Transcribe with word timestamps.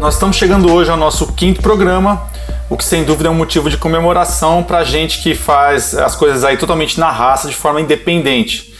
Nós 0.00 0.14
estamos 0.14 0.36
chegando 0.36 0.72
hoje 0.72 0.90
ao 0.90 0.96
nosso 0.96 1.26
quinto 1.32 1.60
programa, 1.60 2.22
o 2.68 2.76
que 2.76 2.84
sem 2.84 3.04
dúvida 3.04 3.28
é 3.28 3.30
um 3.30 3.34
motivo 3.34 3.70
de 3.70 3.76
comemoração 3.76 4.62
para 4.62 4.78
a 4.78 4.84
gente 4.84 5.22
que 5.22 5.34
faz 5.34 5.94
as 5.94 6.16
coisas 6.16 6.42
aí 6.42 6.56
totalmente 6.56 6.98
na 6.98 7.10
raça, 7.10 7.48
de 7.48 7.54
forma 7.54 7.80
independente. 7.80 8.74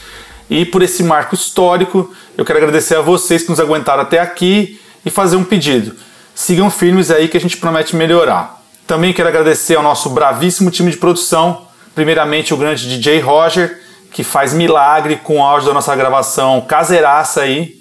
E 0.49 0.65
por 0.65 0.81
esse 0.81 1.03
marco 1.03 1.33
histórico, 1.33 2.13
eu 2.37 2.43
quero 2.43 2.59
agradecer 2.59 2.95
a 2.95 3.01
vocês 3.01 3.43
que 3.43 3.49
nos 3.49 3.59
aguentaram 3.59 4.01
até 4.01 4.19
aqui 4.19 4.79
e 5.05 5.09
fazer 5.09 5.37
um 5.37 5.43
pedido. 5.43 5.95
Sigam 6.35 6.69
firmes 6.69 7.09
aí 7.09 7.29
que 7.29 7.37
a 7.37 7.39
gente 7.39 7.57
promete 7.57 7.95
melhorar. 7.95 8.61
Também 8.85 9.13
quero 9.13 9.29
agradecer 9.29 9.75
ao 9.75 9.83
nosso 9.83 10.09
bravíssimo 10.09 10.69
time 10.69 10.91
de 10.91 10.97
produção, 10.97 11.65
primeiramente 11.95 12.53
o 12.53 12.57
grande 12.57 12.87
DJ 12.87 13.21
Roger, 13.21 13.81
que 14.11 14.23
faz 14.23 14.53
milagre 14.53 15.17
com 15.17 15.39
o 15.39 15.43
áudio 15.43 15.69
da 15.69 15.73
nossa 15.73 15.95
gravação 15.95 16.61
caseiraça 16.61 17.41
aí. 17.41 17.75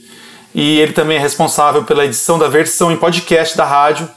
E 0.54 0.78
ele 0.78 0.92
também 0.92 1.16
é 1.16 1.20
responsável 1.20 1.82
pela 1.84 2.04
edição 2.04 2.38
da 2.38 2.48
versão 2.48 2.92
em 2.92 2.96
podcast 2.96 3.56
da 3.56 3.64
rádio 3.64 4.08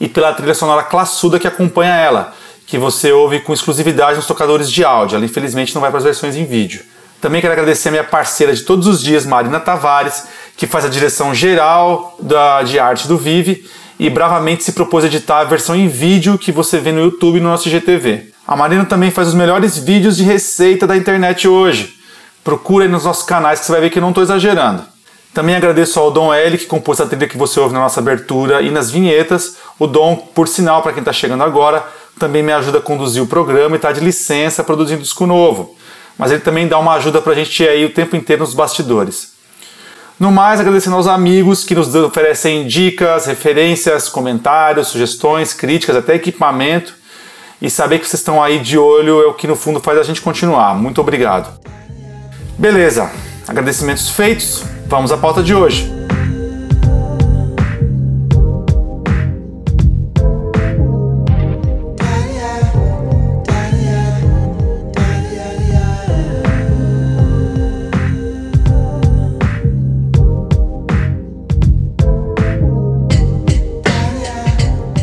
e 0.00 0.08
pela 0.08 0.32
trilha 0.32 0.54
sonora 0.54 0.82
classuda 0.82 1.38
que 1.38 1.46
acompanha 1.46 1.94
ela, 1.94 2.34
que 2.66 2.78
você 2.78 3.12
ouve 3.12 3.40
com 3.40 3.52
exclusividade 3.52 4.16
nos 4.16 4.26
tocadores 4.26 4.70
de 4.70 4.84
áudio. 4.84 5.16
Ela 5.16 5.24
infelizmente 5.24 5.74
não 5.74 5.80
vai 5.80 5.90
para 5.90 5.98
as 5.98 6.04
versões 6.04 6.36
em 6.36 6.44
vídeo. 6.44 6.82
Também 7.20 7.40
quero 7.40 7.52
agradecer 7.52 7.88
a 7.88 7.92
minha 7.92 8.04
parceira 8.04 8.52
de 8.52 8.62
todos 8.62 8.86
os 8.86 9.00
dias, 9.00 9.24
Marina 9.24 9.60
Tavares, 9.60 10.24
que 10.56 10.66
faz 10.66 10.84
a 10.84 10.88
direção 10.88 11.34
geral 11.34 12.16
da, 12.20 12.62
de 12.62 12.78
arte 12.78 13.06
do 13.06 13.16
Vive 13.16 13.64
e 13.98 14.10
bravamente 14.10 14.64
se 14.64 14.72
propôs 14.72 15.04
a 15.04 15.06
editar 15.06 15.38
a 15.38 15.44
versão 15.44 15.76
em 15.76 15.86
vídeo 15.86 16.36
que 16.36 16.50
você 16.50 16.78
vê 16.78 16.90
no 16.90 17.00
YouTube 17.00 17.36
e 17.36 17.40
no 17.40 17.48
nosso 17.48 17.70
GTV. 17.70 18.32
A 18.46 18.56
Marina 18.56 18.84
também 18.84 19.10
faz 19.10 19.28
os 19.28 19.34
melhores 19.34 19.78
vídeos 19.78 20.16
de 20.16 20.24
receita 20.24 20.86
da 20.86 20.96
internet 20.96 21.46
hoje. 21.46 21.94
Procura 22.42 22.84
aí 22.84 22.90
nos 22.90 23.04
nossos 23.04 23.24
canais 23.24 23.60
que 23.60 23.66
você 23.66 23.72
vai 23.72 23.82
ver 23.82 23.90
que 23.90 23.98
eu 23.98 24.02
não 24.02 24.08
estou 24.08 24.24
exagerando. 24.24 24.91
Também 25.34 25.54
agradeço 25.54 25.98
ao 25.98 26.10
Dom 26.10 26.32
L, 26.32 26.58
que 26.58 26.66
compôs 26.66 27.00
a 27.00 27.06
trilha 27.06 27.26
que 27.26 27.38
você 27.38 27.58
ouve 27.58 27.72
na 27.72 27.80
nossa 27.80 28.00
abertura 28.00 28.60
e 28.60 28.70
nas 28.70 28.90
vinhetas. 28.90 29.56
O 29.78 29.86
Dom, 29.86 30.14
por 30.16 30.46
sinal, 30.46 30.82
para 30.82 30.92
quem 30.92 31.00
está 31.00 31.12
chegando 31.12 31.42
agora, 31.42 31.84
também 32.18 32.42
me 32.42 32.52
ajuda 32.52 32.78
a 32.78 32.82
conduzir 32.82 33.22
o 33.22 33.26
programa 33.26 33.74
e 33.74 33.78
está 33.78 33.92
de 33.92 34.00
licença 34.00 34.62
produzindo 34.62 35.02
disco 35.02 35.26
novo. 35.26 35.74
Mas 36.18 36.30
ele 36.30 36.40
também 36.40 36.68
dá 36.68 36.78
uma 36.78 36.94
ajuda 36.94 37.22
para 37.22 37.32
a 37.32 37.34
gente 37.34 37.66
aí 37.66 37.84
o 37.84 37.94
tempo 37.94 38.14
inteiro 38.14 38.42
nos 38.42 38.52
bastidores. 38.52 39.32
No 40.20 40.30
mais, 40.30 40.60
agradecendo 40.60 40.96
aos 40.96 41.06
amigos 41.06 41.64
que 41.64 41.74
nos 41.74 41.92
oferecem 41.94 42.66
dicas, 42.66 43.26
referências, 43.26 44.10
comentários, 44.10 44.88
sugestões, 44.88 45.54
críticas, 45.54 45.96
até 45.96 46.14
equipamento. 46.14 46.94
E 47.60 47.70
saber 47.70 47.98
que 47.98 48.06
vocês 48.06 48.20
estão 48.20 48.42
aí 48.42 48.58
de 48.58 48.76
olho 48.76 49.22
é 49.22 49.26
o 49.26 49.34
que 49.34 49.46
no 49.46 49.56
fundo 49.56 49.80
faz 49.80 49.98
a 49.98 50.02
gente 50.02 50.20
continuar. 50.20 50.74
Muito 50.74 51.00
obrigado. 51.00 51.58
Beleza, 52.58 53.10
agradecimentos 53.48 54.10
feitos, 54.10 54.62
vamos 54.92 55.10
à 55.10 55.16
pauta 55.16 55.42
de 55.42 55.54
hoje. 55.54 55.90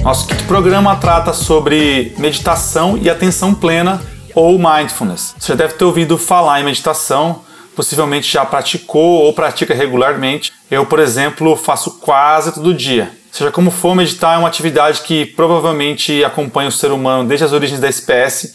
Nosso 0.03 0.27
quinto 0.27 0.43
programa 0.43 0.95
trata 0.97 1.33
sobre 1.33 2.13
meditação 2.19 2.95
e 2.95 3.09
atenção 3.09 3.55
plena 3.55 3.99
ou 4.35 4.59
mindfulness. 4.59 5.33
Você 5.39 5.47
já 5.47 5.55
deve 5.55 5.73
ter 5.73 5.85
ouvido 5.85 6.15
falar 6.15 6.61
em 6.61 6.63
meditação, 6.63 7.41
possivelmente 7.79 8.29
já 8.29 8.43
praticou 8.43 9.21
ou 9.21 9.31
pratica 9.31 9.73
regularmente. 9.73 10.51
Eu, 10.69 10.85
por 10.85 10.99
exemplo, 10.99 11.55
faço 11.55 11.91
quase 11.91 12.53
todo 12.53 12.73
dia. 12.73 13.09
Seja 13.31 13.51
como 13.51 13.71
for, 13.71 13.95
meditar 13.95 14.35
é 14.35 14.37
uma 14.37 14.49
atividade 14.49 14.99
que 14.99 15.25
provavelmente 15.27 16.21
acompanha 16.25 16.67
o 16.67 16.73
ser 16.73 16.91
humano 16.91 17.25
desde 17.25 17.45
as 17.45 17.53
origens 17.53 17.79
da 17.79 17.87
espécie 17.87 18.53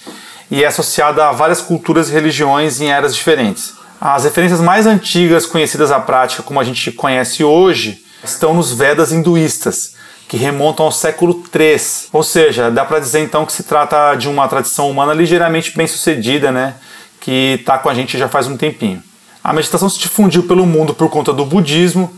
e 0.50 0.62
é 0.62 0.66
associada 0.66 1.26
a 1.26 1.32
várias 1.32 1.62
culturas 1.62 2.10
e 2.10 2.12
religiões 2.12 2.82
em 2.82 2.90
eras 2.90 3.14
diferentes. 3.16 3.72
As 3.98 4.24
referências 4.24 4.60
mais 4.60 4.86
antigas 4.86 5.46
conhecidas 5.46 5.90
à 5.90 5.98
prática, 5.98 6.42
como 6.42 6.60
a 6.60 6.64
gente 6.64 6.92
conhece 6.92 7.42
hoje, 7.42 8.04
estão 8.22 8.52
nos 8.52 8.74
Vedas 8.74 9.10
hinduístas, 9.10 9.94
que 10.28 10.36
remontam 10.36 10.84
ao 10.84 10.92
século 10.92 11.42
III. 11.50 11.80
Ou 12.12 12.22
seja, 12.22 12.70
dá 12.70 12.84
para 12.84 12.98
dizer 12.98 13.20
então 13.20 13.46
que 13.46 13.54
se 13.54 13.62
trata 13.62 14.16
de 14.16 14.28
uma 14.28 14.46
tradição 14.48 14.90
humana 14.90 15.14
ligeiramente 15.14 15.74
bem 15.74 15.86
sucedida, 15.86 16.52
né? 16.52 16.74
que 17.22 17.56
está 17.58 17.78
com 17.78 17.88
a 17.88 17.94
gente 17.94 18.18
já 18.18 18.28
faz 18.28 18.46
um 18.46 18.54
tempinho. 18.54 19.02
A 19.44 19.52
meditação 19.52 19.90
se 19.90 19.98
difundiu 19.98 20.44
pelo 20.44 20.64
mundo 20.64 20.94
por 20.94 21.10
conta 21.10 21.30
do 21.30 21.44
budismo 21.44 22.10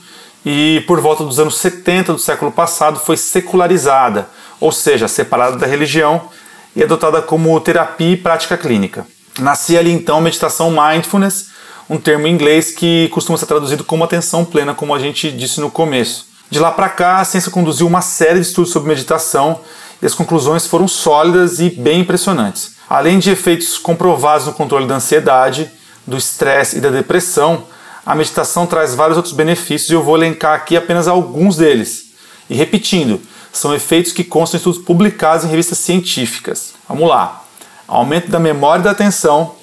e 0.45 0.85
por 0.87 1.01
volta 1.01 1.25
dos 1.25 1.41
anos 1.41 1.57
70 1.57 2.13
do 2.13 2.21
século 2.21 2.53
passado 2.53 3.01
foi 3.01 3.17
secularizada, 3.17 4.29
ou 4.61 4.71
seja, 4.71 5.09
separada 5.09 5.57
da 5.57 5.67
religião 5.67 6.29
e 6.77 6.85
adotada 6.85 7.21
como 7.21 7.59
terapia 7.59 8.13
e 8.13 8.17
prática 8.17 8.57
clínica. 8.57 9.05
Nascia 9.41 9.81
ali 9.81 9.91
então 9.91 10.19
a 10.19 10.21
meditação 10.21 10.71
mindfulness, 10.71 11.49
um 11.91 11.99
termo 11.99 12.29
em 12.29 12.33
inglês 12.33 12.71
que 12.71 13.09
costuma 13.09 13.37
ser 13.37 13.47
traduzido 13.47 13.83
como 13.83 14.05
atenção 14.05 14.45
plena, 14.45 14.73
como 14.73 14.95
a 14.95 14.99
gente 15.01 15.33
disse 15.33 15.61
no 15.61 15.69
começo. 15.69 16.27
De 16.49 16.61
lá 16.61 16.71
para 16.71 16.89
cá, 16.89 17.19
a 17.19 17.25
ciência 17.25 17.51
conduziu 17.51 17.89
uma 17.89 18.03
série 18.03 18.39
de 18.39 18.47
estudos 18.47 18.71
sobre 18.71 18.89
meditação 18.89 19.63
e 20.01 20.07
as 20.07 20.15
conclusões 20.15 20.65
foram 20.65 20.87
sólidas 20.87 21.59
e 21.59 21.71
bem 21.71 22.03
impressionantes. 22.03 22.77
Além 22.89 23.19
de 23.19 23.31
efeitos 23.31 23.79
comprovados 23.79 24.47
no 24.47 24.53
controle 24.53 24.87
da 24.87 24.95
ansiedade, 24.95 25.69
do 26.07 26.17
estresse 26.17 26.79
e 26.79 26.81
da 26.81 26.91
depressão, 26.91 27.65
a 28.05 28.15
meditação 28.15 28.67
traz 28.67 28.95
vários 28.95 29.17
outros 29.17 29.35
benefícios 29.35 29.91
e 29.91 29.95
eu 29.95 30.03
vou 30.03 30.17
elencar 30.17 30.55
aqui 30.55 30.77
apenas 30.77 31.09
alguns 31.09 31.57
deles. 31.57 32.13
E 32.49 32.55
repetindo, 32.55 33.21
são 33.53 33.75
efeitos 33.75 34.13
que 34.13 34.23
constam 34.23 34.57
em 34.57 34.61
estudos 34.61 34.81
publicados 34.81 35.45
em 35.45 35.49
revistas 35.49 35.79
científicas. 35.79 36.75
Vamos 36.89 37.09
lá: 37.09 37.43
aumento 37.89 38.31
da 38.31 38.39
memória 38.39 38.83
e 38.83 38.85
da 38.85 38.93
atenção, 38.93 39.57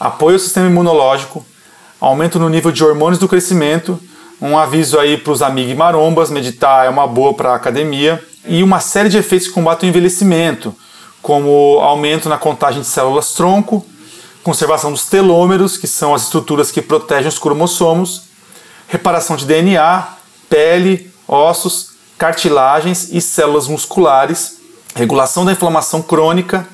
apoio 0.00 0.36
ao 0.36 0.40
sistema 0.40 0.68
imunológico, 0.68 1.44
aumento 2.00 2.38
no 2.38 2.48
nível 2.48 2.72
de 2.72 2.82
hormônios 2.82 3.18
do 3.18 3.28
crescimento, 3.28 4.00
Um 4.40 4.58
aviso 4.58 4.98
aí 4.98 5.16
para 5.16 5.32
os 5.32 5.40
amigos 5.40 5.74
marombas, 5.74 6.30
meditar 6.30 6.84
é 6.84 6.90
uma 6.90 7.06
boa 7.06 7.32
para 7.32 7.52
a 7.52 7.54
academia. 7.56 8.22
E 8.46 8.62
uma 8.62 8.80
série 8.80 9.08
de 9.08 9.16
efeitos 9.16 9.48
que 9.48 9.54
combatem 9.54 9.88
o 9.88 9.90
envelhecimento, 9.90 10.74
como 11.22 11.80
aumento 11.80 12.28
na 12.28 12.36
contagem 12.36 12.82
de 12.82 12.86
células 12.86 13.32
tronco, 13.32 13.84
conservação 14.46 14.92
dos 14.92 15.06
telômeros, 15.06 15.76
que 15.76 15.88
são 15.88 16.14
as 16.14 16.22
estruturas 16.22 16.70
que 16.70 16.80
protegem 16.80 17.26
os 17.26 17.36
cromossomos, 17.36 18.26
reparação 18.86 19.34
de 19.34 19.44
DNA, 19.44 20.06
pele, 20.48 21.12
ossos, 21.26 21.88
cartilagens 22.16 23.08
e 23.10 23.20
células 23.20 23.66
musculares, 23.66 24.58
regulação 24.94 25.44
da 25.44 25.50
inflamação 25.50 26.00
crônica 26.00 26.64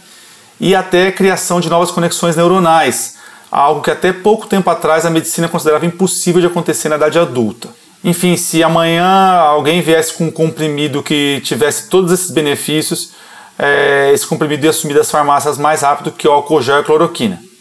e 0.61 0.75
até 0.75 1.11
criação 1.11 1.61
de 1.61 1.71
novas 1.71 1.91
conexões 1.91 2.37
neuronais, 2.37 3.17
algo 3.51 3.81
que 3.81 3.91
até 3.91 4.13
pouco 4.13 4.47
tempo 4.47 4.69
atrás 4.69 5.07
a 5.07 5.11
medicina 5.11 5.49
considerava 5.49 5.87
impossível 5.87 6.43
de 6.43 6.49
acontecer 6.49 6.91
na 6.91 6.97
idade 6.97 7.19
adulta. 7.19 7.71
Enfim, 8.05 8.37
se 8.37 8.63
amanhã 8.63 9.07
alguém 9.07 9.81
viesse 9.81 10.13
com 10.13 10.25
um 10.25 10.31
comprimido 10.31 11.03
que 11.03 11.41
tivesse 11.43 11.89
todos 11.89 12.13
esses 12.13 12.31
benefícios, 12.31 13.13
é, 13.59 14.11
esse 14.13 14.27
comprimido 14.27 14.67
ia 14.67 14.75
sumir 14.75 14.95
das 14.95 15.11
farmácias 15.11 15.57
mais 15.57 15.81
rápido 15.81 16.13
que 16.13 16.29
o 16.29 16.33
álcool 16.33 16.61
gel 16.61 16.77
e 16.77 16.81
a 16.81 16.85
cloroquina. 16.85 17.52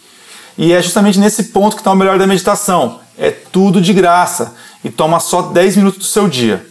E 0.58 0.74
é 0.74 0.82
justamente 0.82 1.20
nesse 1.20 1.46
ponto 1.46 1.76
que 1.76 1.82
está 1.82 1.92
o 1.92 1.96
melhor 1.96 2.20
da 2.20 2.28
meditação. 2.28 3.00
É 3.18 3.32
tudo 3.32 3.82
de 3.82 3.94
graça 3.94 4.56
e 4.84 4.90
toma 4.90 5.20
só 5.20 5.42
10 5.44 5.78
minutos 5.78 6.00
do 6.00 6.06
seu 6.06 6.28
dia. 6.28 6.66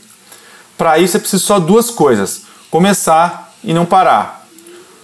Para 0.76 0.98
isso 0.98 1.16
é 1.16 1.20
preciso 1.20 1.44
só 1.44 1.58
duas 1.58 1.90
coisas: 1.90 2.42
começar 2.70 3.52
e 3.62 3.72
não 3.72 3.84
parar. 3.84 4.46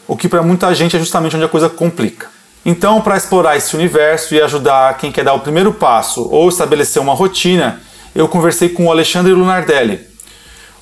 O 0.09 0.17
que 0.17 0.29
para 0.29 0.43
muita 0.43 0.75
gente 0.75 0.97
é 0.97 0.99
justamente 0.99 1.37
onde 1.37 1.45
a 1.45 1.49
coisa 1.49 1.69
complica. 1.69 2.29
Então, 2.65 3.01
para 3.01 3.17
explorar 3.17 3.57
esse 3.57 3.77
universo 3.77 4.35
e 4.35 4.43
ajudar 4.43 4.97
quem 4.99 5.13
quer 5.13 5.25
dar 5.25 5.35
o 5.35 5.41
primeiro 5.41 5.73
passo 5.73 6.29
ou 6.31 6.49
estabelecer 6.49 7.01
uma 7.01 7.15
rotina, 7.15 7.81
eu 8.15 8.27
conversei 8.27 8.69
com 8.69 8.87
o 8.87 8.91
Alexandre 8.91 9.33
Lunardelli. 9.33 10.01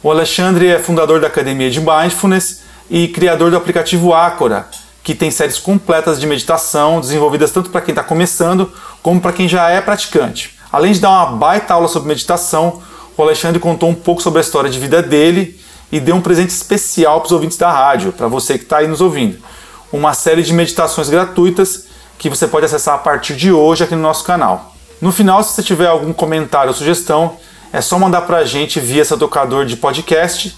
O 0.03 0.11
Alexandre 0.11 0.69
é 0.69 0.79
fundador 0.79 1.21
da 1.21 1.27
Academia 1.27 1.71
de 1.71 1.81
Mindfulness 1.81 2.63
e 2.89 3.09
criador 3.09 3.51
do 3.51 3.57
aplicativo 3.57 4.15
Acora, 4.15 4.69
que 5.05 5.15
tem 5.15 5.31
séries 5.31 5.59
completas 5.59 6.19
de 6.19 6.27
meditação 6.27 6.99
desenvolvidas 6.99 7.51
tanto 7.51 7.69
para 7.69 7.83
quem 7.83 7.93
está 7.93 8.03
começando 8.03 8.73
como 9.03 9.21
para 9.21 9.35
quem 9.35 9.47
já 9.47 9.69
é 9.69 9.83
praticante. 9.83 10.59
Além 10.73 10.93
de 10.93 11.01
dar 11.01 11.11
uma 11.11 11.27
baita 11.37 11.75
aula 11.75 11.87
sobre 11.89 12.09
meditação, 12.09 12.83
o 13.15 13.23
Alexandre 13.23 13.61
contou 13.61 13.91
um 13.91 13.95
pouco 13.95 14.23
sobre 14.23 14.39
a 14.39 14.41
história 14.41 14.71
de 14.71 14.79
vida 14.79 15.03
dele 15.03 15.61
e 15.93 16.01
deu 16.01 16.17
um 16.17 16.23
presente 16.23 16.51
especial 16.51 17.21
para 17.21 17.27
os 17.27 17.33
ouvintes 17.33 17.59
da 17.59 17.71
rádio, 17.71 18.13
para 18.13 18.27
você 18.29 18.57
que 18.57 18.65
está 18.65 18.79
aí 18.79 18.89
nos 18.89 19.03
ouvindo. 19.03 19.37
Uma 19.93 20.15
série 20.15 20.43
de 20.43 20.55
meditações 20.55 21.11
gratuitas 21.11 21.87
que 22.19 22.31
você 22.31 22.49
pode 22.49 22.65
acessar 22.65 22.95
a 22.95 22.99
partir 22.99 23.37
de 23.37 23.53
hoje 23.53 23.85
aqui 23.85 23.95
no 23.95 24.01
nosso 24.01 24.25
canal. 24.25 24.75
No 25.03 25.13
final, 25.13 25.45
se 25.45 25.53
você 25.53 25.63
tiver 25.63 25.87
algum 25.87 26.15
comentário 26.15 26.71
ou 26.71 26.75
sugestão, 26.75 27.37
é 27.71 27.83
só 27.83 27.99
mandar 27.99 28.23
para 28.23 28.39
a 28.39 28.45
gente 28.45 28.81
via 28.81 29.05
seu 29.05 29.19
tocador 29.19 29.67
de 29.67 29.77
podcast, 29.77 30.57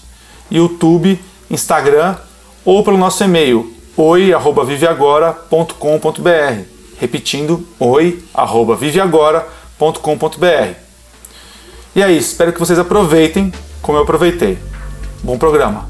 YouTube, 0.49 1.19
Instagram 1.51 2.15
ou 2.63 2.81
pelo 2.81 2.97
nosso 2.97 3.23
e-mail 3.23 3.76
oi@viveagora.com.br. 3.97 6.61
Repetindo, 6.99 7.67
oi@viveagora.com.br. 7.79 10.75
E 11.95 12.03
é 12.03 12.11
isso, 12.11 12.31
espero 12.31 12.51
que 12.53 12.59
vocês 12.59 12.77
aproveitem 12.77 13.51
como 13.81 13.97
eu 13.97 14.03
aproveitei. 14.03 14.59
Bom 15.23 15.35
programa. 15.37 15.89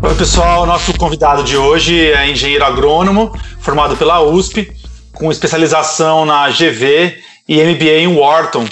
Oi, 0.00 0.14
pessoal. 0.14 0.64
Nosso 0.64 0.96
convidado 0.96 1.42
de 1.42 1.56
hoje 1.56 2.12
é 2.12 2.30
engenheiro 2.30 2.64
agrônomo, 2.64 3.36
formado 3.60 3.96
pela 3.96 4.22
USP, 4.22 4.72
com 5.12 5.28
especialização 5.30 6.24
na 6.24 6.48
GV 6.50 7.27
e 7.48 7.62
MBA 7.62 8.00
em 8.00 8.14
Wharton, 8.14 8.68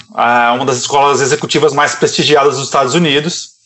uma 0.55 0.67
das 0.67 0.77
escolas 0.77 1.23
executivas 1.23 1.73
mais 1.73 1.95
prestigiadas 1.95 2.57
dos 2.57 2.65
Estados 2.65 2.95
Unidos. 2.95 3.57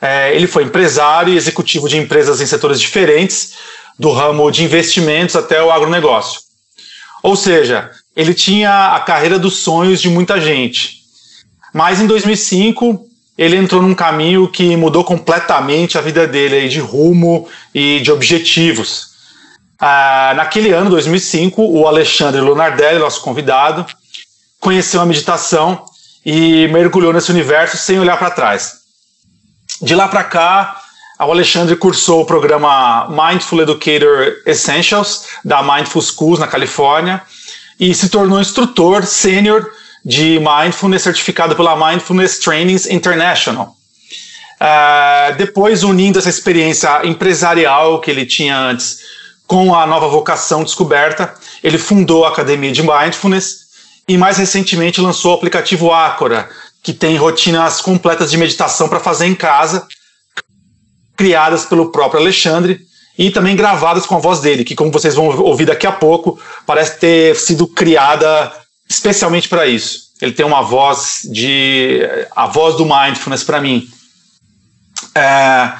É, 0.00 0.34
ele 0.36 0.46
foi 0.46 0.64
empresário 0.64 1.32
e 1.32 1.36
executivo 1.36 1.88
de 1.88 1.96
empresas 1.96 2.40
em 2.40 2.46
setores 2.46 2.78
diferentes, 2.78 3.54
do 3.98 4.10
ramo 4.10 4.50
de 4.50 4.64
investimentos 4.64 5.36
até 5.36 5.62
o 5.62 5.70
agronegócio. 5.70 6.40
Ou 7.22 7.36
seja, 7.36 7.90
ele 8.14 8.34
tinha 8.34 8.94
a 8.94 9.00
carreira 9.00 9.38
dos 9.38 9.58
sonhos 9.58 10.00
de 10.00 10.08
muita 10.08 10.40
gente. 10.40 11.02
Mas 11.72 12.00
em 12.00 12.06
2005, 12.06 13.06
ele 13.38 13.56
entrou 13.56 13.80
num 13.80 13.94
caminho 13.94 14.48
que 14.48 14.76
mudou 14.76 15.04
completamente 15.04 15.96
a 15.96 16.00
vida 16.00 16.26
dele 16.26 16.68
de 16.68 16.80
rumo 16.80 17.48
e 17.74 18.00
de 18.00 18.10
objetivos. 18.10 19.12
Ah, 19.80 20.32
naquele 20.36 20.72
ano, 20.72 20.90
2005, 20.90 21.62
o 21.62 21.86
Alexandre 21.86 22.40
Lunardelli, 22.40 22.98
nosso 22.98 23.22
convidado, 23.22 23.86
conheceu 24.62 25.00
a 25.00 25.06
meditação 25.06 25.84
e 26.24 26.68
mergulhou 26.68 27.12
nesse 27.12 27.32
universo 27.32 27.76
sem 27.76 27.98
olhar 27.98 28.16
para 28.16 28.30
trás. 28.30 28.74
De 29.82 29.92
lá 29.92 30.06
para 30.06 30.22
cá, 30.22 30.80
o 31.18 31.32
Alexandre 31.32 31.74
cursou 31.74 32.22
o 32.22 32.24
programa 32.24 33.08
Mindful 33.08 33.62
Educator 33.62 34.36
Essentials 34.46 35.26
da 35.44 35.64
Mindful 35.64 36.00
Schools 36.00 36.38
na 36.38 36.46
Califórnia 36.46 37.20
e 37.78 37.92
se 37.92 38.08
tornou 38.08 38.40
instrutor 38.40 39.04
sênior 39.04 39.68
de 40.04 40.38
Mindfulness 40.38 41.02
certificado 41.02 41.56
pela 41.56 41.74
Mindfulness 41.74 42.38
Trainings 42.38 42.86
International. 42.86 43.76
Uh, 44.60 45.36
depois, 45.38 45.82
unindo 45.82 46.20
essa 46.20 46.30
experiência 46.30 47.04
empresarial 47.04 48.00
que 48.00 48.12
ele 48.12 48.24
tinha 48.24 48.56
antes 48.56 49.00
com 49.44 49.74
a 49.74 49.84
nova 49.88 50.06
vocação 50.06 50.62
descoberta, 50.62 51.34
ele 51.64 51.78
fundou 51.78 52.24
a 52.24 52.28
Academia 52.28 52.70
de 52.70 52.80
Mindfulness 52.80 53.61
e 54.12 54.18
mais 54.18 54.36
recentemente 54.36 55.00
lançou 55.00 55.32
o 55.32 55.34
aplicativo 55.36 55.90
Acora, 55.90 56.46
que 56.82 56.92
tem 56.92 57.16
rotinas 57.16 57.80
completas 57.80 58.30
de 58.30 58.36
meditação 58.36 58.86
para 58.86 59.00
fazer 59.00 59.24
em 59.26 59.34
casa, 59.34 59.86
criadas 61.16 61.64
pelo 61.64 61.90
próprio 61.90 62.20
Alexandre 62.20 62.80
e 63.18 63.30
também 63.30 63.56
gravadas 63.56 64.04
com 64.04 64.16
a 64.16 64.18
voz 64.18 64.40
dele, 64.40 64.64
que 64.64 64.74
como 64.74 64.90
vocês 64.90 65.14
vão 65.14 65.28
ouvir 65.40 65.64
daqui 65.64 65.86
a 65.86 65.92
pouco, 65.92 66.38
parece 66.66 66.98
ter 66.98 67.36
sido 67.36 67.66
criada 67.66 68.52
especialmente 68.86 69.48
para 69.48 69.66
isso. 69.66 70.08
Ele 70.20 70.32
tem 70.32 70.44
uma 70.44 70.60
voz 70.60 71.22
de 71.24 72.02
a 72.36 72.46
voz 72.46 72.76
do 72.76 72.84
mindfulness 72.84 73.42
para 73.42 73.62
mim. 73.62 73.88
É, 75.14 75.72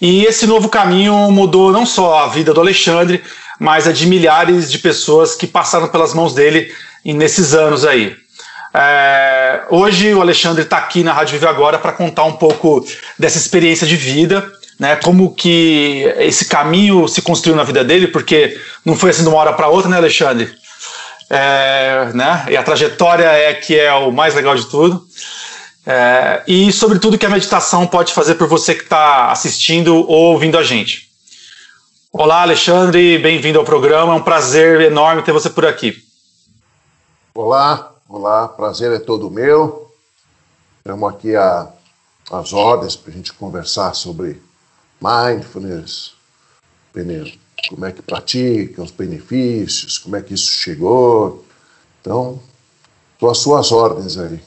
e 0.00 0.24
esse 0.24 0.46
novo 0.46 0.68
caminho 0.68 1.28
mudou 1.32 1.72
não 1.72 1.84
só 1.84 2.20
a 2.20 2.28
vida 2.28 2.54
do 2.54 2.60
Alexandre, 2.60 3.20
mas 3.60 3.86
a 3.86 3.92
de 3.92 4.06
milhares 4.06 4.72
de 4.72 4.78
pessoas 4.78 5.36
que 5.36 5.46
passaram 5.46 5.86
pelas 5.86 6.12
mãos 6.12 6.34
dele 6.34 6.74
nesses 7.04 7.54
anos 7.54 7.84
aí. 7.84 8.16
É, 8.74 9.62
hoje 9.70 10.12
o 10.14 10.20
Alexandre 10.20 10.62
está 10.62 10.78
aqui 10.78 11.04
na 11.04 11.12
Rádio 11.12 11.34
Vive 11.34 11.46
Agora 11.46 11.78
para 11.78 11.92
contar 11.92 12.24
um 12.24 12.32
pouco 12.32 12.84
dessa 13.18 13.38
experiência 13.38 13.86
de 13.86 13.96
vida 13.96 14.50
né, 14.80 14.96
como 14.96 15.34
que 15.34 16.10
esse 16.16 16.46
caminho 16.46 17.06
se 17.06 17.20
construiu 17.20 17.54
na 17.54 17.62
vida 17.62 17.84
dele, 17.84 18.08
porque 18.08 18.58
não 18.82 18.96
foi 18.96 19.10
assim 19.10 19.22
de 19.22 19.28
uma 19.28 19.36
hora 19.36 19.52
para 19.52 19.68
outra, 19.68 19.90
né, 19.90 19.98
Alexandre? 19.98 20.50
É, 21.28 22.10
né, 22.14 22.46
e 22.48 22.56
a 22.56 22.62
trajetória 22.62 23.26
é 23.26 23.52
que 23.52 23.78
é 23.78 23.92
o 23.92 24.10
mais 24.10 24.34
legal 24.34 24.56
de 24.56 24.64
tudo. 24.64 25.04
É, 25.86 26.42
e 26.48 26.72
sobretudo 26.72 27.18
que 27.18 27.26
a 27.26 27.30
meditação 27.30 27.86
pode 27.86 28.14
fazer 28.14 28.36
por 28.36 28.48
você 28.48 28.74
que 28.74 28.84
está 28.84 29.30
assistindo 29.30 29.94
ou 29.96 30.32
ouvindo 30.32 30.56
a 30.56 30.62
gente. 30.62 31.09
Olá, 32.12 32.42
Alexandre, 32.42 33.18
bem-vindo 33.18 33.60
ao 33.60 33.64
programa. 33.64 34.12
É 34.12 34.16
um 34.16 34.22
prazer 34.22 34.80
enorme 34.80 35.22
ter 35.22 35.30
você 35.30 35.48
por 35.48 35.64
aqui. 35.64 35.94
Olá, 37.32 37.94
olá, 38.08 38.48
prazer 38.48 38.90
é 38.90 38.98
todo 38.98 39.30
meu. 39.30 39.94
Estamos 40.78 41.08
aqui 41.08 41.36
a, 41.36 41.68
às 42.32 42.52
ordens 42.52 42.96
para 42.96 43.12
a 43.12 43.14
gente 43.14 43.32
conversar 43.32 43.94
sobre 43.94 44.42
mindfulness, 45.00 46.14
como 47.68 47.86
é 47.86 47.92
que 47.92 48.02
pratica, 48.02 48.82
os 48.82 48.90
benefícios, 48.90 49.96
como 49.96 50.16
é 50.16 50.20
que 50.20 50.34
isso 50.34 50.50
chegou. 50.50 51.44
Então, 52.00 52.42
estou 53.12 53.30
às 53.30 53.38
suas 53.38 53.70
ordens 53.70 54.18
aí. 54.18 54.40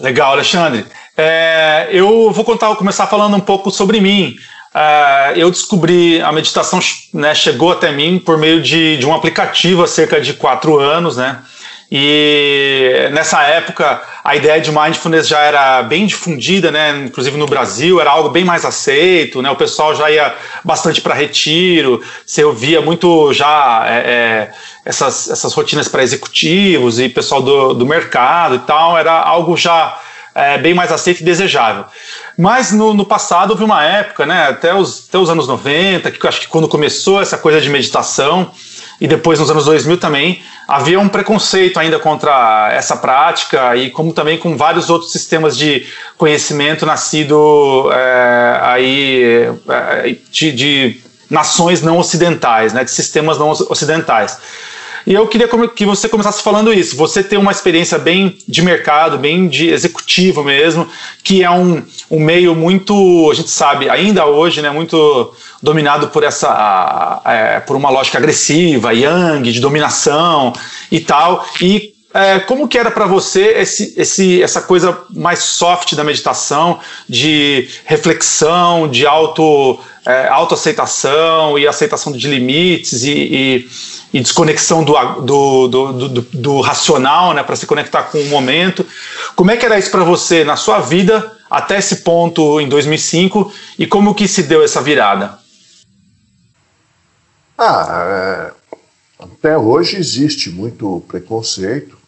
Legal, 0.00 0.32
Alexandre. 0.32 0.84
É, 1.16 1.88
eu 1.92 2.32
vou 2.32 2.44
contar, 2.44 2.66
vou 2.66 2.76
começar 2.76 3.06
falando 3.06 3.36
um 3.36 3.40
pouco 3.40 3.70
sobre 3.70 4.00
mim. 4.00 4.34
É, 4.78 5.32
eu 5.36 5.50
descobri 5.50 6.20
a 6.20 6.30
meditação, 6.30 6.78
né, 7.14 7.34
chegou 7.34 7.72
até 7.72 7.90
mim 7.90 8.18
por 8.18 8.36
meio 8.36 8.60
de, 8.60 8.98
de 8.98 9.06
um 9.06 9.14
aplicativo 9.14 9.82
há 9.82 9.86
cerca 9.86 10.20
de 10.20 10.34
quatro 10.34 10.78
anos, 10.78 11.16
né? 11.16 11.38
E 11.90 13.08
nessa 13.12 13.42
época 13.44 14.02
a 14.22 14.34
ideia 14.34 14.60
de 14.60 14.72
mindfulness 14.72 15.28
já 15.28 15.38
era 15.40 15.82
bem 15.84 16.04
difundida, 16.04 16.70
né? 16.70 17.04
Inclusive 17.06 17.38
no 17.38 17.46
Brasil 17.46 18.00
era 18.00 18.10
algo 18.10 18.28
bem 18.28 18.44
mais 18.44 18.66
aceito, 18.66 19.40
né? 19.40 19.48
O 19.50 19.56
pessoal 19.56 19.94
já 19.94 20.10
ia 20.10 20.34
bastante 20.62 21.00
para 21.00 21.14
retiro, 21.14 22.02
você 22.26 22.44
ouvia 22.44 22.82
muito 22.82 23.32
já 23.32 23.84
é, 23.86 23.96
é, 23.96 24.52
essas, 24.84 25.30
essas 25.30 25.54
rotinas 25.54 25.88
para 25.88 26.02
executivos 26.02 26.98
e 26.98 27.08
pessoal 27.08 27.40
do, 27.40 27.72
do 27.72 27.86
mercado 27.86 28.56
e 28.56 28.58
tal, 28.58 28.98
era 28.98 29.12
algo 29.12 29.56
já 29.56 29.96
é, 30.36 30.58
bem 30.58 30.74
mais 30.74 30.92
aceito 30.92 31.20
e 31.20 31.24
desejável. 31.24 31.86
Mas 32.36 32.70
no, 32.70 32.92
no, 32.92 33.06
passado 33.06 33.50
houve 33.50 33.64
uma 33.64 33.82
época, 33.82 34.26
né, 34.26 34.48
até 34.48 34.74
os, 34.74 35.06
até 35.08 35.18
os 35.18 35.30
anos 35.30 35.48
90, 35.48 36.10
que 36.10 36.24
eu 36.24 36.28
acho 36.28 36.40
que 36.40 36.48
quando 36.48 36.68
começou 36.68 37.20
essa 37.20 37.38
coisa 37.38 37.60
de 37.60 37.70
meditação, 37.70 38.50
e 39.00 39.06
depois 39.06 39.38
nos 39.38 39.50
anos 39.50 39.64
2000 39.64 39.98
também, 39.98 40.42
havia 40.66 40.98
um 40.98 41.08
preconceito 41.08 41.78
ainda 41.78 41.98
contra 41.98 42.70
essa 42.72 42.96
prática 42.96 43.76
e 43.76 43.90
como 43.90 44.12
também 44.12 44.38
com 44.38 44.56
vários 44.56 44.88
outros 44.88 45.12
sistemas 45.12 45.56
de 45.56 45.86
conhecimento 46.16 46.86
nascido 46.86 47.90
é, 47.92 48.58
aí 48.62 49.50
é, 49.68 50.16
de, 50.30 50.52
de, 50.52 51.00
nações 51.28 51.82
não 51.82 51.98
ocidentais, 51.98 52.72
né, 52.72 52.84
de 52.84 52.90
sistemas 52.90 53.38
não 53.38 53.50
ocidentais. 53.50 54.38
E 55.06 55.14
eu 55.14 55.26
queria 55.28 55.48
que 55.68 55.86
você 55.86 56.08
começasse 56.08 56.42
falando 56.42 56.72
isso. 56.72 56.96
Você 56.96 57.22
tem 57.22 57.38
uma 57.38 57.52
experiência 57.52 57.96
bem 57.96 58.36
de 58.48 58.60
mercado, 58.60 59.16
bem 59.16 59.46
de 59.46 59.68
executivo 59.68 60.42
mesmo, 60.42 60.88
que 61.22 61.44
é 61.44 61.50
um, 61.50 61.82
um 62.10 62.18
meio 62.18 62.56
muito, 62.56 63.30
a 63.30 63.34
gente 63.34 63.50
sabe, 63.50 63.88
ainda 63.88 64.26
hoje, 64.26 64.60
né, 64.60 64.70
muito 64.70 65.32
dominado 65.62 66.08
por 66.08 66.24
essa 66.24 67.22
é, 67.24 67.60
por 67.60 67.76
uma 67.76 67.88
lógica 67.88 68.18
agressiva, 68.18 68.92
yang, 68.92 69.52
de 69.52 69.60
dominação 69.60 70.52
e 70.90 70.98
tal. 70.98 71.46
E 71.60 71.94
é, 72.12 72.40
como 72.40 72.66
que 72.66 72.78
era 72.78 72.90
para 72.90 73.06
você 73.06 73.58
esse, 73.58 73.94
esse, 73.96 74.42
essa 74.42 74.62
coisa 74.62 74.98
mais 75.10 75.40
soft 75.40 75.94
da 75.94 76.02
meditação, 76.02 76.80
de 77.08 77.68
reflexão, 77.84 78.88
de 78.88 79.06
auto, 79.06 79.78
é, 80.04 80.26
autoaceitação 80.28 81.58
e 81.58 81.66
aceitação 81.66 82.12
de 82.12 82.26
limites 82.26 83.04
e, 83.04 83.10
e, 83.10 83.68
e 84.16 84.20
desconexão 84.20 84.82
do, 84.82 84.94
do, 85.20 85.68
do, 85.68 86.08
do, 86.08 86.22
do 86.22 86.60
racional, 86.62 87.34
né, 87.34 87.42
para 87.42 87.54
se 87.54 87.66
conectar 87.66 88.04
com 88.04 88.18
o 88.18 88.26
momento. 88.26 88.86
Como 89.34 89.50
é 89.50 89.56
que 89.56 89.66
era 89.66 89.78
isso 89.78 89.90
para 89.90 90.04
você 90.04 90.42
na 90.42 90.56
sua 90.56 90.80
vida 90.80 91.36
até 91.50 91.78
esse 91.78 91.96
ponto 91.96 92.58
em 92.58 92.66
2005 92.66 93.52
e 93.78 93.86
como 93.86 94.14
que 94.14 94.26
se 94.26 94.42
deu 94.42 94.62
essa 94.62 94.80
virada? 94.80 95.38
Ah, 97.58 98.52
é, 99.20 99.22
até 99.22 99.58
hoje 99.58 99.96
existe 99.96 100.48
muito 100.48 101.04
preconceito, 101.06 101.98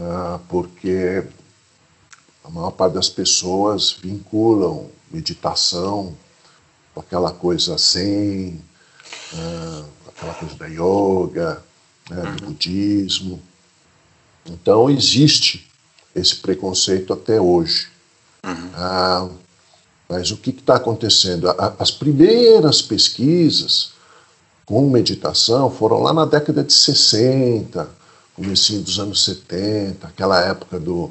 ah, 0.00 0.38
porque 0.48 1.22
a 2.42 2.48
maior 2.48 2.70
parte 2.70 2.94
das 2.94 3.10
pessoas 3.10 3.92
vinculam 4.02 4.90
meditação 5.10 6.16
com 6.94 7.00
aquela 7.00 7.32
coisa 7.32 7.76
ah, 9.34 9.84
aquela 10.22 10.34
coisa 10.34 10.54
da 10.54 10.66
yoga, 10.66 11.62
né, 12.08 12.22
do 12.22 12.28
uhum. 12.28 12.50
budismo. 12.52 13.42
Então 14.46 14.88
existe 14.88 15.68
esse 16.14 16.36
preconceito 16.36 17.12
até 17.12 17.40
hoje. 17.40 17.88
Uhum. 18.44 18.70
Ah, 18.74 19.28
mas 20.08 20.30
o 20.30 20.36
que 20.36 20.50
está 20.50 20.76
acontecendo? 20.76 21.48
as 21.78 21.90
primeiras 21.90 22.82
pesquisas 22.82 23.92
com 24.66 24.88
meditação 24.88 25.70
foram 25.70 26.00
lá 26.00 26.12
na 26.12 26.24
década 26.24 26.62
de 26.62 26.72
60, 26.72 27.88
comecinho 28.34 28.82
dos 28.82 28.98
anos 28.98 29.24
70, 29.24 30.06
aquela 30.06 30.40
época 30.40 30.78
do 30.78 31.10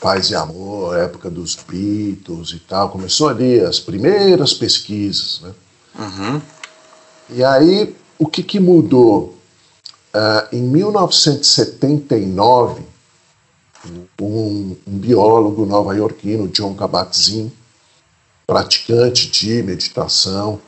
Paz 0.00 0.30
e 0.30 0.34
Amor, 0.34 0.96
época 0.96 1.30
dos 1.30 1.54
Beatles 1.54 2.50
e 2.50 2.58
tal. 2.58 2.90
Começou 2.90 3.28
ali 3.28 3.60
as 3.60 3.80
primeiras 3.80 4.52
pesquisas, 4.52 5.40
né? 5.40 5.54
Uhum. 5.98 6.42
E 7.30 7.42
aí, 7.42 7.96
o 8.18 8.26
que, 8.26 8.42
que 8.42 8.58
mudou? 8.58 9.36
Uh, 10.14 10.56
em 10.56 10.62
1979, 10.62 12.82
um, 14.20 14.76
um 14.86 14.98
biólogo 14.98 15.64
nova-iorquino, 15.66 16.48
John 16.48 16.74
Kabat-Zinn, 16.74 17.50
praticante 18.46 19.30
de 19.30 19.62
meditação, 19.62 20.60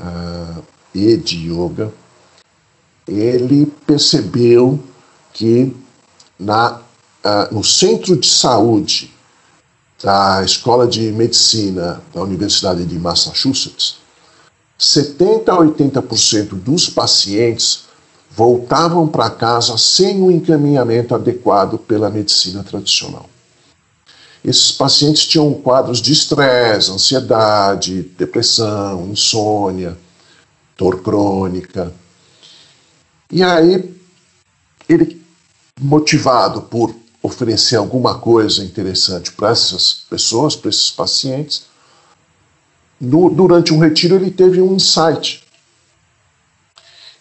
uh, 0.00 0.62
e 0.94 1.16
de 1.16 1.50
yoga, 1.50 1.92
ele 3.06 3.66
percebeu 3.86 4.80
que 5.32 5.74
na, 6.38 6.80
uh, 7.24 7.54
no 7.54 7.62
centro 7.62 8.16
de 8.16 8.26
saúde 8.26 9.14
da 10.02 10.42
Escola 10.44 10.86
de 10.86 11.12
Medicina 11.12 12.02
da 12.12 12.22
Universidade 12.22 12.84
de 12.84 12.98
Massachusetts, 12.98 13.98
70 14.78 15.52
a 15.52 15.56
80% 15.56 16.48
dos 16.54 16.88
pacientes 16.88 17.86
voltavam 18.30 19.08
para 19.08 19.30
casa 19.30 19.78
sem 19.78 20.20
o 20.20 20.26
um 20.26 20.30
encaminhamento 20.30 21.14
adequado 21.14 21.78
pela 21.78 22.10
medicina 22.10 22.62
tradicional. 22.62 23.28
Esses 24.44 24.70
pacientes 24.70 25.26
tinham 25.26 25.52
quadros 25.54 26.00
de 26.00 26.12
estresse, 26.12 26.90
ansiedade, 26.90 28.02
depressão, 28.16 29.08
insônia, 29.10 29.96
dor 30.76 31.02
crônica. 31.02 31.92
E 33.32 33.42
aí, 33.42 33.92
ele, 34.88 35.20
motivado 35.80 36.62
por 36.62 36.94
oferecer 37.22 37.76
alguma 37.76 38.18
coisa 38.18 38.62
interessante 38.62 39.32
para 39.32 39.50
essas 39.50 40.04
pessoas, 40.08 40.54
para 40.54 40.70
esses 40.70 40.90
pacientes, 40.90 41.64
no, 43.00 43.30
durante 43.30 43.72
um 43.72 43.78
retiro 43.78 44.16
ele 44.16 44.30
teve 44.30 44.60
um 44.60 44.74
insight 44.74 45.44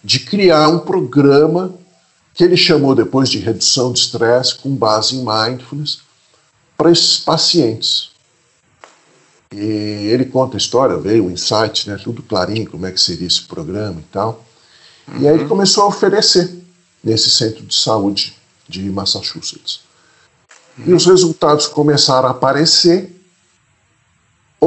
de 0.03 0.19
criar 0.19 0.69
um 0.69 0.79
programa 0.79 1.73
que 2.33 2.43
ele 2.43 2.57
chamou 2.57 2.93
depois 2.93 3.29
de 3.29 3.39
redução 3.39 3.91
de 3.91 3.99
estresse 3.99 4.55
com 4.55 4.75
base 4.75 5.15
em 5.15 5.25
mindfulness 5.25 5.99
para 6.77 6.91
esses 6.91 7.17
pacientes. 7.17 8.11
E 9.51 10.09
ele 10.11 10.25
conta 10.25 10.57
a 10.57 10.59
história, 10.59 10.97
veio 10.97 11.25
o 11.25 11.31
insight, 11.31 11.89
né, 11.89 11.97
tudo 12.03 12.21
clarinho, 12.21 12.69
como 12.69 12.85
é 12.85 12.91
que 12.91 12.99
seria 12.99 13.25
esse 13.25 13.41
programa 13.43 14.01
e 14.01 14.03
tal. 14.11 14.45
Uhum. 15.07 15.21
E 15.21 15.27
aí 15.27 15.33
ele 15.33 15.43
uhum. 15.43 15.49
começou 15.49 15.85
a 15.85 15.87
oferecer 15.87 16.53
nesse 17.01 17.29
centro 17.29 17.65
de 17.65 17.73
saúde 17.73 18.35
de 18.67 18.81
Massachusetts. 18.89 19.79
Uhum. 20.77 20.85
E 20.87 20.93
os 20.93 21.05
resultados 21.05 21.67
começaram 21.67 22.27
a 22.27 22.31
aparecer. 22.31 23.14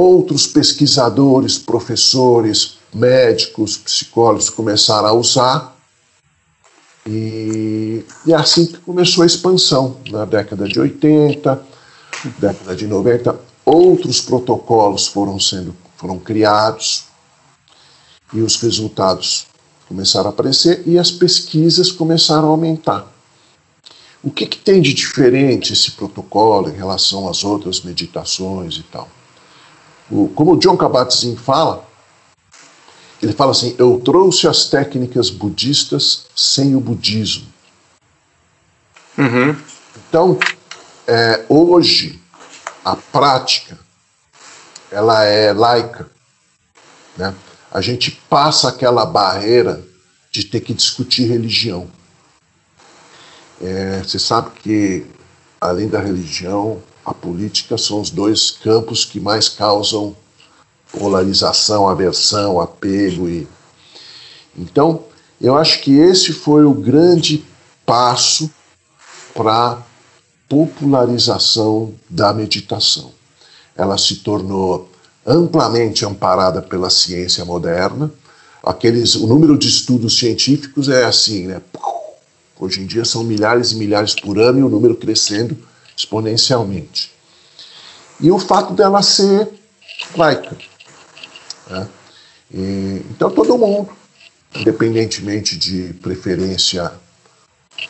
Outros 0.01 0.47
pesquisadores, 0.47 1.57
professores, 1.57 2.77
médicos, 2.93 3.75
psicólogos 3.75 4.49
começaram 4.49 5.09
a 5.09 5.11
usar. 5.11 5.75
E, 7.05 8.05
e 8.25 8.31
é 8.31 8.35
assim 8.37 8.65
que 8.65 8.77
começou 8.77 9.23
a 9.23 9.27
expansão, 9.27 9.97
na 10.09 10.23
década 10.23 10.69
de 10.69 10.79
80, 10.79 11.61
década 12.39 12.77
de 12.77 12.87
90 12.87 13.37
outros 13.65 14.21
protocolos 14.21 15.05
foram 15.05 15.37
sendo 15.37 15.75
foram 15.97 16.17
criados 16.17 17.03
e 18.33 18.39
os 18.39 18.55
resultados 18.55 19.47
começaram 19.85 20.27
a 20.27 20.29
aparecer 20.29 20.81
e 20.85 20.97
as 20.97 21.11
pesquisas 21.11 21.91
começaram 21.91 22.47
a 22.47 22.51
aumentar. 22.51 23.05
O 24.23 24.31
que, 24.31 24.47
que 24.47 24.59
tem 24.59 24.81
de 24.81 24.93
diferente 24.93 25.73
esse 25.73 25.91
protocolo 25.91 26.69
em 26.69 26.73
relação 26.73 27.27
às 27.27 27.43
outras 27.43 27.81
meditações 27.81 28.77
e 28.77 28.83
tal? 28.83 29.18
O, 30.09 30.27
como 30.29 30.53
o 30.53 30.59
John 30.59 30.75
Kabat-Zinn 30.75 31.35
fala, 31.35 31.87
ele 33.21 33.33
fala 33.33 33.51
assim: 33.51 33.75
eu 33.77 33.99
trouxe 33.99 34.47
as 34.47 34.65
técnicas 34.65 35.29
budistas 35.29 36.25
sem 36.35 36.75
o 36.75 36.79
budismo. 36.79 37.47
Uhum. 39.17 39.55
Então, 40.07 40.39
é, 41.05 41.45
hoje 41.49 42.21
a 42.83 42.95
prática 42.95 43.77
ela 44.91 45.23
é 45.23 45.53
laica. 45.53 46.07
Né? 47.17 47.33
A 47.71 47.81
gente 47.81 48.11
passa 48.29 48.69
aquela 48.69 49.05
barreira 49.05 49.83
de 50.31 50.43
ter 50.43 50.61
que 50.61 50.73
discutir 50.73 51.25
religião. 51.25 51.89
É, 53.61 53.99
você 53.99 54.17
sabe 54.17 54.51
que, 54.51 55.05
além 55.59 55.87
da 55.89 55.99
religião, 55.99 56.81
a 57.05 57.13
política 57.13 57.77
são 57.77 58.01
os 58.01 58.09
dois 58.09 58.51
campos 58.51 59.05
que 59.05 59.19
mais 59.19 59.49
causam 59.49 60.15
polarização, 60.91 61.87
aversão, 61.87 62.59
apego. 62.59 63.27
E... 63.29 63.47
Então, 64.57 65.03
eu 65.39 65.55
acho 65.55 65.81
que 65.81 65.97
esse 65.97 66.33
foi 66.33 66.65
o 66.65 66.73
grande 66.73 67.43
passo 67.85 68.49
para 69.33 69.81
popularização 70.47 71.93
da 72.09 72.33
meditação. 72.33 73.11
Ela 73.75 73.97
se 73.97 74.17
tornou 74.17 74.89
amplamente 75.25 76.05
amparada 76.05 76.61
pela 76.61 76.89
ciência 76.89 77.45
moderna. 77.45 78.11
Aqueles, 78.63 79.15
o 79.15 79.27
número 79.27 79.57
de 79.57 79.67
estudos 79.67 80.17
científicos 80.17 80.89
é 80.89 81.05
assim, 81.05 81.47
né? 81.47 81.61
Hoje 82.59 82.81
em 82.81 82.85
dia 82.85 83.05
são 83.05 83.23
milhares 83.23 83.71
e 83.71 83.75
milhares 83.75 84.13
por 84.15 84.37
ano 84.37 84.59
e 84.59 84.63
o 84.63 84.69
número 84.69 84.95
crescendo 84.95 85.57
exponencialmente. 85.99 87.11
E 88.19 88.31
o 88.31 88.39
fato 88.39 88.73
dela 88.73 89.01
ser 89.01 89.47
laica. 90.15 90.57
Né? 91.67 91.87
E, 92.51 93.05
então 93.11 93.29
todo 93.29 93.57
mundo, 93.57 93.89
independentemente 94.55 95.57
de 95.57 95.93
preferência 95.95 96.91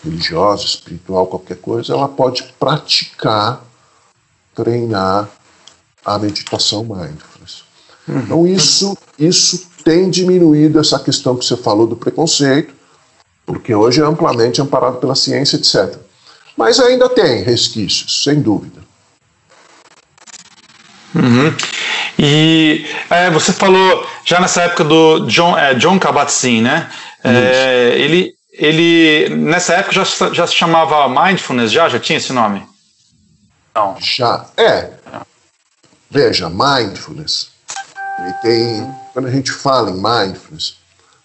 religiosa, 0.03 0.65
espiritual, 0.65 1.27
qualquer 1.27 1.57
coisa, 1.57 1.93
ela 1.93 2.07
pode 2.07 2.43
praticar, 2.59 3.63
treinar 4.53 5.29
a 6.03 6.19
meditação 6.19 6.83
mindfulness. 6.83 7.63
Uhum. 8.07 8.19
Então, 8.19 8.47
isso, 8.47 8.97
isso 9.17 9.67
tem 9.83 10.09
diminuído 10.09 10.79
essa 10.79 10.99
questão 10.99 11.35
que 11.35 11.45
você 11.45 11.57
falou 11.57 11.87
do 11.87 11.95
preconceito, 11.95 12.73
porque 13.45 13.73
hoje 13.73 14.01
é 14.01 14.05
amplamente 14.05 14.61
amparado 14.61 14.97
pela 14.97 15.15
ciência, 15.15 15.57
etc. 15.57 16.08
Mas 16.59 16.77
ainda 16.77 17.07
tem 17.07 17.41
resquícios, 17.41 18.21
sem 18.21 18.41
dúvida. 18.41 18.81
Uhum. 21.15 21.55
E 22.19 22.85
é, 23.09 23.29
você 23.29 23.53
falou 23.53 24.05
já 24.25 24.41
nessa 24.41 24.63
época 24.63 24.83
do 24.83 25.21
John, 25.21 25.57
é, 25.57 25.73
John 25.75 25.97
Kabat-Zinn, 25.97 26.61
né? 26.61 26.91
É, 27.23 27.93
ele, 27.95 28.35
ele 28.51 29.29
nessa 29.37 29.75
época 29.75 30.03
já, 30.03 30.33
já 30.33 30.45
se 30.45 30.53
chamava 30.53 31.07
Mindfulness, 31.07 31.71
já 31.71 31.87
já 31.87 31.97
tinha 31.97 32.17
esse 32.17 32.33
nome? 32.33 32.67
Não. 33.73 33.95
Já 33.97 34.45
é. 34.57 34.91
Veja, 36.11 36.49
Mindfulness. 36.49 37.51
Ele 38.19 38.33
tem, 38.41 38.95
quando 39.13 39.29
a 39.29 39.31
gente 39.31 39.49
fala 39.49 39.91
em 39.91 39.93
Mindfulness, 39.93 40.75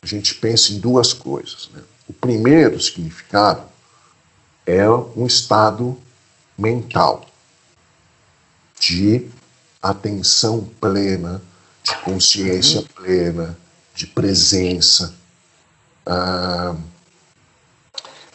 a 0.01 0.07
gente 0.07 0.37
pensa 0.37 0.73
em 0.73 0.79
duas 0.79 1.13
coisas. 1.13 1.71
Né? 1.75 1.83
O 2.09 2.13
primeiro 2.13 2.81
significado 2.81 3.74
é 4.67 4.89
um 4.89 5.27
estado 5.27 5.97
mental 6.57 7.27
de 8.79 9.27
atenção 9.83 10.69
plena, 10.81 11.43
de 11.83 11.97
consciência 11.99 12.81
uhum. 12.81 12.87
plena, 12.95 13.59
de 13.95 14.07
presença. 14.07 15.15
Ah, 16.07 16.75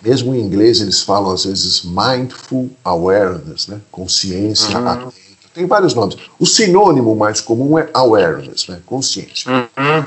mesmo 0.01 0.33
em 0.33 0.39
inglês 0.39 0.79
eles 0.79 1.01
falam 1.01 1.31
às 1.31 1.45
vezes 1.45 1.83
mindful 1.83 2.69
awareness, 2.83 3.67
né? 3.67 3.81
consciência 3.91 4.79
uhum. 4.79 4.87
atenta. 4.87 5.29
Tem 5.53 5.65
vários 5.65 5.93
nomes. 5.93 6.15
O 6.39 6.45
sinônimo 6.45 7.15
mais 7.15 7.41
comum 7.41 7.77
é 7.77 7.89
awareness, 7.93 8.67
né? 8.67 8.81
consciência. 8.85 9.51
Uhum. 9.51 10.05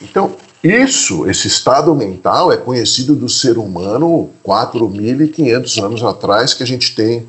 Então, 0.00 0.36
isso, 0.62 1.28
esse 1.28 1.48
estado 1.48 1.92
mental 1.94 2.52
é 2.52 2.56
conhecido 2.56 3.16
do 3.16 3.28
ser 3.28 3.58
humano 3.58 4.30
4.500 4.44 5.84
anos 5.84 6.04
atrás 6.04 6.54
que 6.54 6.62
a 6.62 6.66
gente 6.66 6.94
tem 6.94 7.28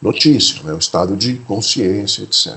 notícia, 0.00 0.62
né? 0.62 0.72
o 0.72 0.78
estado 0.78 1.16
de 1.16 1.34
consciência, 1.34 2.22
etc. 2.22 2.56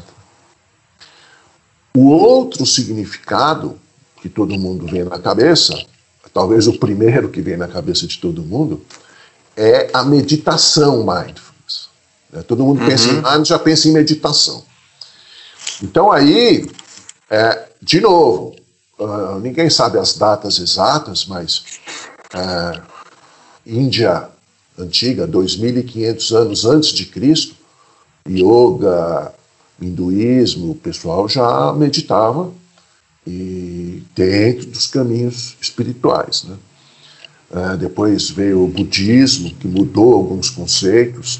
O 1.95 2.09
outro 2.09 2.65
significado 2.65 3.79
que 4.21 4.29
todo 4.29 4.57
mundo 4.57 4.85
vê 4.85 5.03
na 5.03 5.17
cabeça, 5.17 5.83
talvez 6.31 6.67
o 6.67 6.77
primeiro 6.77 7.29
que 7.29 7.41
vem 7.41 7.57
na 7.57 7.67
cabeça 7.67 8.05
de 8.05 8.19
todo 8.19 8.43
mundo, 8.43 8.81
é 9.57 9.89
a 9.93 10.03
meditação 10.03 10.99
mindfulness. 10.99 11.89
Né? 12.31 12.41
Todo 12.43 12.63
mundo 12.63 12.81
uhum. 12.81 12.87
pensa 12.87 13.05
em 13.05 13.09
uhum. 13.09 13.15
mindfulness, 13.15 13.47
já 13.47 13.59
pensa 13.59 13.87
em 13.87 13.91
meditação. 13.91 14.63
Então 15.81 16.11
aí, 16.11 16.69
é, 17.29 17.67
de 17.81 17.99
novo, 17.99 18.55
uh, 19.03 19.39
ninguém 19.39 19.69
sabe 19.69 19.97
as 19.97 20.15
datas 20.17 20.59
exatas, 20.59 21.25
mas 21.25 21.63
uh, 22.33 22.81
Índia 23.65 24.29
antiga, 24.77 25.27
2.500 25.27 26.35
anos 26.35 26.65
antes 26.65 26.89
de 26.89 27.05
Cristo, 27.05 27.55
yoga, 28.27 29.33
hinduísmo, 29.81 30.71
o 30.71 30.75
pessoal 30.75 31.27
já 31.27 31.71
meditava 31.73 32.51
e 33.25 34.03
dentro 34.15 34.67
dos 34.67 34.87
caminhos 34.87 35.55
espirituais. 35.61 36.43
Né? 36.43 36.57
É, 37.51 37.77
depois 37.77 38.29
veio 38.29 38.63
o 38.63 38.67
budismo, 38.67 39.53
que 39.53 39.67
mudou 39.67 40.15
alguns 40.15 40.49
conceitos, 40.49 41.39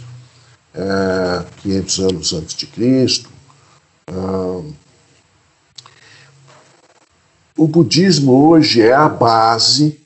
é, 0.74 1.44
500 1.62 2.00
anos 2.00 2.34
antes 2.34 2.56
de 2.56 2.68
Cristo. 2.68 3.30
O 7.64 7.68
budismo 7.68 8.50
hoje 8.50 8.82
é 8.82 8.92
a 8.92 9.08
base 9.08 9.98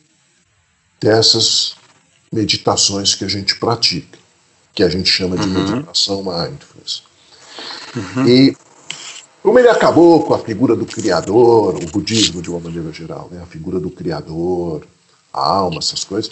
dessas 1.01 1.75
meditações 2.31 3.15
que 3.15 3.25
a 3.25 3.27
gente 3.27 3.55
pratica, 3.55 4.19
que 4.75 4.83
a 4.83 4.89
gente 4.89 5.09
chama 5.09 5.35
de 5.35 5.47
uhum. 5.47 5.71
meditação 5.71 6.17
mindfulness. 6.17 7.01
Uhum. 7.95 8.27
E 8.27 8.57
como 9.41 9.57
ele 9.57 9.69
acabou 9.69 10.23
com 10.23 10.35
a 10.35 10.39
figura 10.39 10.75
do 10.75 10.85
Criador, 10.85 11.75
o 11.75 11.85
budismo 11.87 12.43
de 12.43 12.49
uma 12.51 12.59
maneira 12.59 12.91
geral, 12.93 13.27
né? 13.31 13.41
a 13.41 13.45
figura 13.47 13.79
do 13.79 13.89
Criador, 13.89 14.85
a 15.33 15.39
alma, 15.39 15.79
essas 15.79 16.03
coisas, 16.03 16.31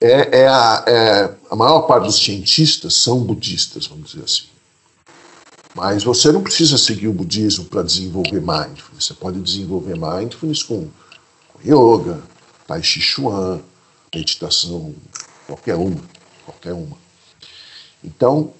é, 0.00 0.40
é, 0.40 0.48
a, 0.48 0.84
é, 0.86 1.34
a 1.48 1.54
maior 1.54 1.82
parte 1.82 2.06
dos 2.06 2.18
cientistas 2.18 2.94
são 2.94 3.20
budistas, 3.20 3.86
vamos 3.86 4.10
dizer 4.10 4.24
assim. 4.24 4.55
Mas 5.76 6.02
você 6.02 6.32
não 6.32 6.42
precisa 6.42 6.78
seguir 6.78 7.06
o 7.06 7.12
budismo 7.12 7.66
para 7.66 7.82
desenvolver 7.82 8.40
mindfulness. 8.40 9.04
Você 9.04 9.12
pode 9.12 9.38
desenvolver 9.42 9.94
mindfulness 9.94 10.62
com, 10.62 10.88
com 11.52 11.60
yoga, 11.62 12.22
tai 12.66 12.82
chi 12.82 12.98
chuan, 12.98 13.60
meditação, 14.14 14.94
qualquer 15.46 15.74
uma, 15.74 16.00
qualquer 16.46 16.72
uma. 16.72 16.96
Então, 18.02 18.54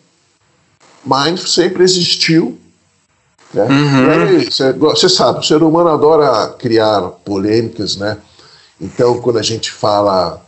mindfulness 1.02 1.52
sempre 1.52 1.84
existiu. 1.84 2.58
Né? 3.54 3.64
Uhum. 3.64 4.84
Você 4.90 5.08
sabe, 5.08 5.38
o 5.38 5.42
ser 5.42 5.62
humano 5.62 5.88
adora 5.88 6.48
criar 6.58 7.00
polêmicas, 7.24 7.96
né? 7.96 8.18
Então, 8.78 9.22
quando 9.22 9.38
a 9.38 9.42
gente 9.42 9.72
fala 9.72 10.44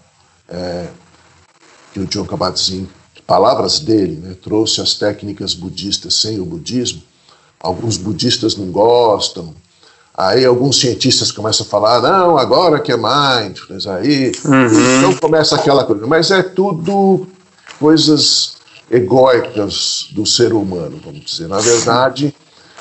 é, 0.46 0.88
que 1.94 2.00
o 2.00 2.04
John 2.04 2.26
Kabat-Zinn, 2.26 2.86
palavras 3.28 3.78
dele, 3.78 4.16
né, 4.16 4.34
trouxe 4.42 4.80
as 4.80 4.94
técnicas 4.94 5.52
budistas 5.52 6.14
sem 6.14 6.40
o 6.40 6.46
budismo, 6.46 7.02
alguns 7.60 7.98
budistas 7.98 8.56
não 8.56 8.68
gostam, 8.68 9.54
aí 10.16 10.46
alguns 10.46 10.80
cientistas 10.80 11.30
começam 11.30 11.66
a 11.66 11.68
falar, 11.68 12.00
não, 12.00 12.38
agora 12.38 12.80
que 12.80 12.90
é 12.90 12.96
mindfulness, 12.96 13.86
aí, 13.86 14.32
uhum. 14.46 14.98
então 14.98 15.14
começa 15.16 15.56
aquela 15.56 15.84
coisa, 15.84 16.06
mas 16.06 16.30
é 16.30 16.42
tudo 16.42 17.26
coisas 17.78 18.56
egóicas 18.90 20.06
do 20.12 20.24
ser 20.24 20.54
humano, 20.54 20.98
vamos 21.04 21.20
dizer. 21.20 21.48
Na 21.48 21.60
verdade, 21.60 22.34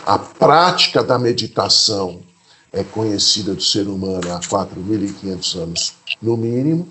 a 0.06 0.18
prática 0.18 1.04
da 1.04 1.20
meditação 1.20 2.22
é 2.72 2.86
conhecida 2.86 3.54
do 3.54 3.62
ser 3.62 3.86
humano 3.86 4.32
há 4.34 4.40
4.500 4.40 5.60
anos, 5.62 5.94
no 6.22 6.38
mínimo, 6.38 6.88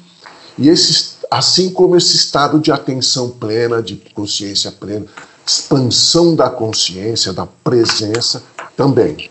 e 0.59 0.69
esse, 0.69 1.16
assim 1.31 1.71
como 1.71 1.97
esse 1.97 2.16
estado 2.16 2.59
de 2.59 2.73
atenção 2.73 3.31
plena, 3.31 3.83
de 3.83 3.97
consciência 4.14 4.73
plena, 4.73 5.07
expansão 5.47 6.35
da 6.35 6.51
consciência, 6.51 7.33
da 7.33 7.47
presença, 7.47 8.42
também. 8.77 9.31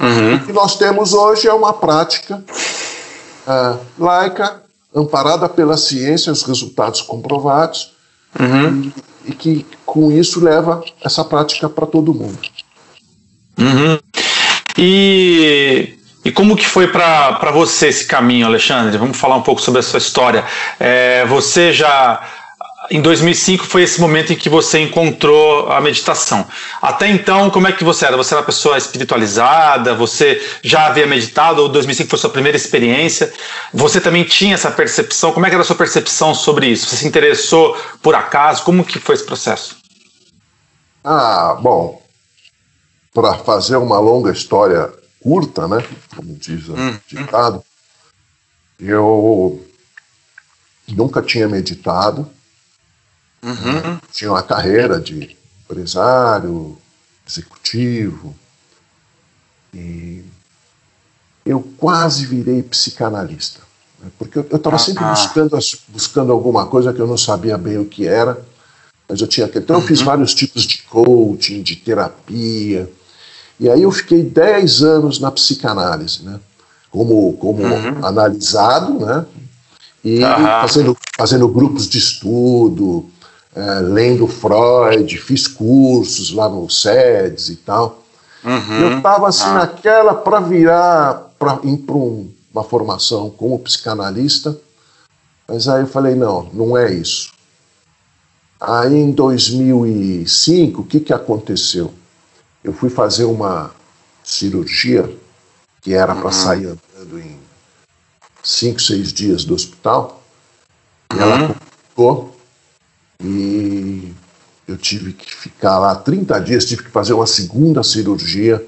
Uhum. 0.00 0.34
O 0.34 0.46
que 0.46 0.52
nós 0.52 0.76
temos 0.76 1.12
hoje 1.12 1.48
é 1.48 1.52
uma 1.52 1.72
prática 1.72 2.44
uh, 3.46 3.78
laica, 3.98 4.62
amparada 4.94 5.48
pela 5.48 5.76
ciência, 5.76 6.32
os 6.32 6.42
resultados 6.42 7.00
comprovados, 7.02 7.92
uhum. 8.38 8.92
e, 9.24 9.30
e, 9.30 9.34
que 9.34 9.66
com 9.84 10.12
isso 10.12 10.40
leva 10.40 10.82
essa 11.02 11.24
prática 11.24 11.68
para 11.68 11.86
todo 11.86 12.14
mundo. 12.14 12.38
Uhum. 13.58 13.98
E, 14.76 15.93
e 16.24 16.32
como 16.32 16.56
que 16.56 16.66
foi 16.66 16.88
para 16.88 17.50
você 17.52 17.88
esse 17.88 18.06
caminho, 18.06 18.46
Alexandre? 18.46 18.96
Vamos 18.96 19.18
falar 19.18 19.36
um 19.36 19.42
pouco 19.42 19.60
sobre 19.60 19.80
a 19.80 19.82
sua 19.82 19.98
história. 19.98 20.44
É, 20.80 21.24
você 21.26 21.72
já 21.72 22.22
em 22.90 23.00
2005 23.00 23.64
foi 23.64 23.82
esse 23.82 24.00
momento 24.00 24.32
em 24.32 24.36
que 24.36 24.48
você 24.48 24.78
encontrou 24.78 25.70
a 25.70 25.80
meditação. 25.80 26.46
Até 26.82 27.08
então, 27.08 27.50
como 27.50 27.66
é 27.66 27.72
que 27.72 27.84
você 27.84 28.06
era? 28.06 28.16
Você 28.16 28.34
era 28.34 28.40
uma 28.40 28.46
pessoa 28.46 28.76
espiritualizada? 28.76 29.94
Você 29.94 30.42
já 30.62 30.86
havia 30.86 31.06
meditado? 31.06 31.62
Ou 31.62 31.68
2005 31.68 32.10
foi 32.10 32.18
sua 32.18 32.30
primeira 32.30 32.56
experiência? 32.56 33.32
Você 33.72 34.00
também 34.00 34.24
tinha 34.24 34.54
essa 34.54 34.70
percepção? 34.70 35.32
Como 35.32 35.46
é 35.46 35.48
que 35.48 35.54
era 35.54 35.62
a 35.62 35.66
sua 35.66 35.76
percepção 35.76 36.34
sobre 36.34 36.66
isso? 36.66 36.86
Você 36.86 36.96
se 36.96 37.06
interessou 37.06 37.76
por 38.02 38.14
acaso? 38.14 38.62
Como 38.64 38.84
que 38.84 38.98
foi 38.98 39.14
esse 39.14 39.24
processo? 39.24 39.76
Ah, 41.02 41.56
bom, 41.60 42.02
para 43.12 43.34
fazer 43.34 43.76
uma 43.76 43.98
longa 43.98 44.30
história 44.30 44.90
curta, 45.24 45.66
né, 45.66 45.78
como 46.14 46.36
diz 46.36 46.68
o 46.68 46.74
hum. 46.74 46.98
ditado, 47.08 47.64
eu 48.78 49.66
nunca 50.88 51.20
tinha 51.20 51.48
meditado, 51.48 52.30
Uhum. 53.44 53.98
Tinha 54.10 54.30
uma 54.30 54.42
carreira 54.42 54.98
de 54.98 55.36
empresário, 55.64 56.78
executivo. 57.28 58.34
E 59.74 60.24
eu 61.44 61.60
quase 61.76 62.24
virei 62.24 62.62
psicanalista. 62.62 63.60
Né? 64.00 64.10
Porque 64.18 64.38
eu 64.38 64.56
estava 64.56 64.76
ah, 64.76 64.78
sempre 64.78 65.04
ah. 65.04 65.10
buscando, 65.10 65.58
buscando 65.88 66.32
alguma 66.32 66.66
coisa 66.66 66.92
que 66.92 67.00
eu 67.00 67.06
não 67.06 67.18
sabia 67.18 67.58
bem 67.58 67.76
o 67.76 67.84
que 67.84 68.06
era, 68.06 68.42
mas 69.06 69.20
eu 69.20 69.26
tinha. 69.26 69.50
Então, 69.54 69.76
eu 69.76 69.82
fiz 69.82 69.98
uhum. 69.98 70.06
vários 70.06 70.34
tipos 70.34 70.62
de 70.62 70.82
coaching, 70.84 71.62
de 71.62 71.76
terapia. 71.76 72.90
E 73.58 73.68
aí 73.68 73.82
eu 73.82 73.90
fiquei 73.90 74.22
10 74.22 74.82
anos 74.82 75.20
na 75.20 75.30
psicanálise, 75.30 76.22
né? 76.24 76.40
Como, 76.90 77.32
como 77.34 77.62
uhum. 77.62 78.04
analisado, 78.04 79.04
né? 79.04 79.24
E 80.04 80.20
fazendo, 80.20 80.96
fazendo 81.16 81.48
grupos 81.48 81.88
de 81.88 81.98
estudo, 81.98 83.06
é, 83.54 83.80
lendo 83.80 84.26
Freud, 84.26 85.16
fiz 85.18 85.46
cursos 85.46 86.32
lá 86.32 86.48
no 86.48 86.68
SEDES 86.68 87.48
e 87.50 87.56
tal. 87.56 88.02
Uhum. 88.44 88.80
Eu 88.80 88.96
estava 88.98 89.28
assim 89.28 89.44
ah. 89.44 89.54
naquela 89.54 90.14
para 90.14 90.40
virar, 90.40 91.30
para 91.38 91.58
ir 91.64 91.78
para 91.78 91.96
um, 91.96 92.30
uma 92.52 92.62
formação 92.62 93.30
como 93.30 93.58
psicanalista, 93.58 94.56
mas 95.48 95.68
aí 95.68 95.82
eu 95.82 95.86
falei, 95.86 96.14
não, 96.14 96.48
não 96.52 96.76
é 96.76 96.92
isso. 96.92 97.32
Aí 98.60 98.94
em 98.94 99.10
2005, 99.10 100.82
o 100.82 100.84
que, 100.84 101.00
que 101.00 101.12
aconteceu? 101.12 101.92
Eu 102.64 102.72
fui 102.72 102.88
fazer 102.88 103.24
uma 103.24 103.70
cirurgia 104.24 105.14
que 105.82 105.92
era 105.92 106.14
para 106.14 106.24
uhum. 106.24 106.32
sair 106.32 106.66
andando 106.66 107.20
em 107.20 107.38
cinco, 108.42 108.80
seis 108.80 109.12
dias 109.12 109.44
do 109.44 109.54
hospital. 109.54 110.22
E 111.14 111.18
ela 111.18 111.42
uhum. 111.42 111.48
complicou 111.48 112.36
e 113.22 114.14
eu 114.66 114.78
tive 114.78 115.12
que 115.12 115.34
ficar 115.34 115.78
lá 115.78 115.94
30 115.94 116.40
dias, 116.40 116.64
tive 116.64 116.84
que 116.84 116.90
fazer 116.90 117.12
uma 117.12 117.26
segunda 117.26 117.82
cirurgia. 117.82 118.66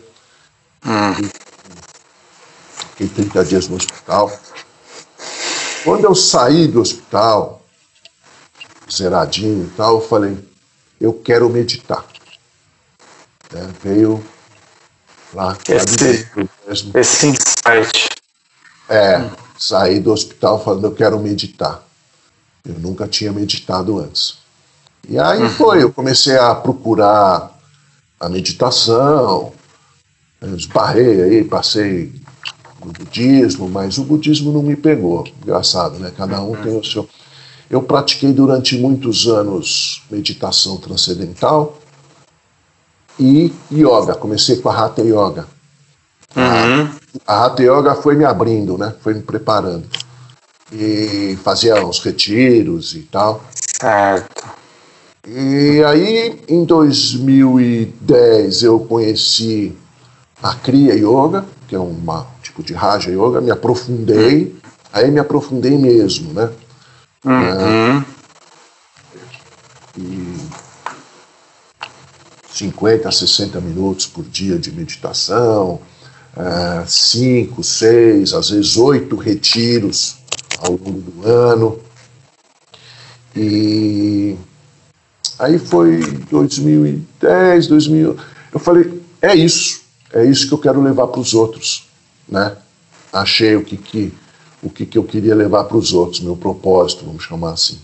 Uhum. 0.84 1.28
Fiquei 2.90 3.08
30 3.08 3.44
dias 3.46 3.68
no 3.68 3.76
hospital. 3.76 4.30
Quando 5.84 6.04
eu 6.04 6.14
saí 6.14 6.68
do 6.68 6.80
hospital, 6.80 7.64
zeradinho 8.90 9.66
e 9.66 9.76
tal, 9.76 9.96
eu 9.96 10.00
falei, 10.00 10.38
eu 11.00 11.12
quero 11.12 11.48
meditar. 11.48 12.04
É, 13.56 13.68
veio 13.82 14.22
lá. 15.32 15.56
Esse, 15.66 16.28
esse 16.94 17.26
insight. 17.28 18.10
É, 18.88 19.30
saí 19.58 19.98
do 19.98 20.12
hospital 20.12 20.62
falando, 20.62 20.84
eu 20.84 20.92
quero 20.92 21.18
meditar. 21.18 21.82
Eu 22.64 22.74
nunca 22.74 23.08
tinha 23.08 23.32
meditado 23.32 23.98
antes. 23.98 24.38
E 25.08 25.18
aí 25.18 25.42
uhum. 25.42 25.48
foi, 25.50 25.82
eu 25.82 25.92
comecei 25.92 26.36
a 26.36 26.54
procurar 26.54 27.56
a 28.20 28.28
meditação, 28.28 29.52
esbarrei 30.56 31.22
aí, 31.22 31.44
passei 31.44 32.12
no 32.84 32.92
budismo, 32.92 33.68
mas 33.68 33.96
o 33.98 34.04
budismo 34.04 34.52
não 34.52 34.62
me 34.62 34.76
pegou. 34.76 35.26
Engraçado, 35.42 35.98
né? 35.98 36.12
Cada 36.14 36.42
um 36.42 36.54
tem 36.62 36.76
o 36.76 36.84
seu. 36.84 37.08
Eu 37.70 37.82
pratiquei 37.82 38.32
durante 38.32 38.76
muitos 38.76 39.26
anos 39.26 40.02
meditação 40.10 40.76
transcendental 40.76 41.80
e 43.18 43.52
yoga. 43.72 44.14
Comecei 44.14 44.56
com 44.56 44.68
a 44.68 44.84
Hatha 44.84 45.02
Yoga. 45.02 45.46
Uhum. 46.34 46.90
A, 47.26 47.46
Hatha 47.46 47.62
Yoga 47.62 47.94
foi 47.94 48.14
me 48.14 48.24
abrindo, 48.24 48.76
né? 48.76 48.94
Foi 49.02 49.14
me 49.14 49.22
preparando. 49.22 49.84
E 50.72 51.38
fazia 51.42 51.84
uns 51.84 52.00
retiros 52.00 52.94
e 52.94 53.00
tal. 53.02 53.42
Certo. 53.80 54.44
E 55.26 55.82
aí, 55.84 56.40
em 56.48 56.64
2010, 56.64 58.62
eu 58.62 58.80
conheci 58.80 59.76
a 60.42 60.54
Kriya 60.54 60.94
Yoga, 60.94 61.44
que 61.66 61.74
é 61.74 61.80
um 61.80 61.96
tipo 62.42 62.62
de 62.62 62.72
Raja 62.72 63.10
Yoga, 63.10 63.40
me 63.40 63.50
aprofundei, 63.50 64.54
aí 64.92 65.10
me 65.10 65.18
aprofundei 65.18 65.76
mesmo, 65.76 66.32
né? 66.32 66.50
Uhum. 67.24 67.98
É, 67.98 68.04
e 69.98 70.25
50 72.56 73.08
a 73.08 73.12
60 73.12 73.60
minutos 73.60 74.06
por 74.06 74.24
dia 74.24 74.58
de 74.58 74.72
meditação, 74.72 75.80
é, 76.36 76.84
cinco, 76.86 77.62
seis, 77.62 78.32
às 78.32 78.50
vezes 78.50 78.76
oito 78.76 79.16
retiros 79.16 80.16
ao 80.58 80.72
longo 80.72 81.00
do 81.00 81.28
ano. 81.28 81.80
E 83.34 84.36
aí 85.38 85.58
foi 85.58 86.00
2010, 86.30 87.66
2000. 87.66 88.16
Eu 88.52 88.58
falei, 88.58 89.02
é 89.20 89.34
isso, 89.34 89.82
é 90.12 90.24
isso 90.24 90.48
que 90.48 90.54
eu 90.54 90.58
quero 90.58 90.82
levar 90.82 91.08
para 91.08 91.20
os 91.20 91.34
outros, 91.34 91.86
né? 92.26 92.56
Achei 93.12 93.54
o 93.56 93.62
que, 93.62 93.76
que 93.76 94.12
o 94.62 94.70
que, 94.70 94.86
que 94.86 94.98
eu 94.98 95.04
queria 95.04 95.34
levar 95.34 95.64
para 95.64 95.76
os 95.76 95.92
outros, 95.92 96.20
meu 96.20 96.36
propósito, 96.36 97.04
vamos 97.04 97.22
chamar 97.22 97.52
assim. 97.52 97.78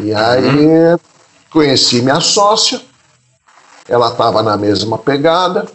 E 0.00 0.12
aí 0.12 0.44
uhum. 0.44 0.98
conheci 1.50 2.02
minha 2.02 2.20
sócia, 2.20 2.80
ela 3.88 4.10
estava 4.10 4.42
na 4.42 4.56
mesma 4.56 4.98
pegada, 4.98 5.66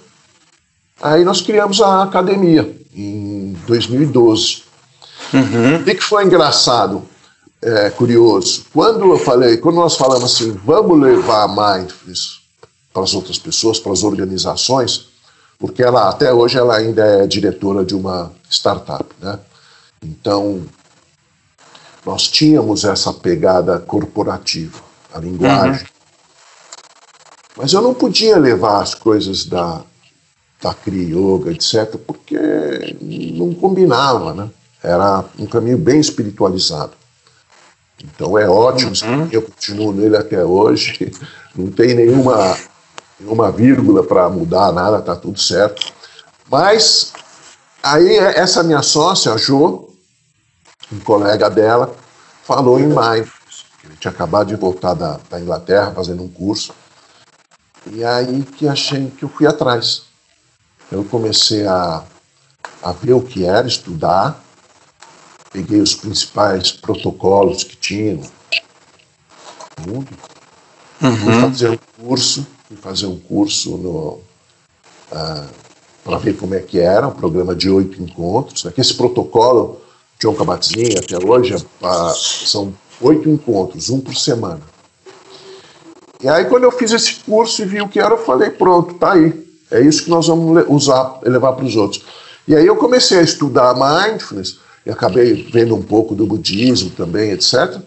aí 1.02 1.24
nós 1.24 1.42
criamos 1.42 1.82
a 1.82 2.04
academia 2.04 2.78
em 2.96 3.58
2012. 3.66 4.64
Uhum. 5.34 5.78
O 5.78 5.84
que, 5.84 5.96
que 5.96 6.04
foi 6.04 6.24
engraçado, 6.24 7.04
é, 7.62 7.90
curioso? 7.90 8.66
Quando 8.72 9.12
eu 9.12 9.18
falei, 9.18 9.58
quando 9.58 9.76
nós 9.76 9.96
falamos 9.96 10.26
assim, 10.26 10.52
vamos 10.64 11.00
levar 11.02 11.44
a 11.44 11.48
mindfulness 11.48 12.42
para 12.94 13.04
as 13.04 13.14
outras 13.16 13.40
pessoas, 13.40 13.80
para 13.80 13.92
as 13.92 14.04
organizações, 14.04 15.08
porque 15.58 15.82
ela 15.82 16.10
até 16.10 16.32
hoje 16.32 16.58
ela 16.58 16.76
ainda 16.76 17.04
é 17.04 17.26
diretora 17.26 17.84
de 17.84 17.96
uma 17.96 18.32
startup, 18.50 19.06
né? 19.20 19.40
Então, 20.04 20.62
nós 22.06 22.28
tínhamos 22.28 22.84
essa 22.84 23.14
pegada 23.14 23.80
corporativa, 23.80 24.80
a 25.14 25.20
linguagem. 25.20 25.86
Mas 27.58 27.74
eu 27.74 27.82
não 27.82 27.94
podia 27.94 28.38
levar 28.38 28.82
as 28.82 28.96
coisas 28.96 29.46
da, 29.46 29.82
da 30.62 30.74
Kriya 30.74 31.16
Yoga, 31.16 31.52
etc., 31.52 31.98
porque 31.98 32.38
não 33.02 33.54
combinava, 33.54 34.34
né? 34.34 34.50
Era 34.82 35.24
um 35.38 35.46
caminho 35.46 35.78
bem 35.78 36.00
espiritualizado. 36.00 36.94
Então 38.04 38.38
é 38.38 38.50
ótimo, 38.50 38.92
uhum. 39.06 39.30
eu 39.32 39.42
continuo 39.42 39.94
nele 39.94 40.18
até 40.18 40.44
hoje, 40.44 41.12
não 41.56 41.72
tem 41.72 41.94
nenhuma, 41.94 42.58
nenhuma 43.20 43.52
vírgula 43.52 44.04
para 44.04 44.28
mudar 44.30 44.74
nada, 44.74 45.02
tá 45.02 45.16
tudo 45.16 45.40
certo. 45.40 45.94
Mas 46.52 47.14
aí 47.82 48.18
essa 48.18 48.62
minha 48.64 48.82
sócia, 48.82 49.34
a 49.34 49.38
Jo, 49.38 49.90
um 50.92 51.00
colega 51.00 51.50
dela 51.50 51.96
falou 52.44 52.80
em 52.80 52.88
maio. 52.88 53.32
Ele 53.84 53.96
tinha 53.98 54.12
acabado 54.12 54.48
de 54.48 54.56
voltar 54.56 54.94
da, 54.94 55.20
da 55.30 55.40
Inglaterra 55.40 55.92
fazendo 55.92 56.24
um 56.24 56.28
curso. 56.28 56.74
E 57.92 58.04
aí 58.04 58.44
que 58.44 58.68
achei 58.68 59.10
que 59.12 59.24
eu 59.24 59.30
fui 59.30 59.46
atrás. 59.46 60.04
Eu 60.92 61.04
comecei 61.04 61.66
a, 61.66 62.04
a 62.82 62.92
ver 62.92 63.14
o 63.14 63.22
que 63.22 63.46
era, 63.46 63.68
estudar, 63.68 64.44
peguei 65.52 65.82
os 65.82 65.96
principais 65.96 66.72
protocolos 66.72 67.64
que 67.64 67.76
tinham 67.76 68.22
no 69.80 69.94
mundo, 69.94 70.10
uhum. 71.02 71.18
fui 71.18 71.42
fazer 71.42 71.70
um 71.70 71.78
curso, 72.06 72.48
fui 72.68 72.78
fazer 72.78 73.06
um 73.08 73.20
curso 73.20 73.78
no, 73.78 74.20
uh, 75.12 75.50
para 76.04 76.18
ver 76.18 76.38
como 76.38 76.54
é 76.54 76.60
que 76.60 76.80
era, 76.80 77.08
um 77.08 77.14
programa 77.14 77.56
de 77.56 77.70
oito 77.70 78.02
encontros. 78.02 78.64
Né? 78.64 78.74
Esse 78.78 78.94
protocolo 78.94 79.82
John 80.20 80.36
Kabat-Zinn 80.36 80.98
até 80.98 81.18
hoje 81.18 81.56
são 82.46 82.74
oito 83.02 83.30
encontros, 83.30 83.90
um 83.90 84.00
por 84.00 84.16
semana. 84.16 84.62
E 86.24 86.30
aí 86.30 86.46
quando 86.46 86.64
eu 86.64 86.72
fiz 86.72 86.92
esse 86.92 87.16
curso 87.16 87.62
e 87.62 87.66
vi 87.66 87.82
o 87.82 87.88
que 87.88 88.00
era, 88.00 88.14
eu 88.14 88.18
falei, 88.18 88.50
pronto, 88.50 88.94
tá 88.96 89.14
aí. 89.14 89.44
É 89.70 89.82
isso 89.82 90.04
que 90.04 90.10
nós 90.10 90.28
vamos 90.28 90.66
usar, 90.68 91.20
levar 91.24 91.54
para 91.54 91.66
os 91.66 91.76
outros. 91.76 92.04
E 92.48 92.56
aí 92.56 92.66
eu 92.66 92.76
comecei 92.76 93.20
a 93.20 93.24
estudar 93.24 93.74
mindfulness 93.74 94.60
e 94.86 94.92
acabei 94.92 95.48
vendo 95.52 95.76
um 95.76 95.82
pouco 95.82 96.14
do 96.14 96.26
budismo 96.26 96.90
também, 96.92 97.32
etc. 97.32 97.82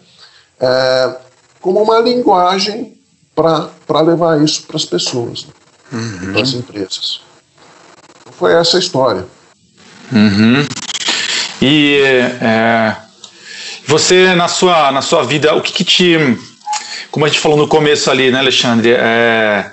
É, 0.59 1.15
como 1.61 1.81
uma 1.81 1.99
linguagem 1.99 2.97
para 3.35 4.01
levar 4.01 4.43
isso 4.43 4.63
para 4.63 4.77
as 4.77 4.85
pessoas, 4.85 5.45
né? 5.45 5.53
uhum. 5.91 6.33
para 6.33 6.41
as 6.41 6.53
empresas. 6.53 7.21
Foi 8.31 8.53
essa 8.53 8.77
a 8.77 8.79
história. 8.79 9.25
Uhum. 10.11 10.65
E 11.61 12.01
é, 12.41 12.95
você, 13.87 14.35
na 14.35 14.47
sua, 14.47 14.91
na 14.91 15.01
sua 15.01 15.23
vida, 15.23 15.55
o 15.55 15.61
que, 15.61 15.73
que, 15.73 15.83
te. 15.83 16.37
Como 17.11 17.25
a 17.25 17.27
gente 17.27 17.39
falou 17.39 17.57
no 17.57 17.67
começo 17.67 18.09
ali, 18.09 18.31
né, 18.31 18.39
Alexandre? 18.39 18.91
É, 18.91 19.71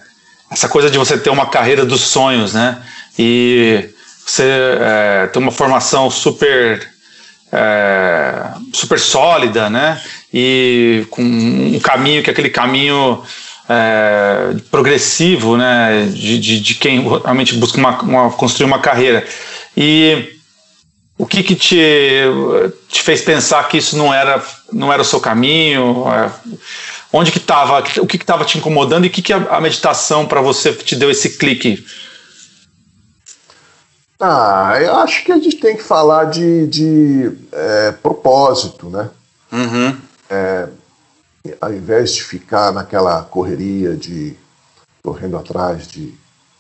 essa 0.51 0.69
coisa 0.69 0.91
de 0.91 0.99
você 0.99 1.19
ter 1.19 1.31
uma 1.31 1.47
carreira 1.47 1.85
dos 1.85 2.03
sonhos, 2.03 2.55
né? 2.55 2.83
E 3.19 3.91
você 4.25 4.45
é, 4.81 5.27
ter 5.27 5.39
uma 5.39 5.53
formação 5.53 6.11
super. 6.11 6.93
É, 7.53 8.51
super 8.73 8.99
sólida, 8.99 9.71
né? 9.71 10.01
E 10.33 11.07
com 11.11 11.23
um 11.23 11.79
caminho 11.79 12.23
que 12.23 12.29
é 12.29 12.33
aquele 12.33 12.51
caminho 12.51 13.23
é, 13.69 14.57
progressivo, 14.71 15.57
né? 15.57 16.09
De, 16.13 16.39
de, 16.39 16.61
de, 16.61 16.75
quem 16.75 17.03
realmente 17.03 17.55
busca 17.55 17.79
uma, 17.79 18.01
uma, 18.03 18.31
construir 18.31 18.67
uma 18.67 18.81
carreira. 18.81 19.25
E 19.77 20.35
o 21.17 21.27
que, 21.27 21.43
que 21.43 21.55
te, 21.55 21.79
te 22.89 23.03
fez 23.03 23.23
pensar 23.23 23.69
que 23.69 23.79
isso 23.79 23.97
não 23.97 24.13
era, 24.13 24.43
não 24.73 24.93
era 24.93 25.03
o 25.03 25.05
seu 25.05 25.21
caminho? 25.21 26.05
É, 26.09 26.31
onde 27.15 27.31
que 27.31 27.39
estava, 27.39 27.79
o 28.01 28.07
que 28.09 28.17
estava 28.17 28.45
te 28.45 28.59
incomodando 28.59 29.05
e 29.05 29.09
o 29.09 29.11
que, 29.11 29.23
que 29.23 29.33
a, 29.33 29.37
a 29.57 29.61
meditação 29.61 30.27
para 30.27 30.41
você 30.41 30.73
te 30.73 30.97
deu 30.97 31.09
esse 31.09 31.39
clique? 31.39 31.87
Ah, 34.19 34.77
eu 34.81 34.97
acho 34.97 35.25
que 35.25 35.31
a 35.31 35.39
gente 35.39 35.57
tem 35.57 35.77
que 35.77 35.83
falar 35.83 36.25
de, 36.25 36.67
de 36.67 37.33
é, 37.53 37.93
propósito, 37.93 38.91
né? 38.91 39.11
Uhum. 39.53 39.97
É, 40.29 40.69
ao 41.61 41.73
invés 41.73 42.15
de 42.15 42.25
ficar 42.25 42.73
naquela 42.73 43.23
correria 43.23 43.95
de 43.95 44.37
correndo 45.01 45.37
atrás 45.37 45.87
de 45.87 46.13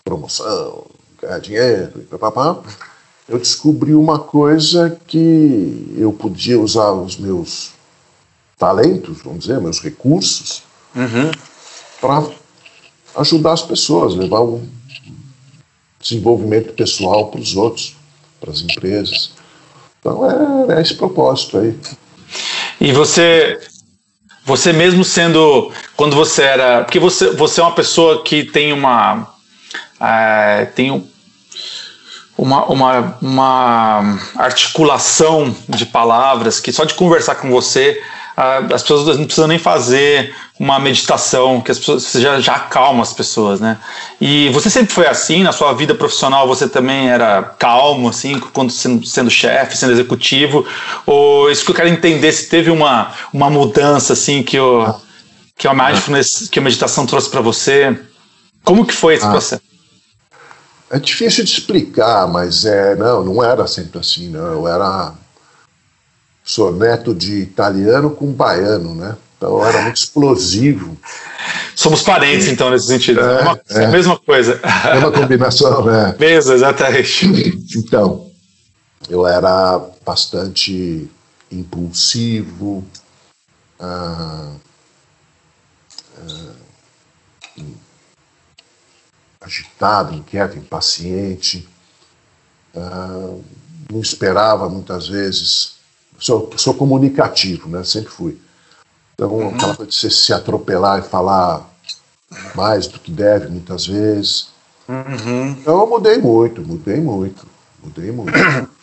promoção, 0.04 0.84
ganhar 1.20 1.40
dinheiro, 1.40 2.06
papapá, 2.10 2.62
eu 3.28 3.38
descobri 3.38 3.94
uma 3.94 4.20
coisa 4.20 4.96
que 5.06 5.94
eu 5.96 6.12
podia 6.12 6.60
usar 6.60 6.92
os 6.92 7.16
meus 7.16 7.73
talentos, 8.58 9.22
vamos 9.22 9.40
dizer, 9.40 9.60
meus 9.60 9.80
recursos, 9.80 10.62
uhum. 10.94 11.30
para 12.00 12.26
ajudar 13.16 13.52
as 13.52 13.62
pessoas, 13.62 14.14
levar 14.14 14.40
um 14.40 14.66
desenvolvimento 16.00 16.72
pessoal 16.74 17.28
para 17.28 17.40
os 17.40 17.56
outros, 17.56 17.96
para 18.40 18.50
as 18.50 18.60
empresas. 18.60 19.32
Então 20.00 20.30
é, 20.70 20.76
é 20.76 20.82
esse 20.82 20.94
propósito 20.94 21.58
aí. 21.58 21.78
E 22.80 22.92
você, 22.92 23.58
você 24.44 24.72
mesmo 24.72 25.04
sendo, 25.04 25.72
quando 25.96 26.14
você 26.14 26.42
era, 26.42 26.84
porque 26.84 26.98
você, 26.98 27.30
você 27.30 27.60
é 27.60 27.64
uma 27.64 27.74
pessoa 27.74 28.22
que 28.22 28.44
tem 28.44 28.72
uma, 28.72 29.34
é, 29.98 30.66
tem 30.66 30.90
uma, 32.36 32.66
uma, 32.66 33.18
uma 33.22 34.18
articulação 34.36 35.54
de 35.68 35.86
palavras 35.86 36.60
que 36.60 36.72
só 36.72 36.84
de 36.84 36.94
conversar 36.94 37.36
com 37.36 37.50
você 37.50 38.02
as 38.36 38.82
pessoas 38.82 39.16
não 39.16 39.24
precisam 39.24 39.46
nem 39.46 39.58
fazer 39.58 40.34
uma 40.58 40.78
meditação, 40.78 41.60
que 41.60 41.70
as 41.70 41.78
pessoas 41.78 42.02
você 42.02 42.20
já, 42.20 42.40
já 42.40 42.54
acalma 42.56 43.02
as 43.02 43.12
pessoas, 43.12 43.60
né? 43.60 43.78
E 44.20 44.48
você 44.50 44.68
sempre 44.68 44.92
foi 44.92 45.06
assim 45.06 45.42
na 45.42 45.52
sua 45.52 45.72
vida 45.72 45.94
profissional? 45.94 46.46
Você 46.48 46.68
também 46.68 47.10
era 47.10 47.42
calmo, 47.42 48.08
assim, 48.08 48.40
quando 48.52 48.70
sendo, 48.70 49.06
sendo 49.06 49.30
chefe, 49.30 49.76
sendo 49.76 49.92
executivo? 49.92 50.66
Ou 51.06 51.50
isso 51.50 51.64
que 51.64 51.70
eu 51.70 51.74
quero 51.74 51.88
entender 51.88 52.32
se 52.32 52.48
teve 52.48 52.70
uma, 52.70 53.12
uma 53.32 53.50
mudança 53.50 54.12
assim 54.12 54.42
que 54.42 54.58
o 54.58 54.94
que 55.56 55.68
a 55.68 55.74
mindfulness, 55.74 56.48
que 56.48 56.58
a 56.58 56.62
meditação 56.62 57.06
trouxe 57.06 57.30
para 57.30 57.40
você? 57.40 57.96
Como 58.64 58.84
que 58.84 58.94
foi 58.94 59.14
esse 59.14 59.26
ah. 59.26 59.30
processo? 59.30 59.62
É 60.90 60.98
difícil 60.98 61.44
de 61.44 61.50
explicar, 61.50 62.26
mas 62.28 62.64
é 62.64 62.94
não, 62.96 63.24
não 63.24 63.44
era 63.44 63.66
sempre 63.66 63.98
assim, 63.98 64.28
não. 64.28 64.46
Eu 64.46 64.68
era 64.68 65.12
sou 66.44 66.70
neto 66.70 67.14
de 67.14 67.38
italiano 67.38 68.10
com 68.10 68.30
baiano, 68.30 68.94
né? 68.94 69.16
Então 69.36 69.66
era 69.66 69.82
muito 69.82 69.96
explosivo. 69.96 70.96
Somos 71.74 72.02
parentes, 72.02 72.46
então, 72.48 72.70
nesse 72.70 72.86
sentido. 72.86 73.20
É, 73.20 73.42
uma, 73.42 73.60
é. 73.70 73.84
A 73.86 73.88
mesma 73.88 74.18
coisa. 74.18 74.60
É 74.84 74.98
uma 74.98 75.10
combinação, 75.10 75.84
né? 75.84 76.14
Mesmo, 76.18 76.52
exatamente. 76.52 77.26
Então, 77.76 78.30
eu 79.08 79.26
era 79.26 79.80
bastante 80.04 81.10
impulsivo, 81.50 82.84
ah, 83.80 84.52
ah, 86.18 87.62
agitado, 89.40 90.14
inquieto, 90.14 90.56
impaciente. 90.56 91.68
Ah, 92.74 93.34
não 93.90 94.00
esperava 94.00 94.68
muitas 94.68 95.08
vezes 95.08 95.74
sou, 96.18 96.50
sou 96.56 96.74
comunicativo, 96.74 97.68
né? 97.68 97.84
Sempre 97.84 98.10
fui. 98.10 98.38
Então, 99.14 99.30
uhum. 99.30 99.48
aquela 99.48 99.76
coisa 99.76 99.90
de 99.90 99.96
você 99.96 100.10
se 100.10 100.32
atropelar 100.32 100.98
e 100.98 101.02
falar 101.02 101.70
mais 102.54 102.86
do 102.86 102.98
que 102.98 103.10
deve, 103.10 103.48
muitas 103.48 103.86
vezes. 103.86 104.48
Uhum. 104.88 105.50
Então, 105.50 105.80
eu 105.80 105.86
mudei 105.86 106.18
muito, 106.18 106.60
mudei 106.62 107.00
muito, 107.00 107.46
mudei 107.82 108.10
muito. 108.10 108.32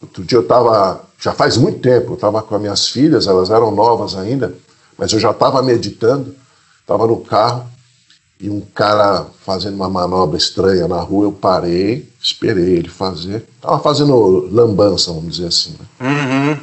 Outro 0.00 0.24
dia 0.24 0.38
eu 0.38 0.42
estava, 0.42 1.04
já 1.18 1.32
faz 1.32 1.56
muito 1.56 1.80
tempo, 1.80 2.12
eu 2.12 2.14
estava 2.14 2.40
com 2.40 2.54
as 2.54 2.60
minhas 2.60 2.88
filhas, 2.88 3.26
elas 3.26 3.50
eram 3.50 3.72
novas 3.72 4.14
ainda, 4.14 4.54
mas 4.96 5.12
eu 5.12 5.18
já 5.18 5.32
estava 5.32 5.60
meditando, 5.60 6.36
estava 6.80 7.04
no 7.06 7.20
carro, 7.20 7.68
e 8.40 8.48
um 8.48 8.60
cara 8.60 9.26
fazendo 9.44 9.74
uma 9.74 9.88
manobra 9.88 10.38
estranha 10.38 10.86
na 10.86 11.00
rua, 11.00 11.26
eu 11.26 11.32
parei, 11.32 12.08
esperei 12.20 12.76
ele 12.76 12.88
fazer. 12.88 13.46
Tava 13.60 13.78
fazendo 13.80 14.48
lambança, 14.52 15.12
vamos 15.12 15.36
dizer 15.36 15.48
assim. 15.48 15.76
Né? 15.78 15.86
Uhum. 16.00 16.58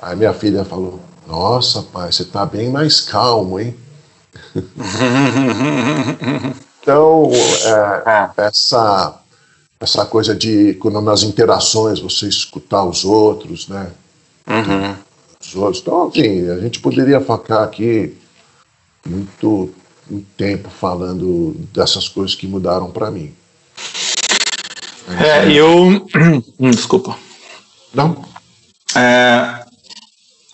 Aí 0.00 0.16
minha 0.16 0.32
filha 0.32 0.64
falou: 0.64 1.00
Nossa, 1.26 1.82
pai, 1.82 2.12
você 2.12 2.24
tá 2.24 2.44
bem 2.44 2.70
mais 2.70 3.00
calmo, 3.00 3.58
hein? 3.58 3.76
então, 6.82 7.30
é, 7.64 8.02
é, 8.06 8.30
essa, 8.46 9.20
essa 9.80 10.06
coisa 10.06 10.34
de, 10.34 10.74
quando 10.74 11.00
nas 11.00 11.22
interações, 11.22 12.00
você 12.00 12.28
escutar 12.28 12.84
os 12.84 13.04
outros, 13.04 13.68
né? 13.68 13.90
Uhum. 14.46 14.94
Os 15.40 15.54
outros. 15.54 15.82
Então, 15.82 16.08
assim, 16.08 16.50
a 16.50 16.58
gente 16.58 16.80
poderia 16.80 17.20
ficar 17.20 17.64
aqui 17.64 18.16
muito 19.06 19.70
um 20.10 20.22
tempo 20.36 20.70
falando 20.70 21.54
dessas 21.72 22.08
coisas 22.08 22.34
que 22.34 22.46
mudaram 22.46 22.90
para 22.90 23.10
mim. 23.10 23.34
É, 25.16 25.50
eu. 25.52 26.06
Hum, 26.60 26.70
desculpa. 26.70 27.16
Não? 27.94 28.24
É, 28.96 29.64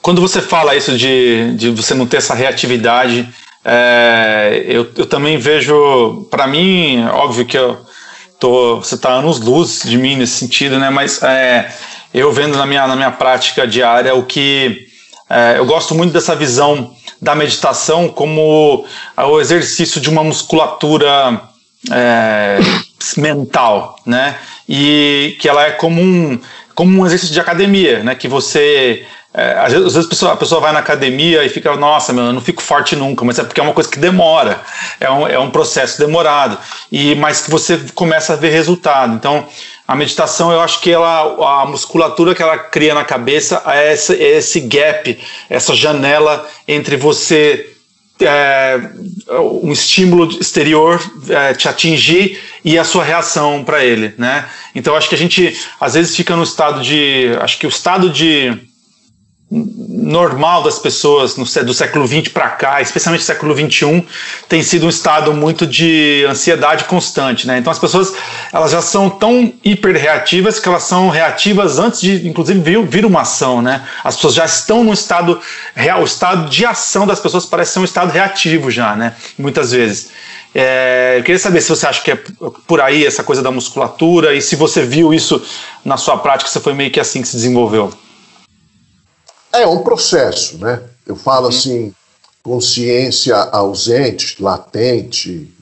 quando 0.03 0.21
você 0.21 0.43
fala 0.43 0.77
isso 0.77 0.97
de, 0.99 1.55
de 1.57 1.71
você 1.71 1.95
não 1.95 2.07
ter 2.07 2.19
essa 2.19 2.35
reatividade, 2.35 3.27
é, 3.65 4.63
eu, 4.67 4.91
eu 4.97 5.07
também 5.07 5.39
vejo. 5.39 6.27
Para 6.31 6.47
mim, 6.47 7.05
óbvio 7.07 7.47
que 7.47 7.57
eu 7.57 7.81
tô, 8.39 8.77
você 8.77 8.97
está 8.97 9.11
anos 9.15 9.41
luz 9.41 9.83
de 9.85 9.97
mim 9.97 10.17
nesse 10.17 10.35
sentido, 10.35 10.79
né? 10.79 10.91
Mas 10.91 11.23
é, 11.23 11.73
eu 12.13 12.31
vendo 12.33 12.59
na 12.59 12.67
minha, 12.67 12.87
na 12.87 12.95
minha 12.95 13.11
prática 13.11 13.67
diária 13.67 14.15
o 14.15 14.25
que. 14.25 14.87
É, 15.31 15.55
eu 15.57 15.65
gosto 15.65 15.95
muito 15.95 16.13
dessa 16.13 16.37
visão 16.37 16.95
da 17.21 17.35
meditação 17.35 18.09
como 18.09 18.85
o 19.17 19.41
exercício 19.41 19.99
de 19.99 20.11
uma 20.11 20.23
musculatura 20.23 21.41
é, 21.91 22.59
mental, 23.17 23.97
né? 24.07 24.39
E 24.69 25.37
que 25.41 25.49
ela 25.49 25.67
é 25.67 25.71
como 25.73 26.01
um, 26.01 26.39
como 26.75 27.01
um 27.01 27.07
exercício 27.07 27.35
de 27.35 27.41
academia, 27.41 28.03
né? 28.03 28.15
Que 28.15 28.29
você 28.29 29.07
é, 29.37 29.59
às 29.59 29.73
vezes, 29.73 29.97
a, 29.97 30.09
pessoa, 30.09 30.33
a, 30.33 30.37
pessoa, 30.37 30.61
vai 30.61 30.73
na 30.73 30.79
academia 30.79 31.45
e 31.45 31.49
fica, 31.49 31.75
nossa, 31.75 32.13
meu, 32.13 32.27
eu 32.27 32.33
não 32.33 32.41
fico 32.41 32.63
forte 32.63 32.95
nunca, 32.95 33.25
mas 33.25 33.37
é 33.37 33.43
porque 33.43 33.59
é 33.59 33.65
uma 33.65 33.73
coisa 33.73 33.91
que 33.91 33.99
demora, 33.99 34.63
é 35.01 35.11
um, 35.11 35.27
é 35.27 35.37
um 35.37 35.51
processo 35.51 35.99
demorado, 35.99 36.57
e 36.91 37.17
mas 37.17 37.41
que 37.41 37.51
você 37.51 37.81
começa 37.97 38.35
a 38.35 38.37
ver 38.37 38.51
resultado. 38.51 39.13
Então, 39.13 39.45
a 39.89 39.97
meditação, 39.97 40.53
eu 40.53 40.61
acho 40.61 40.81
que 40.81 40.93
ela, 40.93 41.63
a 41.63 41.67
musculatura 41.67 42.33
que 42.33 42.43
ela 42.43 42.57
cria 42.57 42.95
na 42.95 43.03
cabeça 43.03 43.61
é 43.67 43.93
esse, 43.93 44.15
é 44.15 44.37
esse 44.39 44.61
gap, 44.61 45.19
essa 45.51 45.75
janela 45.75 46.49
entre 46.69 46.97
você 46.97 47.74
é, 48.21 48.81
um 49.63 49.73
estímulo 49.73 50.31
exterior 50.41 51.01
é, 51.29 51.55
te 51.55 51.69
atingir 51.69 52.39
e 52.65 52.79
a 52.79 52.85
sua 52.85 53.05
reação 53.05 53.65
para 53.65 53.85
ele, 53.85 54.15
né? 54.17 54.49
Então 54.75 54.95
acho 54.95 55.09
que 55.09 55.15
a 55.15 55.19
gente 55.19 55.57
às 55.81 55.95
vezes 55.95 56.15
fica 56.15 56.37
no 56.37 56.43
estado 56.43 56.81
de, 56.81 57.37
acho 57.41 57.59
que 57.59 57.67
o 57.67 57.69
estado 57.69 58.11
de 58.11 58.59
normal 59.57 60.65
das 60.65 60.81
pessoas 60.81 61.37
no, 61.37 61.45
do 61.45 61.73
século 61.73 62.07
XX 62.07 62.29
para 62.29 62.49
cá, 62.51 62.83
especialmente 62.83 63.23
século 63.23 63.55
XXI, 63.55 64.05
tem 64.49 64.63
sido 64.63 64.87
um 64.87 64.89
estado 64.89 65.33
muito 65.33 65.65
de 65.65 66.27
ansiedade 66.29 66.85
constante, 66.85 67.47
né? 67.47 67.59
Então 67.59 67.71
as 67.71 67.79
pessoas 67.79 68.13
elas 68.53 68.73
já 68.73 68.83
são 68.83 69.09
tão 69.09 69.53
hiperreativas 69.65 70.59
que 70.59 70.69
elas 70.69 70.83
são 70.83 71.09
reativas 71.09 71.79
antes 71.79 72.01
de, 72.01 72.27
inclusive, 72.27 72.61
vir, 72.61 72.85
vir 72.85 73.07
uma 73.07 73.21
ação, 73.21 73.63
né? 73.63 73.87
As 74.03 74.17
pessoas 74.17 74.35
já 74.35 74.45
estão 74.45 74.83
no 74.83 74.93
estado 74.93 75.41
real, 75.75 76.03
o 76.03 76.05
estado 76.05 76.51
de 76.51 76.67
ação 76.67 77.07
das 77.07 77.21
pessoas 77.21 77.47
parece 77.47 77.75
ser 77.75 77.79
um 77.79 77.85
estado 77.85 78.11
reativo 78.11 78.73
já, 78.73 78.97
né? 78.97 79.15
Muitas 79.39 79.71
vezes. 79.71 80.11
É, 80.53 81.17
eu 81.19 81.23
queria 81.23 81.39
saber 81.39 81.61
se 81.61 81.69
você 81.69 81.87
acha 81.87 82.01
que 82.01 82.11
é 82.11 82.19
por 82.67 82.81
aí 82.81 83.05
essa 83.05 83.23
coisa 83.25 83.43
da 83.43 83.51
musculatura 83.51 84.35
e 84.35 84.43
se 84.43 84.55
você 84.57 84.83
viu 84.83 85.13
isso 85.13 85.43
na 85.85 85.97
sua 85.97 86.17
prática, 86.17 86.51
se 86.51 86.61
foi 86.61 86.75
meio 86.75 86.91
que 86.91 87.01
assim 87.01 87.23
que 87.23 87.29
se 87.29 87.37
desenvolveu. 87.37 87.93
É 89.55 89.67
um 89.67 89.83
processo, 89.83 90.59
né? 90.59 90.83
Eu 91.07 91.17
falo 91.17 91.49
assim, 91.49 91.95
consciência 92.43 93.37
ausente, 93.37 94.43
latente, 94.43 95.53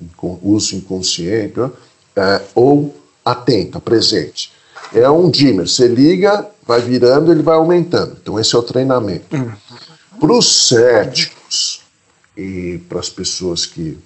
uso 0.43 0.77
inconsciente, 0.77 1.59
né? 1.59 1.71
é, 2.17 2.43
ou 2.55 2.95
atenta, 3.25 3.81
presente. 3.81 4.53
É 4.93 5.09
um 5.09 5.31
dimmer, 5.31 5.69
você 5.69 5.87
liga, 5.87 6.49
vai 6.67 6.81
virando, 6.81 7.33
ele 7.33 7.43
vai 7.43 7.57
aumentando. 7.57 8.17
Então 8.21 8.39
esse 8.39 8.55
é 8.55 8.59
o 8.59 8.63
treinamento. 8.63 9.35
Uhum. 9.35 9.53
Para 10.21 10.33
os 10.33 10.69
céticos 10.69 11.81
e 12.37 12.81
para 12.89 13.01
as 13.01 13.09
pessoas 13.09 13.65
que 13.67 13.99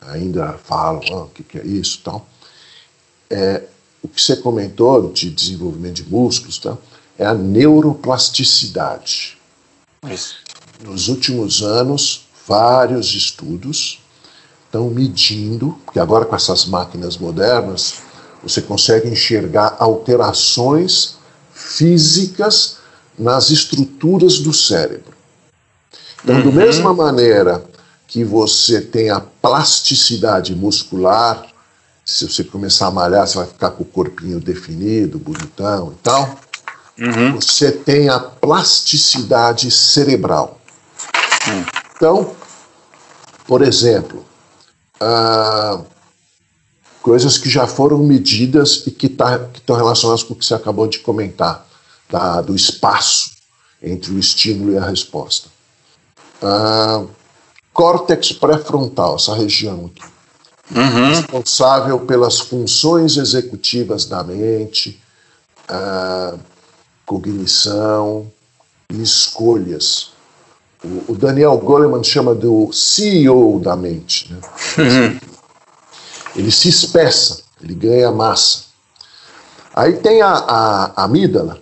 ainda 0.00 0.54
falam 0.64 1.02
ah, 1.12 1.22
o 1.22 1.28
que, 1.28 1.42
que 1.42 1.58
é 1.58 1.66
isso 1.66 2.00
tal, 2.04 2.26
é, 3.30 3.62
o 4.02 4.08
que 4.08 4.20
você 4.20 4.36
comentou 4.36 5.10
de 5.12 5.30
desenvolvimento 5.30 5.96
de 6.02 6.10
músculos 6.10 6.58
tal, 6.58 6.80
é 7.18 7.26
a 7.26 7.34
neuroplasticidade. 7.34 9.36
Isso. 10.08 10.36
Nos 10.84 11.08
últimos 11.08 11.62
anos, 11.62 12.28
vários 12.46 13.12
estudos 13.14 14.00
estão 14.64 14.88
medindo, 14.90 15.76
porque 15.84 15.98
agora 15.98 16.24
com 16.24 16.36
essas 16.36 16.66
máquinas 16.66 17.16
modernas, 17.16 17.94
você 18.42 18.62
consegue 18.62 19.08
enxergar 19.08 19.76
alterações 19.80 21.16
físicas 21.52 22.76
nas 23.18 23.50
estruturas 23.50 24.38
do 24.38 24.52
cérebro. 24.52 25.12
Então, 26.22 26.36
uhum. 26.36 26.44
da 26.44 26.52
mesma 26.52 26.94
maneira 26.94 27.64
que 28.06 28.24
você 28.24 28.80
tenha 28.80 29.20
plasticidade 29.20 30.54
muscular. 30.54 31.46
Se 32.04 32.26
você 32.26 32.42
começar 32.42 32.86
a 32.86 32.90
malhar, 32.90 33.26
você 33.26 33.36
vai 33.36 33.46
ficar 33.46 33.70
com 33.72 33.82
o 33.82 33.86
corpinho 33.86 34.40
definido, 34.40 35.18
bonitão 35.18 35.92
e 35.92 36.02
tal. 36.02 36.38
Uhum. 36.98 37.36
Você 37.36 37.70
tem 37.70 38.08
a 38.08 38.18
plasticidade 38.18 39.70
cerebral. 39.70 40.60
Uhum. 41.46 41.64
Então, 41.96 42.36
por 43.46 43.62
exemplo, 43.62 44.24
ah, 45.00 45.80
coisas 47.00 47.38
que 47.38 47.48
já 47.48 47.66
foram 47.66 47.98
medidas 47.98 48.82
e 48.86 48.90
que 48.90 49.08
tá, 49.08 49.48
estão 49.54 49.76
relacionadas 49.76 50.22
com 50.22 50.34
o 50.34 50.36
que 50.36 50.44
você 50.44 50.54
acabou 50.54 50.86
de 50.86 50.98
comentar, 50.98 51.66
da, 52.10 52.40
do 52.40 52.54
espaço 52.54 53.32
entre 53.82 54.12
o 54.12 54.18
estímulo 54.18 54.72
e 54.72 54.78
a 54.78 54.84
resposta. 54.84 55.48
Ah, 56.42 57.04
córtex 57.72 58.32
pré-frontal, 58.32 59.16
essa 59.16 59.34
região 59.34 59.86
aqui. 59.86 60.06
Uhum. 60.74 61.08
Responsável 61.08 62.00
pelas 62.00 62.40
funções 62.40 63.16
executivas 63.16 64.04
da 64.04 64.22
mente, 64.22 65.00
ah, 65.68 66.34
cognição 67.08 68.30
e 68.92 69.02
escolhas. 69.02 70.12
O, 70.84 71.12
o, 71.12 71.16
Daniel 71.16 71.56
Goleman 71.56 72.04
chama 72.04 72.34
do 72.34 72.70
CEO 72.70 73.58
da 73.58 73.74
mente. 73.74 74.30
Né? 74.30 74.40
Uhum. 74.78 75.20
Ele 76.36 76.52
se 76.52 76.68
espessa, 76.68 77.42
ele 77.60 77.74
ganha 77.74 78.12
massa. 78.12 78.64
Aí 79.74 79.94
tem 79.94 80.20
a, 80.20 80.32
a, 80.32 80.92
a 80.94 81.04
amígdala, 81.04 81.58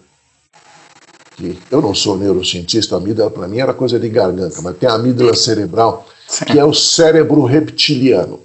que 1.36 1.58
eu 1.70 1.80
não 1.80 1.94
sou 1.94 2.18
neurocientista, 2.18 2.96
a 2.96 2.98
amígdala 2.98 3.30
para 3.30 3.46
mim 3.46 3.60
era 3.60 3.72
coisa 3.72 3.98
de 3.98 4.08
garganta, 4.08 4.60
mas 4.60 4.76
tem 4.76 4.88
a 4.88 4.94
amígdala 4.94 5.34
cerebral, 5.34 6.06
Sim. 6.26 6.44
que 6.46 6.58
é 6.58 6.64
o 6.64 6.74
cérebro 6.74 7.44
reptiliano, 7.44 8.40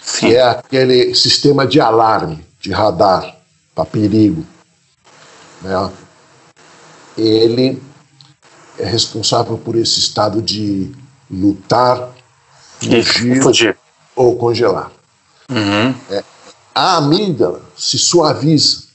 Sim. 0.00 0.28
que 0.28 0.36
é 0.36 0.42
aquele 0.42 1.14
sistema 1.14 1.66
de 1.66 1.80
alarme, 1.80 2.44
de 2.60 2.72
radar, 2.72 3.36
para 3.74 3.84
perigo. 3.84 4.44
Né? 5.62 5.90
Ele 7.16 7.80
é 8.78 8.84
responsável 8.84 9.56
por 9.56 9.76
esse 9.76 9.98
estado 9.98 10.42
de 10.42 10.92
lutar, 11.30 12.10
fugir, 12.80 13.42
fugir. 13.42 13.76
ou 14.14 14.36
congelar. 14.36 14.92
Uhum. 15.50 15.94
É, 16.10 16.24
a 16.74 16.96
amígdala 16.96 17.62
se 17.76 17.98
suaviza 17.98 18.86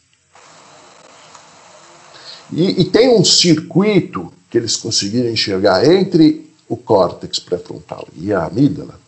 e, 2.51 2.81
e, 2.81 2.85
tem 2.85 3.17
um 3.17 3.23
circuito 3.23 4.31
que 4.49 4.57
eles 4.57 4.75
conseguiram 4.75 5.29
enxergar 5.29 5.85
entre 5.85 6.51
o 6.67 6.75
córtex 6.75 7.39
pré-frontal 7.39 8.07
e 8.15 8.33
a 8.33 8.45
amígdala, 8.45 8.99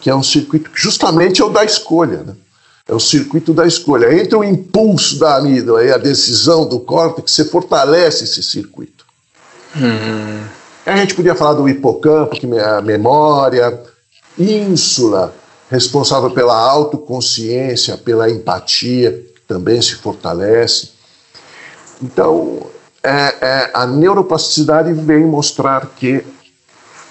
que 0.00 0.08
é 0.08 0.14
um 0.14 0.22
circuito 0.22 0.70
que 0.70 0.80
justamente 0.80 1.42
é 1.42 1.44
o 1.44 1.50
da 1.50 1.64
escolha. 1.64 2.22
Né? 2.22 2.34
É 2.88 2.94
o 2.94 3.00
circuito 3.00 3.52
da 3.52 3.66
escolha. 3.66 4.14
Entre 4.14 4.36
o 4.36 4.44
impulso 4.44 5.18
da 5.18 5.36
amígdala 5.36 5.84
e 5.84 5.92
a 5.92 5.98
decisão 5.98 6.68
do 6.68 6.78
córtex, 6.78 7.32
você 7.32 7.44
fortalece 7.44 8.24
esse 8.24 8.42
circuito. 8.42 9.04
Hum. 9.76 10.44
A 10.86 10.96
gente 10.96 11.14
podia 11.14 11.34
falar 11.34 11.54
do 11.54 11.68
hipocampo, 11.68 12.36
que 12.36 12.46
é 12.46 12.64
a 12.64 12.80
memória, 12.80 13.82
ínsula, 14.38 15.34
responsável 15.68 16.30
pela 16.30 16.56
autoconsciência, 16.56 17.96
pela 17.96 18.30
empatia, 18.30 19.10
que 19.34 19.40
também 19.48 19.82
se 19.82 19.96
fortalece. 19.96 20.90
Então, 22.00 22.68
é, 23.02 23.34
é, 23.40 23.70
a 23.74 23.84
neuroplasticidade 23.84 24.92
vem 24.92 25.24
mostrar 25.24 25.86
que 25.96 26.24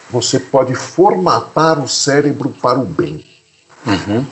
você 0.10 0.40
pode 0.40 0.74
formatar 0.76 1.84
o 1.84 1.88
cérebro 1.88 2.50
para 2.50 2.80
o 2.80 2.86
bem. 2.86 3.26
Uhum. 3.86 4.26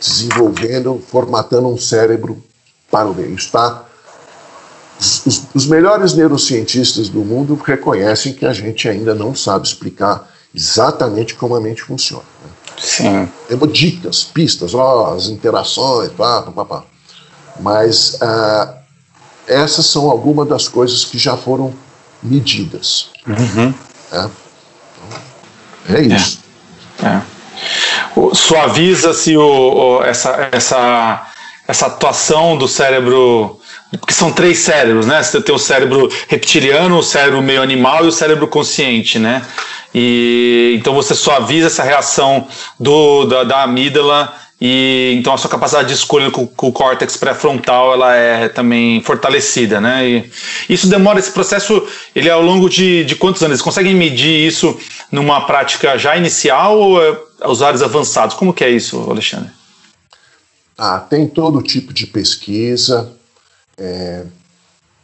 Desenvolvendo, 0.00 1.02
formatando 1.08 1.68
um 1.68 1.78
cérebro 1.78 2.42
para 2.90 3.08
o 3.08 3.14
bem. 3.14 3.34
Está. 3.34 3.84
Os, 4.98 5.42
os, 5.54 5.66
melhores 5.66 6.14
neurocientistas 6.14 7.08
do 7.08 7.20
mundo 7.20 7.54
reconhecem 7.54 8.32
que 8.32 8.46
a 8.46 8.52
gente 8.52 8.88
ainda 8.88 9.14
não 9.14 9.34
sabe 9.34 9.66
explicar 9.66 10.30
exatamente 10.54 11.34
como 11.34 11.54
a 11.54 11.60
mente 11.60 11.82
funciona. 11.82 12.24
Né? 12.42 12.50
Sim. 12.78 13.28
Temos 13.48 13.72
dicas, 13.72 14.24
pistas, 14.24 14.74
ó, 14.74 15.14
as 15.14 15.26
interações, 15.28 16.10
pá, 16.12 16.42
pá, 16.42 16.64
pá. 16.64 16.84
Mas 17.60 18.14
uh, 18.14 18.74
essas 19.46 19.86
são 19.86 20.10
algumas 20.10 20.48
das 20.48 20.68
coisas 20.68 21.04
que 21.04 21.18
já 21.18 21.36
foram 21.36 21.74
medidas. 22.22 23.10
Uhum. 23.26 23.74
É. 24.12 25.94
é 25.94 26.00
isso. 26.02 26.40
É. 27.02 27.06
É. 27.06 27.22
Suaviza-se 28.32 29.34
essa, 30.04 30.48
essa, 30.52 31.26
essa 31.66 31.86
atuação 31.86 32.56
do 32.56 32.66
cérebro 32.66 33.60
porque 34.00 34.12
são 34.12 34.32
três 34.32 34.58
cérebros, 34.58 35.06
né? 35.06 35.22
Você 35.22 35.40
tem 35.40 35.54
o 35.54 35.58
cérebro 35.58 36.10
reptiliano, 36.28 36.98
o 36.98 37.02
cérebro 37.02 37.40
meio 37.40 37.62
animal 37.62 38.04
e 38.04 38.08
o 38.08 38.12
cérebro 38.12 38.48
consciente, 38.48 39.18
né? 39.18 39.42
E 39.94 40.74
então 40.78 40.92
você 40.92 41.14
suaviza 41.14 41.68
essa 41.68 41.82
reação 41.82 42.46
do, 42.78 43.24
da, 43.24 43.44
da 43.44 43.62
amígdala 43.62 44.34
e 44.60 45.14
então 45.18 45.34
a 45.34 45.38
sua 45.38 45.50
capacidade 45.50 45.88
de 45.88 45.94
escolha 45.94 46.30
com, 46.30 46.46
com 46.46 46.68
o 46.68 46.72
córtex 46.72 47.16
pré-frontal 47.16 47.92
ela 47.92 48.14
é 48.14 48.48
também 48.48 49.02
fortalecida, 49.02 49.80
né? 49.80 50.08
E 50.08 50.30
isso 50.68 50.88
demora 50.88 51.18
esse 51.18 51.30
processo, 51.30 51.86
ele 52.14 52.28
é 52.28 52.32
ao 52.32 52.40
longo 52.40 52.70
de, 52.70 53.04
de 53.04 53.16
quantos 53.16 53.42
anos? 53.42 53.56
Eles 53.56 53.62
conseguem 53.62 53.94
medir 53.94 54.46
isso 54.46 54.78
numa 55.12 55.46
prática 55.46 55.98
já 55.98 56.16
inicial 56.16 56.78
ou 56.78 57.02
é 57.02 57.18
usuários 57.44 57.82
avançados? 57.82 58.34
Como 58.34 58.54
que 58.54 58.64
é 58.64 58.70
isso, 58.70 58.98
Alexandre? 59.10 59.50
Ah, 60.78 61.00
tem 61.00 61.26
todo 61.26 61.62
tipo 61.62 61.92
de 61.92 62.06
pesquisa. 62.06 63.12
É, 63.76 64.24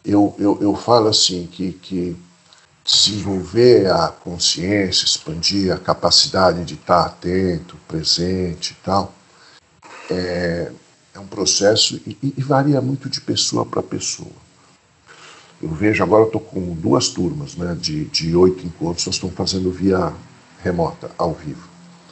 eu, 0.04 0.34
eu, 0.38 0.58
eu 0.60 0.74
falo 0.74 1.08
assim 1.08 1.46
que, 1.46 1.72
que 1.72 2.16
desenvolver 2.84 3.90
a 3.90 4.08
consciência, 4.08 5.04
expandir 5.04 5.72
a 5.72 5.78
capacidade 5.78 6.64
de 6.64 6.74
estar 6.74 7.02
atento, 7.04 7.76
presente 7.86 8.72
e 8.72 8.84
tal, 8.84 9.14
é, 10.10 10.70
é 11.14 11.18
um 11.18 11.26
processo 11.26 12.00
e, 12.06 12.16
e, 12.36 12.42
varia 12.42 12.80
muito 12.80 13.08
de 13.08 13.20
pessoa 13.20 13.64
para 13.64 13.82
pessoa. 13.82 14.30
Eu 15.62 15.68
vejo 15.68 16.02
agora, 16.02 16.24
estou 16.24 16.40
com 16.40 16.74
duas 16.74 17.08
turmas 17.08 17.54
né, 17.54 17.76
de, 17.78 18.06
de 18.06 18.34
oito 18.34 18.66
encontros, 18.66 19.06
nós 19.06 19.14
estamos 19.14 19.36
fazendo 19.36 19.70
via 19.70 20.12
remota, 20.62 21.10
ao 21.16 21.32
vivo. 21.32 21.68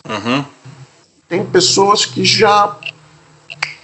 Uhum. 0.08 0.44
Tem 1.28 1.44
pessoas 1.46 2.04
que 2.04 2.24
já 2.24 2.78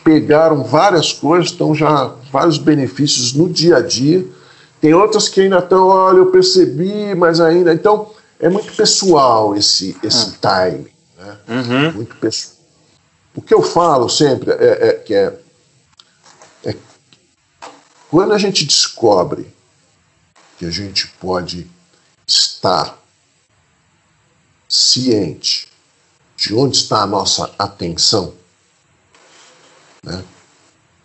pegaram 0.03 0.63
várias 0.63 1.13
coisas, 1.13 1.51
estão 1.51 1.75
já 1.75 2.15
vários 2.31 2.59
benefícios 2.59 3.33
no 3.33 3.49
dia 3.49 3.79
a 3.79 3.81
dia. 3.81 4.25
Tem 4.81 4.95
outras 4.95 5.29
que 5.29 5.41
ainda 5.41 5.59
estão, 5.59 5.89
olha, 5.89 6.19
eu 6.19 6.27
percebi, 6.27 7.15
mas 7.15 7.41
ainda. 7.41 7.73
Então, 7.73 8.13
é 8.39 8.49
muito 8.49 8.73
pessoal 8.73 9.57
esse, 9.57 9.97
esse 10.03 10.37
ah. 10.43 10.71
time. 10.71 10.87
Né? 11.19 11.37
Uhum. 11.49 11.93
Muito 11.93 12.15
pessoal. 12.17 12.56
O 13.37 13.43
que 13.43 13.53
eu 13.53 13.63
falo 13.63 14.09
sempre 14.09 14.51
é, 14.53 14.89
é 14.89 14.93
que 14.95 15.15
é, 15.15 15.39
é 16.65 16.75
quando 18.11 18.33
a 18.33 18.39
gente 18.39 18.65
descobre 18.65 19.55
que 20.59 20.65
a 20.65 20.71
gente 20.71 21.07
pode 21.21 21.71
estar 22.27 22.99
ciente 24.67 25.69
de 26.35 26.55
onde 26.55 26.79
está 26.79 27.03
a 27.03 27.07
nossa 27.07 27.55
atenção, 27.59 28.35
né? 30.03 30.25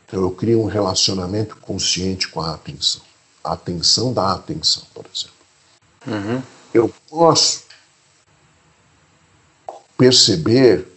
então 0.05 0.21
eu 0.21 0.31
crio 0.31 0.61
um 0.61 0.67
relacionamento 0.67 1.57
consciente 1.57 2.29
com 2.29 2.39
a 2.39 2.53
atenção, 2.53 3.01
a 3.43 3.53
atenção 3.53 4.13
da 4.13 4.31
atenção, 4.31 4.83
por 4.93 5.05
exemplo. 5.05 5.35
Uhum. 6.07 6.41
Eu 6.73 6.93
posso 7.09 7.65
perceber 9.97 10.90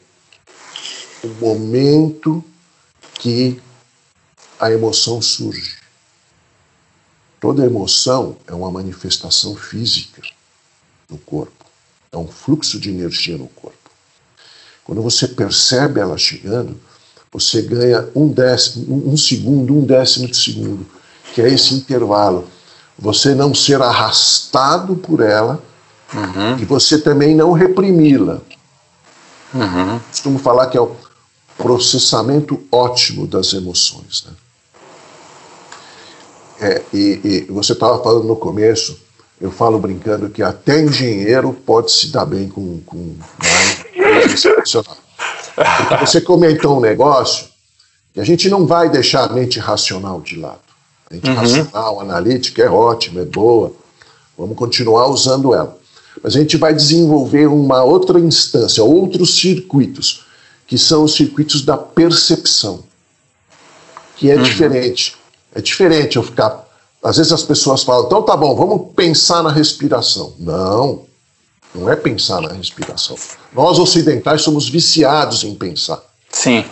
o 1.24 1.28
momento 1.40 2.44
que 3.14 3.60
a 4.60 4.70
emoção 4.70 5.20
surge. 5.20 5.76
Toda 7.40 7.64
emoção 7.64 8.36
é 8.46 8.54
uma 8.54 8.70
manifestação 8.70 9.54
física 9.54 10.22
no 11.10 11.18
corpo, 11.18 11.64
é 12.12 12.16
um 12.16 12.26
fluxo 12.26 12.78
de 12.78 12.90
energia 12.90 13.36
no 13.36 13.48
corpo. 13.48 13.76
Quando 14.84 15.02
você 15.02 15.26
percebe 15.26 16.00
ela 16.00 16.16
chegando, 16.18 16.78
você 17.32 17.62
ganha 17.62 18.08
um 18.14 18.28
décimo, 18.28 19.10
um 19.10 19.16
segundo, 19.16 19.76
um 19.76 19.84
décimo 19.84 20.28
de 20.28 20.36
segundo, 20.36 20.86
que 21.34 21.40
é 21.40 21.48
esse 21.48 21.74
intervalo. 21.74 22.48
Você 22.98 23.34
não 23.34 23.54
ser 23.54 23.82
arrastado 23.82 24.94
por 24.94 25.20
ela 25.20 25.60
uhum. 26.14 26.58
e 26.58 26.64
você 26.64 26.98
também 26.98 27.34
não 27.34 27.52
reprimi-la. 27.52 28.40
Uhum. 29.52 29.98
Costumo 30.10 30.38
falar 30.38 30.68
que 30.68 30.76
é 30.76 30.80
o 30.80 30.94
processamento 31.56 32.62
ótimo 32.70 33.26
das 33.26 33.52
emoções. 33.52 34.26
Né? 34.26 34.32
É, 36.60 36.82
e, 36.92 37.20
e, 37.24 37.52
você 37.52 37.72
estava 37.72 38.02
falando 38.02 38.24
no 38.24 38.36
começo, 38.36 38.98
eu 39.40 39.50
falo 39.50 39.78
brincando 39.78 40.30
que 40.30 40.42
até 40.42 40.82
engenheiro 40.82 41.52
pode 41.52 41.92
se 41.92 42.08
dar 42.08 42.24
bem 42.24 42.48
com, 42.48 42.80
com 42.86 43.16
Você 46.00 46.20
comentou 46.20 46.78
um 46.78 46.80
negócio 46.80 47.46
e 48.14 48.20
a 48.20 48.24
gente 48.24 48.48
não 48.48 48.66
vai 48.66 48.88
deixar 48.88 49.24
a 49.24 49.32
mente 49.32 49.58
racional 49.58 50.20
de 50.20 50.36
lado. 50.36 50.60
A 51.10 51.14
mente 51.14 51.28
uhum. 51.28 51.36
racional, 51.36 52.00
analítica 52.00 52.62
é 52.62 52.70
ótima, 52.70 53.20
é 53.20 53.24
boa. 53.24 53.72
Vamos 54.38 54.56
continuar 54.56 55.08
usando 55.08 55.52
ela. 55.52 55.76
Mas 56.22 56.36
a 56.36 56.38
gente 56.38 56.56
vai 56.56 56.72
desenvolver 56.72 57.46
uma 57.46 57.82
outra 57.82 58.20
instância, 58.20 58.82
outros 58.84 59.38
circuitos, 59.38 60.24
que 60.66 60.78
são 60.78 61.04
os 61.04 61.14
circuitos 61.14 61.62
da 61.62 61.76
percepção, 61.76 62.84
que 64.16 64.30
é 64.30 64.36
uhum. 64.36 64.42
diferente. 64.42 65.16
É 65.54 65.60
diferente 65.60 66.16
eu 66.16 66.22
ficar. 66.22 66.64
Às 67.02 67.18
vezes 67.18 67.32
as 67.32 67.42
pessoas 67.42 67.82
falam, 67.82 68.06
então 68.06 68.22
tá 68.22 68.36
bom, 68.36 68.56
vamos 68.56 68.92
pensar 68.94 69.42
na 69.42 69.50
respiração. 69.50 70.34
Não, 70.38 71.04
não 71.74 71.90
é 71.90 71.96
pensar 71.96 72.40
na 72.40 72.52
respiração. 72.52 73.16
Nós 73.52 73.78
ocidentais 73.78 74.42
somos 74.42 74.68
viciados 74.68 75.44
em 75.44 75.54
pensar. 75.54 76.02
Sim. 76.30 76.64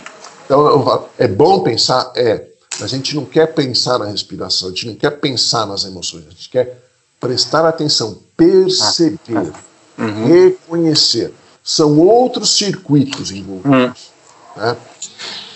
Então, 0.45 1.07
é 1.17 1.27
bom 1.27 1.61
pensar? 1.61 2.11
É. 2.15 2.47
Mas 2.79 2.91
a 2.91 2.95
gente 2.95 3.15
não 3.15 3.25
quer 3.25 3.53
pensar 3.53 3.99
na 3.99 4.05
respiração, 4.05 4.69
a 4.69 4.71
gente 4.71 4.87
não 4.87 4.95
quer 4.95 5.11
pensar 5.11 5.67
nas 5.67 5.85
emoções, 5.85 6.25
a 6.27 6.31
gente 6.31 6.49
quer 6.49 6.81
prestar 7.19 7.65
atenção, 7.67 8.19
perceber, 8.35 9.53
uhum. 9.97 10.25
reconhecer. 10.25 11.33
São 11.63 11.97
outros 11.99 12.55
circuitos 12.57 13.31
envolvidos. 13.31 13.71
Uhum. 13.71 13.93
Né? 14.57 14.77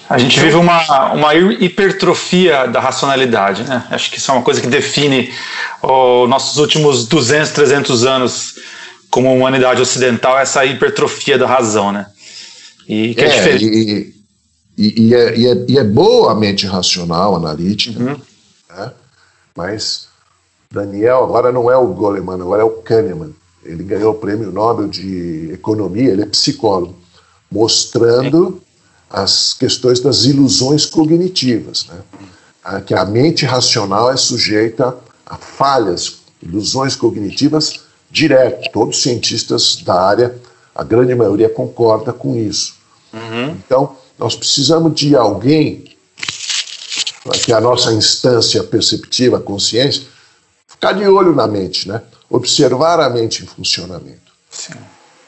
A 0.09 0.17
gente 0.17 0.39
vive 0.39 0.55
uma, 0.55 1.13
uma 1.13 1.35
hipertrofia 1.35 2.65
da 2.67 2.79
racionalidade, 2.79 3.63
né? 3.63 3.85
Acho 3.91 4.09
que 4.09 4.17
isso 4.17 4.31
é 4.31 4.33
uma 4.33 4.43
coisa 4.43 4.61
que 4.61 4.67
define 4.67 5.33
os 5.83 6.29
nossos 6.29 6.57
últimos 6.57 7.05
200, 7.05 7.51
300 7.51 8.05
anos 8.05 8.55
como 9.09 9.33
humanidade 9.35 9.81
ocidental, 9.81 10.39
essa 10.39 10.63
hipertrofia 10.65 11.37
da 11.37 11.45
razão, 11.45 11.91
né? 11.91 12.07
E 12.87 13.13
que 13.15 13.21
é, 13.21 13.25
é 13.25 13.29
diferente. 13.29 14.13
E, 14.77 15.07
e, 15.07 15.13
é, 15.13 15.37
e, 15.37 15.47
é, 15.47 15.65
e, 15.67 15.77
é, 15.77 15.83
boa 15.83 16.31
a 16.31 16.35
mente 16.35 16.65
racional, 16.65 17.35
analítica, 17.35 17.99
uhum. 17.99 18.21
né? 18.69 18.91
mas 19.55 20.07
Daniel 20.71 21.23
agora 21.23 21.51
não 21.51 21.69
é 21.69 21.75
o 21.75 21.87
Goleman, 21.87 22.35
agora 22.35 22.61
é 22.61 22.65
o 22.65 22.81
Kahneman. 22.81 23.33
Ele 23.63 23.83
ganhou 23.83 24.13
o 24.13 24.17
prêmio 24.17 24.51
Nobel 24.51 24.87
de 24.87 25.51
Economia, 25.51 26.11
ele 26.11 26.23
é 26.23 26.25
psicólogo, 26.25 26.95
mostrando 27.51 28.61
as 29.09 29.53
questões 29.53 29.99
das 29.99 30.25
ilusões 30.25 30.85
cognitivas, 30.85 31.87
né? 31.87 32.81
que 32.85 32.93
a 32.93 33.05
mente 33.05 33.45
racional 33.45 34.11
é 34.11 34.17
sujeita 34.17 34.95
a 35.25 35.37
falhas, 35.37 36.17
ilusões 36.41 36.95
cognitivas 36.95 37.81
direto. 38.11 38.69
Todos 38.71 38.97
os 38.97 39.03
cientistas 39.03 39.77
da 39.77 40.01
área, 40.01 40.35
a 40.75 40.83
grande 40.83 41.15
maioria 41.15 41.49
concorda 41.49 42.11
com 42.11 42.35
isso. 42.35 42.75
Uhum. 43.13 43.51
Então, 43.51 43.95
nós 44.19 44.35
precisamos 44.35 44.93
de 44.95 45.15
alguém 45.15 45.95
que 47.43 47.51
a 47.51 47.59
nossa 47.59 47.93
instância 47.93 48.63
perceptiva, 48.63 49.37
a 49.37 49.41
consciência, 49.41 50.03
ficar 50.67 50.93
de 50.93 51.05
olho 51.07 51.35
na 51.35 51.47
mente, 51.47 51.87
né? 51.87 52.01
Observar 52.29 52.99
a 52.99 53.09
mente 53.09 53.43
em 53.43 53.47
funcionamento. 53.47 54.31
Sim. 54.49 54.73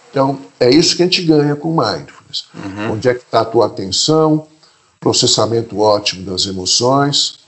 Então, 0.09 0.39
é 0.59 0.69
isso 0.69 0.95
que 0.95 1.03
a 1.03 1.05
gente 1.05 1.23
ganha 1.23 1.55
com 1.55 1.69
mindfulness. 1.69 2.45
Uhum. 2.53 2.93
Onde 2.93 3.09
é 3.09 3.13
que 3.13 3.23
está 3.23 3.41
a 3.41 3.45
tua 3.45 3.67
atenção, 3.67 4.47
processamento 4.99 5.79
ótimo 5.79 6.25
das 6.25 6.45
emoções, 6.45 7.39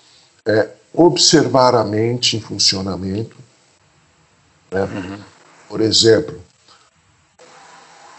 é 0.45 0.69
observar 0.93 1.75
a 1.75 1.83
mente 1.83 2.37
em 2.37 2.41
funcionamento. 2.41 3.35
Né? 4.71 4.83
Uhum. 4.83 5.19
Por 5.67 5.81
exemplo, 5.81 6.41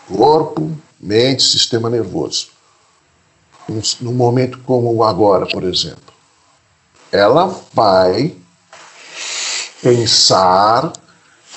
corpo, 0.08 0.70
mente, 1.00 1.42
sistema 1.42 1.88
nervoso. 1.88 2.48
Num 4.00 4.12
momento 4.12 4.58
como 4.60 5.02
agora, 5.04 5.46
por 5.46 5.62
exemplo, 5.62 6.12
ela 7.10 7.46
vai 7.72 8.34
pensar, 9.80 10.92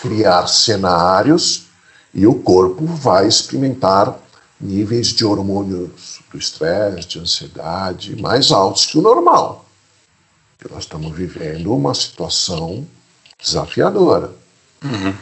criar 0.05 0.47
cenários 0.47 1.65
e 2.13 2.27
o 2.27 2.35
corpo 2.35 2.85
vai 2.85 3.27
experimentar 3.27 4.17
níveis 4.61 5.07
de 5.07 5.25
hormônios 5.25 6.19
do 6.31 6.37
estresse, 6.37 7.07
de 7.07 7.19
ansiedade 7.19 8.21
mais 8.21 8.51
altos 8.51 8.85
que 8.85 8.97
o 8.97 9.01
normal. 9.01 9.65
Porque 10.57 10.73
nós 10.73 10.83
estamos 10.83 11.11
vivendo 11.15 11.73
uma 11.73 11.93
situação 11.93 12.85
desafiadora. 13.41 14.31
Uhum. 14.83 15.13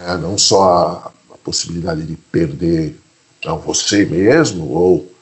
É, 0.00 0.16
não 0.16 0.38
só 0.38 1.12
a, 1.30 1.34
a, 1.34 1.38
possibilidade 1.38 2.02
de 2.02 2.16
perder 2.16 2.98
não, 3.44 3.58
você 3.58 4.04
mesmo 4.06 4.70
ou 4.70 5.12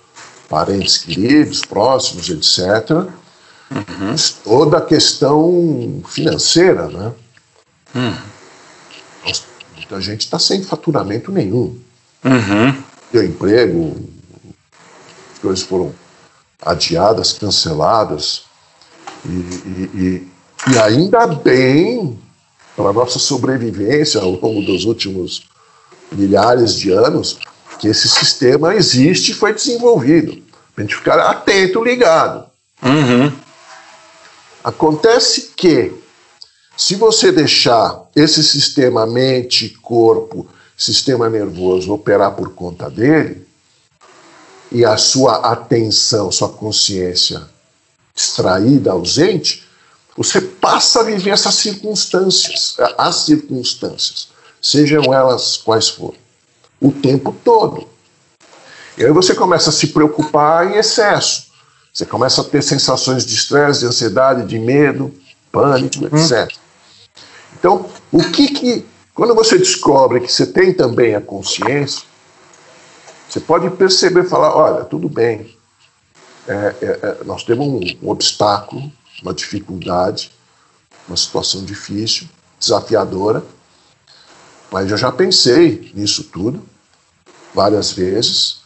parentes 0.49 0.99
queridos, 0.99 1.61
próximos, 1.61 2.29
etc., 2.29 2.91
uhum. 3.71 4.11
mas 4.11 4.31
toda 4.31 4.79
a 4.79 4.81
questão 4.81 6.03
financeira, 6.07 6.89
né? 6.89 7.13
Uhum. 7.95 8.40
Muita 9.77 10.01
gente 10.01 10.21
está 10.21 10.39
sem 10.39 10.63
faturamento 10.63 11.33
nenhum. 11.33 11.79
Uhum. 12.25 12.83
Deu 13.13 13.25
emprego, 13.25 13.97
as 15.33 15.39
coisas 15.41 15.63
foram 15.63 15.93
adiadas, 16.63 17.33
canceladas. 17.33 18.45
E, 19.25 19.29
e, 19.29 19.91
e, 19.95 20.29
e 20.73 20.79
ainda 20.79 21.27
bem, 21.27 22.19
para 22.77 22.91
a 22.91 22.93
nossa 22.93 23.19
sobrevivência 23.19 24.21
ao 24.21 24.31
longo 24.31 24.63
dos 24.63 24.85
últimos 24.85 25.43
milhares 26.13 26.75
de 26.75 26.91
anos, 26.93 27.39
que 27.79 27.89
esse 27.89 28.09
sistema 28.09 28.75
existe 28.75 29.33
e 29.33 29.35
foi 29.35 29.53
desenvolvido. 29.53 30.33
Para 30.75 30.85
a 30.85 30.87
gente 30.87 30.97
ficar 30.97 31.19
atento, 31.19 31.83
ligado. 31.83 32.47
Uhum. 32.83 33.33
Acontece 34.63 35.53
que 35.57 35.93
se 36.77 36.95
você 36.95 37.31
deixar 37.31 38.09
esse 38.17 38.43
sistema 38.43 39.07
mente, 39.07 39.71
corpo, 39.83 40.49
sistema 40.77 41.29
nervoso 41.29 41.93
operar 41.93 42.35
por 42.35 42.55
conta 42.55 42.89
dele, 42.89 43.47
e 44.73 44.85
a 44.85 44.97
sua 44.97 45.37
atenção, 45.53 46.31
sua 46.31 46.49
consciência 46.49 47.43
distraída, 48.15 48.93
ausente, 48.93 49.65
você 50.17 50.41
passa 50.41 51.01
a 51.01 51.03
viver 51.03 51.31
essas 51.31 51.55
circunstâncias, 51.55 52.77
as 52.97 53.17
circunstâncias, 53.17 54.29
sejam 54.61 55.13
elas 55.13 55.57
quais 55.57 55.89
forem, 55.89 56.21
o 56.81 56.93
tempo 56.93 57.35
todo. 57.45 57.89
E 58.97 59.05
aí 59.05 59.13
você 59.13 59.35
começa 59.35 59.71
a 59.71 59.73
se 59.73 59.89
preocupar 59.89 60.71
em 60.71 60.77
excesso. 60.77 61.51
Você 61.93 62.07
começa 62.07 62.43
a 62.43 62.45
ter 62.45 62.63
sensações 62.63 63.25
de 63.25 63.35
estresse, 63.35 63.81
de 63.81 63.87
ansiedade, 63.87 64.47
de 64.47 64.59
medo, 64.59 65.13
pânico, 65.51 66.05
etc. 66.07 66.55
Então, 67.61 67.87
o 68.11 68.25
que 68.31 68.49
que. 68.49 68.87
Quando 69.15 69.35
você 69.35 69.59
descobre 69.59 70.21
que 70.21 70.33
você 70.33 70.47
tem 70.47 70.73
também 70.73 71.15
a 71.15 71.21
consciência, 71.21 72.03
você 73.29 73.39
pode 73.39 73.69
perceber 73.71 74.25
falar: 74.25 74.57
olha, 74.57 74.85
tudo 74.85 75.09
bem, 75.09 75.55
é, 76.49 76.53
é, 76.53 76.87
é, 76.87 77.25
nós 77.25 77.45
temos 77.45 77.67
um, 77.67 77.81
um 78.03 78.11
obstáculo, 78.11 78.91
uma 79.23 79.35
dificuldade, 79.35 80.33
uma 81.07 81.17
situação 81.17 81.63
difícil, 81.65 82.27
desafiadora, 82.59 83.45
mas 84.71 84.91
eu 84.91 84.97
já 84.97 85.13
pensei 85.13 85.93
nisso 85.95 86.25
tudo 86.25 86.63
várias 87.55 87.93
vezes. 87.93 88.61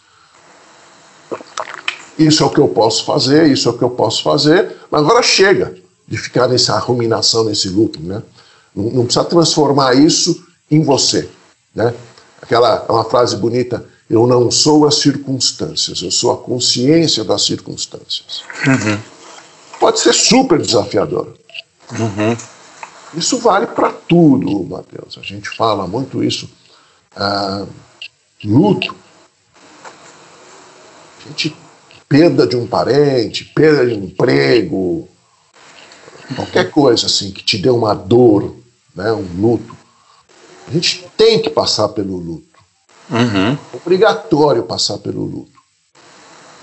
Isso 2.17 2.45
é 2.45 2.47
o 2.47 2.51
que 2.51 2.61
eu 2.61 2.69
posso 2.69 3.05
fazer, 3.05 3.51
isso 3.51 3.69
é 3.69 3.73
o 3.73 3.77
que 3.77 3.83
eu 3.83 3.91
posso 3.91 4.23
fazer, 4.23 4.77
mas 4.89 5.03
agora 5.03 5.21
chega 5.21 5.77
de 6.07 6.17
ficar 6.17 6.47
nessa 6.47 6.79
ruminação, 6.79 7.43
nesse 7.45 7.69
looping, 7.69 8.05
né? 8.05 8.23
Não, 8.75 9.05
precisa 9.05 9.25
transformar 9.25 9.95
isso 9.95 10.45
em 10.71 10.83
você. 10.83 11.29
Né? 11.75 11.95
Aquela 12.43 12.85
é 12.89 12.93
uma 12.93 13.05
frase 13.05 13.37
bonita: 13.37 13.87
eu 14.11 14.27
não 14.27 14.51
sou 14.51 14.87
as 14.87 14.97
circunstâncias, 14.97 16.03
eu 16.03 16.11
sou 16.11 16.33
a 16.33 16.37
consciência 16.37 17.25
das 17.25 17.43
circunstâncias. 17.43 18.43
Uhum. 18.67 18.99
Pode 19.79 20.01
ser 20.01 20.13
super 20.13 20.61
desafiador. 20.61 21.35
Uhum. 21.93 22.37
Isso 23.15 23.39
vale 23.39 23.67
para 23.67 23.93
tudo, 23.93 24.65
Matheus. 24.65 25.17
A 25.19 25.23
gente 25.23 25.49
fala 25.51 25.87
muito 25.87 26.23
isso. 26.23 26.49
Ah, 27.15 27.65
luto. 28.45 28.95
A 31.25 31.29
gente, 31.29 31.57
perda 32.09 32.47
de 32.47 32.57
um 32.57 32.67
parente, 32.67 33.45
perda 33.45 33.87
de 33.87 33.95
um 33.95 34.05
emprego, 34.05 35.09
qualquer 36.37 36.71
coisa 36.71 37.07
assim 37.07 37.31
que 37.31 37.43
te 37.43 37.57
dê 37.59 37.71
uma 37.71 37.95
dor 37.95 38.57
né, 38.95 39.13
um 39.13 39.27
luto. 39.41 39.77
A 40.67 40.71
gente 40.71 41.07
tem 41.17 41.41
que 41.41 41.51
passar 41.51 41.89
pelo 41.89 42.17
luto. 42.17 42.55
Uhum. 43.11 43.53
É 43.53 43.77
obrigatório 43.77 44.63
passar 44.63 44.99
pelo 44.99 45.25
luto. 45.25 45.53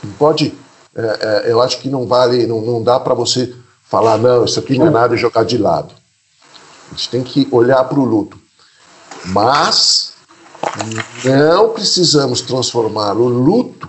Não 0.03 0.11
pode. 0.13 0.53
É, 0.95 1.01
é, 1.47 1.51
eu 1.51 1.61
acho 1.61 1.79
que 1.79 1.89
não 1.89 2.07
vale, 2.07 2.47
não, 2.47 2.61
não 2.61 2.83
dá 2.83 2.99
para 2.99 3.13
você 3.13 3.53
falar, 3.85 4.17
não, 4.17 4.45
isso 4.45 4.59
aqui 4.59 4.77
não 4.77 4.87
é 4.87 4.89
nada 4.89 5.15
e 5.15 5.17
jogar 5.17 5.43
de 5.43 5.57
lado. 5.57 5.93
A 6.91 6.95
gente 6.95 7.09
tem 7.09 7.23
que 7.23 7.47
olhar 7.51 7.83
para 7.83 7.99
o 7.99 8.05
luto. 8.05 8.39
Mas 9.25 10.13
não 11.23 11.69
precisamos 11.69 12.41
transformar 12.41 13.13
o 13.13 13.27
luto 13.27 13.87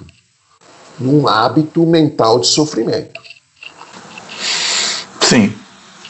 num 0.99 1.27
hábito 1.27 1.87
mental 1.87 2.39
de 2.39 2.47
sofrimento. 2.47 3.21
Sim. 5.21 5.57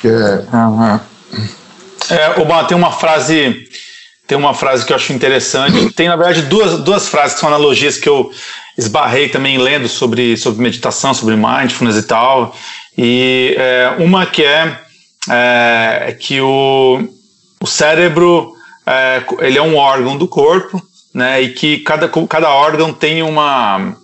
Que 0.00 0.08
é... 0.08 0.46
Uhum. 0.52 1.00
É 2.12 2.64
tem 2.64 2.76
uma 2.76 2.92
frase 2.92 3.66
tem 4.26 4.38
uma 4.38 4.54
frase 4.54 4.86
que 4.86 4.92
eu 4.92 4.96
acho 4.96 5.12
interessante. 5.12 5.90
Tem, 5.90 6.08
na 6.08 6.16
verdade, 6.16 6.42
duas, 6.42 6.78
duas 6.78 7.08
frases 7.08 7.34
que 7.34 7.40
são 7.40 7.48
analogias 7.48 7.98
que 7.98 8.08
eu 8.08 8.30
esbarrei 8.78 9.28
também 9.28 9.58
lendo 9.58 9.88
sobre, 9.88 10.36
sobre 10.36 10.62
meditação, 10.62 11.12
sobre 11.12 11.36
mindfulness 11.36 11.96
e 11.96 12.02
tal. 12.04 12.56
E 12.96 13.54
é, 13.58 13.94
uma 13.98 14.24
que 14.24 14.42
é, 14.42 14.78
é, 15.28 16.16
que 16.18 16.40
o, 16.40 17.06
o 17.60 17.66
cérebro 17.66 18.54
é, 18.86 19.22
ele 19.40 19.58
é 19.58 19.62
um 19.62 19.76
órgão 19.76 20.16
do 20.16 20.26
corpo, 20.26 20.82
né? 21.14 21.42
E 21.42 21.50
que 21.50 21.78
cada, 21.78 22.08
cada 22.08 22.50
órgão 22.50 22.92
tem 22.92 23.22
uma, 23.22 23.94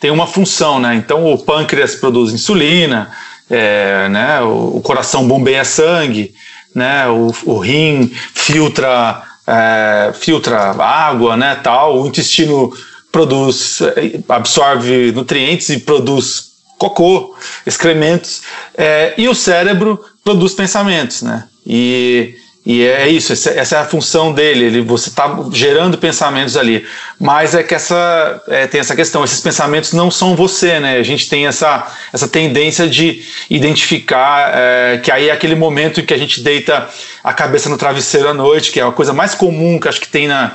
tem 0.00 0.10
uma 0.10 0.26
função, 0.26 0.78
né? 0.78 0.94
Então 0.94 1.32
o 1.32 1.38
pâncreas 1.38 1.94
produz 1.94 2.32
insulina, 2.32 3.10
é, 3.50 4.08
né? 4.08 4.40
O, 4.42 4.76
o, 4.76 4.80
coração 4.80 5.26
bombeia 5.26 5.64
sangue, 5.64 6.32
né? 6.74 7.06
O, 7.08 7.32
o 7.46 7.58
rim 7.58 8.10
filtra 8.34 9.22
é, 9.46 10.12
filtra 10.14 10.70
água, 10.70 11.36
né? 11.36 11.54
Tal. 11.56 12.00
O 12.00 12.06
intestino 12.06 12.72
produz, 13.10 13.80
absorve 14.28 15.12
nutrientes 15.12 15.68
e 15.68 15.78
produz 15.80 16.52
cocô, 16.78 17.36
excrementos, 17.64 18.42
é, 18.76 19.14
e 19.16 19.28
o 19.28 19.34
cérebro 19.34 20.04
produz 20.24 20.52
pensamentos, 20.52 21.22
né? 21.22 21.44
E, 21.64 22.34
e 22.64 22.84
é 22.84 23.08
isso, 23.08 23.32
essa 23.32 23.76
é 23.76 23.78
a 23.80 23.84
função 23.84 24.32
dele, 24.32 24.64
ele, 24.64 24.80
você 24.82 25.08
está 25.08 25.36
gerando 25.50 25.98
pensamentos 25.98 26.56
ali. 26.56 26.86
Mas 27.18 27.56
é 27.56 27.62
que 27.62 27.74
essa, 27.74 28.40
é, 28.46 28.68
tem 28.68 28.80
essa 28.80 28.94
questão, 28.94 29.24
esses 29.24 29.40
pensamentos 29.40 29.92
não 29.92 30.12
são 30.12 30.36
você, 30.36 30.78
né? 30.78 30.96
A 30.96 31.02
gente 31.02 31.28
tem 31.28 31.48
essa, 31.48 31.92
essa 32.12 32.28
tendência 32.28 32.88
de 32.88 33.24
identificar 33.50 34.52
é, 34.54 34.98
que 34.98 35.10
aí 35.10 35.28
é 35.28 35.32
aquele 35.32 35.56
momento 35.56 36.00
em 36.00 36.06
que 36.06 36.14
a 36.14 36.18
gente 36.18 36.40
deita 36.40 36.88
a 37.24 37.32
cabeça 37.32 37.68
no 37.68 37.76
travesseiro 37.76 38.28
à 38.28 38.34
noite, 38.34 38.70
que 38.70 38.78
é 38.78 38.84
a 38.84 38.92
coisa 38.92 39.12
mais 39.12 39.34
comum 39.34 39.80
que 39.80 39.88
acho 39.88 40.00
que 40.00 40.08
tem 40.08 40.28
na 40.28 40.54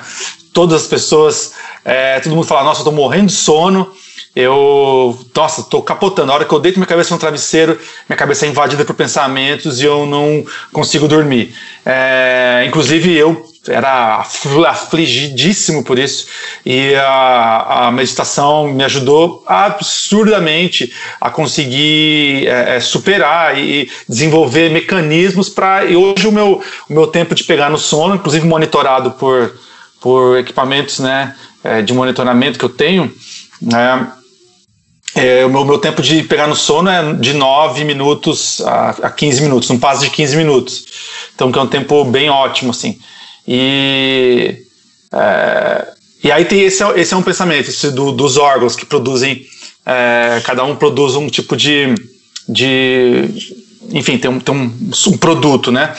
todas 0.53 0.81
as 0.81 0.87
pessoas, 0.87 1.53
é, 1.85 2.19
todo 2.19 2.33
mundo 2.35 2.47
fala, 2.47 2.63
nossa, 2.63 2.81
eu 2.81 2.85
tô 2.85 2.91
morrendo 2.91 3.27
de 3.27 3.33
sono, 3.33 3.91
eu, 4.39 5.17
nossa, 5.35 5.63
tô 5.63 5.81
capotando. 5.81 6.31
A 6.31 6.35
hora 6.35 6.45
que 6.45 6.53
eu 6.53 6.59
deito 6.59 6.77
minha 6.77 6.85
cabeça 6.85 7.11
no 7.11 7.19
travesseiro, 7.19 7.75
minha 8.07 8.15
cabeça 8.15 8.45
é 8.45 8.49
invadida 8.49 8.85
por 8.85 8.93
pensamentos 8.93 9.81
e 9.81 9.85
eu 9.85 10.05
não 10.05 10.45
consigo 10.71 11.07
dormir. 11.07 11.55
É, 11.83 12.63
inclusive, 12.67 13.11
eu 13.17 13.43
era 13.67 14.23
afligidíssimo 14.69 15.83
por 15.83 15.97
isso 15.97 16.27
e 16.65 16.93
a, 16.95 17.87
a, 17.87 17.91
meditação 17.91 18.71
me 18.71 18.83
ajudou 18.83 19.43
absurdamente 19.45 20.93
a 21.19 21.29
conseguir 21.29 22.47
é, 22.47 22.77
é 22.77 22.79
superar 22.79 23.57
e 23.57 23.91
desenvolver 24.07 24.69
mecanismos 24.69 25.49
para 25.49 25.83
e 25.83 25.97
hoje 25.97 26.27
o 26.27 26.31
meu, 26.31 26.61
o 26.87 26.93
meu 26.93 27.07
tempo 27.07 27.35
de 27.35 27.43
pegar 27.43 27.69
no 27.69 27.77
sono, 27.77 28.15
inclusive 28.15 28.47
monitorado 28.47 29.11
por, 29.11 29.53
por 29.99 30.37
equipamentos 30.37 30.99
né, 30.99 31.35
é, 31.61 31.81
de 31.81 31.91
monitoramento 31.91 32.57
que 32.57 32.63
eu 32.63 32.69
tenho, 32.69 33.13
né, 33.61 34.13
é, 35.17 35.43
o 35.43 35.49
meu, 35.49 35.65
meu, 35.65 35.79
tempo 35.79 35.99
de 35.99 36.21
pegar 36.23 36.45
no 36.45 36.55
sono 36.55 36.89
é 36.89 37.13
de 37.13 37.33
9 37.33 37.83
minutos 37.83 38.61
a, 38.61 38.89
a 38.89 39.09
15 39.09 39.41
minutos, 39.41 39.69
um 39.71 39.79
passo 39.79 40.03
de 40.03 40.11
15 40.11 40.37
minutos. 40.37 40.85
Então, 41.33 41.51
que 41.51 41.57
é 41.57 41.61
um 41.61 41.67
tempo 41.67 42.05
bem 42.05 42.29
ótimo, 42.29 42.69
assim. 42.69 42.99
E, 43.47 44.63
é, 45.11 45.87
e 46.23 46.31
aí 46.31 46.45
tem 46.45 46.61
esse, 46.61 46.83
esse 46.95 47.13
é 47.13 47.17
um 47.17 47.23
pensamento, 47.23 47.67
esse 47.69 47.89
do, 47.89 48.11
dos 48.11 48.37
órgãos 48.37 48.75
que 48.75 48.85
produzem, 48.85 49.41
é, 49.83 50.39
cada 50.45 50.63
um 50.63 50.75
produz 50.75 51.15
um 51.15 51.27
tipo 51.27 51.57
de, 51.57 51.95
de 52.47 53.65
enfim, 53.91 54.17
tem 54.17 54.29
um, 54.29 54.39
tem 54.39 54.53
um, 54.53 54.91
um 55.07 55.17
produto, 55.17 55.71
né? 55.71 55.93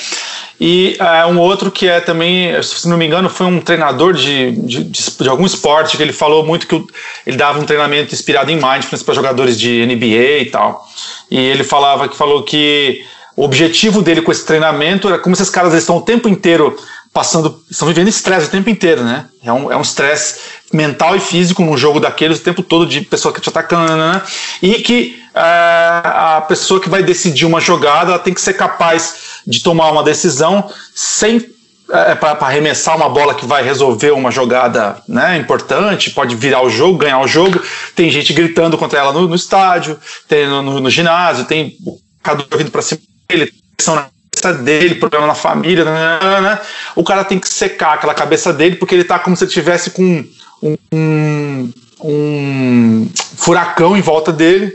E 0.61 0.97
é, 0.99 1.24
um 1.26 1.39
outro 1.39 1.70
que 1.70 1.86
é 1.86 2.01
também, 2.01 2.61
se 2.62 2.89
não 2.89 2.97
me 2.97 3.07
engano, 3.07 3.28
foi 3.28 3.47
um 3.47 3.61
treinador 3.61 4.12
de, 4.12 4.53
de, 4.53 4.84
de, 4.84 5.11
de 5.20 5.28
algum 5.28 5.47
esporte 5.47 5.97
que 5.97 6.03
ele 6.03 6.12
falou 6.12 6.45
muito 6.45 6.66
que 6.66 6.84
ele 7.26 7.36
dava 7.36 7.61
um 7.61 7.64
treinamento 7.64 8.14
inspirado 8.14 8.51
em 8.51 8.57
mindfulness 8.57 9.03
para 9.03 9.14
jogadores 9.14 9.59
de 9.59 9.86
NBA 9.86 10.41
e 10.41 10.49
tal. 10.51 10.84
E 11.30 11.39
ele 11.39 11.62
falava 11.62 12.09
que 12.09 12.16
falou 12.16 12.43
que 12.43 13.05
o 13.36 13.45
objetivo 13.45 14.03
dele 14.03 14.20
com 14.20 14.32
esse 14.32 14.45
treinamento 14.45 15.07
era 15.07 15.18
como 15.18 15.34
esses 15.34 15.49
caras 15.49 15.72
estão 15.72 15.99
o 15.99 16.03
tempo 16.03 16.28
inteiro 16.28 16.76
passando, 17.12 17.62
estão 17.70 17.88
vivendo 17.88 18.09
estresse 18.09 18.46
o 18.46 18.50
tempo 18.50 18.70
inteiro, 18.70 19.02
né? 19.02 19.26
É 19.42 19.52
um 19.52 19.72
é 19.72 19.80
estresse 19.80 20.40
um 20.72 20.76
mental 20.76 21.16
e 21.16 21.20
físico 21.20 21.62
num 21.62 21.76
jogo 21.76 22.00
daqueles 22.00 22.38
o 22.38 22.42
tempo 22.42 22.62
todo 22.62 22.86
de 22.86 23.00
pessoa 23.00 23.32
que 23.32 23.40
te 23.40 23.48
atacando, 23.48 23.96
né? 23.96 24.22
E 24.62 24.74
que 24.74 25.22
é, 25.34 25.40
a 25.40 26.44
pessoa 26.46 26.80
que 26.80 26.88
vai 26.88 27.02
decidir 27.02 27.46
uma 27.46 27.61
jogada 27.61 28.11
ela 28.11 28.18
tem 28.18 28.34
que 28.34 28.40
ser 28.40 28.54
capaz 28.54 29.42
de 29.46 29.62
tomar 29.62 29.90
uma 29.90 30.02
decisão 30.02 30.70
sem 30.94 31.44
é, 31.90 32.14
para 32.14 32.32
arremessar 32.46 32.96
uma 32.96 33.09
bola 33.09 33.34
que 33.34 33.46
vai 33.46 33.62
resolver 33.62 34.11
uma 34.11 34.30
jogada 34.30 35.00
né, 35.09 35.38
importante, 35.38 36.11
pode 36.11 36.34
virar 36.36 36.62
o 36.62 36.68
jogo, 36.68 36.98
ganhar 36.98 37.20
o 37.20 37.26
jogo. 37.26 37.62
Tem 37.94 38.11
gente 38.11 38.32
gritando 38.32 38.76
contra 38.76 38.98
ela 38.98 39.12
no, 39.12 39.26
no 39.26 39.34
estádio, 39.34 39.98
tem 40.28 40.46
no, 40.46 40.62
no, 40.62 40.80
no, 40.80 40.90
ginásio, 40.90 41.46
tem 41.46 41.76
o 41.86 41.98
jogador 42.24 42.59
vindo 42.59 42.70
para 42.70 42.82
cima 42.82 43.00
dele, 43.26 43.50
na 43.86 44.06
cabeça 44.31 44.62
dele, 44.62 44.95
problema 44.97 45.26
na 45.26 45.35
família. 45.35 45.85
Né, 45.85 46.18
né, 46.22 46.41
né, 46.41 46.61
o 46.95 47.03
cara 47.03 47.24
tem 47.24 47.39
que 47.39 47.49
secar 47.49 47.95
aquela 47.95 48.14
cabeça 48.14 48.53
dele 48.53 48.76
porque 48.76 48.95
ele 48.95 49.03
está 49.03 49.18
como 49.18 49.37
se 49.37 49.45
ele 49.45 49.51
tivesse 49.51 49.91
com 49.91 50.24
um, 50.62 50.76
um, 50.93 51.72
um 52.01 53.11
furacão 53.37 53.97
em 53.97 54.01
volta 54.01 54.33
dele. 54.33 54.72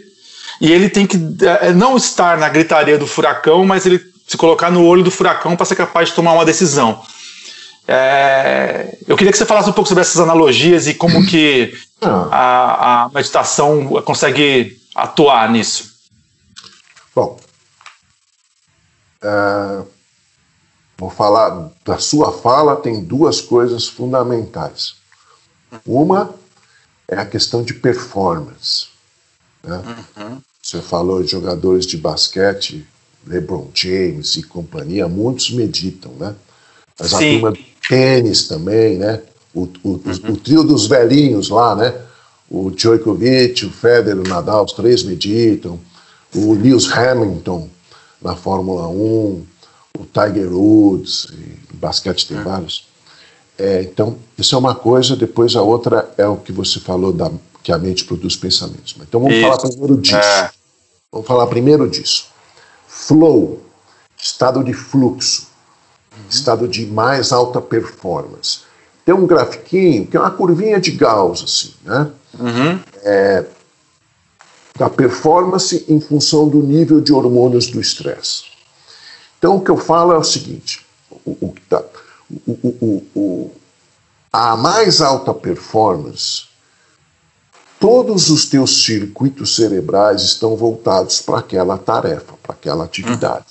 E 0.62 0.72
ele 0.72 0.90
tem 0.90 1.06
que 1.06 1.18
é, 1.62 1.74
não 1.74 1.98
estar 1.98 2.38
na 2.38 2.48
gritaria 2.48 2.98
do 2.98 3.08
furacão, 3.08 3.66
mas 3.66 3.86
ele 3.86 4.00
se 4.26 4.38
colocar 4.38 4.72
no 4.72 4.86
olho 4.86 5.04
do 5.04 5.12
furacão 5.12 5.56
para 5.56 5.66
ser 5.66 5.76
capaz 5.76 6.10
de 6.10 6.16
tomar 6.16 6.34
uma 6.34 6.46
decisão. 6.46 7.02
É, 7.86 8.98
eu 9.08 9.18
queria 9.18 9.32
que 9.32 9.38
você 9.38 9.46
falasse 9.46 9.70
um 9.70 9.74
pouco 9.74 9.90
sobre 9.90 10.02
essas 10.02 10.22
analogias 10.22 10.88
e 10.88 10.94
como 10.94 11.26
que 11.26 11.74
ah. 12.02 12.28
a, 12.32 13.04
a 13.04 13.10
meditação 13.10 13.86
consegue 14.06 14.78
atuar 14.96 15.52
nisso. 15.52 15.92
Bom, 17.14 17.38
é, 19.24 19.84
vou 20.98 21.10
falar 21.10 21.72
da 21.86 21.98
sua 21.98 22.32
fala 22.32 22.76
tem 22.76 23.04
duas 23.04 23.42
coisas 23.42 23.88
fundamentais. 23.88 24.96
Uma 25.86 26.34
é 27.08 27.16
a 27.16 27.26
questão 27.26 27.64
de 27.64 27.74
performance. 27.74 28.88
Né? 29.64 29.82
Uhum. 30.18 30.38
Você 30.62 30.82
falou 30.82 31.24
de 31.24 31.32
jogadores 31.32 31.86
de 31.86 31.98
basquete 31.98 32.86
LeBron 33.26 33.70
James 33.74 34.36
e 34.36 34.44
companhia, 34.44 35.08
muitos 35.08 35.52
meditam, 35.52 36.12
né? 36.14 36.36
Mas 37.00 37.14
a 37.14 37.20
turma 37.20 37.52
do 37.52 37.60
tênis 37.88 38.48
também, 38.48 38.98
né? 38.98 39.22
O, 39.54 39.62
o, 39.84 39.90
uhum. 39.90 40.32
o, 40.32 40.38
trio 40.38 40.64
dos 40.64 40.88
velhinhos 40.88 41.50
lá, 41.50 41.76
né? 41.76 41.94
O 42.50 42.70
Djokovic, 42.70 43.66
o 43.66 43.72
Federer, 43.72 44.20
o 44.20 44.28
Nadal, 44.28 44.66
os 44.66 44.74
três 44.74 45.04
meditam. 45.04 45.80
O 46.36 46.54
Lewis 46.54 46.92
Hamilton 46.92 47.70
na 48.24 48.36
Fórmula 48.36 48.88
1, 48.88 49.46
o 50.00 50.06
Tiger 50.06 50.52
Woods, 50.52 51.28
e 51.34 51.76
basquete 51.76 52.28
tem 52.28 52.38
uhum. 52.38 52.44
vários. 52.44 52.88
É, 53.58 53.84
então, 53.84 54.18
isso 54.38 54.56
é 54.56 54.58
uma 54.58 54.74
coisa, 54.74 55.16
depois 55.16 55.56
a 55.56 55.62
outra 55.62 56.12
é 56.18 56.28
o 56.28 56.38
que 56.38 56.52
você 56.52 56.80
falou, 56.80 57.14
da, 57.14 57.32
que 57.62 57.72
a 57.72 57.78
mente 57.78 58.06
produz 58.06 58.36
pensamentos. 58.36 58.96
Então 59.00 59.20
vamos 59.20 59.36
isso. 59.36 59.48
falar 59.48 59.58
primeiro 59.58 59.98
disso. 59.98 60.16
É. 60.16 60.52
Vamos 61.12 61.28
falar 61.28 61.48
primeiro 61.48 61.90
disso 61.90 62.34
flow, 62.94 63.62
estado 64.18 64.64
de 64.64 64.74
fluxo, 64.74 65.48
uhum. 66.16 66.24
estado 66.30 66.68
de 66.68 66.86
mais 66.86 67.32
alta 67.32 67.60
performance. 67.60 68.62
Tem 69.04 69.14
um 69.14 69.26
grafiquinho 69.26 70.08
que 70.08 70.16
é 70.16 70.20
uma 70.20 70.32
curvinha 70.32 70.80
de 70.80 70.92
Gauss, 70.92 71.44
assim, 71.44 71.74
né? 71.84 72.10
Uhum. 72.40 72.80
É, 73.04 73.44
da 74.76 74.90
performance 74.90 75.86
em 75.88 76.00
função 76.00 76.48
do 76.48 76.62
nível 76.62 77.00
de 77.00 77.14
hormônios 77.14 77.68
do 77.68 77.80
estresse. 77.80 78.46
Então, 79.38 79.58
o 79.58 79.62
que 79.62 79.70
eu 79.70 79.78
falo 79.78 80.14
é 80.14 80.18
o 80.18 80.24
seguinte: 80.24 80.86
o, 81.26 81.32
o, 81.32 81.56
tá, 81.70 81.84
o, 82.48 83.04
o, 83.14 83.52
a 84.32 84.56
mais 84.58 85.02
alta 85.02 85.34
performance 85.34 86.54
todos 87.84 88.30
os 88.30 88.46
teus 88.46 88.86
circuitos 88.86 89.58
cerebrais 89.58 90.22
estão 90.22 90.56
voltados 90.56 91.20
para 91.20 91.40
aquela 91.40 91.78
tarefa, 91.78 92.34
para 92.42 92.54
aquela 92.54 92.86
atividade. 92.86 93.46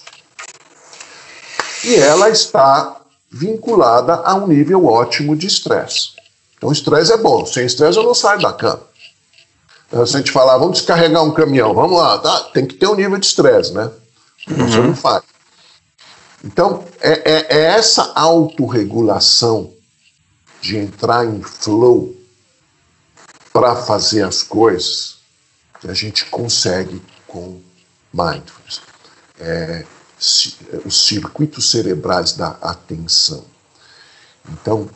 E 1.85 1.97
ela 1.97 2.31
está 2.31 3.03
vinculada 3.31 4.15
a 4.25 4.35
um 4.35 4.47
nível 4.47 4.87
ótimo 4.87 5.37
de 5.37 5.47
estresse. 5.47 6.13
Então, 6.57 6.73
estresse 6.73 7.13
é 7.13 7.19
bom. 7.19 7.45
Sem 7.45 7.67
estresse, 7.67 7.99
eu 7.99 8.05
não 8.05 8.15
saio 8.15 8.41
da 8.41 8.55
cama. 8.55 8.81
Então, 9.93 10.07
se 10.07 10.17
a 10.17 10.21
gente 10.21 10.33
falar, 10.33 10.57
vamos 10.57 10.79
descarregar 10.79 11.23
um 11.23 11.33
caminhão, 11.35 11.75
vamos 11.75 11.99
lá, 11.99 12.19
tá? 12.19 12.45
tem 12.45 12.65
que 12.67 12.77
ter 12.77 12.87
um 12.87 12.95
nível 12.95 13.19
de 13.19 13.27
estresse, 13.27 13.75
né? 13.75 13.91
Uhum. 14.49 14.57
Você 14.57 14.79
não 14.79 14.97
faz. 14.97 15.23
Então, 16.43 16.83
é, 16.99 17.31
é, 17.31 17.47
é 17.59 17.65
essa 17.75 18.11
autorregulação 18.15 19.71
de 20.63 20.79
entrar 20.79 21.27
em 21.27 21.43
flow 21.43 22.17
para 23.53 23.77
fazer 23.77 24.23
as 24.23 24.43
coisas 24.43 25.19
que 25.79 25.91
a 25.91 25.95
gente 25.95 26.25
consegue 26.25 27.03
com 27.27 27.61
mindfulness. 28.15 28.81
É, 29.39 29.85
os 30.87 31.07
circuitos 31.07 31.71
cerebrais 31.71 32.33
da 32.33 32.57
atenção. 32.63 33.45
Então, 34.49 34.89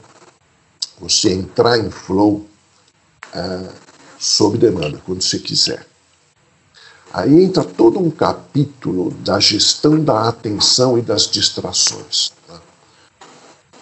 você 0.99 1.33
entrar 1.33 1.77
em 1.77 1.91
flow 1.91 2.49
é, 3.35 3.86
sob 4.27 4.59
demanda, 4.59 5.01
quando 5.07 5.23
você 5.23 5.39
quiser. 5.39 5.87
Aí 7.13 7.45
entra 7.45 7.63
todo 7.63 8.01
um 8.01 8.11
capítulo 8.11 9.13
da 9.21 9.39
gestão 9.39 10.03
da 10.03 10.29
atenção 10.29 10.99
e 10.99 11.03
das 11.03 11.31
distrações. 11.31 12.33
Tá? 12.47 12.61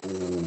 O, 0.05 0.43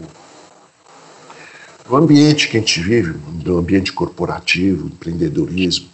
o 1.93 1.97
ambiente 1.97 2.49
que 2.49 2.57
a 2.57 2.61
gente 2.61 2.81
vive, 2.81 3.19
o 3.47 3.59
ambiente 3.59 3.93
corporativo, 3.93 4.87
empreendedorismo, 4.87 5.89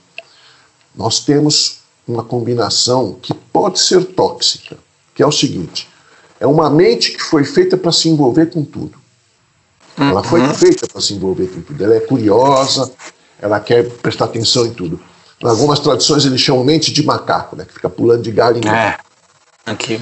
nós 0.94 1.20
temos 1.20 1.78
uma 2.07 2.22
combinação 2.22 3.18
que 3.22 3.32
pode 3.32 3.80
ser 3.80 4.05
tóxica, 4.05 4.76
que 5.14 5.22
é 5.22 5.26
o 5.26 5.32
seguinte: 5.32 5.88
é 6.38 6.46
uma 6.46 6.68
mente 6.68 7.12
que 7.12 7.22
foi 7.22 7.42
feita 7.42 7.76
para 7.76 7.90
se 7.90 8.09
envolver 8.09 8.50
com 8.50 8.62
tudo. 8.62 9.02
Ela 9.96 10.22
foi 10.22 10.40
uhum. 10.40 10.55
feita 10.55 10.86
para 10.86 11.00
se 11.00 11.14
envolver 11.14 11.46
com 11.46 11.62
tudo. 11.62 11.82
Ela 11.82 11.94
é 11.94 12.00
curiosa, 12.00 12.92
ela 13.45 13.61
quer 13.61 13.86
prestar 13.99 14.24
atenção 14.24 14.64
em 14.64 14.72
tudo. 14.72 14.99
Em 15.42 15.47
algumas 15.47 15.78
tradições 15.78 16.24
eles 16.24 16.40
chamam 16.40 16.64
mente 16.64 16.90
de 16.90 17.05
macaco, 17.05 17.55
né, 17.55 17.66
que 17.66 17.74
fica 17.74 17.90
pulando 17.90 18.22
de 18.22 18.32
galho 18.32 18.57
em 18.57 18.62
galho. 18.62 18.78
É. 18.78 18.97
Aqui, 19.66 20.01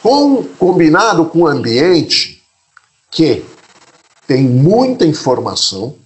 com, 0.00 0.44
combinado 0.56 1.24
com 1.24 1.40
o 1.40 1.46
ambiente 1.48 2.42
que 3.10 3.44
tem 4.24 4.44
muita 4.44 5.04
informação, 5.04 5.96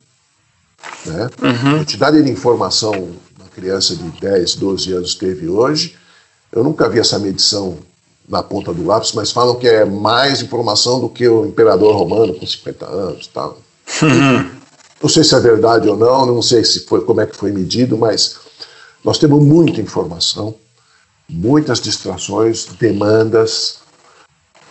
né? 1.05 1.29
Uhum. 1.43 1.75
A 1.75 1.79
quantidade 1.79 2.23
de 2.23 2.31
informação 2.31 2.93
uma 3.39 3.49
criança 3.55 3.95
de 3.95 4.09
10, 4.21 4.57
12 4.57 4.93
anos 4.93 5.15
teve 5.15 5.49
hoje, 5.49 5.97
eu 6.51 6.65
nunca 6.65 6.89
vi 6.89 6.99
essa 6.99 7.19
medição 7.19 7.77
na 8.27 8.43
ponta 8.43 8.73
do 8.73 8.87
lápis, 8.87 9.13
mas 9.13 9.33
falam 9.33 9.57
que 9.57 9.69
é 9.69 9.85
mais 9.85 10.41
informação 10.41 10.99
do 10.99 11.11
que 11.11 11.29
o 11.29 11.45
imperador 11.45 11.95
romano 11.95 12.33
com 12.33 12.47
50 12.47 12.87
anos 12.87 13.27
tal. 13.27 13.59
Uhum. 14.03 14.64
Não 15.03 15.09
sei 15.09 15.25
se 15.25 15.35
é 15.35 15.41
verdade 15.41 15.89
ou 15.89 15.97
não, 15.97 16.27
não 16.27 16.43
sei 16.43 16.65
se 16.65 16.87
foi 16.87 17.05
como 17.05 17.21
é 17.21 17.27
que 17.27 17.37
foi 17.37 17.53
medido, 17.53 17.99
mas 17.99 18.37
nós 19.05 19.19
temos 19.19 19.43
muita 19.45 19.81
informação, 19.81 20.55
muitas 21.29 21.81
distrações, 21.81 22.65
demandas, 22.79 23.85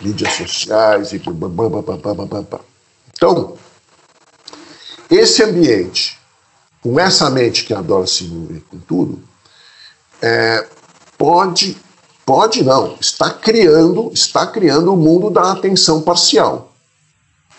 mídias 0.04 0.34
sociais 0.34 1.14
e 1.14 1.22
então 3.14 3.58
esse 5.10 5.44
ambiente 5.44 6.20
com 6.82 7.00
essa 7.00 7.30
mente 7.30 7.64
que 7.64 7.74
adora 7.74 8.06
se 8.06 8.26
envolver 8.26 8.64
com 8.70 8.80
tudo 8.80 9.24
é, 10.22 10.68
pode 11.18 11.78
pode 12.26 12.64
não 12.64 12.98
está 13.00 13.30
criando 13.30 14.12
está 14.14 14.46
criando 14.48 14.94
o 14.94 14.98
mundo 14.98 15.30
da 15.30 15.52
atenção 15.52 16.02
parcial 16.02 16.74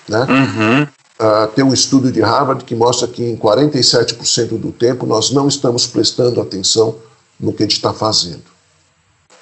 né? 0.08 0.26
Uhum. 0.28 0.88
Uh, 1.18 1.46
tem 1.54 1.64
um 1.64 1.72
estudo 1.72 2.10
de 2.10 2.20
Harvard 2.20 2.64
que 2.64 2.74
mostra 2.74 3.06
que 3.06 3.22
em 3.22 3.36
47% 3.36 4.58
do 4.58 4.72
tempo 4.72 5.06
nós 5.06 5.30
não 5.30 5.46
estamos 5.46 5.86
prestando 5.86 6.40
atenção 6.40 6.96
no 7.38 7.52
que 7.52 7.62
a 7.62 7.66
gente 7.66 7.76
está 7.76 7.92
fazendo. 7.92 8.42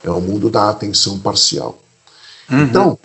É 0.04 0.10
o 0.10 0.20
mundo 0.20 0.50
da 0.50 0.68
atenção 0.68 1.18
parcial. 1.18 1.78
Uhum. 2.50 2.62
Então, 2.62 2.98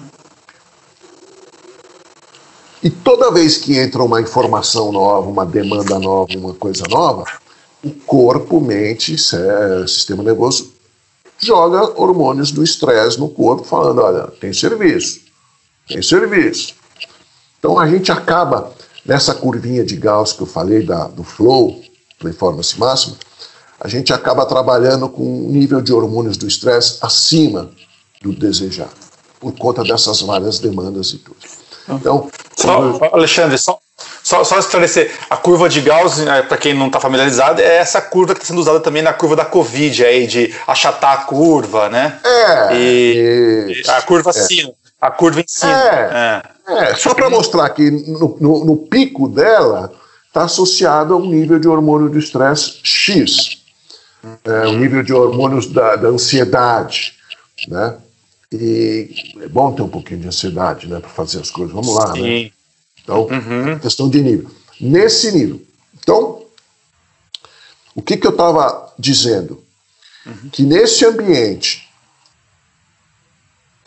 e 2.83 2.89
toda 2.89 3.31
vez 3.31 3.57
que 3.57 3.77
entra 3.77 4.03
uma 4.03 4.21
informação 4.21 4.91
nova, 4.91 5.27
uma 5.27 5.45
demanda 5.45 5.97
nova, 5.97 6.31
uma 6.37 6.53
coisa 6.53 6.83
nova, 6.89 7.23
o 7.83 7.91
corpo, 7.91 8.59
mente, 8.59 9.15
sistema 9.87 10.23
nervoso 10.23 10.73
joga 11.39 11.99
hormônios 11.99 12.51
do 12.51 12.63
estresse 12.63 13.19
no 13.19 13.29
corpo, 13.29 13.63
falando: 13.63 14.01
olha, 14.01 14.27
tem 14.39 14.53
serviço, 14.53 15.21
tem 15.87 16.01
serviço. 16.01 16.75
Então 17.67 17.77
a 17.77 17.85
gente 17.85 18.09
acaba, 18.13 18.71
nessa 19.05 19.35
curvinha 19.35 19.83
de 19.83 19.97
Gauss 19.97 20.31
que 20.31 20.41
eu 20.41 20.47
falei, 20.47 20.85
da, 20.85 21.03
do 21.03 21.21
flow, 21.21 21.81
performance 22.17 22.79
máxima, 22.79 23.17
a 23.77 23.89
gente 23.89 24.13
acaba 24.13 24.45
trabalhando 24.45 25.09
com 25.09 25.21
um 25.21 25.49
nível 25.49 25.81
de 25.81 25.91
hormônios 25.91 26.37
do 26.37 26.47
estresse 26.47 26.97
acima 27.01 27.69
do 28.21 28.31
desejado, 28.31 28.95
por 29.37 29.51
conta 29.51 29.83
dessas 29.83 30.21
várias 30.21 30.59
demandas 30.59 31.09
e 31.09 31.17
tudo. 31.17 31.35
Então, 31.89 32.31
só, 32.55 32.97
Alexandre, 33.11 33.57
só, 33.57 33.77
só, 34.23 34.45
só, 34.45 34.59
esclarecer, 34.59 35.11
a 35.29 35.35
curva 35.35 35.67
de 35.67 35.81
Gauss, 35.81 36.19
né, 36.19 36.43
para 36.43 36.57
quem 36.57 36.73
não 36.73 36.87
está 36.87 37.01
familiarizado, 37.01 37.61
é 37.61 37.77
essa 37.79 38.01
curva 38.01 38.33
que 38.33 38.39
está 38.39 38.47
sendo 38.47 38.61
usada 38.61 38.79
também 38.79 39.01
na 39.01 39.11
curva 39.11 39.35
da 39.35 39.43
Covid, 39.43 40.05
aí, 40.05 40.25
de 40.25 40.55
achatar 40.65 41.11
a 41.11 41.17
curva, 41.17 41.89
né? 41.89 42.17
É. 42.23 42.75
E, 42.77 43.83
a 43.89 44.01
curva 44.03 44.29
é. 44.29 44.39
assim, 44.39 44.73
a 44.99 45.11
curva 45.11 45.41
em 45.41 45.47
cima. 45.47 45.71
É. 45.71 46.43
é. 46.43 46.57
É, 46.67 46.95
só 46.95 47.13
para 47.13 47.29
mostrar 47.29 47.69
que 47.69 47.89
no, 47.89 48.37
no, 48.41 48.65
no, 48.65 48.77
pico 48.77 49.29
dela 49.29 49.89
está 50.27 50.43
associado 50.43 51.13
a 51.13 51.17
um 51.17 51.25
nível 51.25 51.57
de 51.57 51.67
hormônio 51.67 52.09
do 52.09 52.19
estresse 52.19 52.79
X, 52.83 53.61
é, 54.43 54.67
um 54.67 54.77
nível 54.77 55.01
de 55.01 55.13
hormônios 55.13 55.67
da, 55.67 55.95
da, 55.95 56.09
ansiedade, 56.09 57.13
né? 57.69 57.95
E 58.51 59.33
é 59.41 59.47
bom 59.47 59.71
ter 59.71 59.81
um 59.81 59.87
pouquinho 59.87 60.19
de 60.19 60.27
ansiedade, 60.27 60.87
né, 60.87 60.99
para 60.99 61.09
fazer 61.09 61.39
as 61.39 61.49
coisas. 61.49 61.73
Vamos 61.73 61.95
lá, 61.95 62.13
né? 62.13 62.15
Sim. 62.15 62.43
né? 62.43 62.51
Então, 63.01 63.21
uhum. 63.21 63.79
questão 63.79 64.09
de 64.09 64.21
nível. 64.21 64.51
Nesse 64.79 65.31
nível. 65.31 65.61
Então, 65.97 66.43
o 67.95 68.01
que, 68.01 68.17
que 68.17 68.27
eu 68.27 68.31
estava 68.31 68.93
dizendo? 68.99 69.63
Uhum. 70.25 70.49
Que 70.51 70.63
nesse 70.63 71.05
ambiente 71.05 71.86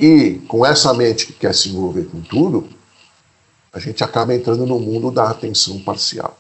e 0.01 0.39
com 0.49 0.65
essa 0.65 0.95
mente 0.95 1.27
que 1.27 1.35
quer 1.35 1.55
se 1.55 1.69
envolver 1.69 2.05
com 2.05 2.23
tudo, 2.23 2.67
a 3.71 3.79
gente 3.79 4.03
acaba 4.03 4.35
entrando 4.35 4.65
no 4.65 4.81
mundo 4.81 5.11
da 5.11 5.29
atenção 5.29 5.79
parcial. 5.81 6.39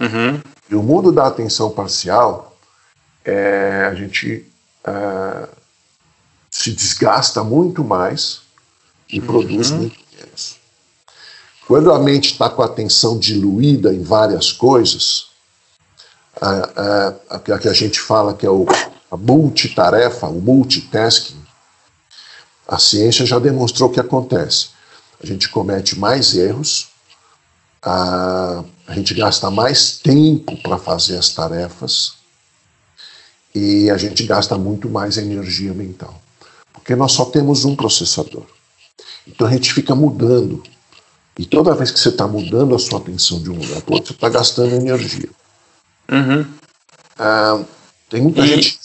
Uhum. 0.00 0.40
E 0.70 0.74
o 0.74 0.82
mundo 0.82 1.12
da 1.12 1.26
atenção 1.26 1.70
parcial, 1.70 2.56
é, 3.24 3.86
a 3.90 3.94
gente 3.94 4.50
é, 4.84 5.48
se 6.50 6.72
desgasta 6.72 7.44
muito 7.44 7.84
mais 7.84 8.40
e 9.10 9.20
uhum. 9.20 9.26
produz 9.26 9.70
muito 9.70 9.98
menos. 10.16 10.56
Quando 11.66 11.92
a 11.92 11.98
mente 11.98 12.32
está 12.32 12.48
com 12.48 12.62
a 12.62 12.66
atenção 12.66 13.18
diluída 13.18 13.92
em 13.92 14.02
várias 14.02 14.50
coisas, 14.50 15.26
a, 16.40 16.48
a, 16.48 17.36
a, 17.36 17.58
que 17.58 17.68
a 17.68 17.72
gente 17.74 18.00
fala 18.00 18.32
que 18.32 18.46
é 18.46 18.50
o, 18.50 18.66
a 19.10 19.16
multitarefa, 19.16 20.26
o 20.26 20.40
multitasking, 20.40 21.41
a 22.72 22.78
ciência 22.78 23.26
já 23.26 23.38
demonstrou 23.38 23.90
o 23.90 23.92
que 23.92 24.00
acontece. 24.00 24.68
A 25.22 25.26
gente 25.26 25.50
comete 25.50 25.98
mais 25.98 26.34
erros, 26.34 26.88
a, 27.82 28.64
a 28.86 28.94
gente 28.94 29.12
gasta 29.12 29.50
mais 29.50 29.98
tempo 29.98 30.56
para 30.62 30.78
fazer 30.78 31.18
as 31.18 31.28
tarefas 31.28 32.14
e 33.54 33.90
a 33.90 33.98
gente 33.98 34.22
gasta 34.24 34.56
muito 34.56 34.88
mais 34.88 35.18
energia 35.18 35.74
mental. 35.74 36.18
Porque 36.72 36.96
nós 36.96 37.12
só 37.12 37.26
temos 37.26 37.66
um 37.66 37.76
processador. 37.76 38.46
Então 39.26 39.46
a 39.46 39.50
gente 39.50 39.70
fica 39.74 39.94
mudando. 39.94 40.62
E 41.38 41.44
toda 41.44 41.74
vez 41.74 41.90
que 41.90 42.00
você 42.00 42.08
está 42.08 42.26
mudando 42.26 42.74
a 42.74 42.78
sua 42.78 43.00
atenção 43.00 43.42
de 43.42 43.50
um 43.50 43.58
lugar 43.58 43.82
para 43.82 43.94
outro, 43.96 44.08
você 44.08 44.14
está 44.14 44.30
gastando 44.30 44.74
energia. 44.74 45.28
Uhum. 46.10 46.46
Ah, 47.18 47.62
tem 48.08 48.22
muita 48.22 48.40
e... 48.40 48.48
gente 48.48 48.78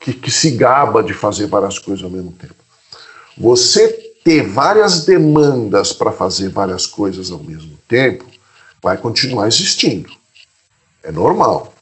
que, 0.00 0.12
que 0.12 0.30
se 0.30 0.52
gaba 0.52 1.02
de 1.02 1.12
fazer 1.12 1.48
várias 1.48 1.80
coisas 1.80 2.04
ao 2.04 2.10
mesmo 2.10 2.30
tempo. 2.30 2.61
Você 3.36 3.88
ter 4.24 4.46
várias 4.46 5.04
demandas 5.04 5.92
para 5.92 6.12
fazer 6.12 6.48
várias 6.48 6.86
coisas 6.86 7.30
ao 7.30 7.38
mesmo 7.38 7.78
tempo 7.88 8.24
vai 8.82 8.96
continuar 8.96 9.48
existindo. 9.48 10.10
É 11.02 11.10
normal. 11.10 11.72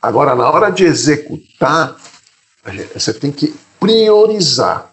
Agora, 0.00 0.34
na 0.34 0.48
hora 0.48 0.70
de 0.70 0.84
executar, 0.84 1.96
você 2.94 3.12
tem 3.12 3.32
que 3.32 3.54
priorizar. 3.80 4.92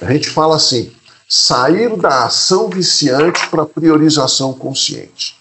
A 0.00 0.12
gente 0.12 0.30
fala 0.30 0.56
assim: 0.56 0.92
sair 1.28 1.96
da 1.96 2.24
ação 2.24 2.68
viciante 2.68 3.46
para 3.48 3.66
priorização 3.66 4.52
consciente. 4.52 5.38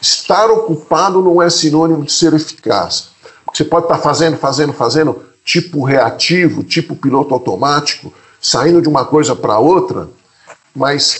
Estar 0.00 0.50
ocupado 0.50 1.22
não 1.22 1.42
é 1.42 1.50
sinônimo 1.50 2.04
de 2.04 2.12
ser 2.12 2.32
eficaz. 2.32 3.10
Você 3.52 3.64
pode 3.64 3.84
estar 3.84 3.98
fazendo, 3.98 4.38
fazendo, 4.38 4.72
fazendo, 4.72 5.29
tipo 5.50 5.82
reativo, 5.82 6.62
tipo 6.62 6.94
piloto 6.94 7.34
automático, 7.34 8.14
saindo 8.40 8.80
de 8.80 8.88
uma 8.88 9.04
coisa 9.04 9.34
para 9.34 9.58
outra, 9.58 10.08
mas 10.72 11.18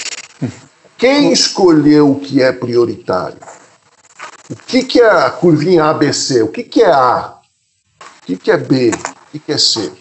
quem 0.96 1.32
escolheu 1.32 2.12
o 2.12 2.20
que 2.20 2.40
é 2.40 2.52
prioritário? 2.52 3.38
O 4.48 4.54
que, 4.54 4.84
que 4.84 5.00
é 5.00 5.10
a 5.10 5.30
curvinha 5.30 5.86
ABC? 5.86 6.42
O 6.42 6.48
que, 6.48 6.62
que 6.62 6.80
é 6.80 6.92
A? 6.92 7.38
O 8.22 8.26
que, 8.26 8.36
que 8.36 8.52
é 8.52 8.56
B? 8.56 8.90
O 8.90 9.30
que, 9.32 9.38
que 9.40 9.52
é 9.52 9.58
C? 9.58 9.92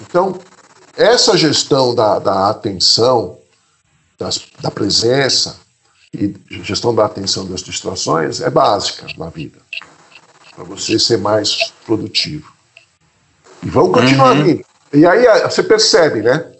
Então, 0.00 0.38
essa 0.96 1.36
gestão 1.36 1.94
da, 1.94 2.18
da 2.18 2.48
atenção, 2.48 3.36
das, 4.18 4.40
da 4.58 4.70
presença 4.70 5.58
e 6.14 6.34
gestão 6.62 6.94
da 6.94 7.04
atenção 7.04 7.44
das 7.44 7.60
distrações 7.60 8.40
é 8.40 8.48
básica 8.48 9.06
na 9.18 9.28
vida, 9.28 9.58
para 10.54 10.64
você 10.64 10.98
ser 10.98 11.18
mais 11.18 11.74
produtivo. 11.84 12.53
E 13.64 13.70
vamos 13.70 13.92
continuar 13.92 14.36
uhum. 14.36 14.60
E 14.92 15.06
aí 15.06 15.26
você 15.42 15.62
percebe, 15.62 16.22
né? 16.22 16.52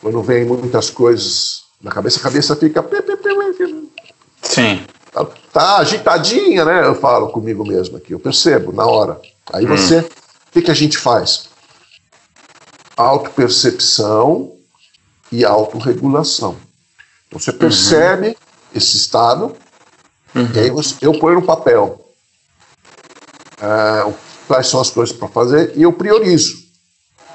Quando 0.00 0.22
vem 0.22 0.44
muitas 0.44 0.90
coisas 0.90 1.62
na 1.80 1.90
cabeça, 1.90 2.18
a 2.18 2.22
cabeça 2.22 2.56
fica. 2.56 2.84
Sim. 4.42 4.84
Tá, 5.10 5.26
tá 5.52 5.76
agitadinha, 5.78 6.64
né? 6.64 6.84
Eu 6.84 6.94
falo 6.94 7.28
comigo 7.28 7.66
mesmo 7.66 7.96
aqui, 7.96 8.12
eu 8.12 8.20
percebo 8.20 8.72
na 8.72 8.84
hora. 8.84 9.20
Aí 9.52 9.64
você, 9.64 10.00
hum. 10.00 10.08
o 10.48 10.52
que, 10.52 10.62
que 10.62 10.70
a 10.70 10.74
gente 10.74 10.98
faz? 10.98 11.48
Autopercepção 12.96 14.52
e 15.30 15.44
autorregulação. 15.44 16.56
Então 17.28 17.38
você 17.38 17.52
percebe 17.52 18.28
uhum. 18.28 18.34
esse 18.74 18.96
estado, 18.96 19.56
uhum. 20.34 20.48
e 20.54 20.58
aí 20.58 20.70
você, 20.70 20.96
eu 21.00 21.18
ponho 21.18 21.36
no 21.36 21.46
papel 21.46 22.04
é, 23.60 24.12
quais 24.46 24.66
são 24.66 24.80
as 24.80 24.90
coisas 24.90 25.14
para 25.14 25.28
fazer 25.28 25.72
e 25.76 25.82
eu 25.82 25.92
priorizo. 25.92 26.64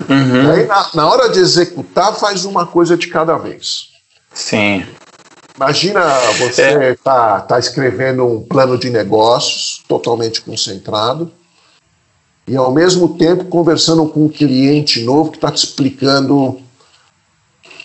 Uhum. 0.07 0.43
E 0.43 0.51
aí, 0.51 0.65
na, 0.65 0.89
na 0.93 1.07
hora 1.09 1.29
de 1.29 1.39
executar, 1.39 2.13
faz 2.13 2.45
uma 2.45 2.65
coisa 2.65 2.95
de 2.97 3.07
cada 3.07 3.37
vez. 3.37 3.89
Sim. 4.33 4.85
Imagina 5.55 6.01
você 6.37 6.61
é. 6.61 6.95
tá, 6.95 7.41
tá 7.41 7.59
escrevendo 7.59 8.25
um 8.25 8.41
plano 8.41 8.77
de 8.77 8.89
negócios 8.89 9.83
totalmente 9.89 10.41
concentrado 10.41 11.29
e 12.47 12.55
ao 12.55 12.71
mesmo 12.71 13.17
tempo 13.17 13.43
conversando 13.45 14.07
com 14.07 14.25
um 14.25 14.29
cliente 14.29 15.03
novo 15.03 15.31
que 15.31 15.37
está 15.37 15.51
te 15.51 15.65
explicando 15.65 16.61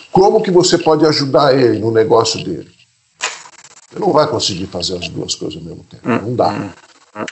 como 0.09 0.41
que 0.41 0.49
você 0.49 0.77
pode 0.77 1.05
ajudar 1.05 1.53
ele 1.53 1.79
no 1.79 1.91
negócio 1.91 2.41
dele. 2.41 2.71
Você 3.91 3.99
não 3.99 4.13
vai 4.13 4.25
conseguir 4.25 4.67
fazer 4.67 4.97
as 4.97 5.09
duas 5.09 5.35
coisas 5.35 5.57
ao 5.57 5.63
mesmo 5.63 5.83
tempo. 5.83 6.07
Não 6.07 6.33
dá. 6.33 6.73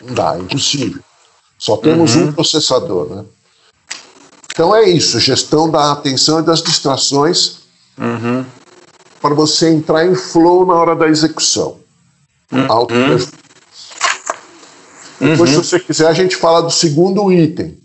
Não 0.02 0.14
dá, 0.14 0.36
é 0.36 0.40
impossível. 0.40 1.02
Só 1.64 1.78
temos 1.78 2.16
uhum. 2.16 2.24
um 2.24 2.34
processador, 2.34 3.16
né? 3.16 3.26
Então 4.52 4.76
é 4.76 4.90
isso, 4.90 5.20
gestão 5.20 5.70
da 5.70 5.92
atenção 5.92 6.40
e 6.40 6.44
das 6.44 6.62
distrações. 6.62 7.60
Uhum 7.98 8.46
para 9.24 9.34
você 9.34 9.70
entrar 9.70 10.06
em 10.06 10.14
flow 10.14 10.66
na 10.66 10.74
hora 10.74 10.98
da 10.98 11.08
execução. 11.08 11.78
Uhum. 12.52 12.68
Uhum. 12.70 13.18
Depois, 15.22 15.50
se 15.50 15.56
você 15.56 15.80
quiser, 15.80 16.08
a 16.08 16.14
gente 16.14 16.36
fala 16.36 16.62
do 16.62 16.70
segundo 16.70 17.32
item, 17.32 17.78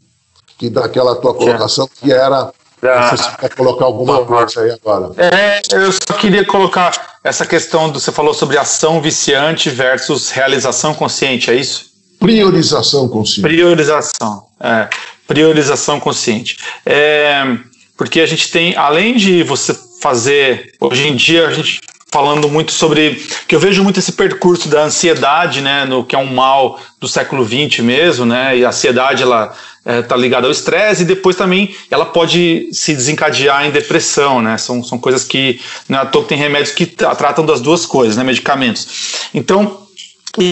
que 0.58 0.68
daquela 0.68 1.14
tua 1.14 1.32
colocação, 1.32 1.88
que 1.88 2.12
era. 2.12 2.52
Ah, 2.82 3.16
se 3.16 3.22
você 3.22 3.36
quer 3.36 3.54
colocar 3.54 3.84
alguma 3.84 4.24
coisa 4.24 4.62
aí 4.62 4.72
agora. 4.72 5.12
É, 5.16 5.60
eu 5.72 5.92
só 5.92 6.14
queria 6.14 6.44
colocar 6.44 7.18
essa 7.22 7.46
questão 7.46 7.88
do. 7.88 8.00
Você 8.00 8.10
falou 8.10 8.34
sobre 8.34 8.58
ação 8.58 9.00
viciante 9.00 9.70
versus 9.70 10.30
realização 10.30 10.92
consciente, 10.92 11.52
é 11.52 11.54
isso? 11.54 11.87
Priorização 12.18 13.08
consciente. 13.08 13.42
Priorização, 13.42 14.44
é. 14.60 14.88
Priorização 15.26 16.00
consciente. 16.00 16.58
É, 16.84 17.56
porque 17.96 18.20
a 18.20 18.26
gente 18.26 18.50
tem, 18.50 18.74
além 18.76 19.16
de 19.16 19.42
você 19.42 19.74
fazer. 20.00 20.72
Hoje 20.80 21.08
em 21.08 21.16
dia 21.16 21.48
a 21.48 21.52
gente 21.52 21.80
falando 22.10 22.48
muito 22.48 22.72
sobre 22.72 23.22
que 23.46 23.54
eu 23.54 23.60
vejo 23.60 23.84
muito 23.84 23.98
esse 23.98 24.12
percurso 24.12 24.68
da 24.68 24.84
ansiedade, 24.84 25.60
né, 25.60 25.84
no 25.84 26.02
que 26.02 26.16
é 26.16 26.18
um 26.18 26.32
mal 26.32 26.80
do 26.98 27.06
século 27.06 27.46
XX 27.46 27.80
mesmo, 27.80 28.24
né, 28.24 28.56
e 28.56 28.64
a 28.64 28.68
ansiedade 28.68 29.22
ela 29.22 29.54
é, 29.84 30.00
tá 30.00 30.16
ligada 30.16 30.46
ao 30.46 30.50
estresse 30.50 31.02
e 31.02 31.04
depois 31.04 31.36
também 31.36 31.74
ela 31.90 32.06
pode 32.06 32.70
se 32.72 32.94
desencadear 32.94 33.66
em 33.66 33.70
depressão, 33.70 34.40
né, 34.40 34.56
são, 34.56 34.82
são 34.82 34.98
coisas 34.98 35.22
que 35.22 35.60
não 35.86 35.98
é 35.98 36.06
tem 36.26 36.38
remédios 36.38 36.74
que 36.74 36.86
tratam 36.86 37.44
das 37.44 37.60
duas 37.60 37.84
coisas, 37.84 38.16
né, 38.16 38.24
medicamentos. 38.24 39.28
Então, 39.34 39.86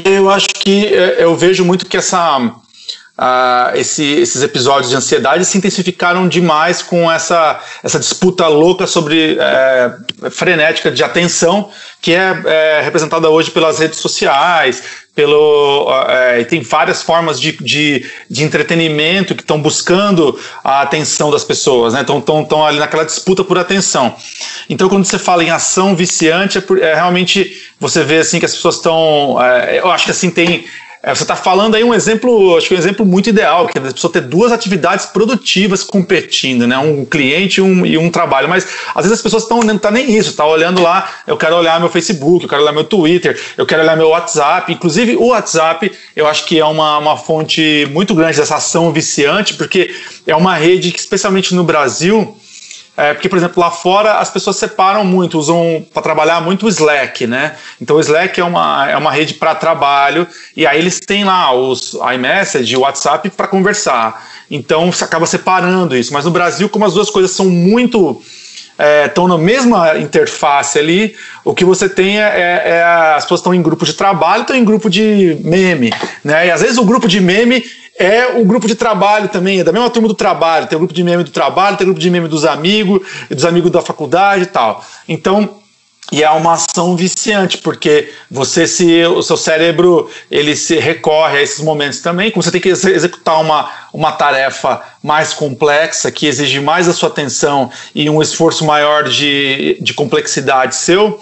eu 0.05 0.31
acho 0.31 0.49
que 0.49 0.87
é, 0.87 1.23
eu 1.23 1.37
vejo 1.37 1.65
muito 1.65 1.87
que 1.87 1.97
essa 1.97 2.53
Uh, 3.19 3.75
esse, 3.75 4.05
esses 4.05 4.43
episódios 4.43 4.91
de 4.91 4.97
ansiedade 4.97 5.43
se 5.47 5.57
intensificaram 5.57 6.29
demais 6.29 6.83
com 6.83 7.11
essa, 7.11 7.59
essa 7.83 7.99
disputa 7.99 8.47
louca 8.47 8.87
sobre 8.87 9.39
é, 9.41 10.31
frenética 10.31 10.91
de 10.91 11.03
atenção 11.03 11.71
que 12.03 12.13
é, 12.13 12.43
é, 12.45 12.83
representada 12.83 13.31
hoje 13.31 13.51
pelas 13.51 13.79
redes 13.79 14.01
sociais, 14.01 14.83
pelo 15.17 15.89
é, 16.09 16.45
tem 16.45 16.61
várias 16.61 17.03
formas 17.03 17.41
de, 17.41 17.53
de, 17.53 18.05
de 18.31 18.45
entretenimento 18.45 19.35
que 19.35 19.41
estão 19.41 19.59
buscando 19.59 20.39
a 20.63 20.83
atenção 20.83 21.31
das 21.31 21.43
pessoas, 21.43 21.95
né? 21.95 22.03
Estão 22.03 22.67
ali 22.67 22.79
naquela 22.79 23.03
disputa 23.03 23.43
por 23.43 23.59
atenção. 23.59 24.15
Então, 24.69 24.91
quando 24.91 25.07
você 25.07 25.19
fala 25.19 25.43
em 25.43 25.49
ação 25.49 25.97
viciante, 25.97 26.59
é, 26.59 26.61
por, 26.61 26.81
é 26.83 26.95
realmente 26.95 27.51
você 27.81 28.05
vê 28.05 28.19
assim 28.19 28.39
que 28.39 28.45
as 28.45 28.55
pessoas 28.55 28.77
estão. 28.77 29.43
É, 29.43 29.81
eu 29.81 29.91
acho 29.91 30.05
que 30.05 30.11
assim 30.11 30.29
tem 30.29 30.67
é, 31.07 31.15
você 31.15 31.23
está 31.23 31.37
falando 31.37 31.77
aí 31.77 31.85
um 31.85 31.95
exemplo, 31.95 32.57
acho 32.57 32.67
que 32.67 32.75
um 32.75 32.79
exemplo 32.79 33.07
muito 33.07 33.31
ideal, 33.31 33.69
que 33.69 33.79
é 33.79 33.81
a 33.81 33.93
pessoa 33.93 34.13
ter 34.13 34.23
duas 34.23 34.51
atividades 34.51 35.07
produtivas 35.07 35.85
competindo, 35.85 36.67
né? 36.67 36.77
Um 36.79 37.05
cliente 37.05 37.61
e 37.61 37.63
um, 37.63 37.87
e 37.87 37.97
um 37.97 38.11
trabalho. 38.11 38.49
Mas 38.49 38.67
às 38.93 39.05
vezes 39.05 39.13
as 39.13 39.23
pessoas 39.23 39.45
estão 39.45 39.61
não 39.61 39.79
tá 39.79 39.89
nem 39.89 40.11
isso, 40.11 40.35
tá 40.35 40.45
olhando 40.45 40.83
lá, 40.83 41.09
eu 41.25 41.37
quero 41.37 41.55
olhar 41.55 41.79
meu 41.79 41.89
Facebook, 41.89 42.43
eu 42.43 42.49
quero 42.49 42.63
olhar 42.63 42.73
meu 42.73 42.83
Twitter, 42.83 43.41
eu 43.57 43.65
quero 43.65 43.83
olhar 43.83 43.97
meu 43.97 44.09
WhatsApp. 44.09 44.73
Inclusive, 44.73 45.15
o 45.15 45.29
WhatsApp 45.29 45.93
eu 46.17 46.27
acho 46.27 46.45
que 46.45 46.59
é 46.59 46.65
uma, 46.65 46.99
uma 46.99 47.17
fonte 47.17 47.87
muito 47.93 48.13
grande 48.13 48.39
dessa 48.39 48.57
ação 48.57 48.93
viciante, 48.93 49.55
porque 49.55 49.95
é 50.27 50.35
uma 50.35 50.57
rede 50.57 50.91
que, 50.91 50.99
especialmente 50.99 51.55
no 51.55 51.63
Brasil, 51.63 52.37
é, 52.97 53.13
porque, 53.13 53.29
por 53.29 53.37
exemplo, 53.37 53.61
lá 53.61 53.71
fora 53.71 54.15
as 54.15 54.31
pessoas 54.31 54.57
separam 54.57 55.05
muito, 55.05 55.39
usam 55.39 55.85
para 55.93 56.03
trabalhar 56.03 56.41
muito 56.41 56.65
o 56.65 56.69
Slack, 56.69 57.27
né? 57.27 57.55
Então 57.81 57.97
o 57.97 58.01
Slack 58.01 58.41
é 58.41 58.45
uma, 58.45 58.91
é 58.91 58.97
uma 58.97 59.13
rede 59.13 59.35
para 59.35 59.55
trabalho 59.55 60.27
e 60.57 60.67
aí 60.67 60.79
eles 60.79 60.99
têm 60.99 61.25
lá 61.25 61.55
os 61.55 61.97
iMessage 62.15 62.73
e 62.73 62.77
o 62.77 62.81
WhatsApp 62.81 63.29
para 63.31 63.47
conversar. 63.47 64.25
Então 64.51 64.91
você 64.91 65.05
acaba 65.05 65.27
separando 65.27 65.95
isso. 65.95 66.13
Mas 66.13 66.25
no 66.25 66.31
Brasil, 66.31 66.69
como 66.71 66.87
as 66.87 66.95
duas 66.95 67.11
coisas 67.11 67.33
são 67.33 67.47
muito 67.47 68.23
estão 69.07 69.25
é, 69.25 69.29
na 69.29 69.39
mesma 69.39 69.99
interface 69.99 70.79
ali, 70.79 71.15
o 71.45 71.55
que 71.55 71.65
você 71.65 71.89
tem 71.89 72.21
é, 72.21 72.25
é, 72.25 72.69
é 72.69 72.85
as 72.85 73.25
pessoas 73.25 73.41
estão 73.41 73.55
em 73.55 73.63
grupo 73.63 73.85
de 73.87 73.95
trabalho, 73.95 74.43
estão 74.43 74.57
em 74.57 74.65
grupo 74.65 74.91
de 74.91 75.39
meme, 75.43 75.91
né? 76.23 76.47
E 76.47 76.51
às 76.51 76.61
vezes 76.61 76.77
o 76.77 76.85
grupo 76.85 77.09
de 77.09 77.21
meme 77.21 77.65
é 77.99 78.39
o 78.39 78.45
grupo 78.45 78.67
de 78.67 78.75
trabalho 78.75 79.29
também, 79.29 79.61
é 79.61 79.65
da 79.65 79.73
mesma 79.73 79.91
turma 79.91 80.09
do 80.09 80.15
trabalho. 80.15 80.67
Tem 80.67 80.77
o 80.77 80.81
grupo 80.81 80.95
de 80.95 81.03
meme 81.03 81.25
do 81.25 81.31
trabalho, 81.31 81.77
tem 81.77 81.85
o 81.85 81.89
grupo 81.89 82.01
de 82.01 82.11
meme 82.11 82.29
dos 82.29 82.45
amigos, 82.45 83.01
dos 83.31 83.45
amigos 83.45 83.71
da 83.71 83.81
faculdade 83.81 84.45
e 84.45 84.47
tal. 84.47 84.85
Então, 85.09 85.57
e 86.13 86.23
é 86.23 86.31
uma 86.31 86.53
ação 86.53 86.95
viciante, 86.95 87.59
porque 87.59 88.13
você 88.31 88.67
se 88.67 89.05
o 89.07 89.23
seu 89.23 89.37
cérebro 89.37 90.09
ele 90.31 90.55
se 90.55 90.79
recorre 90.79 91.39
a 91.39 91.43
esses 91.43 91.61
momentos 91.61 91.99
também, 91.99 92.31
como 92.31 92.43
você 92.43 92.51
tem 92.53 92.61
que 92.61 92.69
executar 92.69 93.41
uma, 93.41 93.69
uma 93.93 94.13
tarefa 94.13 94.81
mais 95.03 95.35
complexa, 95.35 96.11
que 96.13 96.27
exige 96.27 96.61
mais 96.61 96.87
a 96.87 96.93
sua 96.93 97.09
atenção 97.09 97.73
e 97.93 98.09
um 98.09 98.23
esforço 98.23 98.65
maior 98.65 99.09
de, 99.09 99.79
de 99.81 99.95
complexidade 99.95 100.77
seu, 100.77 101.21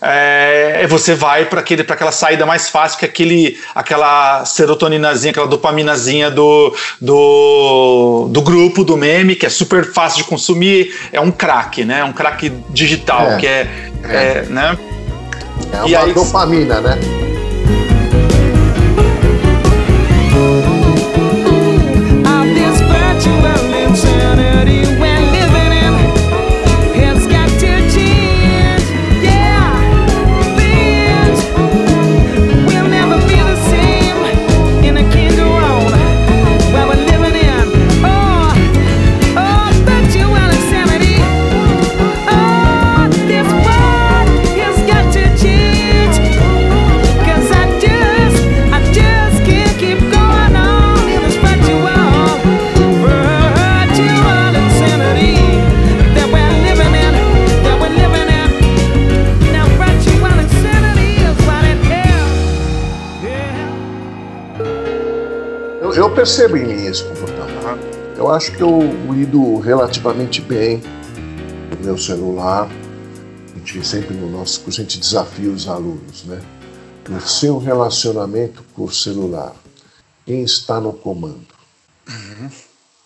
é, 0.00 0.86
você 0.88 1.14
vai 1.14 1.46
para 1.46 1.60
aquela 1.60 2.12
saída 2.12 2.46
mais 2.46 2.68
fácil, 2.68 2.98
que 2.98 3.04
é 3.04 3.08
aquele, 3.08 3.58
aquela 3.74 4.44
serotoninazinha, 4.44 5.30
aquela 5.30 5.46
dopaminazinha 5.46 6.30
do, 6.30 6.74
do, 7.00 8.28
do 8.30 8.42
grupo, 8.42 8.84
do 8.84 8.96
meme, 8.96 9.34
que 9.34 9.46
é 9.46 9.50
super 9.50 9.92
fácil 9.92 10.18
de 10.18 10.24
consumir, 10.24 10.94
é 11.12 11.20
um 11.20 11.30
crack, 11.30 11.84
né? 11.84 12.00
É 12.00 12.04
um 12.04 12.12
crack 12.12 12.50
digital, 12.70 13.32
é. 13.32 13.36
que 13.36 13.46
é 13.46 13.66
é, 14.08 14.42
né? 14.48 14.78
É 15.72 15.82
uma 15.82 16.04
aí, 16.04 16.12
dopamina, 16.12 16.80
né? 16.80 16.98
Percebo 66.16 66.56
em 66.56 66.66
mim 66.66 66.86
esse 66.86 67.04
comportamento. 67.04 68.16
Eu 68.16 68.32
acho 68.32 68.50
que 68.52 68.62
eu 68.62 68.80
lido 69.12 69.58
relativamente 69.58 70.40
bem 70.40 70.82
o 71.78 71.84
meu 71.84 71.98
celular. 71.98 72.70
A 73.54 73.58
gente 73.58 73.86
sempre 73.86 74.14
no 74.14 74.30
nosso 74.30 74.62
curso 74.62 74.80
a 74.80 74.84
gente 74.84 74.98
desafia 74.98 75.50
os 75.50 75.68
alunos, 75.68 76.24
né? 76.24 76.40
No 77.06 77.20
seu 77.20 77.58
relacionamento 77.58 78.64
com 78.74 78.84
o 78.84 78.92
celular, 78.92 79.54
quem 80.24 80.42
está 80.42 80.80
no 80.80 80.94
comando? 80.94 81.46
Uhum. 82.08 82.48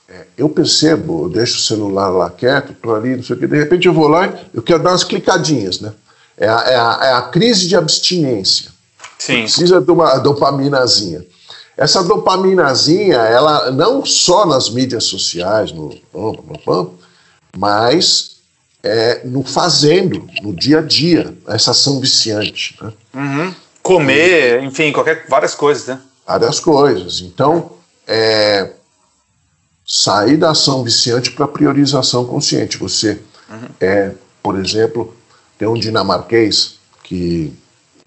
É, 0.08 0.26
eu 0.38 0.48
percebo, 0.48 1.24
eu 1.24 1.28
deixo 1.28 1.58
o 1.58 1.62
celular 1.62 2.08
lá 2.10 2.30
quieto, 2.30 2.72
estou 2.72 2.94
ali, 2.94 3.16
não 3.16 3.24
sei 3.24 3.34
o 3.34 3.38
que, 3.38 3.46
de 3.46 3.58
repente 3.58 3.88
eu 3.88 3.92
vou 3.92 4.06
lá 4.06 4.28
e 4.28 4.56
eu 4.56 4.62
quero 4.62 4.82
dar 4.82 4.90
umas 4.90 5.04
clicadinhas, 5.04 5.80
né? 5.80 5.92
É 6.36 6.48
a, 6.48 6.60
é 6.60 6.76
a, 6.76 6.98
é 7.02 7.12
a 7.14 7.22
crise 7.22 7.66
de 7.66 7.74
abstinência. 7.74 8.70
Sim. 9.18 9.42
Precisa 9.42 9.80
de 9.80 9.90
uma 9.90 10.16
dopaminazinha. 10.18 11.26
Essa 11.80 12.04
dopaminazinha, 12.04 13.16
ela 13.16 13.70
não 13.70 14.04
só 14.04 14.44
nas 14.44 14.68
mídias 14.68 15.04
sociais, 15.04 15.72
no 15.72 15.98
mas 17.56 18.36
é, 18.82 19.22
no 19.24 19.42
fazendo, 19.42 20.28
no 20.42 20.54
dia 20.54 20.80
a 20.80 20.82
dia, 20.82 21.34
essa 21.48 21.70
ação 21.70 21.98
viciante. 21.98 22.76
Né? 22.82 22.92
Uhum. 23.14 23.54
Comer, 23.82 24.62
enfim, 24.62 24.92
qualquer, 24.92 25.24
várias 25.26 25.54
coisas, 25.54 25.86
né? 25.86 25.98
Várias 26.26 26.60
coisas. 26.60 27.20
Então, 27.22 27.72
é, 28.06 28.72
sair 29.86 30.36
da 30.36 30.50
ação 30.50 30.84
viciante 30.84 31.30
para 31.30 31.48
priorização 31.48 32.26
consciente. 32.26 32.76
Você, 32.76 33.22
uhum. 33.48 33.68
é, 33.80 34.12
por 34.42 34.58
exemplo, 34.58 35.16
tem 35.58 35.66
um 35.66 35.72
dinamarquês 35.72 36.74
que 37.02 37.50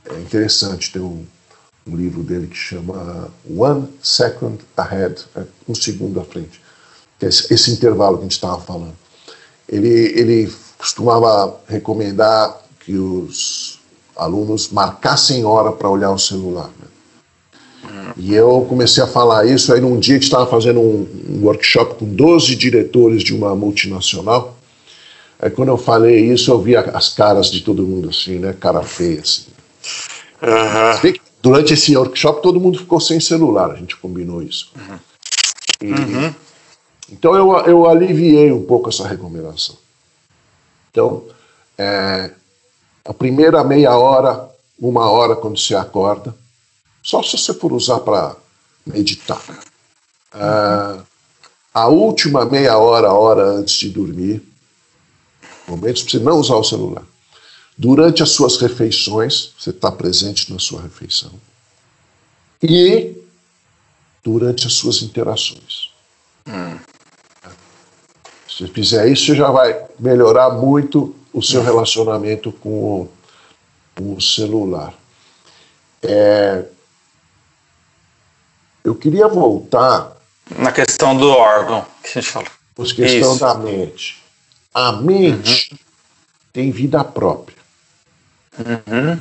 é 0.07 0.13
interessante, 0.19 0.91
tem 0.91 1.01
um 1.01 1.25
um 1.85 1.95
livro 1.95 2.23
dele 2.23 2.47
que 2.47 2.55
chama 2.55 3.29
One 3.49 3.87
Second 4.01 4.59
Ahead, 4.77 5.23
é, 5.35 5.43
um 5.67 5.75
segundo 5.75 6.19
à 6.19 6.23
frente, 6.23 6.61
que 7.19 7.25
é 7.25 7.29
esse 7.29 7.71
intervalo 7.71 8.17
que 8.17 8.21
a 8.21 8.23
gente 8.23 8.31
estava 8.33 8.61
falando. 8.61 8.93
Ele, 9.67 9.89
ele 9.89 10.53
costumava 10.77 11.59
recomendar 11.67 12.61
que 12.79 12.95
os 12.95 13.79
alunos 14.15 14.69
marcassem 14.69 15.43
hora 15.45 15.71
para 15.71 15.89
olhar 15.89 16.11
o 16.11 16.19
celular. 16.19 16.69
Né? 16.79 18.13
E 18.17 18.33
eu 18.33 18.65
comecei 18.69 19.03
a 19.03 19.07
falar 19.07 19.45
isso, 19.45 19.73
aí 19.73 19.81
num 19.81 19.99
dia 19.99 20.15
a 20.15 20.17
gente 20.17 20.25
estava 20.25 20.45
fazendo 20.45 20.79
um, 20.79 21.07
um 21.29 21.45
workshop 21.45 21.95
com 21.95 22.05
12 22.05 22.55
diretores 22.55 23.23
de 23.23 23.33
uma 23.33 23.55
multinacional, 23.55 24.57
Aí 25.43 25.49
quando 25.49 25.67
eu 25.67 25.77
falei 25.77 26.31
isso, 26.31 26.49
eu 26.51 26.61
vi 26.61 26.73
as 26.73 27.09
caras 27.09 27.51
de 27.51 27.59
todo 27.59 27.85
mundo 27.85 28.09
assim, 28.09 28.39
né? 28.39 28.55
Cara 28.57 28.81
feia, 28.81 29.19
assim. 29.19 29.47
Uhum. 30.41 30.99
Durante 31.43 31.73
esse 31.73 31.93
workshop, 31.93 32.41
todo 32.41 32.57
mundo 32.57 32.79
ficou 32.79 33.01
sem 33.01 33.19
celular, 33.19 33.71
a 33.71 33.75
gente 33.75 33.97
combinou 33.97 34.41
isso. 34.41 34.71
Uhum. 34.77 34.99
E, 35.81 35.91
uhum. 35.91 36.33
Então, 37.11 37.35
eu, 37.35 37.51
eu 37.65 37.85
aliviei 37.85 38.49
um 38.49 38.65
pouco 38.65 38.87
essa 38.87 39.05
recomendação. 39.05 39.75
Então, 40.89 41.25
é, 41.77 42.31
a 43.03 43.13
primeira 43.13 43.61
meia 43.61 43.93
hora, 43.97 44.49
uma 44.79 45.09
hora 45.09 45.35
quando 45.35 45.59
você 45.59 45.75
acorda, 45.75 46.33
só 47.03 47.21
se 47.21 47.37
você 47.37 47.53
for 47.53 47.73
usar 47.73 47.99
para 47.99 48.37
meditar. 48.87 49.41
É, 50.33 51.01
a 51.73 51.87
última 51.89 52.45
meia 52.45 52.77
hora, 52.77 53.11
hora 53.11 53.43
antes 53.43 53.75
de 53.75 53.89
dormir, 53.89 54.41
momentos 55.67 56.03
para 56.03 56.11
você 56.11 56.19
não 56.19 56.39
usar 56.39 56.55
o 56.55 56.63
celular. 56.63 57.03
Durante 57.77 58.21
as 58.21 58.29
suas 58.29 58.57
refeições, 58.57 59.51
você 59.57 59.71
está 59.71 59.91
presente 59.91 60.51
na 60.51 60.59
sua 60.59 60.81
refeição. 60.81 61.31
E 62.61 63.15
durante 64.23 64.67
as 64.67 64.73
suas 64.73 65.01
interações. 65.01 65.91
Hum. 66.47 66.77
Se 68.47 68.59
você 68.59 68.67
fizer 68.67 69.07
isso, 69.07 69.25
você 69.25 69.35
já 69.35 69.49
vai 69.49 69.85
melhorar 69.99 70.51
muito 70.51 71.15
o 71.33 71.41
seu 71.41 71.61
hum. 71.61 71.65
relacionamento 71.65 72.51
com 72.51 72.69
o, 72.69 73.11
com 73.95 74.15
o 74.15 74.21
celular. 74.21 74.93
É, 76.01 76.65
eu 78.83 78.93
queria 78.93 79.27
voltar. 79.27 80.17
Na 80.57 80.71
questão 80.71 81.15
do 81.15 81.29
órgão 81.29 81.85
que 82.03 82.19
a 82.19 82.21
gente 82.21 82.31
falou. 82.31 82.49
A 82.77 82.83
questão 82.83 83.31
Isso. 83.31 83.39
da 83.39 83.53
mente. 83.55 84.21
A 84.73 84.91
mente 84.91 85.69
uhum. 85.71 85.77
tem 86.51 86.71
vida 86.71 87.03
própria. 87.03 87.62
Uhum. 88.59 89.19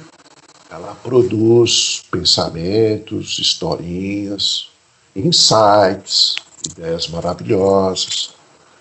Ela 0.71 0.95
produz 1.03 2.03
pensamentos, 2.11 3.39
historinhas, 3.39 4.71
insights, 5.15 6.37
ideias 6.67 7.09
maravilhosas, 7.09 8.35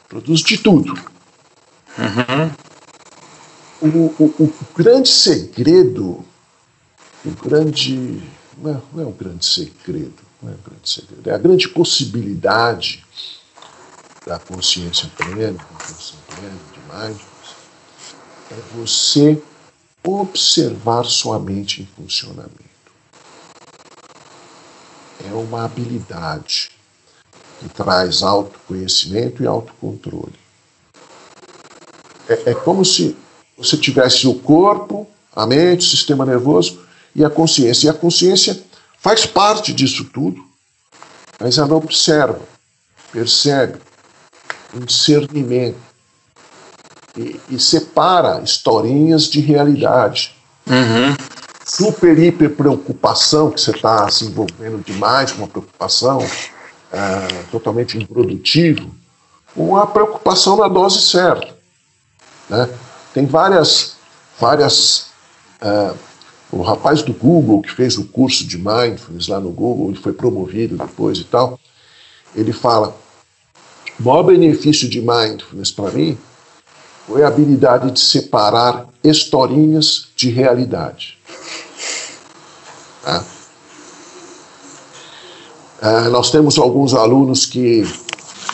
produz 0.07 0.41
de 0.41 0.57
tudo. 0.57 0.93
Uhum. 1.97 2.51
O, 3.81 4.23
o, 4.23 4.25
o, 4.39 4.53
grande 4.75 5.09
segredo, 5.09 6.23
o 7.25 7.31
grande. 7.43 8.21
Não 8.57 8.71
é, 8.71 8.81
não 8.93 9.03
é 9.03 9.07
um 9.07 9.11
grande 9.11 9.45
segredo, 9.45 10.21
não 10.41 10.51
é 10.51 10.53
um 10.53 10.61
grande 10.69 10.89
segredo, 10.89 11.29
é 11.29 11.33
a 11.33 11.37
grande 11.37 11.67
possibilidade 11.69 13.03
da 14.25 14.37
consciência 14.37 15.09
plena, 15.17 15.53
da 15.53 15.63
consciência 15.63 16.15
plena, 16.27 16.59
de 16.73 16.79
mindfulness, 16.79 17.55
é 18.51 18.55
você 18.75 19.41
observar 20.03 21.05
sua 21.05 21.39
mente 21.39 21.81
em 21.81 21.85
funcionamento. 21.85 22.71
É 25.23 25.33
uma 25.33 25.65
habilidade 25.65 26.71
que 27.59 27.69
traz 27.69 28.23
autoconhecimento 28.23 29.43
e 29.43 29.47
autocontrole. 29.47 30.33
É, 32.27 32.51
é 32.51 32.55
como 32.55 32.83
se 32.83 33.15
você 33.55 33.77
tivesse 33.77 34.27
o 34.27 34.35
corpo, 34.39 35.07
a 35.35 35.45
mente, 35.45 35.85
o 35.85 35.89
sistema 35.89 36.25
nervoso 36.25 36.81
e 37.15 37.23
a 37.23 37.29
consciência. 37.29 37.87
E 37.87 37.89
a 37.89 37.93
consciência 37.93 38.61
faz 38.97 39.25
parte 39.25 39.71
disso 39.71 40.05
tudo, 40.05 40.43
mas 41.39 41.57
ela 41.57 41.75
observa, 41.75 42.41
percebe, 43.11 43.79
um 44.73 44.79
discernimento 44.79 45.90
e, 47.17 47.39
e 47.49 47.59
separa 47.59 48.41
historinhas 48.41 49.23
de 49.23 49.39
realidade. 49.39 50.35
Uhum. 50.67 51.15
Super, 51.65 52.17
hiper 52.17 52.55
preocupação, 52.55 53.51
que 53.51 53.61
você 53.61 53.71
está 53.71 54.09
se 54.09 54.25
envolvendo 54.25 54.83
demais 54.83 55.31
com 55.31 55.39
uma 55.39 55.47
preocupação 55.47 56.19
é, 56.91 57.43
totalmente 57.51 57.97
improdutivo, 57.97 58.93
com 59.55 59.77
a 59.77 59.85
preocupação 59.85 60.57
na 60.57 60.67
dose 60.67 61.01
certa. 61.01 61.55
Né? 62.49 62.69
Tem 63.13 63.25
várias, 63.25 63.95
várias 64.39 65.07
é, 65.61 65.93
o 66.51 66.61
rapaz 66.61 67.01
do 67.01 67.13
Google 67.13 67.61
que 67.61 67.71
fez 67.71 67.97
o 67.97 68.05
curso 68.05 68.45
de 68.45 68.57
mindfulness 68.57 69.27
lá 69.27 69.39
no 69.39 69.51
Google, 69.51 69.89
ele 69.89 69.99
foi 69.99 70.11
promovido 70.11 70.75
depois 70.75 71.19
e 71.19 71.23
tal, 71.23 71.59
ele 72.35 72.51
fala: 72.51 72.95
o 73.99 74.03
maior 74.03 74.23
benefício 74.23 74.89
de 74.89 74.99
mindfulness 74.99 75.71
para 75.71 75.91
mim 75.91 76.17
foi 77.11 77.23
a 77.23 77.27
habilidade 77.27 77.91
de 77.91 77.99
separar 77.99 78.85
historinhas 79.03 80.07
de 80.15 80.29
realidade. 80.29 81.17
Tá? 83.03 83.23
É, 85.81 86.09
nós 86.09 86.31
temos 86.31 86.57
alguns 86.57 86.93
alunos 86.93 87.45
que. 87.45 87.83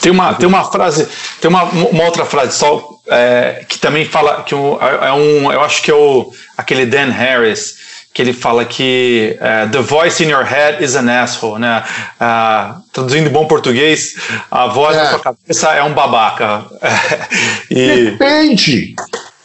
Tem 0.01 0.11
uma, 0.11 0.33
tem 0.33 0.47
uma 0.47 0.63
frase, 0.63 1.07
tem 1.39 1.49
uma, 1.49 1.63
uma 1.63 2.03
outra 2.03 2.25
frase 2.25 2.57
só 2.57 2.97
é, 3.07 3.65
que 3.67 3.77
também 3.77 4.05
fala 4.05 4.43
que 4.43 4.55
um, 4.55 4.79
é 4.79 5.11
um, 5.13 5.51
eu 5.51 5.61
acho 5.61 5.81
que 5.83 5.91
é 5.91 5.95
o, 5.95 6.31
aquele 6.55 6.85
Dan 6.85 7.09
Harris 7.09 7.76
que 8.17 8.23
ele 8.23 8.33
fala 8.33 8.65
que 8.65 9.37
uh, 9.39 9.69
the 9.69 9.79
voice 9.79 10.23
in 10.23 10.29
your 10.29 10.43
head 10.43 10.83
is 10.83 10.95
an 10.95 11.07
asshole, 11.07 11.59
né? 11.59 11.83
Uh, 12.19 12.81
traduzindo 12.91 13.29
em 13.29 13.31
bom 13.31 13.45
português, 13.47 14.15
a 14.49 14.65
voz 14.65 14.97
é. 14.97 15.03
da 15.03 15.09
sua 15.11 15.19
cabeça 15.19 15.73
é 15.73 15.83
um 15.83 15.93
babaca. 15.93 16.65
e... 17.69 18.05
Depende. 18.09 18.95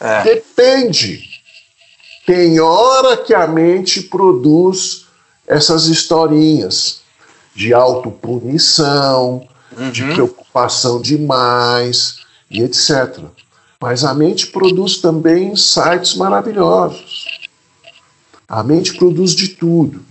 É. 0.01 0.23
Depende. 0.23 1.21
Tem 2.25 2.59
hora 2.59 3.15
que 3.17 3.35
a 3.35 3.45
mente 3.45 4.01
produz 4.01 5.05
essas 5.47 5.85
historinhas 5.85 7.03
de 7.53 7.75
autopunição, 7.75 9.47
uhum. 9.77 9.91
de 9.91 10.03
preocupação 10.03 10.99
demais 10.99 12.21
e 12.49 12.63
etc. 12.63 13.19
Mas 13.79 14.03
a 14.03 14.15
mente 14.15 14.47
produz 14.47 14.97
também 14.97 15.49
insights 15.49 16.15
maravilhosos. 16.15 17.32
A 18.53 18.61
mente 18.61 18.93
produz 18.93 19.31
de 19.31 19.47
tudo. 19.47 20.05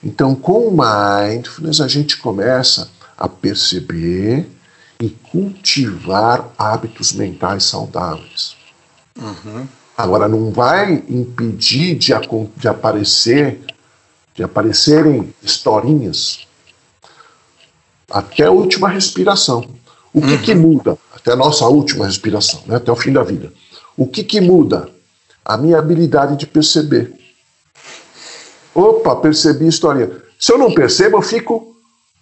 Então, 0.00 0.32
com 0.32 0.68
o 0.68 0.70
mindfulness, 0.70 1.80
a 1.80 1.88
gente 1.88 2.16
começa 2.18 2.88
a 3.18 3.28
perceber 3.28 4.48
e 5.00 5.10
cultivar 5.10 6.52
hábitos 6.56 7.12
mentais 7.12 7.64
saudáveis. 7.64 8.54
Uhum. 9.20 9.66
Agora, 9.98 10.28
não 10.28 10.52
vai 10.52 11.02
impedir 11.08 11.96
de, 11.96 12.12
de 12.56 12.68
aparecer, 12.68 13.60
de 14.36 14.44
aparecerem 14.44 15.34
historinhas 15.42 16.46
até 18.08 18.44
a 18.44 18.52
última 18.52 18.88
respiração. 18.88 19.68
O 20.12 20.20
que, 20.20 20.34
uhum. 20.34 20.42
que 20.42 20.54
muda? 20.54 20.96
Até 21.12 21.32
a 21.32 21.36
nossa 21.36 21.66
última 21.66 22.06
respiração, 22.06 22.62
né? 22.66 22.76
até 22.76 22.92
o 22.92 22.96
fim 22.96 23.12
da 23.12 23.24
vida. 23.24 23.52
O 23.96 24.06
que, 24.06 24.22
que 24.22 24.40
muda? 24.40 24.88
A 25.44 25.56
minha 25.56 25.76
habilidade 25.76 26.36
de 26.36 26.46
perceber. 26.46 27.23
Opa, 28.74 29.16
percebi 29.16 29.66
a 29.66 29.68
historinha. 29.68 30.10
Se 30.38 30.52
eu 30.52 30.58
não 30.58 30.74
percebo, 30.74 31.18
eu 31.18 31.22
fico 31.22 31.76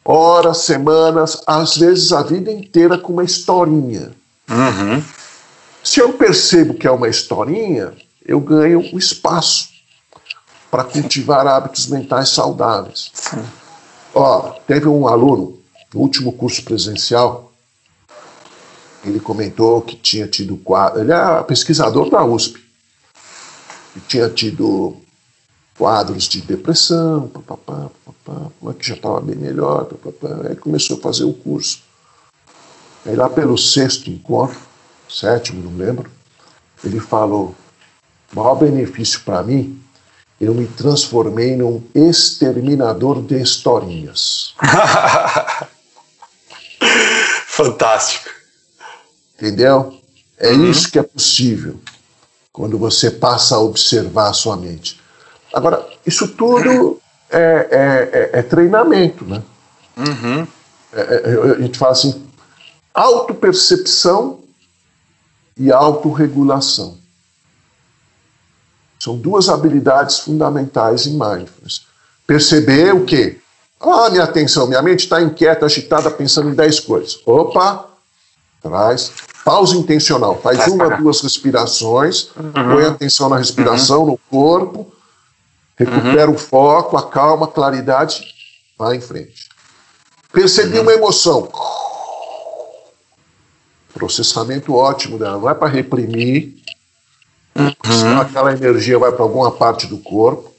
horas, 0.05 0.59
semanas, 0.59 1.41
às 1.47 1.77
vezes 1.77 2.13
a 2.13 2.23
vida 2.23 2.51
inteira 2.51 2.99
com 2.99 3.15
uma 3.15 3.25
historinha. 3.25 4.13
Uhum. 4.51 5.03
Se 5.83 6.01
eu 6.01 6.13
percebo 6.13 6.75
que 6.75 6.87
é 6.87 6.91
uma 6.91 7.09
historinha, 7.09 7.93
eu 8.25 8.39
ganho 8.41 8.81
um 8.93 8.99
espaço 8.99 9.69
para 10.71 10.85
cultivar 10.85 11.47
hábitos 11.47 11.87
mentais 11.87 12.29
saudáveis. 12.31 13.11
Sim. 13.15 13.45
Ó, 14.15 14.51
teve 14.67 14.89
um 14.89 15.09
aluno 15.09 15.59
no 15.93 16.01
último 16.01 16.33
curso 16.33 16.63
presencial, 16.65 17.53
ele 19.05 19.19
comentou 19.19 19.83
que 19.83 19.97
tinha 19.97 20.29
tido 20.29 20.57
quadro, 20.57 21.01
ele 21.01 21.13
é 21.13 21.43
pesquisador 21.43 22.09
da 22.09 22.25
USP, 22.25 22.63
e 23.97 24.01
tinha 24.01 24.29
tido 24.31 24.97
quadros 25.77 26.25
de 26.25 26.41
depressão, 26.43 27.29
papapá, 27.29 27.91
papapá, 28.05 28.75
que 28.75 28.87
já 28.87 28.95
estava 28.95 29.21
bem 29.21 29.37
melhor, 29.37 29.87
papapá, 29.87 30.49
aí 30.49 30.57
começou 30.57 30.99
a 30.99 31.01
fazer 31.01 31.25
o 31.25 31.33
curso. 31.33 31.81
Aí 33.05 33.17
lá 33.17 33.29
pelo 33.29 33.59
sexto 33.59 34.09
encontro, 34.11 34.59
sétimo, 35.09 35.63
não 35.63 35.77
lembro, 35.77 36.11
ele 36.85 37.01
falou: 37.01 37.55
o 38.33 38.37
maior 38.37 38.55
benefício 38.55 39.21
para 39.21 39.43
mim, 39.43 39.83
eu 40.41 40.55
me 40.55 40.67
transformei 40.67 41.57
num 41.57 41.83
exterminador 41.95 43.23
de 43.23 43.41
historinhas. 43.41 44.55
Fantástico. 47.47 48.31
Entendeu? 49.35 50.01
É 50.39 50.53
uhum. 50.53 50.71
isso 50.71 50.91
que 50.91 50.99
é 50.99 51.03
possível 51.03 51.81
quando 52.53 52.79
você 52.79 53.11
passa 53.11 53.57
a 53.57 53.61
observar 53.61 54.31
a 54.31 54.33
sua 54.33 54.57
mente. 54.57 55.02
Agora, 55.53 55.87
isso 56.07 56.29
tudo 56.29 57.01
é, 57.31 57.39
é, 57.71 58.31
é, 58.37 58.39
é 58.41 58.43
treinamento, 58.43 59.25
né? 59.25 59.43
Uhum. 59.97 60.47
É, 60.93 61.01
é, 61.01 61.53
a 61.57 61.61
gente 61.61 61.79
fala 61.79 61.93
assim, 61.93 62.27
autopercepção 62.93 64.41
e 65.57 65.73
autorregulação. 65.73 66.99
São 68.99 69.17
duas 69.17 69.49
habilidades 69.49 70.21
fundamentais 70.21 71.07
em 71.07 71.13
mindfulness. 71.13 71.83
Perceber 72.27 72.95
o 72.95 73.05
quê? 73.05 73.39
Ah, 73.81 74.09
minha 74.11 74.23
atenção, 74.23 74.69
minha 74.69 74.81
mente 74.81 75.01
está 75.01 75.21
inquieta, 75.21 75.67
agitada, 75.67 76.11
pensando 76.11 76.51
em 76.51 76.55
10 76.55 76.81
coisas. 76.81 77.21
Opa, 77.27 77.89
traz. 78.63 79.11
Pausa 79.45 79.75
intencional. 79.75 80.39
Faz 80.41 80.69
uma, 80.69 80.97
duas 80.97 81.21
respirações, 81.21 82.31
uhum. 82.37 82.53
põe 82.53 82.85
atenção 82.85 83.29
na 83.29 83.39
respiração, 83.39 84.03
uhum. 84.03 84.07
no 84.07 84.19
corpo, 84.31 84.92
recupera 85.77 86.29
uhum. 86.29 86.35
o 86.35 86.39
foco, 86.39 86.97
a 86.97 87.09
calma, 87.09 87.47
a 87.47 87.49
claridade, 87.49 88.25
vai 88.79 88.97
em 88.97 89.01
frente. 89.01 89.49
Percebi 90.33 90.77
uhum. 90.79 90.83
uma 90.83 90.93
emoção. 90.93 91.49
Processamento 93.93 94.75
ótimo 94.75 95.19
dela. 95.19 95.39
Não 95.39 95.51
é 95.51 95.55
para 95.55 95.69
reprimir, 95.69 96.57
uhum. 97.55 98.21
aquela 98.21 98.53
energia 98.53 98.99
vai 98.99 99.13
para 99.13 99.23
alguma 99.23 99.51
parte 99.51 99.87
do 99.87 99.99
corpo. 99.99 100.51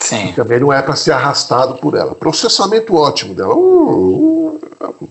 Sim. 0.00 0.30
E 0.30 0.32
também 0.32 0.58
não 0.58 0.72
é 0.72 0.82
para 0.82 0.96
ser 0.96 1.12
arrastado 1.12 1.76
por 1.76 1.94
ela. 1.94 2.14
Processamento 2.14 2.96
ótimo 2.96 3.34
dela. 3.34 3.54
Uh, 3.54 4.58
uh, 4.80 4.94
uh. 5.00 5.08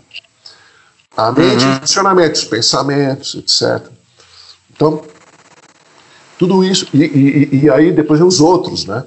A 1.16 1.32
mente 1.32 1.64
uhum. 1.64 1.80
funcionamento, 1.80 2.40
os 2.40 2.46
pensamentos, 2.46 3.36
etc. 3.36 3.90
Então, 4.70 5.02
tudo 6.42 6.64
isso. 6.64 6.88
E, 6.92 7.04
e, 7.04 7.66
e 7.66 7.70
aí 7.70 7.92
depois 7.92 8.20
vem 8.20 8.28
os 8.28 8.42
outros, 8.42 8.86
né? 8.86 9.04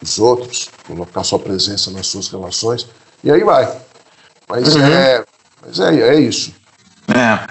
Os 0.00 0.20
outros. 0.20 0.70
Colocar 0.86 1.24
sua 1.24 1.40
presença 1.40 1.90
nas 1.90 2.06
suas 2.06 2.28
relações. 2.28 2.86
E 3.24 3.32
aí 3.32 3.42
vai. 3.42 3.68
Mas, 4.48 4.76
uhum. 4.76 4.86
é, 4.86 5.24
mas 5.60 5.80
é, 5.80 6.10
é 6.10 6.20
isso. 6.20 6.54
É. 7.08 7.46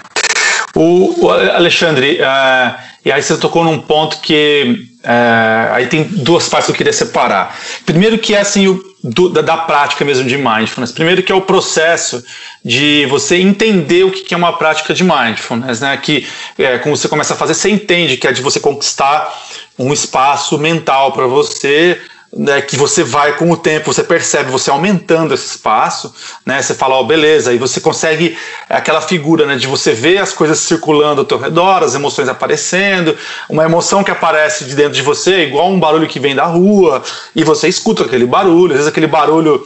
O, 0.74 1.26
o 1.26 1.30
Alexandre, 1.30 2.20
uh, 2.22 2.78
e 3.04 3.12
aí 3.12 3.22
você 3.22 3.36
tocou 3.36 3.62
num 3.62 3.82
ponto 3.82 4.18
que 4.20 4.78
uh, 5.04 5.74
aí 5.74 5.86
tem 5.86 6.04
duas 6.04 6.48
partes 6.48 6.66
que 6.66 6.72
eu 6.72 6.76
queria 6.76 6.92
separar. 6.92 7.56
Primeiro 7.84 8.18
que 8.18 8.34
é 8.34 8.40
assim 8.40 8.68
o, 8.68 8.82
do, 9.02 9.28
da, 9.28 9.42
da, 9.42 9.56
prática 9.58 10.04
mesmo 10.04 10.26
de 10.26 10.36
mindfulness. 10.36 10.92
Primeiro 10.92 11.22
que 11.22 11.32
é 11.32 11.34
o 11.34 11.40
processo 11.40 12.22
de 12.64 13.06
você 13.06 13.36
entender 13.36 14.04
o 14.04 14.10
que 14.10 14.32
é 14.32 14.36
uma 14.36 14.56
prática 14.56 14.94
de 14.94 15.02
mindfulness, 15.02 15.80
né? 15.80 15.96
Que 15.96 16.26
é, 16.58 16.78
como 16.78 16.96
você 16.96 17.08
começa 17.08 17.34
a 17.34 17.36
fazer, 17.36 17.54
você 17.54 17.70
entende 17.70 18.16
que 18.16 18.26
é 18.26 18.32
de 18.32 18.42
você 18.42 18.60
conquistar 18.60 19.32
um 19.78 19.92
espaço 19.92 20.58
mental 20.58 21.12
para 21.12 21.26
você 21.26 22.00
né, 22.34 22.62
que 22.62 22.76
você 22.76 23.04
vai 23.04 23.36
com 23.36 23.50
o 23.50 23.56
tempo, 23.56 23.92
você 23.92 24.02
percebe 24.02 24.50
você 24.50 24.70
aumentando 24.70 25.34
esse 25.34 25.46
espaço, 25.46 26.14
né, 26.46 26.62
você 26.62 26.74
fala, 26.74 26.94
ó, 26.94 27.00
oh, 27.00 27.04
beleza, 27.04 27.50
aí 27.50 27.58
você 27.58 27.78
consegue 27.80 28.36
aquela 28.70 29.02
figura 29.02 29.44
né, 29.44 29.56
de 29.56 29.66
você 29.66 29.92
ver 29.92 30.18
as 30.18 30.32
coisas 30.32 30.58
circulando 30.58 31.20
ao 31.20 31.26
teu 31.26 31.38
redor, 31.38 31.82
as 31.82 31.94
emoções 31.94 32.28
aparecendo, 32.28 33.16
uma 33.50 33.64
emoção 33.64 34.02
que 34.02 34.10
aparece 34.10 34.64
de 34.64 34.74
dentro 34.74 34.94
de 34.94 35.02
você, 35.02 35.44
igual 35.44 35.68
um 35.68 35.78
barulho 35.78 36.08
que 36.08 36.18
vem 36.18 36.34
da 36.34 36.46
rua, 36.46 37.02
e 37.36 37.44
você 37.44 37.68
escuta 37.68 38.04
aquele 38.04 38.24
barulho, 38.24 38.72
às 38.72 38.78
vezes 38.78 38.88
aquele 38.88 39.06
barulho 39.06 39.62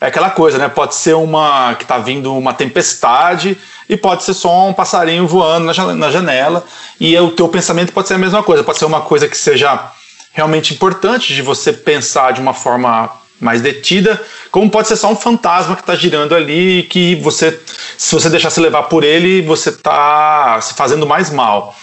é 0.00 0.06
aquela 0.06 0.28
coisa, 0.28 0.58
né? 0.58 0.68
Pode 0.68 0.94
ser 0.94 1.14
uma 1.14 1.74
que 1.74 1.84
está 1.84 1.96
vindo 1.96 2.36
uma 2.36 2.52
tempestade 2.52 3.56
e 3.88 3.96
pode 3.96 4.24
ser 4.24 4.34
só 4.34 4.68
um 4.68 4.72
passarinho 4.74 5.26
voando 5.26 5.64
na 5.94 6.10
janela, 6.10 6.64
e 7.00 7.16
o 7.18 7.30
teu 7.30 7.48
pensamento 7.48 7.92
pode 7.92 8.08
ser 8.08 8.14
a 8.14 8.18
mesma 8.18 8.42
coisa, 8.42 8.62
pode 8.62 8.78
ser 8.78 8.84
uma 8.84 9.00
coisa 9.00 9.26
que 9.26 9.36
seja 9.36 9.92
realmente 10.36 10.74
importante 10.74 11.34
de 11.34 11.40
você 11.40 11.72
pensar 11.72 12.34
de 12.34 12.42
uma 12.42 12.52
forma 12.52 13.10
mais 13.40 13.62
detida, 13.62 14.22
como 14.50 14.70
pode 14.70 14.86
ser 14.86 14.96
só 14.96 15.10
um 15.10 15.16
fantasma 15.16 15.74
que 15.74 15.80
está 15.80 15.94
girando 15.94 16.34
ali 16.34 16.82
que 16.90 17.16
você, 17.16 17.58
se 17.96 18.14
você 18.14 18.28
deixar 18.28 18.50
se 18.50 18.60
levar 18.60 18.84
por 18.84 19.02
ele, 19.02 19.40
você 19.40 19.70
está 19.70 20.60
se 20.60 20.74
fazendo 20.74 21.06
mais 21.06 21.30
mal. 21.30 21.74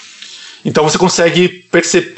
Então 0.63 0.83
você 0.83 0.99
consegue 0.99 1.49
perceber 1.71 2.13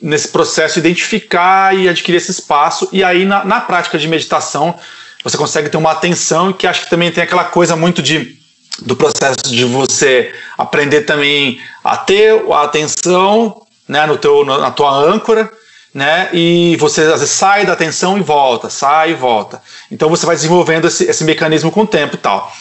nesse 0.00 0.28
processo 0.28 0.78
identificar 0.78 1.76
e 1.76 1.88
adquirir 1.88 2.18
esse 2.18 2.30
espaço 2.30 2.88
e 2.92 3.02
aí 3.02 3.24
na, 3.24 3.44
na 3.44 3.60
prática 3.60 3.98
de 3.98 4.08
meditação 4.08 4.76
você 5.22 5.36
consegue 5.36 5.68
ter 5.68 5.76
uma 5.76 5.92
atenção 5.92 6.52
que 6.52 6.66
acho 6.66 6.84
que 6.84 6.90
também 6.90 7.12
tem 7.12 7.22
aquela 7.22 7.44
coisa 7.44 7.76
muito 7.76 8.02
de 8.02 8.36
do 8.80 8.96
processo 8.96 9.36
de 9.46 9.64
você 9.64 10.34
aprender 10.58 11.02
também 11.02 11.60
a 11.84 11.96
ter 11.96 12.42
a 12.52 12.62
atenção 12.62 13.62
né, 13.86 14.06
no 14.06 14.16
teu, 14.16 14.44
na 14.44 14.72
tua 14.72 14.90
âncora 14.90 15.52
né? 15.94 16.30
E 16.32 16.76
você 16.76 17.02
às 17.02 17.20
vezes 17.20 17.30
sai 17.30 17.66
da 17.66 17.74
atenção 17.74 18.16
e 18.16 18.22
volta, 18.22 18.70
sai 18.70 19.10
e 19.10 19.14
volta. 19.14 19.62
Então 19.90 20.08
você 20.08 20.24
vai 20.24 20.34
desenvolvendo 20.34 20.86
esse, 20.88 21.04
esse 21.04 21.24
mecanismo 21.24 21.70
com 21.70 21.82
o 21.82 21.86
tempo 21.86 22.14
e 22.14 22.18
tal. 22.18 22.52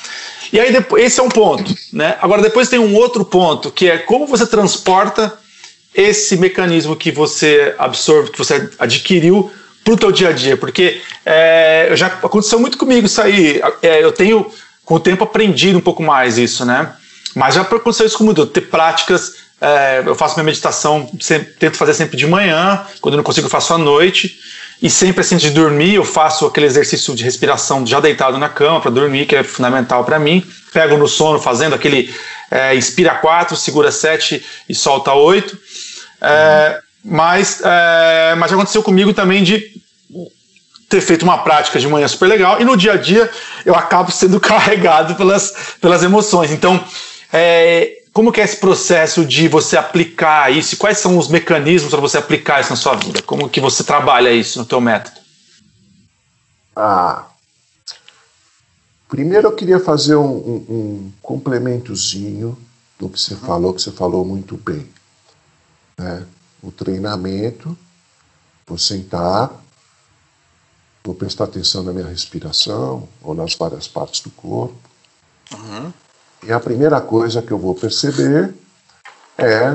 E 0.52 0.60
aí 0.60 0.76
esse 0.98 1.20
é 1.20 1.24
um 1.24 1.30
ponto, 1.30 1.74
né? 1.94 2.18
Agora 2.22 2.42
depois 2.42 2.68
tem 2.68 2.80
um 2.80 2.96
outro 2.96 3.24
ponto 3.24 3.72
que 3.72 3.90
é 3.90 3.98
como 3.98 4.28
você 4.28 4.46
transporta 4.46 5.34
esse 5.96 6.38
mecanismo 6.38 6.96
que 6.96 7.12
você 7.12 7.74
absorve, 7.78 8.32
que 8.32 8.38
você 8.38 8.70
adquiriu 8.78 9.52
para 9.84 9.94
o 9.94 9.98
teu 9.98 10.12
dia 10.12 10.30
a 10.30 10.32
dia, 10.32 10.56
porque 10.56 11.02
é, 11.26 11.92
já 11.96 12.08
aconteceu 12.08 12.60
muito 12.60 12.78
comigo 12.78 13.06
isso 13.06 13.22
aí. 13.22 13.62
É, 13.82 14.04
eu 14.04 14.12
tenho 14.12 14.52
com 14.84 14.96
o 14.96 15.00
tempo 15.00 15.24
aprendido 15.24 15.78
um 15.78 15.82
pouco 15.82 16.04
mais 16.04 16.38
isso, 16.38 16.66
né? 16.66 16.94
Mas 17.34 17.56
já 17.56 17.62
aconteceu 17.62 18.06
isso 18.06 18.18
comigo, 18.18 18.46
ter 18.46 18.62
práticas 18.62 19.36
é, 19.62 20.02
eu 20.04 20.16
faço 20.16 20.34
minha 20.36 20.44
meditação, 20.44 21.08
sempre, 21.20 21.54
tento 21.54 21.78
fazer 21.78 21.94
sempre 21.94 22.18
de 22.18 22.26
manhã, 22.26 22.84
quando 23.00 23.16
não 23.16 23.24
consigo, 23.24 23.46
eu 23.46 23.52
faço 23.52 23.74
à 23.74 23.78
noite. 23.78 24.40
E 24.82 24.90
sempre 24.90 25.22
assim, 25.22 25.38
de 25.38 25.52
dormir, 25.52 25.94
eu 25.94 26.04
faço 26.04 26.48
aquele 26.48 26.66
exercício 26.66 27.14
de 27.14 27.24
respiração 27.24 27.86
já 27.86 28.00
deitado 28.00 28.40
na 28.40 28.50
cama 28.50 28.82
para 28.82 28.90
dormir, 28.90 29.28
que 29.28 29.36
é 29.36 29.44
fundamental 29.44 30.04
para 30.04 30.18
mim. 30.18 30.44
Pego 30.74 30.98
no 30.98 31.08
sono 31.08 31.40
fazendo 31.40 31.76
aquele 31.76 32.12
é, 32.50 32.76
inspira 32.76 33.14
4, 33.14 33.56
segura 33.56 33.92
7 33.92 34.44
e 34.68 34.74
solta 34.74 35.14
8. 35.14 35.56
É, 36.20 36.80
mas, 37.06 37.62
é, 37.64 38.34
mas 38.36 38.52
aconteceu 38.52 38.82
comigo 38.82 39.14
também 39.14 39.44
de 39.44 39.64
ter 40.90 41.02
feito 41.02 41.22
uma 41.22 41.38
prática 41.38 41.80
de 41.80 41.88
manhã 41.88 42.08
super 42.08 42.28
legal 42.28 42.60
e 42.60 42.66
no 42.66 42.76
dia 42.76 42.94
a 42.94 42.98
dia 42.98 43.30
eu 43.66 43.76
acabo 43.76 44.12
sendo 44.12 44.40
carregado 44.42 45.14
pelas, 45.14 45.76
pelas 45.80 46.02
emoções. 46.02 46.50
Então, 46.50 46.84
é, 47.32 48.01
como 48.14 48.32
que 48.32 48.42
é 48.42 48.44
esse 48.44 48.58
processo 48.58 49.26
de 49.26 49.48
você 49.48 49.78
aplicar 49.78 50.52
isso? 50.52 50.76
Quais 50.76 50.98
são 50.98 51.18
os 51.18 51.30
mecanismos 51.30 51.92
para 51.92 52.02
você 52.02 52.18
aplicar 52.18 52.60
isso 52.60 52.72
na 52.72 52.76
sua 52.76 52.96
vida? 52.96 53.22
Como 53.22 53.50
que 53.50 53.62
você 53.62 53.84
trabalha 53.84 54.32
isso 54.32 54.60
no 54.60 54.66
teu 54.66 54.82
método? 54.82 55.20
Ah, 56.76 57.26
primeiro 59.08 59.48
eu 59.48 59.56
queria 59.56 59.80
fazer 59.80 60.16
um, 60.16 60.30
um, 60.30 60.66
um 60.70 61.12
complementozinho 61.22 62.58
do 63.00 63.10
que 63.10 63.20
você 63.20 63.36
falou, 63.36 63.74
que 63.74 63.82
você 63.82 63.92
falou 63.92 64.26
muito 64.26 64.58
bem. 64.58 64.88
Né? 65.98 66.26
O 66.62 66.72
treinamento, 66.72 67.78
vou 68.68 68.78
sentar, 68.78 69.52
vou 71.04 71.16
prestar 71.16 71.46
atenção 71.46 71.82
na 71.82 71.94
minha 71.94 72.08
respiração 72.08 73.08
ou 73.22 73.34
nas 73.34 73.56
várias 73.56 73.88
partes 73.88 74.20
do 74.20 74.30
corpo. 74.32 74.76
Uhum 75.54 75.92
E 76.44 76.52
a 76.52 76.60
primeira 76.60 77.00
coisa 77.00 77.42
que 77.42 77.52
eu 77.52 77.58
vou 77.58 77.76
perceber 77.76 78.54
é 79.38 79.74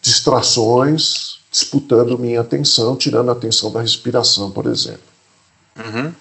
distrações 0.00 1.40
disputando 1.50 2.18
minha 2.18 2.40
atenção, 2.40 2.96
tirando 2.96 3.28
a 3.28 3.32
atenção 3.32 3.70
da 3.70 3.80
respiração, 3.80 4.50
por 4.50 4.66
exemplo. 4.66 5.02
Uhum. 5.76 6.12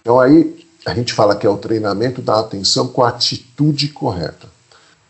Então 0.00 0.20
aí 0.20 0.66
a 0.86 0.94
gente 0.94 1.12
fala 1.12 1.36
que 1.36 1.46
é 1.46 1.50
o 1.50 1.58
treinamento 1.58 2.22
da 2.22 2.38
atenção 2.40 2.88
com 2.88 3.02
a 3.02 3.08
atitude 3.08 3.88
correta. 3.88 4.46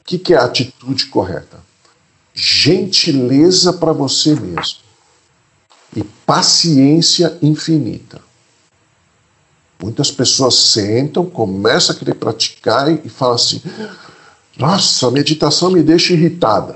O 0.00 0.04
que, 0.04 0.18
que 0.18 0.34
é 0.34 0.38
a 0.38 0.44
atitude 0.44 1.06
correta? 1.06 1.58
Gentileza 2.34 3.72
para 3.72 3.92
você 3.92 4.34
mesmo 4.34 4.88
e 5.94 6.02
paciência 6.02 7.38
infinita. 7.42 8.20
Muitas 9.80 10.10
pessoas 10.10 10.54
sentam, 10.54 11.24
começam 11.24 11.94
a 11.94 11.98
querer 11.98 12.14
praticar 12.14 12.90
e 12.90 13.08
falam 13.08 13.36
assim: 13.36 13.62
nossa, 14.58 15.06
a 15.06 15.10
meditação 15.10 15.70
me 15.70 15.82
deixa 15.82 16.12
irritada 16.12 16.74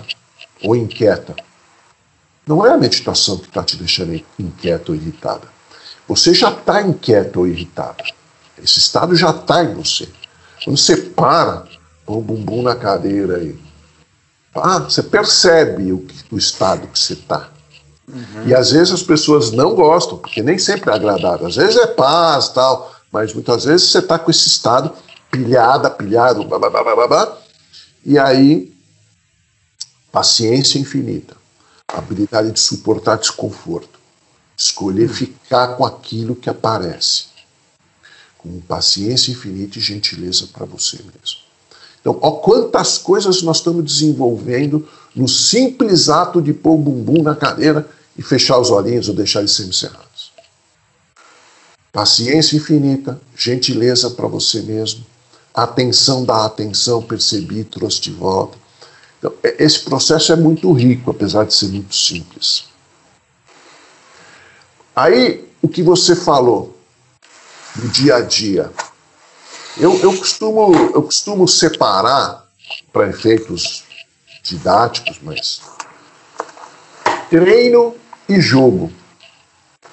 ou 0.63 0.77
inquieta. 0.77 1.35
Não 2.47 2.65
é 2.65 2.71
a 2.71 2.79
meditação 2.79 3.39
que 3.39 3.49
está 3.49 3.63
te 3.65 3.77
deixando 3.77 4.15
inquieta 4.39 4.93
ou 4.93 4.97
irritada. 4.97 5.49
Você 6.07 6.33
já 6.33 6.51
está 6.51 6.81
inquieto 6.81 7.41
ou 7.41 7.47
irritado. 7.47 8.05
Esse 8.63 8.79
estado 8.79 9.17
já 9.17 9.31
está 9.31 9.65
em 9.65 9.75
você. 9.75 10.09
Quando 10.65 10.77
você 10.77 10.97
para, 10.97 11.65
põe 12.07 12.19
o 12.19 12.21
bumbum 12.21 12.63
na 12.63 12.77
cadeira 12.77 13.39
aí, 13.39 13.59
ah, 14.55 14.79
você 14.79 15.03
percebe 15.03 15.93
o, 15.93 16.07
o 16.31 16.39
estado 16.39 16.87
que 16.87 16.99
você 16.99 17.15
está. 17.15 17.49
Uhum. 18.07 18.47
E 18.47 18.55
às 18.55 18.71
vezes 18.71 18.93
as 18.93 19.03
pessoas 19.03 19.51
não 19.51 19.75
gostam, 19.75 20.19
porque 20.19 20.43
nem 20.43 20.59
sempre 20.59 20.91
é 20.91 20.95
agradável. 20.95 21.47
Às 21.47 21.57
vezes 21.57 21.77
é 21.77 21.87
paz 21.87 22.49
tal, 22.51 22.93
mas 23.11 23.33
muitas 23.33 23.65
vezes 23.65 23.91
você 23.91 23.99
está 23.99 24.19
com 24.19 24.31
esse 24.31 24.47
estado 24.47 24.93
pilhada, 25.31 25.89
pilhado, 25.89 26.45
blá, 26.45 26.59
blá, 26.59 26.71
blá, 26.71 26.95
blá, 26.95 27.09
blá, 27.09 27.39
e 28.05 28.19
aí 28.19 28.73
paciência 30.11 30.79
infinita, 30.79 31.37
habilidade 31.89 32.53
de 32.53 32.61
suportar 32.61 33.17
desconforto, 33.17 33.99
escolher 34.57 35.09
ficar 35.09 35.77
com 35.77 35.85
aquilo 35.85 36.37
que 36.37 36.51
aparece, 36.51 37.27
com 38.39 38.61
paciência 38.61 39.33
infinita 39.33 39.79
e 39.79 39.81
gentileza 39.81 40.49
para 40.53 40.67
você 40.67 40.99
mesmo. 40.99 41.41
Então, 42.01 42.19
ó, 42.21 42.33
quantas 42.33 42.99
coisas 42.99 43.43
nós 43.43 43.59
estamos 43.59 43.85
desenvolvendo 43.85 44.87
no 45.15 45.29
simples 45.29 46.09
ato 46.09 46.43
de 46.43 46.53
pôr 46.53 46.75
o 46.75 46.79
bumbum 46.79 47.23
na 47.23 47.35
cadeira 47.35 47.89
e 48.17 48.23
fechar 48.23 48.59
os 48.59 48.71
olhinhos 48.71 49.09
ou 49.09 49.15
deixar 49.15 49.39
eles 49.39 49.53
semicerrados. 49.53 50.33
Paciência 51.93 52.57
infinita, 52.57 53.21
gentileza 53.37 54.11
para 54.11 54.27
você 54.27 54.63
mesmo, 54.63 55.05
atenção 55.55 56.25
da 56.25 56.45
atenção, 56.45 57.03
percebi, 57.03 57.65
trouxe 57.65 58.01
de 58.01 58.11
volta. 58.13 58.57
Então, 59.19 59.33
esse 59.59 59.81
processo 59.81 60.33
é 60.33 60.37
muito 60.37 60.73
rico, 60.73 61.11
apesar 61.11 61.45
de 61.45 61.55
ser 61.55 61.69
muito 61.69 61.95
simples. 61.95 62.65
Aí, 64.95 65.49
o 65.61 65.69
que 65.69 65.83
você 65.83 66.15
falou 66.17 66.77
no 67.77 67.89
dia 67.89 68.17
a 68.17 68.21
dia, 68.21 68.71
eu, 69.79 69.99
eu, 70.01 70.17
costumo, 70.17 70.75
eu 70.95 71.03
costumo 71.03 71.47
separar, 71.49 72.43
para 72.93 73.09
efeitos 73.09 73.85
didáticos, 74.43 75.19
mas 75.23 75.61
treino 77.31 77.95
e 78.29 78.41
jogo. 78.41 78.93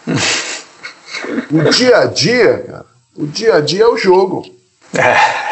O 1.52 1.70
dia 1.72 1.98
a 1.98 2.06
dia, 2.06 2.64
cara, 2.64 2.86
o 3.16 3.28
dia 3.28 3.56
a 3.56 3.62
dia 3.62 3.84
é 3.84 3.88
o 3.88 3.98
jogo. 3.98 4.46
É, 4.94 5.49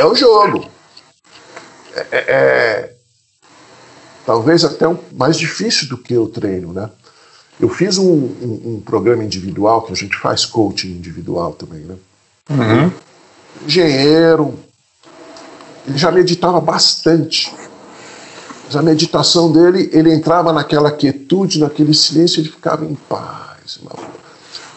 é 0.00 0.04
o 0.04 0.14
jogo. 0.14 0.68
É, 1.94 2.00
é, 2.10 2.24
é, 2.28 2.94
talvez 4.24 4.64
até 4.64 4.88
um, 4.88 4.98
mais 5.12 5.36
difícil 5.36 5.88
do 5.88 5.98
que 5.98 6.16
o 6.16 6.28
treino, 6.28 6.72
né? 6.72 6.90
Eu 7.58 7.68
fiz 7.68 7.98
um, 7.98 8.10
um, 8.10 8.62
um, 8.64 8.82
programa 8.84 9.22
individual, 9.22 9.82
que 9.82 9.92
a 9.92 9.96
gente 9.96 10.16
faz 10.16 10.46
coaching 10.46 10.88
individual 10.88 11.52
também, 11.52 11.80
né? 11.80 11.96
Uhum 12.48 12.90
engenheiro, 13.64 14.58
ele 15.86 15.98
já 15.98 16.10
meditava 16.10 16.60
bastante. 16.60 17.52
Mas 18.66 18.76
a 18.76 18.82
meditação 18.82 19.50
dele, 19.50 19.90
ele 19.92 20.12
entrava 20.14 20.52
naquela 20.52 20.90
quietude, 20.90 21.58
naquele 21.58 21.92
silêncio, 21.92 22.40
ele 22.40 22.48
ficava 22.48 22.84
em 22.84 22.94
paz. 22.94 23.80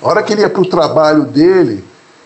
A 0.01 0.07
hora 0.07 0.23
que 0.23 0.33
ele 0.33 0.41
ia 0.41 0.49
para 0.49 0.61
o 0.61 0.69
trabalho 0.69 1.25
dele, 1.25 1.83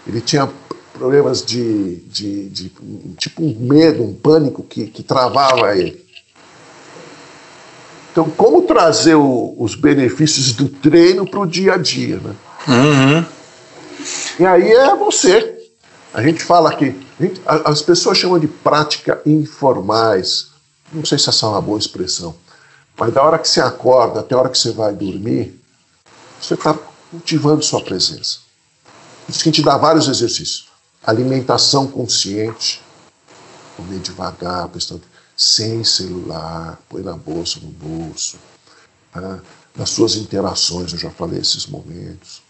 ele 0.08 0.22
tinha 0.22 0.50
problemas 0.98 1.46
de, 1.46 1.98
de, 2.08 2.50
de, 2.50 2.72
tipo 3.18 3.44
um 3.44 3.56
medo, 3.60 4.04
um 4.04 4.14
pânico 4.14 4.64
que, 4.64 4.88
que 4.88 5.04
travava 5.04 5.76
ele. 5.76 6.06
Então, 8.12 8.30
como 8.32 8.64
trazer 8.64 9.16
o, 9.16 9.56
os 9.58 9.76
benefícios 9.76 10.54
do 10.54 10.68
treino 10.68 11.30
para 11.30 11.40
o 11.40 11.46
dia 11.46 11.74
a 11.74 11.78
dia, 11.78 12.18
né? 12.18 12.36
Uhum. 12.68 13.26
E 14.40 14.46
aí 14.46 14.72
é 14.72 14.96
você 14.96 15.58
a 16.18 16.24
gente 16.24 16.44
fala 16.44 16.76
que 16.76 16.96
gente, 17.20 17.40
as 17.46 17.82
pessoas 17.84 18.18
chamam 18.18 18.40
de 18.40 18.48
prática 18.48 19.22
informais. 19.24 20.48
Não 20.92 21.06
sei 21.06 21.20
se 21.20 21.30
essa 21.30 21.46
é 21.46 21.50
uma 21.50 21.62
boa 21.62 21.78
expressão, 21.78 22.36
mas 22.98 23.14
da 23.14 23.22
hora 23.22 23.38
que 23.38 23.48
você 23.48 23.62
acorda 23.62 24.22
até 24.22 24.34
a 24.34 24.40
hora 24.40 24.50
que 24.50 24.58
você 24.58 24.72
vai 24.72 24.94
dormir, 24.94 25.62
você 26.42 26.56
está 26.56 26.74
cultivando 27.12 27.64
sua 27.64 27.84
presença. 27.84 28.40
Por 29.26 29.32
isso 29.32 29.44
que 29.44 29.50
a 29.50 29.52
gente 29.52 29.62
dá 29.64 29.78
vários 29.78 30.08
exercícios. 30.08 30.67
Alimentação 31.08 31.88
consciente, 31.88 32.84
comer 33.76 34.00
devagar, 34.00 34.68
prestando, 34.68 35.02
sem 35.36 35.84
celular, 35.84 36.80
põe 36.88 37.02
na 37.02 37.14
bolsa, 37.14 37.60
no 37.60 37.70
bolso. 37.70 38.38
Tá? 39.12 39.40
Nas 39.76 39.90
suas 39.90 40.16
interações, 40.16 40.92
eu 40.94 41.00
já 41.00 41.10
falei 41.10 41.40
esses 41.40 41.66
momentos 41.66 42.46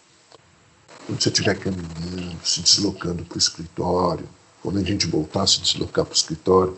quando 1.08 1.24
você 1.24 1.30
estiver 1.30 1.58
caminhando, 1.58 2.36
se 2.44 2.62
deslocando 2.62 3.24
para 3.24 3.36
o 3.36 3.40
escritório, 3.40 4.28
quando 4.62 4.78
a 4.78 4.84
gente 4.84 5.08
voltar 5.08 5.44
a 5.44 5.48
se 5.48 5.62
deslocar 5.62 6.04
para 6.04 6.12
o 6.12 6.16
escritório, 6.16 6.78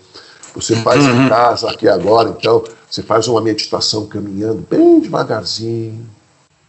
você 0.53 0.75
faz 0.75 1.03
em 1.03 1.09
uhum. 1.09 1.29
casa, 1.29 1.69
aqui 1.69 1.87
agora, 1.87 2.29
então, 2.29 2.63
você 2.89 3.01
faz 3.01 3.27
uma 3.27 3.41
meditação 3.41 4.05
caminhando 4.05 4.65
bem 4.69 4.99
devagarzinho, 4.99 6.07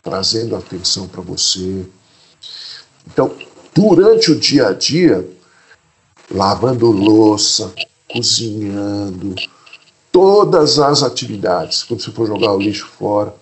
trazendo 0.02 0.56
atenção 0.56 1.06
para 1.06 1.20
você. 1.20 1.84
Então, 3.06 3.34
durante 3.74 4.30
o 4.30 4.38
dia 4.38 4.68
a 4.68 4.72
dia, 4.72 5.28
lavando 6.30 6.90
louça, 6.90 7.72
cozinhando, 8.12 9.34
todas 10.12 10.78
as 10.78 11.02
atividades, 11.02 11.82
quando 11.82 12.02
você 12.02 12.10
for 12.10 12.26
jogar 12.26 12.52
o 12.52 12.58
lixo 12.58 12.86
fora, 12.98 13.34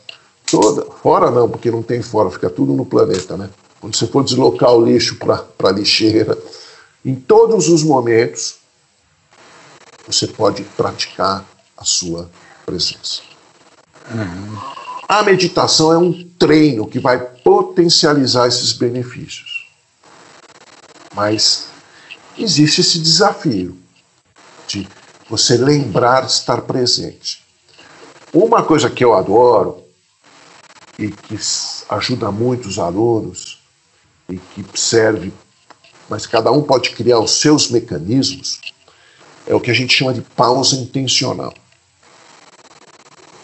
toda, 0.51 0.85
fora 1.03 1.31
não, 1.31 1.49
porque 1.49 1.71
não 1.71 1.83
tem 1.83 2.03
fora, 2.03 2.31
fica 2.31 2.51
tudo 2.51 2.73
no 2.73 2.85
planeta, 2.85 3.37
né? 3.37 3.51
quando 3.81 3.97
você 3.97 4.07
for 4.07 4.25
deslocar 4.25 4.73
o 4.73 4.85
lixo 4.85 5.17
para 5.17 5.45
a 5.65 5.73
lixeira, 5.73 6.37
em 7.05 7.15
todos 7.15 7.69
os 7.69 7.83
momentos, 7.83 8.57
você 10.07 10.27
pode 10.27 10.63
praticar 10.63 11.45
a 11.77 11.85
sua 11.85 12.31
presença. 12.67 13.23
Uhum. 14.11 14.59
A 15.09 15.23
meditação 15.23 15.93
é 15.93 15.99
um 15.99 16.29
treino 16.39 16.87
que 16.87 16.99
vai 16.99 17.19
potencializar 17.19 18.49
esses 18.49 18.73
benefícios. 18.73 19.58
Mas 21.19 21.67
existe 22.39 22.81
esse 22.81 23.01
desafio 23.01 23.77
de 24.69 24.87
você 25.29 25.57
lembrar 25.57 26.21
de 26.21 26.31
estar 26.31 26.63
presente. 26.63 27.43
Uma 28.33 28.63
coisa 28.63 28.89
que 28.89 29.05
eu 29.05 29.13
adoro 29.15 29.83
e 30.97 31.09
que 31.11 31.37
ajuda 31.89 32.31
muito 32.31 32.69
os 32.69 32.79
alunos 32.79 33.59
e 34.29 34.37
que 34.37 34.65
serve, 34.79 35.33
mas 36.09 36.25
cada 36.25 36.53
um 36.53 36.63
pode 36.63 36.91
criar 36.91 37.19
os 37.19 37.33
seus 37.33 37.69
mecanismos, 37.69 38.61
é 39.45 39.53
o 39.53 39.61
que 39.61 39.73
a 39.73 39.75
gente 39.75 39.93
chama 39.93 40.15
de 40.15 40.21
pausa 40.21 40.77
intencional. 40.77 41.53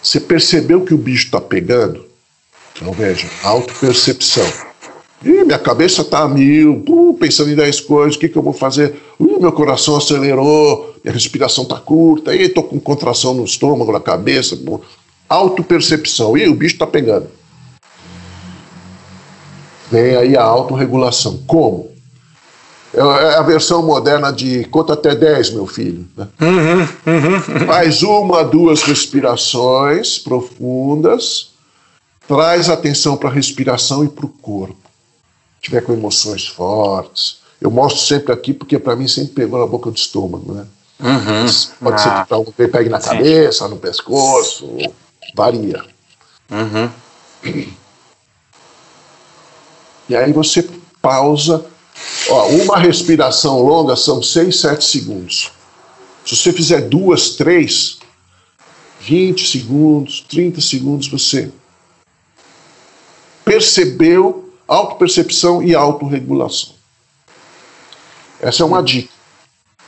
Você 0.01 0.21
percebeu 0.21 0.85
que 0.85 0.95
o 0.95 0.99
bicho 0.99 1.25
está 1.25 1.41
pegando? 1.41 2.09
Então 2.77 2.93
veja, 2.93 3.29
autopercepção. 3.43 4.74
Ih, 5.25 5.45
minha 5.45 5.59
cabeça 5.59 6.03
está 6.03 6.21
a 6.21 6.29
mil, 6.29 6.85
uh, 6.89 7.15
pensando 7.15 7.51
em 7.51 7.55
dez 7.55 7.81
coisas, 7.81 8.17
o 8.17 8.19
que, 8.19 8.29
que 8.29 8.37
eu 8.37 8.43
vou 8.43 8.53
fazer? 8.53 8.95
Uh, 9.19 9.41
meu 9.41 9.53
coração 9.53 9.97
acelerou, 9.97 10.95
minha 11.03 11.15
respiração 11.15 11.65
está 11.65 11.77
curta, 11.77 12.35
estou 12.35 12.63
com 12.63 12.79
contração 12.79 13.35
no 13.35 13.45
estômago, 13.45 13.93
na 13.93 14.01
cabeça. 14.01 14.59
Autopercepção. 15.29 16.37
Ih, 16.37 16.49
o 16.49 16.55
bicho 16.55 16.75
está 16.75 16.87
pegando 16.87 17.29
vem 19.95 20.17
aí 20.17 20.37
a 20.37 20.43
autorregulação. 20.43 21.41
Como? 21.47 21.91
É, 22.93 22.99
é 22.99 23.39
a 23.39 23.43
versão 23.43 23.85
moderna 23.85 24.33
de 24.33 24.65
conta 24.65 24.95
até 24.95 25.15
10, 25.15 25.51
meu 25.51 25.67
filho. 25.67 26.07
Né? 26.17 26.27
Uhum, 26.41 26.81
uhum. 26.81 27.67
Faz 27.67 28.03
uma, 28.03 28.43
duas 28.43 28.83
respirações 28.83 30.19
profundas, 30.19 31.53
traz 32.27 32.69
atenção 32.69 33.17
para 33.17 33.29
a 33.29 33.33
respiração 33.33 34.05
e 34.05 34.09
para 34.09 34.27
o 34.27 34.29
corpo. 34.29 34.84
Se 35.65 35.70
tiver 35.70 35.81
com 35.81 35.95
emoções 35.95 36.47
fortes. 36.47 37.39
Eu 37.59 37.70
mostro 37.70 38.03
sempre 38.03 38.35
aqui 38.35 38.53
porque 38.53 38.78
para 38.78 38.95
mim 38.95 39.09
sempre 39.09 39.32
pegou 39.32 39.59
na 39.59 39.66
boca 39.66 39.91
do 39.91 39.97
estômago, 39.97 40.53
né? 40.53 40.66
Uhum. 41.01 41.47
Pode 41.81 41.97
ah. 41.97 41.99
ser 41.99 42.11
que 42.11 42.28
para 42.28 42.39
um 42.39 42.45
pegue 42.45 42.91
na 42.91 43.01
Sim. 43.01 43.09
cabeça, 43.09 43.66
no 43.66 43.78
pescoço, 43.78 44.77
varia. 45.35 45.82
Uhum. 46.51 46.91
E 50.07 50.15
aí 50.15 50.35
você 50.35 50.69
pausa. 51.01 51.65
Ó, 52.28 52.49
uma 52.49 52.78
respiração 52.78 53.62
longa 53.62 53.97
são 53.97 54.23
6, 54.23 54.61
7 54.61 54.85
segundos. 54.85 55.51
Se 56.27 56.36
você 56.36 56.53
fizer 56.53 56.82
duas, 56.82 57.31
três, 57.31 58.01
20 59.01 59.47
segundos, 59.49 60.27
30 60.28 60.61
segundos, 60.61 61.09
você 61.09 61.51
percebeu 63.47 64.44
autopercepção 64.66 65.62
e 65.62 65.74
autorregulação. 65.74 66.74
Essa 68.41 68.62
é 68.62 68.66
uma 68.66 68.82
dica. 68.82 69.12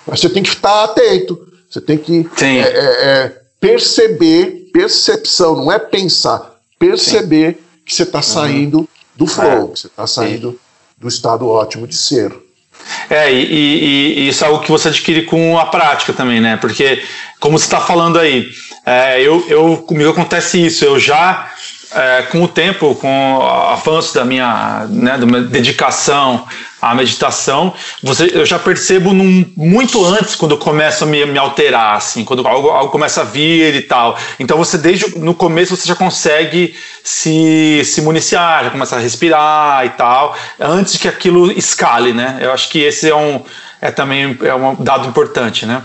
Mas 0.07 0.21
você 0.21 0.29
tem 0.29 0.43
que 0.43 0.51
estar 0.51 0.85
atento. 0.85 1.47
Você 1.69 1.81
tem 1.81 1.99
que 1.99 2.29
é, 2.41 2.47
é, 2.47 2.65
é, 2.65 3.41
perceber, 3.61 4.71
percepção, 4.73 5.57
não 5.57 5.73
é 5.73 5.79
pensar, 5.79 6.55
perceber 6.79 7.55
Sim. 7.55 7.59
que 7.85 7.95
você 7.95 8.03
está 8.05 8.23
saindo 8.23 8.79
uhum. 8.79 8.89
do 9.17 9.27
flow, 9.27 9.71
é. 9.71 9.73
que 9.73 9.81
você 9.81 9.87
está 9.89 10.07
saindo 10.07 10.53
Sim. 10.53 10.59
do 10.97 11.09
estado 11.09 11.49
ótimo 11.49 11.87
de 11.87 11.97
ser. 11.97 12.33
É, 13.11 13.33
e, 13.33 13.43
e, 13.45 14.19
e, 14.21 14.29
isso 14.29 14.45
é 14.45 14.47
algo 14.47 14.63
que 14.63 14.71
você 14.71 14.89
adquire 14.89 15.25
com 15.25 15.59
a 15.59 15.67
prática 15.67 16.13
também, 16.13 16.41
né? 16.41 16.57
Porque, 16.57 17.03
como 17.41 17.59
você 17.59 17.65
está 17.65 17.81
falando 17.81 18.19
aí, 18.19 18.49
é, 18.85 19.21
eu, 19.21 19.45
eu, 19.49 19.79
comigo 19.79 20.11
acontece 20.11 20.65
isso, 20.65 20.85
eu 20.85 20.99
já 20.99 21.51
é, 21.97 22.23
com 22.23 22.43
o 22.43 22.49
tempo, 22.49 22.95
com 22.97 23.39
o 23.39 23.43
avanço 23.43 24.15
da 24.15 24.25
minha, 24.25 24.87
né, 24.91 25.17
da 25.17 25.25
minha 25.25 25.41
dedicação 25.41 26.47
à 26.81 26.95
meditação, 26.95 27.73
você, 28.03 28.31
eu 28.35 28.45
já 28.45 28.59
percebo 28.59 29.15
num, 29.15 29.51
muito 29.57 30.05
antes 30.05 30.35
quando 30.35 30.53
eu 30.53 30.59
começo 30.59 31.05
a 31.05 31.07
me, 31.07 31.25
me 31.25 31.39
alterar, 31.39 31.97
assim, 31.97 32.23
quando 32.23 32.47
algo, 32.47 32.69
algo, 32.69 32.93
começa 32.93 33.23
a 33.23 33.25
vir 33.25 33.75
e 33.75 33.81
tal. 33.81 34.19
Então 34.39 34.59
você 34.59 34.77
desde 34.77 35.19
no 35.19 35.35
começo 35.35 35.75
você 35.75 35.89
já 35.89 35.97
consegue 35.97 36.75
se, 37.03 37.83
se 37.85 38.03
municiar, 38.03 38.65
já 38.65 38.71
começa 38.71 38.97
a 38.97 39.01
respirar 39.01 39.87
e 39.87 39.91
tal, 39.91 40.37
antes 40.61 40.99
que 40.99 41.09
aquilo 41.09 41.51
escale, 41.51 42.13
né? 42.13 42.39
Eu 42.43 42.53
acho 42.53 42.69
que 42.69 42.81
esse 42.81 43.09
é 43.09 43.17
um 43.17 43.43
é 43.81 43.91
também 43.91 44.37
é 44.43 44.55
um 44.55 44.75
dado 44.75 45.09
importante, 45.09 45.65
né? 45.65 45.83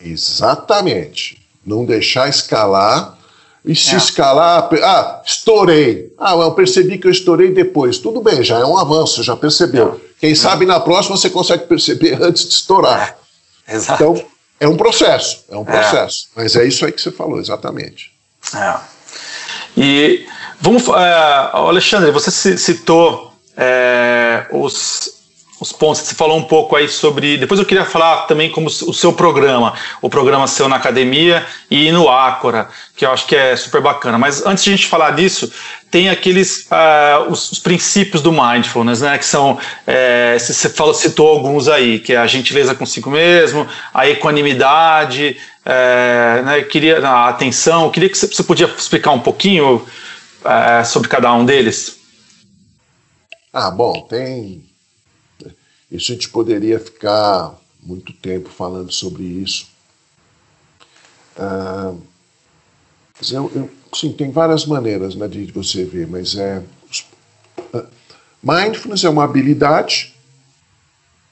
Exatamente. 0.00 1.38
Não 1.64 1.84
deixar 1.84 2.28
escalar 2.28 3.16
e 3.64 3.76
se 3.76 3.94
é. 3.94 3.98
escalar, 3.98 4.68
ah, 4.82 5.22
estourei. 5.24 6.12
Ah, 6.18 6.34
eu 6.34 6.50
percebi 6.52 6.98
que 6.98 7.06
eu 7.06 7.10
estourei 7.10 7.52
depois. 7.52 7.98
Tudo 7.98 8.20
bem, 8.20 8.42
já 8.42 8.58
é 8.58 8.64
um 8.64 8.76
avanço, 8.76 9.22
já 9.22 9.36
percebeu. 9.36 10.00
Quem 10.20 10.32
é. 10.32 10.34
sabe 10.34 10.66
na 10.66 10.80
próxima 10.80 11.16
você 11.16 11.30
consegue 11.30 11.66
perceber 11.66 12.18
antes 12.22 12.48
de 12.48 12.54
estourar. 12.54 13.16
É. 13.66 13.76
Exato. 13.76 14.02
Então, 14.02 14.24
é 14.58 14.68
um 14.68 14.76
processo, 14.76 15.44
é 15.48 15.56
um 15.56 15.62
é. 15.62 15.64
processo. 15.64 16.26
Mas 16.34 16.56
é 16.56 16.64
isso 16.64 16.84
aí 16.84 16.92
que 16.92 17.00
você 17.00 17.12
falou, 17.12 17.38
exatamente. 17.38 18.12
É. 18.54 18.74
E 19.76 20.26
vamos, 20.60 20.86
é, 20.88 21.50
Alexandre, 21.52 22.10
você 22.10 22.56
citou 22.58 23.32
é, 23.56 24.46
os 24.50 25.21
os 25.62 25.70
pontos 25.70 26.00
que 26.00 26.08
você 26.08 26.14
falou 26.16 26.36
um 26.36 26.42
pouco 26.42 26.74
aí 26.74 26.88
sobre. 26.88 27.38
Depois 27.38 27.60
eu 27.60 27.64
queria 27.64 27.84
falar 27.84 28.22
também 28.22 28.50
como 28.50 28.66
o 28.66 28.92
seu 28.92 29.12
programa, 29.12 29.74
o 30.00 30.10
programa 30.10 30.48
seu 30.48 30.68
na 30.68 30.74
academia 30.74 31.46
e 31.70 31.92
no 31.92 32.08
Ácora, 32.08 32.68
que 32.96 33.06
eu 33.06 33.12
acho 33.12 33.28
que 33.28 33.36
é 33.36 33.54
super 33.54 33.80
bacana. 33.80 34.18
Mas 34.18 34.44
antes 34.44 34.64
de 34.64 34.70
a 34.70 34.76
gente 34.76 34.88
falar 34.88 35.12
disso, 35.12 35.52
tem 35.88 36.10
aqueles 36.10 36.66
uh, 36.66 37.30
os, 37.30 37.52
os, 37.52 37.58
princípios 37.60 38.20
do 38.20 38.32
mindfulness, 38.32 39.02
né? 39.02 39.16
Que 39.16 39.24
são 39.24 39.56
é, 39.86 40.36
você 40.36 40.68
falou, 40.68 40.92
citou 40.92 41.28
alguns 41.28 41.68
aí, 41.68 42.00
que 42.00 42.12
é 42.12 42.16
a 42.16 42.26
gentileza 42.26 42.74
consigo 42.74 43.08
mesmo, 43.08 43.64
a 43.94 44.08
equanimidade, 44.08 45.36
é, 45.64 46.42
né, 46.44 46.62
queria 46.62 47.06
a 47.06 47.28
atenção. 47.28 47.88
Queria 47.88 48.08
que 48.08 48.18
você, 48.18 48.42
podia 48.42 48.66
explicar 48.66 49.12
um 49.12 49.20
pouquinho 49.20 49.86
é, 50.44 50.82
sobre 50.82 51.08
cada 51.08 51.32
um 51.32 51.44
deles. 51.44 52.00
Ah, 53.52 53.70
bom, 53.70 54.00
tem 54.08 54.71
isso 55.92 56.10
a 56.10 56.14
gente 56.14 56.30
poderia 56.30 56.80
ficar 56.80 57.54
muito 57.82 58.12
tempo 58.14 58.48
falando 58.48 58.90
sobre 58.90 59.24
isso. 59.24 59.66
Ah, 61.36 61.94
eu, 63.30 63.52
eu, 63.54 63.70
sim, 63.94 64.12
tem 64.12 64.30
várias 64.30 64.64
maneiras 64.64 65.14
né, 65.14 65.28
de 65.28 65.52
você 65.52 65.84
ver, 65.84 66.06
mas 66.06 66.34
é. 66.34 66.62
Uh, 67.74 67.86
mindfulness 68.42 69.04
é 69.04 69.08
uma 69.08 69.24
habilidade. 69.24 70.14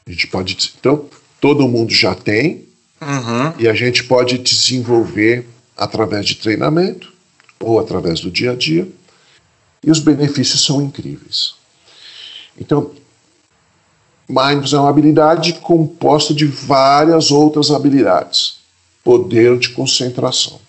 A 0.07 0.11
gente 0.11 0.27
pode. 0.27 0.73
Então, 0.78 1.09
todo 1.41 1.66
mundo 1.66 1.93
já 1.93 2.15
tem. 2.15 2.69
Uhum. 3.01 3.55
E 3.59 3.66
a 3.66 3.74
gente 3.74 4.05
pode 4.05 4.37
desenvolver 4.37 5.47
através 5.74 6.27
de 6.27 6.35
treinamento 6.35 7.11
ou 7.59 7.81
através 7.81 8.20
do 8.20 8.31
dia 8.31 8.53
a 8.53 8.57
dia. 8.57 8.87
E 9.82 9.91
os 9.91 10.01
benefícios 10.01 10.62
são 10.62 10.82
incríveis. 10.82 11.55
Então, 12.59 12.93
Mindfulness 14.31 14.73
é 14.73 14.78
uma 14.78 14.89
habilidade 14.89 15.55
composta 15.55 16.32
de 16.32 16.47
várias 16.47 17.32
outras 17.32 17.73
habilidades. 17.73 18.61
Poder 19.02 19.59
de 19.59 19.70
concentração. 19.70 20.61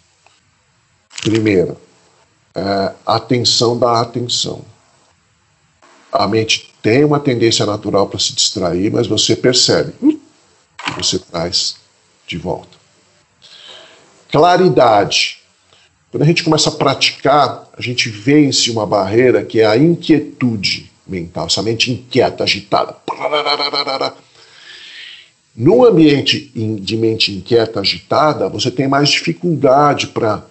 Primeiro, 1.22 1.78
é, 2.56 2.92
atenção 3.06 3.78
da 3.78 4.02
atenção. 4.02 4.64
A 6.12 6.28
mente 6.28 6.74
tem 6.82 7.06
uma 7.06 7.20
tendência 7.20 7.66
natural 7.66 8.08
para 8.08 8.20
se 8.20 8.34
distrair, 8.34 8.92
mas 8.92 9.06
você 9.06 9.36
percebe 9.36 9.94
e 10.02 10.20
você 10.98 11.20
traz 11.20 11.76
de 12.26 12.38
volta. 12.38 12.80
Claridade. 14.32 15.40
Quando 16.10 16.24
a 16.24 16.26
gente 16.26 16.44
começa 16.44 16.70
a 16.70 16.74
praticar, 16.74 17.70
a 17.78 17.82
gente 17.82 18.10
vence 18.10 18.72
uma 18.72 18.88
barreira 18.88 19.46
que 19.46 19.62
é 19.62 19.68
a 19.68 19.78
inquietude 19.78 20.91
mental, 21.12 21.48
essa 21.48 21.62
mente 21.62 21.92
inquieta, 21.92 22.44
agitada. 22.44 22.96
No 25.54 25.86
ambiente 25.86 26.50
de 26.56 26.96
mente 26.96 27.34
inquieta, 27.34 27.82
agitada, 27.82 28.48
você 28.48 28.72
tem 28.72 28.88
mais 28.88 29.10
dificuldade 29.10 30.08
para 30.08 30.42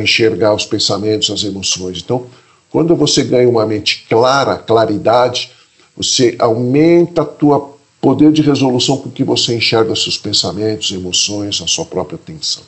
enxergar 0.00 0.54
os 0.54 0.64
pensamentos, 0.64 1.30
as 1.30 1.44
emoções. 1.44 1.98
Então, 1.98 2.26
quando 2.70 2.96
você 2.96 3.22
ganha 3.22 3.48
uma 3.48 3.66
mente 3.66 4.06
clara, 4.08 4.56
claridade, 4.56 5.52
você 5.94 6.34
aumenta 6.38 7.22
a 7.22 7.26
tua 7.26 7.76
poder 8.00 8.32
de 8.32 8.40
resolução 8.40 8.96
com 8.96 9.10
que 9.10 9.24
você 9.24 9.56
enxerga 9.56 9.94
seus 9.94 10.16
pensamentos, 10.16 10.92
emoções, 10.92 11.60
a 11.60 11.66
sua 11.66 11.84
própria 11.84 12.16
atenção. 12.16 12.62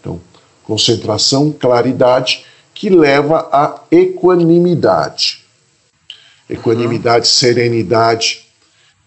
Então, 0.00 0.20
concentração, 0.64 1.50
claridade, 1.50 2.44
que 2.74 2.90
leva 2.90 3.48
à 3.50 3.82
equanimidade 3.90 5.47
equanimidade, 6.48 7.26
uhum. 7.26 7.32
serenidade. 7.32 8.46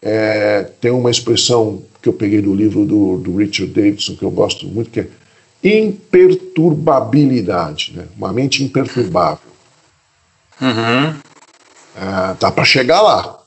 É, 0.01 0.63
tem 0.79 0.91
uma 0.91 1.11
expressão 1.11 1.83
que 2.01 2.07
eu 2.09 2.13
peguei 2.13 2.41
do 2.41 2.55
livro 2.55 2.85
do, 2.85 3.17
do, 3.17 3.37
Richard 3.37 3.71
Davidson, 3.71 4.15
que 4.15 4.23
eu 4.23 4.31
gosto 4.31 4.65
muito, 4.65 4.89
que 4.89 5.01
é 5.01 5.07
imperturbabilidade, 5.63 7.93
né? 7.95 8.07
uma 8.17 8.33
mente 8.33 8.63
imperturbável. 8.63 9.51
Uhum. 10.59 11.13
É, 11.95 12.33
dá 12.39 12.51
para 12.51 12.63
chegar 12.63 13.01
lá. 13.01 13.39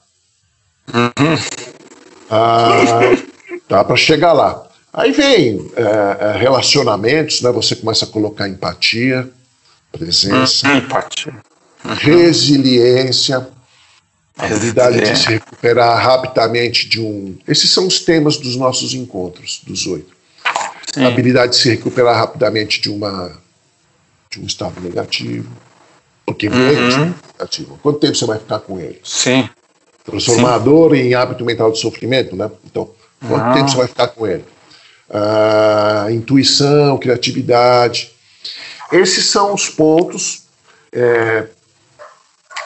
Uhum. 0.92 1.36
Ah, 2.30 2.78
dá 3.68 3.82
para 3.84 3.96
chegar 3.96 4.32
lá. 4.32 4.64
Aí 4.92 5.10
vem 5.10 5.68
é, 5.74 6.16
é, 6.20 6.36
relacionamentos, 6.38 7.42
né? 7.42 7.50
você 7.50 7.74
começa 7.74 8.04
a 8.04 8.08
colocar 8.08 8.48
empatia, 8.48 9.28
presença, 9.90 10.68
uhum, 10.68 10.76
empatia. 10.78 11.34
Uhum. 11.84 11.94
resiliência, 11.94 13.48
a 14.36 14.46
habilidade 14.46 15.00
de 15.00 15.16
se 15.16 15.28
recuperar 15.28 16.02
rapidamente 16.02 16.88
de 16.88 17.00
um. 17.00 17.36
Esses 17.46 17.70
são 17.70 17.86
os 17.86 18.00
temas 18.00 18.36
dos 18.36 18.56
nossos 18.56 18.92
encontros, 18.92 19.60
dos 19.64 19.86
oito. 19.86 20.14
A 20.96 21.06
habilidade 21.06 21.52
de 21.52 21.58
se 21.58 21.70
recuperar 21.70 22.16
rapidamente 22.16 22.80
de 22.80 22.90
uma 22.90 23.32
de 24.30 24.40
um 24.40 24.46
estado 24.46 24.80
negativo. 24.80 25.48
Porque 26.26 26.48
uhum. 26.48 26.54
é 26.54 27.14
negativo. 27.38 27.78
Quanto 27.82 27.98
tempo 28.00 28.14
você 28.14 28.26
vai 28.26 28.38
ficar 28.38 28.60
com 28.60 28.80
ele? 28.80 29.00
Sim. 29.04 29.48
Transformador 30.04 30.94
Sim. 30.94 31.02
em 31.02 31.14
hábito 31.14 31.44
mental 31.44 31.70
de 31.70 31.78
sofrimento, 31.78 32.34
né? 32.34 32.50
Então, 32.64 32.90
quanto 33.26 33.46
uhum. 33.46 33.54
tempo 33.54 33.70
você 33.70 33.76
vai 33.76 33.86
ficar 33.86 34.08
com 34.08 34.26
ele? 34.26 34.44
Uh, 35.08 36.10
intuição, 36.10 36.98
criatividade. 36.98 38.10
Esses 38.90 39.26
são 39.26 39.54
os 39.54 39.68
pontos. 39.68 40.42
É, 40.92 41.46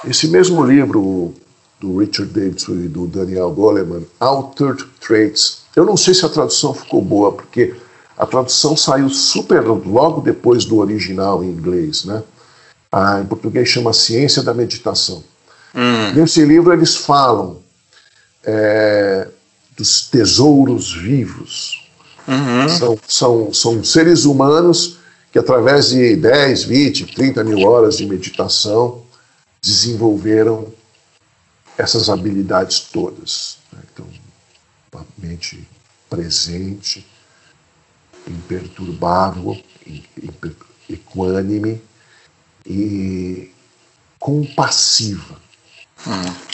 esse 0.07 0.28
mesmo 0.28 0.65
livro, 0.65 1.35
do 1.80 1.98
Richard 1.98 2.32
Davidson 2.32 2.72
e 2.72 2.88
do 2.88 3.06
Daniel 3.06 3.50
Goleman, 3.50 4.02
Altered 4.18 4.84
Traits. 5.00 5.62
Eu 5.76 5.84
não 5.84 5.96
sei 5.96 6.14
se 6.14 6.24
a 6.24 6.28
tradução 6.28 6.74
ficou 6.74 7.00
boa, 7.00 7.32
porque 7.32 7.74
a 8.16 8.26
tradução 8.26 8.76
saiu 8.76 9.09
super 9.09 9.62
logo 9.62 10.20
depois 10.20 10.64
do 10.64 10.78
original 10.78 11.44
em 11.44 11.48
inglês, 11.48 12.05
né? 12.05 12.22
Ah, 12.90 13.20
em 13.20 13.26
português 13.26 13.68
chama 13.68 13.92
Ciência 13.92 14.42
da 14.42 14.55
Meditação. 14.55 15.22
Hum. 15.74 16.12
Nesse 16.14 16.44
livro 16.44 16.72
eles 16.72 16.96
falam 16.96 17.59
é, 18.44 19.28
dos 19.76 20.09
tesouros 20.09 20.92
vivos 20.92 21.78
Uhum. 22.28 22.68
São, 22.68 22.98
são, 23.09 23.55
são 23.55 23.84
seres 23.84 24.26
humanos 24.26 24.98
que, 25.32 25.38
através 25.38 25.88
de 25.88 26.14
10, 26.14 26.64
20, 26.64 27.14
30 27.14 27.42
mil 27.42 27.66
horas 27.66 27.96
de 27.96 28.06
meditação, 28.06 29.02
desenvolveram 29.62 30.66
essas 31.78 32.10
habilidades 32.10 32.80
todas. 32.80 33.59
Né? 33.72 33.80
Então, 33.92 34.06
uma 34.92 35.06
mente 35.16 35.66
presente, 36.10 37.06
imperturbável, 38.26 39.56
equânime 40.88 41.80
e 42.66 43.52
compassiva. 44.18 45.40
Uhum. 46.05 46.48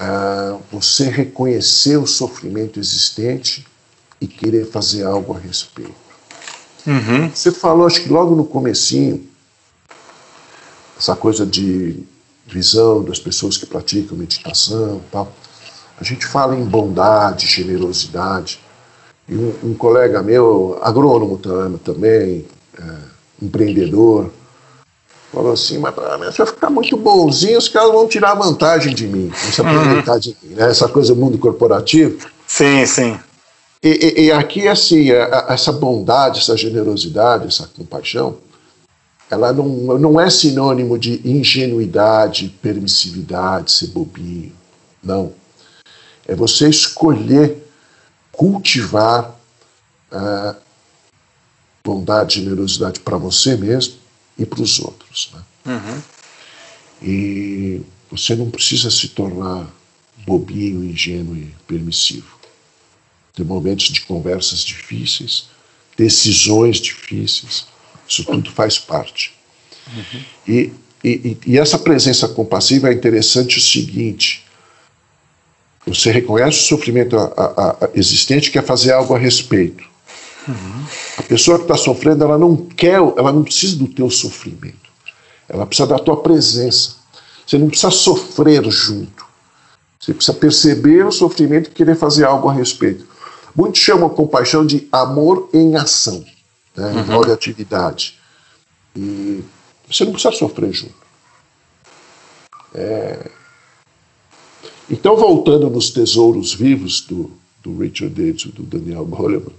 Uh, 0.00 0.62
você 0.72 1.08
reconhecer 1.08 1.96
o 1.96 2.06
sofrimento 2.06 2.80
existente 2.80 3.66
e 4.20 4.26
querer 4.26 4.70
fazer 4.70 5.04
algo 5.04 5.34
a 5.34 5.38
respeito. 5.38 5.94
Uhum. 6.86 7.30
Você 7.30 7.52
falou, 7.52 7.86
acho 7.86 8.02
que 8.02 8.08
logo 8.08 8.34
no 8.34 8.44
comecinho, 8.44 9.28
essa 10.98 11.14
coisa 11.14 11.46
de 11.46 12.02
visão 12.50 13.02
das 13.02 13.18
pessoas 13.18 13.56
que 13.56 13.66
praticam 13.66 14.16
meditação 14.16 15.00
tal. 15.10 15.32
A 16.00 16.04
gente 16.04 16.26
fala 16.26 16.56
em 16.56 16.64
bondade, 16.64 17.46
generosidade. 17.46 18.60
E 19.28 19.34
um, 19.34 19.54
um 19.64 19.74
colega 19.74 20.22
meu, 20.22 20.78
agrônomo 20.82 21.38
também, 21.84 22.46
é, 22.78 22.82
empreendedor, 23.42 24.30
falou 25.32 25.52
assim, 25.52 25.78
mas 25.78 25.94
se 26.34 26.42
eu 26.42 26.46
ficar 26.46 26.70
muito 26.70 26.96
bonzinho, 26.96 27.58
os 27.58 27.68
caras 27.68 27.92
vão 27.92 28.08
tirar 28.08 28.34
vantagem 28.34 28.94
de 28.94 29.06
mim, 29.06 29.28
vão 29.28 29.52
se 29.52 29.60
aproveitar 29.60 30.14
uhum. 30.14 30.18
de 30.18 30.36
mim, 30.42 30.54
né? 30.54 30.70
Essa 30.70 30.88
coisa 30.88 31.14
do 31.14 31.20
mundo 31.20 31.38
corporativo. 31.38 32.26
Sim, 32.46 32.84
sim. 32.86 33.18
E, 33.82 33.88
e, 33.88 34.24
e 34.24 34.32
aqui, 34.32 34.66
assim, 34.68 35.10
a, 35.12 35.46
a, 35.48 35.54
essa 35.54 35.72
bondade, 35.72 36.40
essa 36.40 36.56
generosidade, 36.56 37.46
essa 37.46 37.68
compaixão, 37.76 38.36
ela 39.30 39.52
não, 39.52 39.98
não 39.98 40.20
é 40.20 40.28
sinônimo 40.28 40.98
de 40.98 41.20
ingenuidade, 41.24 42.48
permissividade, 42.60 43.70
ser 43.70 43.86
bobinho. 43.88 44.52
Não. 45.02 45.32
É 46.26 46.34
você 46.34 46.68
escolher 46.68 47.56
cultivar 48.32 49.38
a 50.10 50.56
bondade 51.84 52.40
e 52.40 52.42
generosidade 52.42 53.00
para 53.00 53.16
você 53.16 53.56
mesmo 53.56 53.94
e 54.36 54.44
para 54.44 54.62
os 54.62 54.80
outros. 54.80 55.30
Né? 55.32 55.42
Uhum. 55.66 56.02
E 57.02 57.82
você 58.10 58.34
não 58.34 58.50
precisa 58.50 58.90
se 58.90 59.08
tornar 59.08 59.66
bobinho, 60.26 60.84
ingênuo 60.84 61.36
e 61.36 61.54
permissivo. 61.66 62.38
Tem 63.32 63.46
momentos 63.46 63.86
de 63.86 64.00
conversas 64.02 64.60
difíceis, 64.64 65.48
decisões 65.96 66.78
difíceis, 66.78 67.66
isso 68.10 68.24
tudo 68.24 68.50
faz 68.50 68.76
parte. 68.76 69.32
Uhum. 69.94 70.22
E, 70.46 70.72
e, 71.02 71.38
e, 71.46 71.58
essa 71.58 71.78
presença 71.78 72.28
compassiva 72.28 72.90
é 72.90 72.92
interessante 72.92 73.56
o 73.56 73.60
seguinte: 73.60 74.44
você 75.86 76.10
reconhece 76.10 76.58
o 76.58 76.62
sofrimento 76.62 77.16
a, 77.16 77.24
a, 77.24 77.84
a 77.84 77.90
existente 77.94 78.50
quer 78.50 78.64
fazer 78.64 78.92
algo 78.92 79.14
a 79.14 79.18
respeito. 79.18 79.88
Uhum. 80.48 80.84
A 81.18 81.22
pessoa 81.22 81.58
que 81.58 81.64
está 81.64 81.76
sofrendo, 81.76 82.24
ela 82.24 82.36
não 82.36 82.56
quer, 82.56 82.96
ela 82.96 83.32
não 83.32 83.44
precisa 83.44 83.76
do 83.76 83.86
teu 83.86 84.10
sofrimento. 84.10 84.90
Ela 85.48 85.66
precisa 85.66 85.88
da 85.88 85.98
tua 85.98 86.16
presença. 86.16 86.96
Você 87.46 87.58
não 87.58 87.68
precisa 87.68 87.90
sofrer 87.90 88.64
junto. 88.70 89.24
Você 90.00 90.14
precisa 90.14 90.36
perceber 90.36 91.06
o 91.06 91.12
sofrimento 91.12 91.68
e 91.68 91.72
querer 91.72 91.94
fazer 91.94 92.24
algo 92.24 92.48
a 92.48 92.52
respeito. 92.52 93.06
Muitos 93.54 93.80
chamam 93.80 94.06
a 94.06 94.10
compaixão 94.10 94.64
de 94.64 94.88
amor 94.90 95.48
em 95.52 95.76
ação 95.76 96.24
né, 96.76 96.86
uhum. 96.86 97.00
envolve 97.00 97.32
atividade. 97.32 98.18
E 98.96 99.42
você 99.86 100.04
não 100.04 100.12
precisa 100.12 100.34
sofrer 100.34 100.72
junto. 100.72 100.94
É... 102.74 103.30
Então, 104.88 105.16
voltando 105.16 105.70
nos 105.70 105.90
tesouros 105.90 106.52
vivos 106.52 107.02
do, 107.02 107.30
do 107.62 107.78
Richard 107.78 108.14
Davis 108.14 108.42
e 108.42 108.48
do 108.48 108.62
Daniel 108.62 109.04
Goleman, 109.04 109.54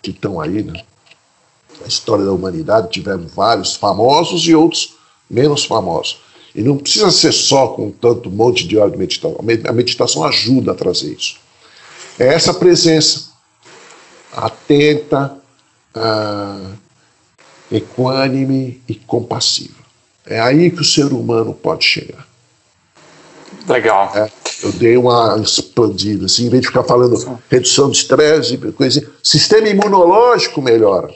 que 0.00 0.10
estão 0.10 0.40
aí, 0.40 0.62
né? 0.62 0.84
Na 1.80 1.86
história 1.86 2.24
da 2.24 2.32
humanidade 2.32 2.90
tivemos 2.90 3.32
vários 3.32 3.74
famosos 3.74 4.42
e 4.46 4.54
outros 4.54 4.94
menos 5.28 5.64
famosos. 5.64 6.20
E 6.54 6.62
não 6.62 6.78
precisa 6.78 7.10
ser 7.10 7.32
só 7.32 7.68
com 7.68 7.90
tanto 7.90 8.30
monte 8.30 8.66
de 8.66 8.78
hora 8.78 8.90
de 8.90 8.96
meditação. 8.96 9.36
A 9.68 9.72
meditação 9.72 10.24
ajuda 10.24 10.72
a 10.72 10.74
trazer 10.74 11.12
isso. 11.12 11.36
É 12.18 12.28
essa 12.28 12.54
presença 12.54 13.30
atenta, 14.32 15.36
ah, 15.96 16.72
equânime 17.70 18.82
e 18.88 18.94
compassiva. 18.94 19.74
É 20.26 20.40
aí 20.40 20.70
que 20.70 20.80
o 20.80 20.84
ser 20.84 21.12
humano 21.12 21.54
pode 21.54 21.84
chegar. 21.84 22.26
Legal. 23.68 24.12
É, 24.14 24.30
eu 24.62 24.72
dei 24.72 24.96
uma 24.96 25.38
expandida, 25.42 26.26
assim, 26.26 26.46
em 26.46 26.48
vez 26.48 26.62
de 26.62 26.68
ficar 26.68 26.84
falando 26.84 27.16
Sim. 27.16 27.36
redução 27.50 27.90
de 27.90 27.98
estresse 27.98 28.56
coisa 28.72 29.00
assim, 29.00 29.10
sistema 29.22 29.68
imunológico 29.68 30.62
melhora. 30.62 31.08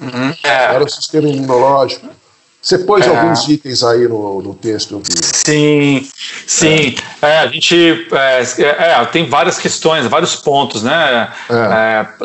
Uhum. 0.00 0.34
É. 0.42 0.66
Melhora 0.68 0.84
o 0.84 0.88
sistema 0.88 1.28
imunológico. 1.28 2.08
Você 2.62 2.78
pôs 2.78 3.06
é. 3.06 3.08
alguns 3.08 3.48
itens 3.48 3.82
aí 3.82 4.06
no, 4.06 4.42
no 4.42 4.54
texto, 4.54 4.98
vi. 4.98 5.24
Sim, 5.24 6.08
sim. 6.46 6.94
É. 7.22 7.28
é 7.28 7.38
a 7.38 7.46
gente 7.46 8.06
é, 8.12 8.42
é, 8.58 8.92
é, 8.92 9.04
tem 9.06 9.26
várias 9.28 9.58
questões, 9.58 10.06
vários 10.06 10.36
pontos, 10.36 10.82
né? 10.82 11.30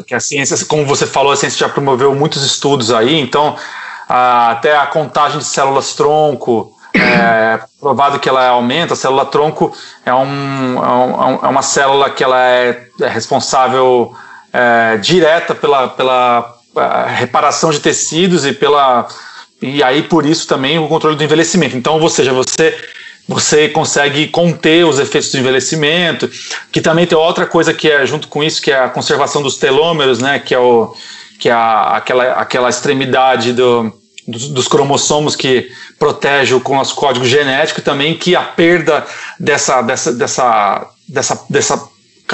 Que 0.05 0.13
a 0.13 0.19
ciência, 0.19 0.57
como 0.65 0.85
você 0.85 1.05
falou, 1.05 1.31
a 1.31 1.37
ciência 1.37 1.59
já 1.59 1.69
promoveu 1.69 2.13
muitos 2.13 2.43
estudos 2.43 2.91
aí, 2.91 3.17
então 3.17 3.55
a, 4.09 4.51
até 4.51 4.75
a 4.75 4.85
contagem 4.85 5.39
de 5.39 5.45
células 5.45 5.93
tronco. 5.93 6.73
É 6.93 7.59
provado 7.79 8.19
que 8.19 8.27
ela 8.27 8.47
aumenta, 8.47 8.93
a 8.93 8.97
célula 8.97 9.25
tronco 9.25 9.75
é, 10.05 10.13
um, 10.13 10.77
é, 11.43 11.47
uma 11.47 11.61
célula 11.61 12.09
que 12.09 12.23
ela 12.23 12.41
é, 12.41 12.87
responsável 13.01 14.13
direta 15.01 15.53
pela, 15.53 15.89
pela 15.89 16.57
reparação 17.07 17.71
de 17.71 17.81
tecidos 17.81 18.45
e 18.45 18.53
pela 18.53 19.05
e 19.65 19.83
aí 19.83 20.03
por 20.03 20.25
isso 20.25 20.47
também 20.47 20.77
o 20.77 20.87
controle 20.87 21.15
do 21.15 21.23
envelhecimento. 21.23 21.75
Então, 21.75 21.99
ou 21.99 22.09
seja, 22.09 22.31
você 22.31 22.75
você 23.27 23.69
consegue 23.69 24.27
conter 24.27 24.85
os 24.85 24.99
efeitos 24.99 25.31
do 25.31 25.39
envelhecimento, 25.39 26.29
que 26.71 26.79
também 26.79 27.07
tem 27.07 27.17
outra 27.17 27.47
coisa 27.47 27.73
que 27.73 27.89
é 27.89 28.05
junto 28.05 28.27
com 28.27 28.43
isso, 28.43 28.61
que 28.61 28.71
é 28.71 28.77
a 28.77 28.89
conservação 28.89 29.41
dos 29.41 29.57
telômeros, 29.57 30.19
né, 30.19 30.37
que 30.37 30.53
é, 30.53 30.59
o, 30.59 30.93
que 31.39 31.49
é 31.49 31.51
a, 31.51 31.97
aquela, 31.97 32.23
aquela 32.33 32.69
extremidade 32.69 33.51
do, 33.51 33.91
dos, 34.27 34.49
dos, 34.49 34.67
cromossomos 34.67 35.35
que 35.35 35.67
protege 35.97 36.53
o 36.53 36.61
nosso 36.69 36.93
código 36.93 37.25
genético 37.25 37.81
também 37.81 38.15
que 38.15 38.35
a 38.35 38.43
perda 38.43 39.03
dessa, 39.39 39.81
dessa, 39.81 40.13
dessa, 40.13 40.87
dessa, 41.09 41.45
dessa 41.49 41.89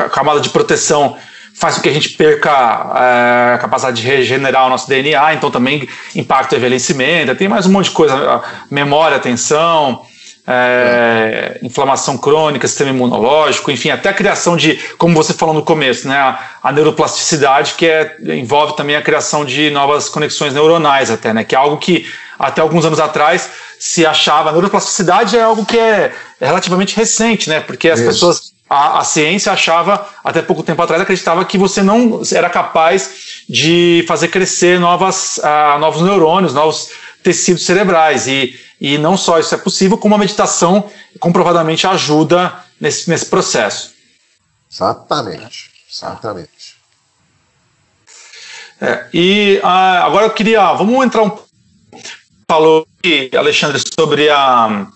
camada 0.09 0.41
de 0.41 0.49
proteção 0.49 1.15
faz 1.53 1.75
com 1.75 1.81
que 1.81 1.89
a 1.89 1.93
gente 1.93 2.09
perca 2.09 2.49
é, 2.49 3.53
a 3.55 3.57
capacidade 3.59 4.01
de 4.01 4.07
regenerar 4.07 4.65
o 4.65 4.69
nosso 4.69 4.87
DNA, 4.87 5.35
então 5.35 5.51
também 5.51 5.87
impacta 6.15 6.55
o 6.55 6.57
envelhecimento, 6.57 7.35
tem 7.35 7.47
mais 7.47 7.65
um 7.65 7.71
monte 7.71 7.85
de 7.85 7.91
coisa, 7.91 8.41
memória, 8.69 9.17
atenção, 9.17 10.01
é, 10.47 11.59
inflamação 11.61 12.17
crônica, 12.17 12.67
sistema 12.67 12.89
imunológico, 12.89 13.71
enfim, 13.71 13.89
até 13.89 14.09
a 14.09 14.13
criação 14.13 14.57
de, 14.57 14.75
como 14.97 15.13
você 15.13 15.33
falou 15.33 15.53
no 15.53 15.63
começo, 15.63 16.07
né, 16.07 16.17
a, 16.17 16.39
a 16.63 16.71
neuroplasticidade, 16.71 17.75
que 17.75 17.85
é, 17.85 18.17
envolve 18.35 18.75
também 18.75 18.95
a 18.95 19.01
criação 19.01 19.45
de 19.45 19.69
novas 19.69 20.09
conexões 20.09 20.53
neuronais 20.53 21.11
até, 21.11 21.33
né, 21.33 21.43
que 21.43 21.55
é 21.55 21.57
algo 21.57 21.77
que 21.77 22.05
até 22.39 22.59
alguns 22.59 22.85
anos 22.85 22.99
atrás 22.99 23.51
se 23.79 24.05
achava, 24.05 24.49
a 24.49 24.51
neuroplasticidade 24.51 25.37
é 25.37 25.43
algo 25.43 25.65
que 25.65 25.77
é 25.77 26.11
relativamente 26.39 26.95
recente, 26.95 27.49
né, 27.49 27.59
porque 27.59 27.89
as 27.89 27.99
Isso. 27.99 28.09
pessoas 28.09 28.50
a, 28.71 28.99
a, 28.99 29.03
ciência 29.03 29.51
achava, 29.51 30.07
até 30.23 30.41
pouco 30.41 30.63
tempo 30.63 30.81
atrás, 30.81 31.01
acreditava 31.01 31.43
que 31.43 31.57
você 31.57 31.83
não 31.83 32.21
era 32.33 32.49
capaz 32.49 33.43
de 33.49 34.05
fazer 34.07 34.29
crescer 34.29 34.79
novas, 34.79 35.39
uh, 35.39 35.77
novos 35.77 36.01
neurônios, 36.01 36.53
novos 36.53 36.89
tecidos 37.21 37.65
cerebrais. 37.65 38.27
E, 38.27 38.57
e 38.79 38.97
não 38.97 39.17
só 39.17 39.39
isso 39.39 39.53
é 39.53 39.57
possível, 39.57 39.97
como 39.97 40.15
a 40.15 40.17
meditação 40.17 40.89
comprovadamente 41.19 41.85
ajuda 41.85 42.63
nesse, 42.79 43.09
nesse 43.09 43.25
processo. 43.25 43.91
Exatamente, 44.71 45.69
exatamente. 45.91 46.77
É, 48.79 49.05
e 49.13 49.59
uh, 49.61 49.67
agora 50.05 50.27
eu 50.27 50.31
queria, 50.31 50.71
vamos 50.71 51.05
entrar 51.05 51.23
um 51.23 51.37
falou 52.49 52.87
Alexandre 53.37 53.81
sobre 53.99 54.29
a 54.29 54.87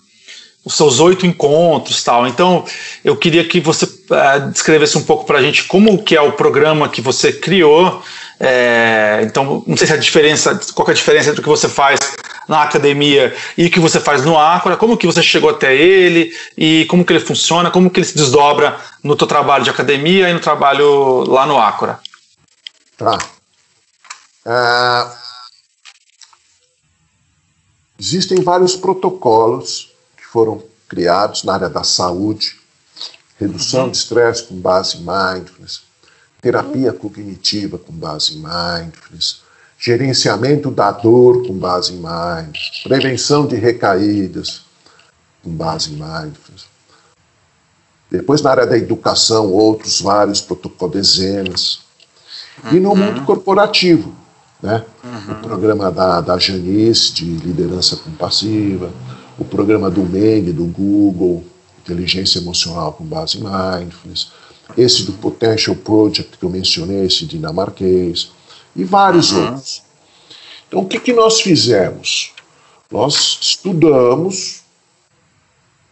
os 0.66 0.74
seus 0.74 0.98
oito 0.98 1.24
encontros 1.24 2.02
tal. 2.02 2.26
Então, 2.26 2.64
eu 3.04 3.16
queria 3.16 3.44
que 3.44 3.60
você 3.60 3.84
uh, 3.84 4.50
descrevesse 4.50 4.98
um 4.98 5.04
pouco 5.04 5.24
para 5.24 5.38
a 5.38 5.42
gente 5.42 5.62
como 5.64 6.02
que 6.02 6.16
é 6.16 6.20
o 6.20 6.32
programa 6.32 6.88
que 6.88 7.00
você 7.00 7.32
criou. 7.32 8.02
É, 8.40 9.20
então, 9.22 9.62
não 9.64 9.76
sei 9.76 9.86
se 9.86 9.92
a 9.92 9.96
diferença, 9.96 10.60
qual 10.74 10.88
é 10.88 10.90
a 10.90 10.94
diferença 10.94 11.30
entre 11.30 11.40
o 11.40 11.44
que 11.44 11.48
você 11.48 11.68
faz 11.68 12.00
na 12.48 12.64
academia 12.64 13.34
e 13.56 13.66
o 13.66 13.70
que 13.70 13.78
você 13.78 14.00
faz 14.00 14.24
no 14.24 14.36
Acora, 14.36 14.76
como 14.76 14.96
que 14.96 15.06
você 15.06 15.22
chegou 15.22 15.50
até 15.50 15.74
ele 15.74 16.36
e 16.58 16.84
como 16.86 17.04
que 17.04 17.12
ele 17.12 17.24
funciona, 17.24 17.70
como 17.70 17.88
que 17.88 18.00
ele 18.00 18.06
se 18.06 18.16
desdobra 18.16 18.76
no 19.04 19.14
teu 19.14 19.26
trabalho 19.26 19.62
de 19.62 19.70
academia 19.70 20.28
e 20.28 20.34
no 20.34 20.40
trabalho 20.40 21.22
lá 21.30 21.46
no 21.46 21.58
Acora. 21.58 22.00
Tá. 22.98 23.18
Ah, 24.44 25.16
existem 27.98 28.42
vários 28.42 28.74
protocolos 28.74 29.95
foram 30.36 30.62
criados 30.86 31.44
na 31.44 31.54
área 31.54 31.70
da 31.70 31.82
saúde, 31.82 32.60
redução 33.40 33.84
uhum. 33.84 33.90
de 33.90 33.96
estresse 33.96 34.42
com 34.42 34.56
base 34.56 34.98
em 34.98 35.00
mindfulness, 35.00 35.80
terapia 36.42 36.92
cognitiva 36.92 37.78
com 37.78 37.90
base 37.94 38.34
em 38.34 38.42
mindfulness, 38.42 39.40
gerenciamento 39.78 40.70
da 40.70 40.90
dor 40.90 41.46
com 41.46 41.54
base 41.54 41.94
em 41.94 41.96
mindfulness, 41.96 42.82
prevenção 42.82 43.46
de 43.46 43.56
recaídas 43.56 44.60
com 45.42 45.52
base 45.52 45.90
em 45.90 45.94
mindfulness. 45.94 46.66
Depois, 48.10 48.42
na 48.42 48.50
área 48.50 48.66
da 48.66 48.76
educação, 48.76 49.50
outros 49.54 50.02
vários 50.02 50.42
protocolos, 50.42 50.94
dezenas. 50.94 51.80
E 52.70 52.78
no 52.78 52.90
uhum. 52.90 52.96
mundo 52.96 53.24
corporativo, 53.24 54.14
né? 54.62 54.84
Uhum. 55.02 55.32
O 55.32 55.36
programa 55.36 55.90
da, 55.90 56.20
da 56.20 56.38
Janice, 56.38 57.14
de 57.14 57.24
liderança 57.24 57.96
compassiva, 57.96 58.90
o 59.38 59.44
programa 59.44 59.90
do 59.90 60.02
Meng, 60.02 60.52
do 60.52 60.64
Google, 60.64 61.44
inteligência 61.80 62.38
emocional 62.38 62.92
com 62.92 63.04
base 63.04 63.38
em 63.38 63.42
mindfulness, 63.42 64.28
esse 64.76 65.04
do 65.04 65.12
Potential 65.12 65.76
Project 65.76 66.36
que 66.36 66.44
eu 66.44 66.50
mencionei, 66.50 67.06
esse 67.06 67.24
dinamarquês, 67.24 68.30
e 68.74 68.84
vários 68.84 69.32
uhum. 69.32 69.44
outros. 69.44 69.82
Então, 70.66 70.80
o 70.80 70.86
que, 70.86 70.98
que 70.98 71.12
nós 71.12 71.40
fizemos? 71.40 72.32
Nós 72.90 73.38
estudamos 73.40 74.62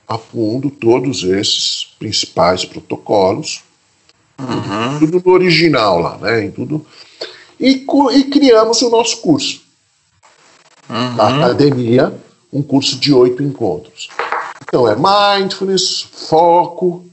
a 0.06 0.18
fundo 0.18 0.70
todos 0.70 1.22
esses 1.22 1.94
principais 1.98 2.64
protocolos, 2.64 3.62
uhum. 4.38 4.98
tudo 4.98 5.22
no 5.24 5.32
original 5.32 5.98
lá, 5.98 6.18
né? 6.18 6.44
Em 6.44 6.50
tudo, 6.50 6.84
e, 7.58 7.86
e 8.12 8.24
criamos 8.24 8.82
o 8.82 8.90
nosso 8.90 9.18
curso. 9.18 9.62
Uhum. 10.88 11.16
Da 11.16 11.28
academia, 11.28 12.14
um 12.55 12.62
curso 12.62 12.97
de 12.97 13.12
oito 13.12 13.43
encontros. 13.43 14.09
Então 14.62 14.89
é 14.89 14.94
mindfulness, 14.94 16.06
foco, 16.28 17.05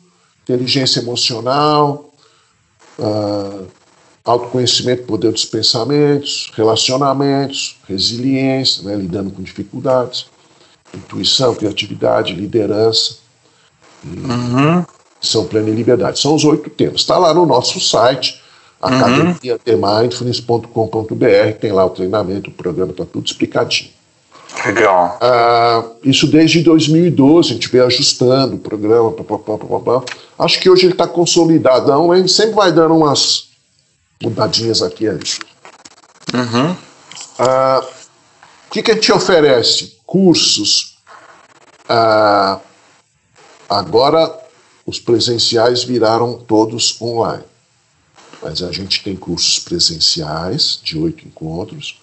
inteligência 0.43 0.99
emocional, 0.99 2.13
uh, 2.99 3.65
autoconhecimento, 4.23 5.01
poder 5.03 5.31
dos 5.31 5.45
pensamentos, 5.45 6.51
relacionamentos, 6.55 7.79
resiliência, 7.87 8.83
né, 8.83 8.95
lidando 8.95 9.31
com 9.31 9.41
dificuldades, 9.41 10.27
intuição, 10.93 11.55
criatividade, 11.55 12.33
liderança, 12.33 13.15
uhum. 14.05 14.85
são 15.19 15.47
plena 15.47 15.69
e 15.69 15.73
liberdade. 15.73 16.19
São 16.19 16.35
os 16.35 16.45
oito 16.45 16.69
temas. 16.69 17.01
Está 17.01 17.17
lá 17.17 17.33
no 17.33 17.47
nosso 17.47 17.79
site, 17.79 18.39
uhum. 18.83 18.89
academiatmindfulness.com.br, 18.89 21.57
tem 21.59 21.71
lá 21.71 21.83
o 21.85 21.89
treinamento, 21.89 22.51
o 22.51 22.53
programa, 22.53 22.91
está 22.91 23.05
tudo 23.05 23.25
explicadinho. 23.25 24.00
Legal. 24.65 25.17
Ah, 25.21 25.83
isso 26.03 26.27
desde 26.27 26.61
2012, 26.61 27.49
a 27.49 27.53
gente 27.53 27.69
veio 27.69 27.85
ajustando 27.85 28.55
o 28.55 28.59
programa, 28.59 29.11
pá, 29.11 29.37
pá, 29.37 29.57
pá, 29.57 30.03
acho 30.37 30.59
que 30.59 30.69
hoje 30.69 30.85
ele 30.85 30.93
está 30.93 31.07
consolidadão, 31.07 32.13
gente 32.17 32.31
sempre 32.31 32.53
vai 32.53 32.71
dando 32.71 32.95
umas 32.95 33.49
mudadinhas 34.21 34.81
aqui 34.81 35.05
e 35.05 35.09
ali. 35.09 35.23
Uhum. 36.33 36.75
Ah, 37.39 37.83
o 38.67 38.71
que, 38.71 38.83
que 38.83 38.91
a 38.91 38.95
gente 38.95 39.11
oferece? 39.11 39.97
Cursos. 40.05 40.97
Ah, 41.89 42.59
agora 43.69 44.39
os 44.85 44.99
presenciais 44.99 45.83
viraram 45.83 46.33
todos 46.33 47.01
online. 47.01 47.43
Mas 48.41 48.61
a 48.61 48.71
gente 48.71 49.03
tem 49.03 49.15
cursos 49.15 49.59
presenciais 49.59 50.79
de 50.83 50.97
oito 50.97 51.27
encontros, 51.27 51.99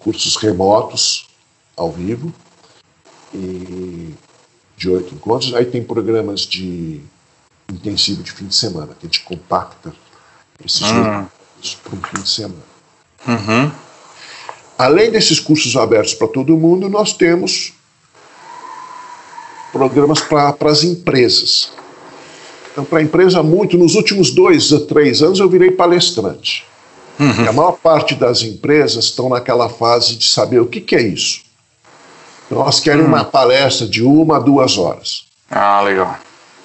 cursos 0.00 0.36
remotos 0.36 1.31
ao 1.76 1.90
vivo 1.90 2.32
e 3.34 4.14
de 4.76 4.88
oito 4.88 5.14
encontros. 5.14 5.54
Aí 5.54 5.64
tem 5.64 5.82
programas 5.82 6.40
de 6.40 7.00
intensivo 7.70 8.22
de 8.22 8.32
fim 8.32 8.46
de 8.46 8.54
semana, 8.54 8.88
que 8.98 9.06
a 9.06 9.08
gente 9.08 9.20
compacta 9.20 9.94
esses 10.64 10.82
hum. 10.82 11.26
para 11.82 11.96
um 11.96 12.02
fim 12.02 12.22
de 12.22 12.28
semana. 12.28 12.72
Uhum. 13.26 13.70
Além 14.78 15.10
desses 15.10 15.38
cursos 15.38 15.76
abertos 15.76 16.14
para 16.14 16.28
todo 16.28 16.56
mundo, 16.56 16.88
nós 16.88 17.12
temos 17.12 17.72
programas 19.70 20.20
para 20.20 20.70
as 20.70 20.82
empresas. 20.82 21.72
Então, 22.72 22.84
para 22.84 22.98
a 22.98 23.02
empresa, 23.02 23.42
muito, 23.42 23.76
nos 23.76 23.94
últimos 23.94 24.30
dois 24.30 24.72
a 24.72 24.80
três 24.80 25.22
anos, 25.22 25.38
eu 25.38 25.48
virei 25.48 25.70
palestrante. 25.70 26.64
Uhum. 27.20 27.48
A 27.48 27.52
maior 27.52 27.72
parte 27.72 28.14
das 28.14 28.42
empresas 28.42 29.04
estão 29.04 29.28
naquela 29.28 29.68
fase 29.68 30.16
de 30.16 30.28
saber 30.28 30.60
o 30.60 30.66
que, 30.66 30.80
que 30.80 30.96
é 30.96 31.02
isso. 31.02 31.42
Nós 32.52 32.80
queremos 32.80 33.06
uma 33.06 33.24
palestra 33.24 33.86
de 33.86 34.02
uma 34.02 34.36
a 34.36 34.38
duas 34.38 34.76
horas. 34.76 35.24
Ah, 35.50 35.80
legal. 35.80 36.18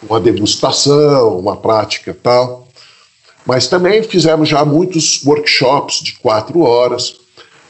Uma 0.03 0.19
degustação, 0.19 1.39
uma 1.39 1.55
prática 1.55 2.13
tal. 2.13 2.67
Mas 3.45 3.67
também 3.69 4.03
fizemos 4.03 4.49
já 4.49 4.65
muitos 4.65 5.23
workshops 5.25 6.03
de 6.03 6.13
quatro 6.19 6.59
horas, 6.59 7.15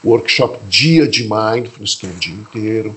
workshop 0.04 0.58
dia 0.68 1.06
de 1.06 1.22
mindfulness, 1.22 1.94
que 1.94 2.06
é 2.06 2.08
um 2.08 2.18
dia 2.18 2.34
inteiro, 2.34 2.96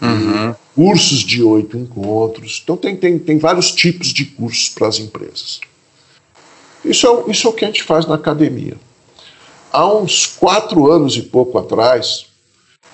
uhum. 0.00 0.54
cursos 0.74 1.18
de 1.18 1.42
oito 1.42 1.76
encontros. 1.76 2.62
Então 2.64 2.74
tem, 2.74 2.96
tem, 2.96 3.18
tem 3.18 3.36
vários 3.36 3.70
tipos 3.70 4.14
de 4.14 4.24
cursos 4.24 4.70
para 4.70 4.88
as 4.88 4.98
empresas. 4.98 5.60
Isso 6.82 7.06
é, 7.06 7.30
isso 7.30 7.46
é 7.46 7.50
o 7.50 7.52
que 7.52 7.66
a 7.66 7.68
gente 7.68 7.82
faz 7.82 8.06
na 8.06 8.14
academia. 8.14 8.78
Há 9.70 9.86
uns 9.86 10.24
quatro 10.24 10.90
anos 10.90 11.14
e 11.18 11.22
pouco 11.22 11.58
atrás, 11.58 12.26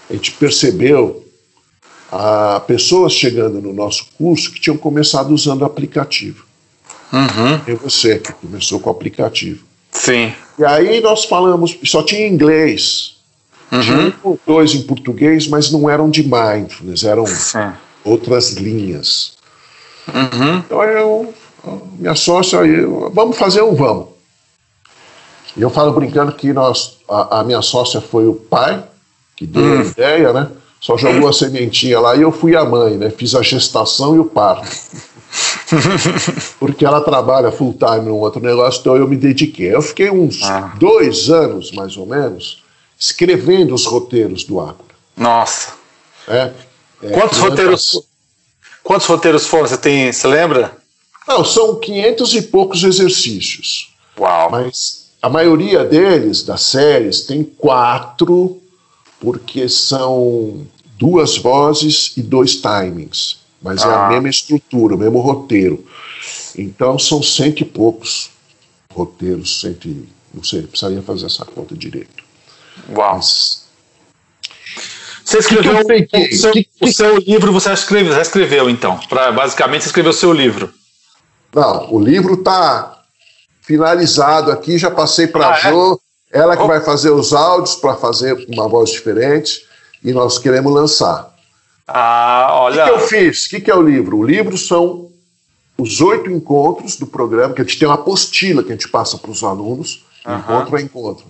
a 0.08 0.14
gente 0.14 0.32
percebeu 0.32 1.29
a 2.10 2.60
pessoas 2.60 3.12
chegando 3.12 3.60
no 3.60 3.72
nosso 3.72 4.06
curso 4.18 4.50
que 4.50 4.60
tinham 4.60 4.76
começado 4.76 5.32
usando 5.32 5.62
o 5.62 5.64
aplicativo. 5.64 6.44
Uhum. 7.12 7.60
E 7.66 7.74
você 7.74 8.18
que 8.18 8.32
começou 8.32 8.80
com 8.80 8.88
o 8.88 8.92
aplicativo. 8.92 9.64
Sim. 9.92 10.32
E 10.58 10.64
aí 10.64 11.00
nós 11.00 11.24
falamos, 11.24 11.76
só 11.84 12.02
tinha 12.02 12.26
inglês. 12.26 13.16
Uhum. 13.70 13.80
Tinha 13.80 13.96
um 13.96 14.12
ou 14.22 14.40
dois 14.46 14.74
em 14.74 14.82
português, 14.82 15.46
mas 15.46 15.70
não 15.70 15.88
eram 15.88 16.10
de 16.10 16.22
mindfulness, 16.22 17.04
eram 17.04 17.26
Sim. 17.26 17.72
outras 18.04 18.52
linhas. 18.52 19.34
Uhum. 20.08 20.58
Então 20.58 20.82
eu, 20.82 21.34
minha 21.98 22.14
sócia, 22.14 22.58
eu, 22.58 23.10
vamos 23.14 23.36
fazer 23.36 23.62
um 23.62 23.74
vamos. 23.74 24.08
E 25.56 25.62
eu 25.62 25.70
falo 25.70 25.92
brincando 25.92 26.32
que 26.32 26.52
nós, 26.52 26.98
a, 27.08 27.40
a 27.40 27.44
minha 27.44 27.62
sócia 27.62 28.00
foi 28.00 28.26
o 28.26 28.34
pai 28.34 28.82
que 29.36 29.46
deu 29.46 29.62
a 29.62 29.76
hum. 29.76 29.80
ideia, 29.82 30.32
né? 30.32 30.48
Só 30.80 30.96
jogou 30.96 31.28
a 31.28 31.32
sementinha 31.32 32.00
lá 32.00 32.16
e 32.16 32.22
eu 32.22 32.32
fui 32.32 32.56
a 32.56 32.64
mãe, 32.64 32.96
né? 32.96 33.10
Fiz 33.10 33.34
a 33.34 33.42
gestação 33.42 34.16
e 34.16 34.18
o 34.18 34.24
parto. 34.24 34.74
Porque 36.58 36.84
ela 36.84 37.02
trabalha 37.02 37.52
full 37.52 37.74
time 37.74 38.08
num 38.08 38.16
outro 38.16 38.40
negócio, 38.40 38.80
então 38.80 38.96
eu 38.96 39.06
me 39.06 39.16
dediquei. 39.16 39.74
Eu 39.74 39.82
fiquei 39.82 40.10
uns 40.10 40.42
ah. 40.42 40.72
dois 40.78 41.28
anos, 41.28 41.70
mais 41.72 41.98
ou 41.98 42.06
menos, 42.06 42.64
escrevendo 42.98 43.74
os 43.74 43.84
roteiros 43.84 44.44
do 44.44 44.58
Acura. 44.58 44.94
Nossa. 45.16 45.72
É, 46.26 46.50
é, 47.02 47.10
quantos 47.10 47.38
roteiros? 47.38 48.02
Quantos 48.82 49.06
roteiros 49.06 49.46
foram? 49.46 49.66
Você 49.66 49.76
tem? 49.76 50.10
Você 50.10 50.26
lembra? 50.26 50.72
Não, 51.28 51.44
são 51.44 51.76
500 51.76 52.34
e 52.34 52.42
poucos 52.42 52.82
exercícios. 52.82 53.94
Uau. 54.18 54.50
Mas 54.50 55.10
a 55.20 55.28
maioria 55.28 55.84
deles, 55.84 56.42
das 56.42 56.62
séries, 56.62 57.20
tem 57.22 57.44
quatro 57.44 58.59
porque 59.20 59.68
são 59.68 60.66
duas 60.98 61.36
vozes 61.36 62.12
e 62.16 62.22
dois 62.22 62.56
timings, 62.56 63.38
mas 63.62 63.82
ah. 63.82 63.88
é 63.88 63.94
a 63.94 64.06
ah. 64.06 64.08
mesma 64.08 64.28
estrutura, 64.28 64.94
o 64.94 64.98
mesmo 64.98 65.20
roteiro. 65.20 65.84
Então 66.56 66.98
são 66.98 67.22
cento 67.22 67.60
e 67.60 67.64
poucos 67.64 68.30
roteiros, 68.92 69.60
cento 69.60 69.86
e, 69.86 70.08
não 70.34 70.42
sei, 70.42 70.62
precisaria 70.62 71.02
fazer 71.02 71.26
essa 71.26 71.44
conta 71.44 71.76
direito. 71.76 72.24
Uau! 72.90 73.16
Mas, 73.16 73.60
você 75.30 75.38
escreveu 75.38 75.86
que 75.86 76.02
que 76.06 76.34
o, 76.34 76.36
seu, 76.36 76.52
que, 76.52 76.68
o 76.80 76.92
seu 76.92 77.16
livro, 77.18 77.52
você 77.52 77.72
escreveu, 77.72 78.12
já 78.12 78.22
escreveu 78.22 78.68
então? 78.68 78.98
Pra, 79.08 79.30
basicamente, 79.30 79.82
você 79.82 79.88
escreveu 79.88 80.10
o 80.10 80.14
seu 80.14 80.32
livro. 80.32 80.74
Não, 81.54 81.92
o 81.92 82.00
livro 82.00 82.34
está 82.34 83.00
finalizado 83.62 84.50
aqui, 84.50 84.76
já 84.76 84.90
passei 84.90 85.28
para 85.28 85.46
a 85.46 85.52
ah, 85.52 85.70
Jo. 85.70 86.00
Ela 86.32 86.56
que 86.56 86.66
vai 86.66 86.80
fazer 86.80 87.10
os 87.10 87.32
áudios 87.32 87.74
para 87.74 87.96
fazer 87.96 88.46
uma 88.48 88.68
voz 88.68 88.90
diferente 88.90 89.66
e 90.02 90.12
nós 90.12 90.38
queremos 90.38 90.72
lançar. 90.72 91.34
Ah, 91.86 92.50
olha. 92.52 92.84
O 92.84 92.86
que, 92.86 92.92
que 92.92 92.96
eu 92.96 93.08
fiz? 93.08 93.46
O 93.46 93.50
que, 93.50 93.60
que 93.60 93.70
é 93.70 93.74
o 93.74 93.82
livro? 93.82 94.18
O 94.18 94.24
livro 94.24 94.56
são 94.56 95.10
os 95.76 96.00
oito 96.00 96.30
encontros 96.30 96.96
do 96.96 97.06
programa, 97.06 97.54
que 97.54 97.62
a 97.62 97.64
gente 97.64 97.78
tem 97.78 97.88
uma 97.88 97.94
apostila 97.94 98.62
que 98.62 98.68
a 98.68 98.72
gente 98.72 98.88
passa 98.88 99.18
para 99.18 99.30
os 99.30 99.42
alunos, 99.42 100.04
uhum. 100.26 100.38
encontro 100.38 100.76
a 100.76 100.80
encontro, 100.80 101.26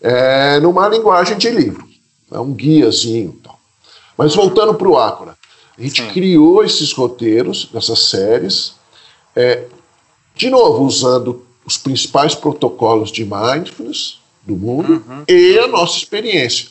é, 0.00 0.60
numa 0.60 0.88
linguagem 0.88 1.36
de 1.36 1.50
livro. 1.50 1.86
É 2.32 2.38
um 2.38 2.52
guiazinho. 2.52 3.38
Tal. 3.42 3.58
Mas 4.16 4.34
voltando 4.34 4.74
para 4.74 4.88
o 4.88 4.96
Ácora, 4.96 5.36
a 5.76 5.82
gente 5.82 6.02
Sim. 6.02 6.08
criou 6.10 6.64
esses 6.64 6.92
roteiros, 6.92 7.68
essas 7.74 8.08
séries, 8.08 8.74
é, 9.34 9.64
de 10.34 10.48
novo, 10.48 10.84
usando 10.84 11.43
os 11.64 11.76
principais 11.76 12.34
protocolos 12.34 13.10
de 13.10 13.24
mindfulness 13.24 14.18
do 14.42 14.56
mundo 14.56 15.04
uhum. 15.06 15.24
e 15.26 15.58
a 15.58 15.66
nossa 15.66 15.96
experiência 15.96 16.68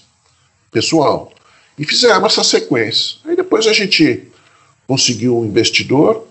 pessoal. 0.71 1.31
E 1.77 1.85
fizemos 1.85 2.31
essa 2.31 2.43
sequência. 2.43 3.17
Aí 3.25 3.35
depois 3.35 3.65
a 3.65 3.73
gente 3.73 4.27
conseguiu 4.87 5.39
um 5.39 5.45
investidor, 5.45 6.27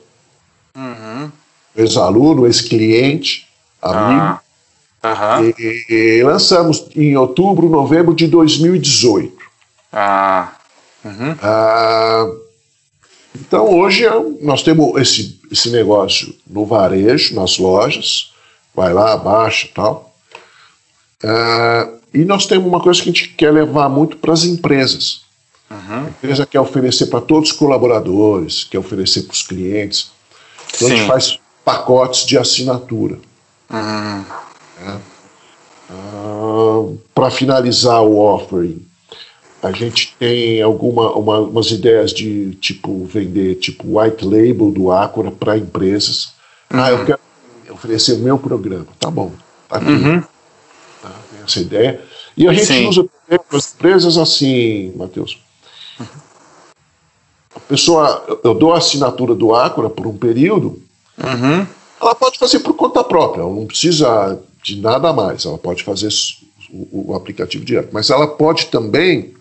uhum. 0.77 1.31
ex-aluno, 1.77 2.47
ex-cliente, 2.47 3.49
amigo. 3.81 4.41
Uhum. 5.05 5.53
E, 5.59 5.87
e, 5.89 6.23
lançamos 6.23 6.87
em 6.95 7.17
outubro, 7.17 7.69
novembro 7.69 8.15
de 8.15 8.29
2018. 8.29 9.37
Ah. 9.93 10.53
Uhum. 11.05 11.37
ah 11.43 12.27
então 13.35 13.69
hoje 13.79 14.05
nós 14.41 14.63
temos 14.63 15.01
esse, 15.01 15.41
esse 15.51 15.71
negócio 15.71 16.35
no 16.47 16.65
varejo, 16.67 17.35
nas 17.35 17.59
lojas, 17.59 18.32
vai 18.75 18.93
lá, 18.93 19.17
baixa 19.17 19.67
e 19.67 19.71
tal. 19.71 20.15
Uh, 21.23 22.01
e 22.13 22.25
nós 22.25 22.47
temos 22.47 22.67
uma 22.67 22.81
coisa 22.81 23.01
que 23.01 23.09
a 23.09 23.13
gente 23.13 23.29
quer 23.29 23.53
levar 23.53 23.89
muito 23.89 24.17
para 24.17 24.33
as 24.33 24.45
empresas. 24.45 25.23
Uhum. 25.71 26.07
A 26.07 26.09
empresa 26.09 26.47
quer 26.47 26.61
oferecer 26.61 27.07
para 27.07 27.21
todos 27.21 27.51
os 27.51 27.57
colaboradores, 27.57 28.65
quer 28.65 28.79
oferecer 28.79 29.23
para 29.23 29.33
os 29.35 29.43
clientes. 29.43 30.11
Então 30.75 30.89
Sim. 30.89 30.95
a 30.95 30.97
gente 30.97 31.07
faz 31.07 31.39
pacotes 31.65 32.27
de 32.27 32.37
assinatura. 32.37 33.19
Uhum. 33.71 34.25
É. 34.87 35.13
Uh, 35.91 36.99
para 37.15 37.31
finalizar 37.31 38.03
o 38.03 38.19
offering, 38.19 38.85
a 39.63 39.71
gente 39.71 40.15
tem 40.19 40.61
alguma, 40.61 41.13
uma, 41.13 41.61
ideias 41.71 42.13
de 42.13 42.55
tipo 42.57 43.05
vender 43.05 43.57
tipo 43.57 43.99
white 43.99 44.25
label 44.25 44.71
do 44.71 44.91
Acura 44.91 45.31
para 45.31 45.57
empresas. 45.57 46.33
Uhum. 46.73 46.81
Ah, 46.81 46.91
eu 46.91 46.99
uhum. 46.99 47.05
quero 47.05 47.21
oferecer 47.73 48.15
o 48.15 48.19
meu 48.19 48.39
programa. 48.39 48.87
Tá 48.99 49.11
bom, 49.11 49.33
tá 49.69 49.77
aqui. 49.77 49.91
Uhum. 49.91 50.21
Tá, 51.03 51.11
tem 51.31 51.43
essa 51.45 51.61
ideia. 51.61 52.01
E 52.37 52.49
a 52.49 52.53
gente 52.53 52.67
Sim. 52.67 52.89
usa 52.89 53.09
as 53.53 53.75
empresas 53.75 54.17
assim, 54.17 54.93
Matheus. 54.97 55.39
A 57.55 57.61
pessoa, 57.61 58.41
eu 58.43 58.55
dou 58.55 58.73
a 58.73 58.79
assinatura 58.79 59.35
do 59.35 59.55
Acura 59.55 59.91
por 59.91 60.07
um 60.07 60.17
período, 60.17 60.83
uhum. 61.23 61.67
ela 62.01 62.15
pode 62.15 62.39
fazer 62.39 62.61
por 62.61 62.75
conta 62.75 63.05
própria, 63.05 63.43
ela 63.43 63.53
não 63.53 63.67
precisa 63.67 64.41
de 64.63 64.81
nada 64.81 65.13
mais, 65.13 65.45
ela 65.45 65.59
pode 65.59 65.83
fazer 65.83 66.09
o, 66.71 67.13
o 67.13 67.15
aplicativo 67.15 67.65
direto. 67.65 67.91
Mas 67.93 68.09
ela 68.09 68.27
pode 68.27 68.67
também 68.67 69.35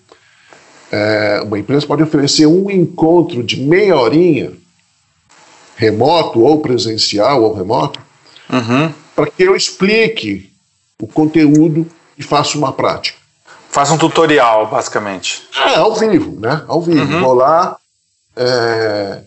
é, 0.91 1.41
uma 1.45 1.57
empresa 1.57 1.87
pode 1.87 2.03
oferecer 2.03 2.45
um 2.45 2.69
encontro 2.69 3.41
de 3.41 3.61
meia 3.61 3.95
horinha, 3.95 4.51
remoto 5.77 6.41
ou 6.41 6.59
presencial 6.59 7.43
ou 7.43 7.53
remoto, 7.53 7.99
uhum. 8.51 8.93
para 9.15 9.27
que 9.27 9.43
eu 9.43 9.55
explique 9.55 10.51
o 10.99 11.07
conteúdo 11.07 11.87
e 12.17 12.23
faça 12.23 12.57
uma 12.57 12.71
prática. 12.71 13.17
Faça 13.69 13.93
um 13.93 13.97
tutorial, 13.97 14.67
basicamente. 14.67 15.43
É, 15.55 15.75
ao 15.75 15.95
vivo, 15.95 16.39
né? 16.39 16.63
Ao 16.67 16.81
vivo. 16.81 17.13
Uhum. 17.13 17.21
Vou 17.21 17.33
lá, 17.33 17.77
é, 18.35 19.21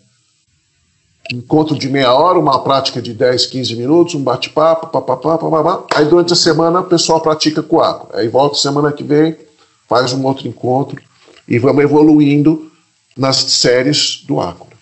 encontro 1.32 1.76
de 1.76 1.88
meia 1.88 2.12
hora, 2.12 2.38
uma 2.38 2.62
prática 2.62 3.01
de 3.01 3.14
10, 3.14 3.46
15 3.46 3.76
minutos, 3.76 4.14
um 4.14 4.22
bate-papo, 4.22 4.88
papapá, 4.88 5.38
papapá. 5.38 5.84
Aí 5.94 6.05
durante 6.05 6.32
a 6.32 6.36
semana 6.36 6.80
o 6.80 6.84
pessoal 6.84 7.20
pratica 7.20 7.62
com 7.62 7.80
água. 7.80 8.10
Aí 8.14 8.28
volta 8.28 8.56
semana 8.56 8.92
que 8.92 9.02
vem, 9.02 9.36
faz 9.88 10.12
um 10.12 10.24
outro 10.24 10.46
encontro 10.46 11.01
e 11.48 11.59
vamos 11.59 11.82
evoluindo 11.82 12.70
nas 13.16 13.36
séries 13.36 14.22
do 14.26 14.40
Acura. 14.40 14.76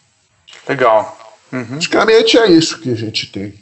Legal. 0.69 1.17
Uhum. 1.53 1.65
Basicamente 1.77 2.39
é 2.39 2.51
isso 2.51 2.81
que 2.81 2.91
a 2.91 2.95
gente 2.95 3.27
tem. 3.27 3.55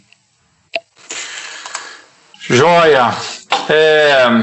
Joia. 2.52 3.14
É, 3.68 4.43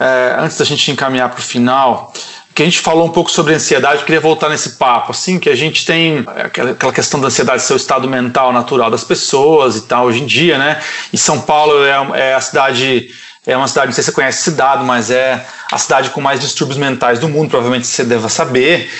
é, 0.00 0.36
antes 0.38 0.56
da 0.56 0.64
gente 0.64 0.90
encaminhar 0.90 1.28
para 1.28 1.38
o 1.38 1.42
final, 1.42 2.10
que 2.54 2.62
a 2.62 2.64
gente 2.64 2.78
falou 2.78 3.04
um 3.04 3.10
pouco 3.10 3.30
sobre 3.30 3.52
ansiedade, 3.52 4.04
queria 4.04 4.22
voltar 4.22 4.48
nesse 4.48 4.70
papo, 4.70 5.12
assim, 5.12 5.38
que 5.38 5.50
a 5.50 5.54
gente 5.54 5.84
tem 5.84 6.24
aquela 6.26 6.92
questão 6.94 7.20
da 7.20 7.26
ansiedade 7.26 7.62
ser 7.62 7.74
o 7.74 7.76
estado 7.76 8.08
mental 8.08 8.54
natural 8.54 8.90
das 8.90 9.04
pessoas 9.04 9.76
e 9.76 9.82
tal, 9.82 10.06
hoje 10.06 10.22
em 10.22 10.26
dia, 10.26 10.56
né? 10.56 10.80
E 11.12 11.18
São 11.18 11.42
Paulo 11.42 11.84
é, 11.84 12.30
é 12.30 12.34
a 12.34 12.40
cidade 12.40 13.06
é 13.46 13.54
uma 13.54 13.68
cidade, 13.68 13.88
não 13.88 13.92
sei 13.92 14.02
se 14.02 14.10
você 14.10 14.14
conhece 14.14 14.40
esse 14.40 14.52
dado, 14.52 14.82
mas 14.86 15.10
é 15.10 15.44
a 15.70 15.76
cidade 15.76 16.08
com 16.08 16.22
mais 16.22 16.40
distúrbios 16.40 16.78
mentais 16.78 17.18
do 17.18 17.28
mundo, 17.28 17.50
provavelmente 17.50 17.86
você 17.86 18.02
deva 18.02 18.30
saber. 18.30 18.90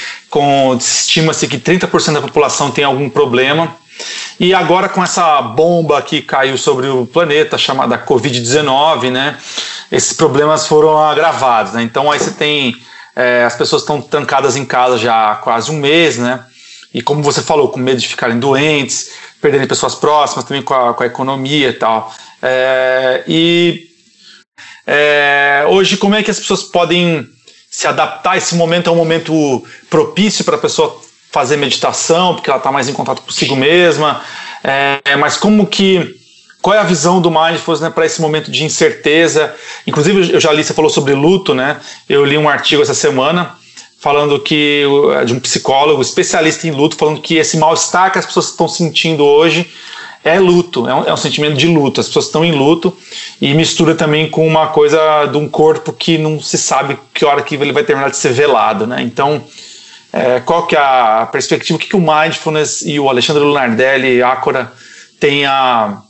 Estima-se 0.79 1.49
que 1.49 1.57
30% 1.57 2.13
da 2.13 2.21
população 2.21 2.71
tem 2.71 2.85
algum 2.85 3.09
problema. 3.09 3.75
E 4.39 4.53
agora 4.53 4.89
com 4.89 5.03
essa 5.03 5.41
bomba 5.43 6.03
que 6.03 6.21
caiu 6.21 6.59
sobre 6.59 6.89
o 6.89 7.07
planeta, 7.07 7.57
chamada 7.57 7.99
Covid-19, 7.99 9.11
né? 9.11 9.39
Esses 9.91 10.13
problemas 10.13 10.67
foram 10.67 10.99
agravados, 10.99 11.73
né? 11.73 11.83
Então 11.83 12.11
aí 12.11 12.19
você 12.19 12.33
tem 12.33 12.75
é, 13.17 13.45
as 13.45 13.55
pessoas 13.55 13.83
estão 13.83 14.01
trancadas 14.01 14.57
em 14.57 14.65
casa 14.65 14.99
já 14.99 15.33
há 15.33 15.37
quase 15.37 15.71
um 15.71 15.79
mês, 15.79 16.19
né? 16.19 16.45
E 16.93 17.01
como 17.01 17.23
você 17.23 17.43
falou, 17.43 17.69
com 17.69 17.79
medo 17.79 18.01
de 18.01 18.09
ficarem 18.09 18.39
doentes, 18.39 19.11
perderem 19.41 19.67
pessoas 19.67 19.95
próximas, 19.95 20.45
também 20.45 20.63
com 20.63 20.75
a, 20.75 20.95
com 20.95 21.03
a 21.03 21.07
economia 21.07 21.69
e 21.69 21.73
tal. 21.73 22.13
É, 22.43 23.25
e 23.27 23.89
é, 24.87 25.65
hoje, 25.69 25.97
como 25.97 26.15
é 26.15 26.23
que 26.23 26.31
as 26.31 26.39
pessoas 26.39 26.63
podem 26.63 27.27
se 27.71 27.87
adaptar? 27.87 28.37
Esse 28.37 28.55
momento 28.55 28.91
é 28.91 28.93
um 28.93 28.97
momento 28.97 29.65
propício 29.89 30.45
para 30.45 30.57
a 30.57 30.61
pessoa 30.61 31.01
fazer 31.35 31.57
meditação, 31.57 32.35
porque 32.35 32.49
ela 32.49 32.59
está 32.59 32.71
mais 32.71 32.89
em 32.89 32.93
contato 32.93 33.21
consigo 33.21 33.57
mesma. 33.57 34.23
É, 34.63 35.17
mas 35.17 35.37
como 35.37 35.67
que 35.67 36.15
qual 36.63 36.75
é 36.75 36.79
a 36.79 36.85
visão 36.85 37.21
do 37.21 37.31
mindfulness 37.31 37.81
né, 37.81 37.91
para 37.91 38.07
esse 38.07 38.23
momento 38.23 38.51
de 38.51 38.65
incerteza? 38.65 39.53
Inclusive, 39.85 40.33
eu 40.33 40.41
já 40.41 40.53
li, 40.53 40.63
você 40.63 40.73
falou 40.73 40.89
sobre 40.89 41.13
luto, 41.13 41.55
né? 41.55 41.79
Eu 42.09 42.25
li 42.25 42.39
um 42.39 42.49
artigo 42.49 42.81
essa 42.81 42.95
semana 42.95 43.57
falando 43.99 44.39
que 44.39 44.85
de 45.27 45.33
um 45.35 45.41
psicólogo 45.41 46.01
especialista 46.01 46.67
em 46.67 46.71
luto 46.71 46.95
falando 46.95 47.21
que 47.21 47.37
esse 47.37 47.57
mal-estar 47.57 48.13
que 48.13 48.19
as 48.19 48.27
pessoas 48.27 48.49
estão 48.49 48.69
sentindo 48.69 49.25
hoje 49.25 49.67
é 50.23 50.39
luto, 50.39 50.89
é 50.89 50.95
um, 50.95 51.05
é 51.05 51.13
um, 51.13 51.17
sentimento 51.17 51.57
de 51.57 51.67
luto. 51.67 52.01
As 52.01 52.07
pessoas 52.07 52.27
estão 52.27 52.45
em 52.45 52.53
luto 52.53 52.97
e 53.41 53.53
mistura 53.53 53.95
também 53.95 54.31
com 54.31 54.47
uma 54.47 54.69
coisa 54.69 55.27
de 55.27 55.37
um 55.37 55.49
corpo 55.49 55.93
que 55.93 56.17
não 56.17 56.41
se 56.41 56.57
sabe 56.57 56.99
que 57.13 57.25
hora 57.27 57.43
que 57.43 57.57
ele 57.57 57.73
vai 57.73 57.85
terminar 57.85 58.11
de 58.11 58.17
ser 58.17 58.33
velado, 58.33 58.87
né? 58.87 59.03
Então, 59.03 59.45
é, 60.15 60.39
qual 60.39 60.65
que 60.65 60.77
é 60.77 60.79
a 60.79 61.27
perspectiva? 61.27 61.77
O 61.77 61.81
que, 61.81 61.89
que 61.89 61.97
o 61.97 62.01
Mindfulness 62.01 62.83
e 62.83 63.01
o 63.01 63.09
Alexandre 63.09 63.43
Lunardelli, 63.43 64.23
Ácora, 64.23 64.73
têm 65.19 65.45
a, 65.45 66.01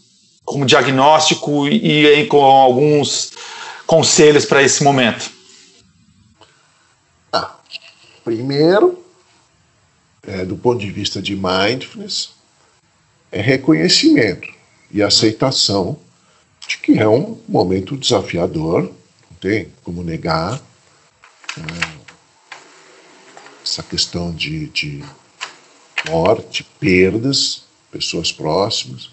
como 0.45 0.67
diagnóstico 0.67 1.67
e, 1.67 2.07
e 2.07 2.27
com 2.27 2.45
alguns 2.45 3.33
conselhos 3.87 4.45
para 4.45 4.63
esse 4.63 4.85
momento? 4.85 5.31
Ah, 7.33 7.57
primeiro, 8.23 9.03
é, 10.27 10.45
do 10.45 10.57
ponto 10.59 10.81
de 10.81 10.91
vista 10.91 11.23
de 11.23 11.35
Mindfulness, 11.35 12.33
é 13.33 13.41
reconhecimento 13.41 14.49
e 14.91 15.03
aceitação 15.03 15.99
de 16.69 16.77
que 16.77 16.99
é 16.99 17.09
um 17.09 17.41
momento 17.49 17.97
desafiador, 17.97 18.83
não 18.83 19.39
tem 19.41 19.73
como 19.83 20.03
negar. 20.03 20.61
Né, 21.57 21.84
essa 23.75 23.83
questão 23.83 24.31
de, 24.31 24.67
de 24.69 25.05
morte, 26.09 26.65
perdas, 26.79 27.65
pessoas 27.91 28.31
próximas. 28.31 29.11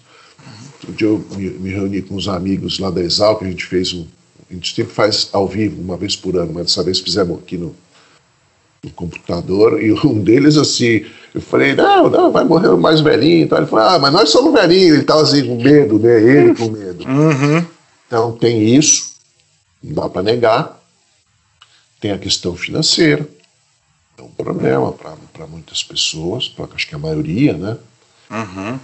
Outro 0.74 0.92
dia 0.92 1.08
eu 1.08 1.24
me, 1.36 1.50
me, 1.50 1.70
reuni 1.70 2.00
com 2.00 2.14
uns 2.14 2.28
amigos 2.28 2.78
lá 2.78 2.88
da 2.90 3.00
Exal, 3.00 3.38
que 3.38 3.44
a 3.44 3.48
gente 3.48 3.64
fez 3.64 3.92
um. 3.92 4.06
A 4.48 4.54
gente 4.54 4.74
sempre 4.74 4.92
faz 4.92 5.28
ao 5.32 5.48
vivo, 5.48 5.80
uma 5.80 5.96
vez 5.96 6.14
por 6.14 6.36
ano, 6.36 6.52
mas 6.54 6.66
dessa 6.66 6.82
vez 6.82 7.00
fizemos 7.00 7.38
aqui 7.38 7.56
no, 7.56 7.74
no 8.84 8.90
computador, 8.90 9.82
e 9.82 9.92
um 9.92 10.20
deles, 10.20 10.56
assim, 10.56 11.06
eu 11.34 11.40
falei, 11.40 11.74
não, 11.74 12.08
não, 12.08 12.30
vai 12.30 12.44
morrer 12.44 12.68
o 12.68 12.78
mais 12.78 13.00
velhinho. 13.00 13.44
Então, 13.44 13.58
ele 13.58 13.66
falou, 13.66 13.84
ah, 13.86 13.98
mas 13.98 14.12
nós 14.12 14.30
somos 14.30 14.52
velhinhos. 14.52 14.92
Ele 14.92 15.00
estava 15.00 15.22
assim, 15.22 15.44
com 15.44 15.60
medo, 15.60 15.98
né? 15.98 16.22
Ele 16.22 16.54
com 16.54 16.68
medo. 16.68 17.04
Uhum. 17.08 17.66
Então, 18.06 18.32
tem 18.32 18.76
isso, 18.76 19.14
não 19.82 19.94
dá 19.94 20.08
para 20.08 20.22
negar. 20.22 20.80
Tem 22.00 22.10
a 22.10 22.18
questão 22.18 22.54
financeira, 22.54 23.26
é 24.18 24.22
um 24.22 24.28
problema 24.30 24.92
para 24.92 25.46
muitas 25.46 25.82
pessoas, 25.82 26.48
para 26.48 26.74
acho 26.74 26.86
que 26.86 26.94
a 26.94 26.98
maioria, 26.98 27.54
né? 27.54 27.78
Uhum. 28.30 28.78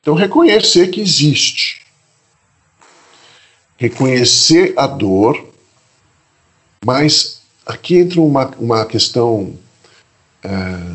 Então, 0.00 0.14
reconhecer 0.14 0.88
que 0.88 1.00
existe. 1.00 1.82
Reconhecer 3.76 4.74
a 4.76 4.86
dor, 4.86 5.52
mas 6.84 7.40
aqui 7.66 7.98
entra 7.98 8.20
uma, 8.20 8.46
uma 8.58 8.86
questão. 8.86 9.58
É, 10.42 10.94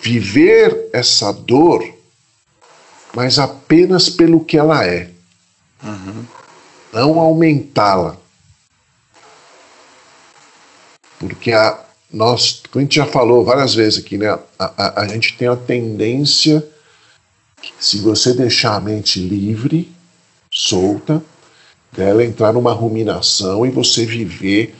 viver 0.00 0.88
essa 0.92 1.32
dor, 1.32 1.84
mas 3.14 3.38
apenas 3.38 4.08
pelo 4.08 4.44
que 4.44 4.56
ela 4.56 4.84
é. 4.86 5.10
Uhum. 5.82 6.24
Não 6.92 7.20
aumentá-la. 7.20 8.16
Porque 11.18 11.52
a, 11.52 11.84
nós, 12.12 12.62
como 12.70 12.80
a 12.80 12.84
gente 12.84 12.96
já 12.96 13.06
falou 13.06 13.44
várias 13.44 13.74
vezes 13.74 13.98
aqui, 13.98 14.16
né, 14.16 14.28
a, 14.28 14.40
a, 14.58 15.00
a 15.02 15.08
gente 15.08 15.36
tem 15.36 15.48
a 15.48 15.56
tendência 15.56 16.66
se 17.78 17.98
você 17.98 18.32
deixar 18.32 18.76
a 18.76 18.80
mente 18.80 19.18
livre, 19.20 19.90
solta, 20.50 21.22
dela 21.92 22.24
entrar 22.24 22.52
numa 22.52 22.72
ruminação 22.72 23.66
e 23.66 23.70
você 23.70 24.06
viver 24.06 24.74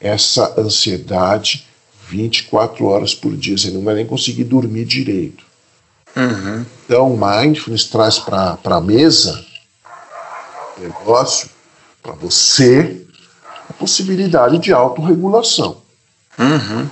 essa 0.00 0.60
ansiedade 0.60 1.66
24 2.08 2.84
horas 2.86 3.14
por 3.14 3.36
dia. 3.36 3.56
Você 3.56 3.70
não 3.70 3.82
vai 3.82 3.94
nem 3.94 4.06
conseguir 4.06 4.44
dormir 4.44 4.84
direito. 4.84 5.44
Uhum. 6.16 6.64
Então, 6.84 7.16
mindfulness 7.16 7.84
traz 7.84 8.18
para 8.18 8.58
a 8.64 8.80
mesa 8.80 9.44
negócio 10.78 11.50
para 12.02 12.12
você 12.12 13.04
a 13.68 13.72
possibilidade 13.72 14.58
de 14.58 14.72
autorregulação. 14.72 15.82
Uhum. 16.38 16.88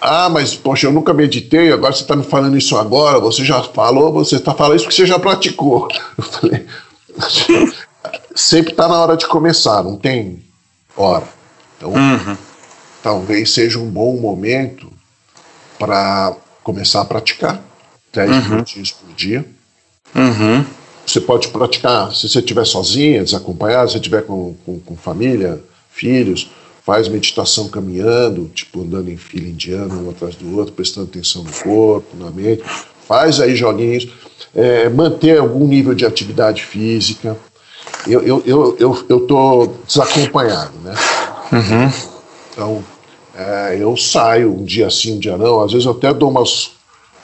Ah, 0.00 0.28
mas 0.28 0.54
poxa, 0.54 0.86
eu 0.86 0.92
nunca 0.92 1.14
meditei, 1.14 1.72
agora 1.72 1.92
você 1.92 2.02
está 2.02 2.14
me 2.14 2.24
falando 2.24 2.56
isso 2.56 2.76
agora, 2.76 3.18
você 3.18 3.44
já 3.44 3.62
falou, 3.62 4.12
você 4.12 4.36
está 4.36 4.54
falando 4.54 4.76
isso 4.76 4.84
porque 4.84 4.96
você 4.96 5.06
já 5.06 5.18
praticou. 5.18 5.88
Eu 6.16 6.24
falei, 6.24 6.66
sempre 8.34 8.72
está 8.72 8.86
na 8.86 9.00
hora 9.00 9.16
de 9.16 9.26
começar, 9.26 9.82
não 9.82 9.96
tem 9.96 10.42
hora. 10.96 11.26
Então, 11.76 11.92
uhum. 11.92 12.36
talvez 13.02 13.50
seja 13.50 13.78
um 13.78 13.90
bom 13.90 14.16
momento 14.16 14.92
para 15.78 16.34
começar 16.62 17.02
a 17.02 17.04
praticar 17.04 17.60
10 18.12 18.30
uhum. 18.30 18.48
minutinhos 18.50 18.92
por 18.92 19.14
dia. 19.14 19.44
Uhum. 20.14 20.64
Você 21.06 21.20
pode 21.20 21.48
praticar, 21.48 22.12
se 22.12 22.28
você 22.28 22.40
estiver 22.40 22.64
sozinha, 22.64 23.22
desacompanhada, 23.22 23.86
se 23.86 23.92
você 23.92 23.98
estiver 23.98 24.22
com, 24.22 24.56
com, 24.64 24.80
com, 24.80 24.96
família, 24.96 25.62
filhos, 25.90 26.50
faz 26.86 27.08
meditação 27.08 27.66
caminhando, 27.66 28.48
tipo 28.54 28.82
andando 28.82 29.10
em 29.10 29.16
fila 29.16 29.48
indiana, 29.48 29.92
um 29.92 30.08
atrás 30.08 30.36
do 30.36 30.56
outro, 30.56 30.72
prestando 30.72 31.08
atenção 31.08 31.42
no 31.42 31.50
corpo, 31.52 32.16
na 32.16 32.30
mente. 32.30 32.62
Faz 33.08 33.40
aí 33.40 33.56
joguinhos. 33.56 34.08
É, 34.54 34.88
manter 34.88 35.38
algum 35.38 35.66
nível 35.66 35.94
de 35.94 36.06
atividade 36.06 36.64
física. 36.64 37.36
Eu 38.06 38.20
estou 38.20 38.42
eu, 38.46 38.76
eu, 38.78 39.04
eu, 39.08 39.20
tô 39.26 39.68
desacompanhado, 39.86 40.72
né? 40.84 40.94
Uhum. 41.52 41.92
Então, 42.52 42.84
é, 43.34 43.76
eu 43.80 43.96
saio 43.96 44.54
um 44.54 44.64
dia 44.64 44.88
sim, 44.88 45.16
um 45.16 45.18
dia 45.18 45.36
não. 45.36 45.62
Às 45.62 45.72
vezes 45.72 45.86
eu 45.86 45.92
até 45.92 46.14
dou 46.14 46.30
umas 46.30 46.70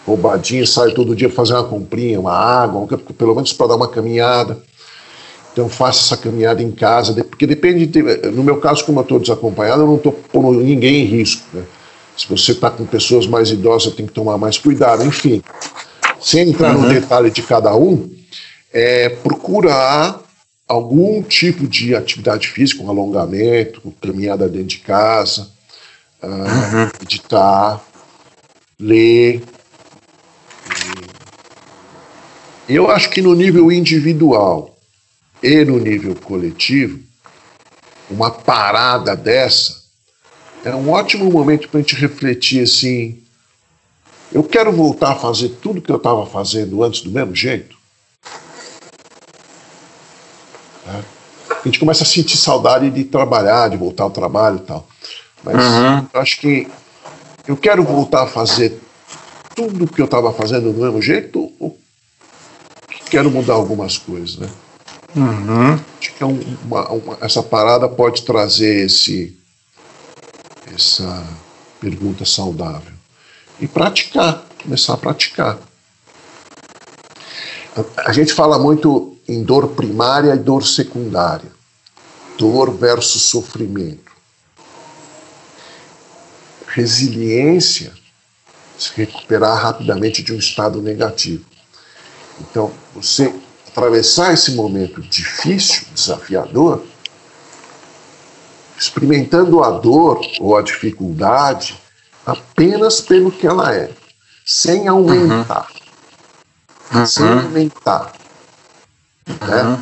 roubadinhas, 0.05 0.71
saio 0.71 0.93
todo 0.93 1.15
dia 1.15 1.31
fazer 1.31 1.55
uma 1.55 1.65
comprinha, 1.65 2.19
uma 2.19 2.33
água, 2.33 2.87
pelo 3.17 3.35
menos 3.35 3.53
para 3.53 3.69
dar 3.69 3.77
uma 3.77 3.89
caminhada. 3.89 4.61
Então 5.53 5.69
faça 5.69 6.01
essa 6.01 6.17
caminhada 6.17 6.63
em 6.63 6.71
casa, 6.71 7.13
porque 7.25 7.47
depende, 7.47 7.87
de, 7.87 8.03
no 8.31 8.43
meu 8.43 8.59
caso, 8.59 8.85
como 8.85 9.01
eu 9.01 9.03
estou 9.03 9.21
desacompanhado, 9.21 9.83
eu 9.83 9.87
não 9.87 9.97
estou 9.97 10.13
pondo 10.13 10.61
ninguém 10.61 11.03
em 11.03 11.05
risco. 11.05 11.45
Né? 11.53 11.63
Se 12.17 12.27
você 12.27 12.53
está 12.53 12.71
com 12.71 12.87
pessoas 12.87 13.27
mais 13.27 13.51
idosas, 13.51 13.95
tem 13.95 14.07
que 14.07 14.13
tomar 14.13 14.39
mais 14.39 14.57
cuidado, 14.57 15.05
enfim. 15.05 15.43
Sem 16.21 16.51
entrar 16.51 16.75
uhum. 16.75 16.83
no 16.83 16.89
detalhe 16.89 17.31
de 17.31 17.43
cada 17.43 17.75
um, 17.77 18.11
é 18.73 19.11
procurar 19.11 20.23
algum 20.67 21.23
tipo 21.23 21.67
de 21.67 21.95
atividade 21.95 22.49
física, 22.49 22.83
um 22.83 22.89
alongamento, 22.89 23.93
caminhada 24.01 24.49
dentro 24.49 24.69
de 24.69 24.79
casa, 24.79 25.51
uh, 26.23 26.27
uhum. 26.27 26.91
meditar, 26.99 27.85
ler. 28.81 29.43
Eu 32.67 32.91
acho 32.91 33.11
que 33.11 33.21
no 33.21 33.35
nível 33.35 33.71
individual 33.71 34.72
e 35.43 35.65
no 35.65 35.79
nível 35.79 36.15
coletivo, 36.15 37.01
uma 38.11 38.31
parada 38.31 39.17
dessa 39.17 39.83
é 40.65 40.75
um 40.75 40.91
ótimo 40.91 41.31
momento 41.31 41.69
para 41.69 41.81
a 41.81 41.83
gente 41.83 41.97
refletir 41.97 42.63
assim. 42.63 43.19
Eu 44.33 44.45
quero 44.45 44.71
voltar 44.71 45.13
a 45.13 45.17
fazer 45.17 45.49
tudo 45.61 45.83
que 45.83 45.91
eu 45.91 45.97
estava 45.97 46.25
fazendo 46.27 46.83
antes 46.83 47.03
do 47.03 47.11
mesmo 47.11 47.35
jeito. 47.35 47.77
a 51.65 51.69
gente 51.69 51.79
começa 51.79 52.03
a 52.03 52.07
sentir 52.07 52.37
saudade 52.37 52.91
de 52.91 53.05
trabalhar, 53.05 53.71
de 53.71 53.77
voltar 53.77 54.03
ao 54.05 54.11
trabalho 54.11 54.57
e 54.57 54.67
tal. 54.67 54.87
Mas 55.45 55.55
uhum. 55.55 56.07
eu 56.13 56.21
acho 56.21 56.41
que 56.41 56.67
eu 57.47 57.57
quero 57.57 57.85
voltar 57.85 58.25
a 58.25 58.27
fazer 58.27 58.81
tudo 59.55 59.87
que 59.87 60.01
eu 60.01 60.07
estava 60.07 60.33
fazendo 60.33 60.73
do 60.73 60.81
mesmo 60.81 61.01
jeito 61.01 61.53
ou 61.61 61.79
quero 63.11 63.31
mudar 63.31 63.55
algumas 63.55 63.99
coisas, 63.99 64.39
né? 64.39 64.49
Uhum. 65.15 65.75
Acho 65.99 66.15
que 66.15 66.23
é 66.23 66.27
uma, 66.27 66.89
uma, 66.89 67.19
essa 67.21 67.43
parada 67.43 67.89
pode 67.89 68.23
trazer 68.23 68.87
esse, 68.87 69.37
essa 70.75 71.27
pergunta 71.81 72.25
saudável. 72.25 72.93
E 73.61 73.69
praticar, 73.69 74.45
começar 74.63 74.95
a 74.95 74.97
praticar. 74.97 75.59
A, 77.77 78.09
a 78.11 78.13
gente 78.13 78.33
fala 78.33 78.59
muito 78.59 79.17
em 79.29 79.43
dor 79.43 79.69
primária 79.69 80.35
e 80.35 80.39
dor 80.39 80.67
secundária. 80.67 81.51
Dor 82.39 82.73
versus 82.73 83.23
sofrimento. 83.23 84.11
Resiliência, 86.67 87.93
se 88.79 88.93
recuperar 88.97 89.63
rapidamente 89.63 90.23
de 90.23 90.33
um 90.33 90.39
estado 90.39 90.81
negativo. 90.81 91.45
Então, 92.41 92.73
você 92.95 93.33
atravessar 93.73 94.35
esse 94.35 94.53
momento 94.53 95.01
difícil, 95.01 95.87
desafiador, 95.95 96.85
experimentando 98.79 99.63
a 99.65 99.71
dor 99.71 100.21
ou 100.39 100.57
a 100.57 100.63
dificuldade 100.63 101.81
apenas 102.25 103.01
pelo 103.01 103.33
que 103.33 103.47
ela 103.47 103.75
é, 103.75 103.91
sem 104.45 104.87
aumentar. 104.87 105.69
Uhum. 106.95 107.07
Sem 107.07 107.27
aumentar. 107.27 108.13
Né? 109.27 109.63
Uhum. 109.63 109.79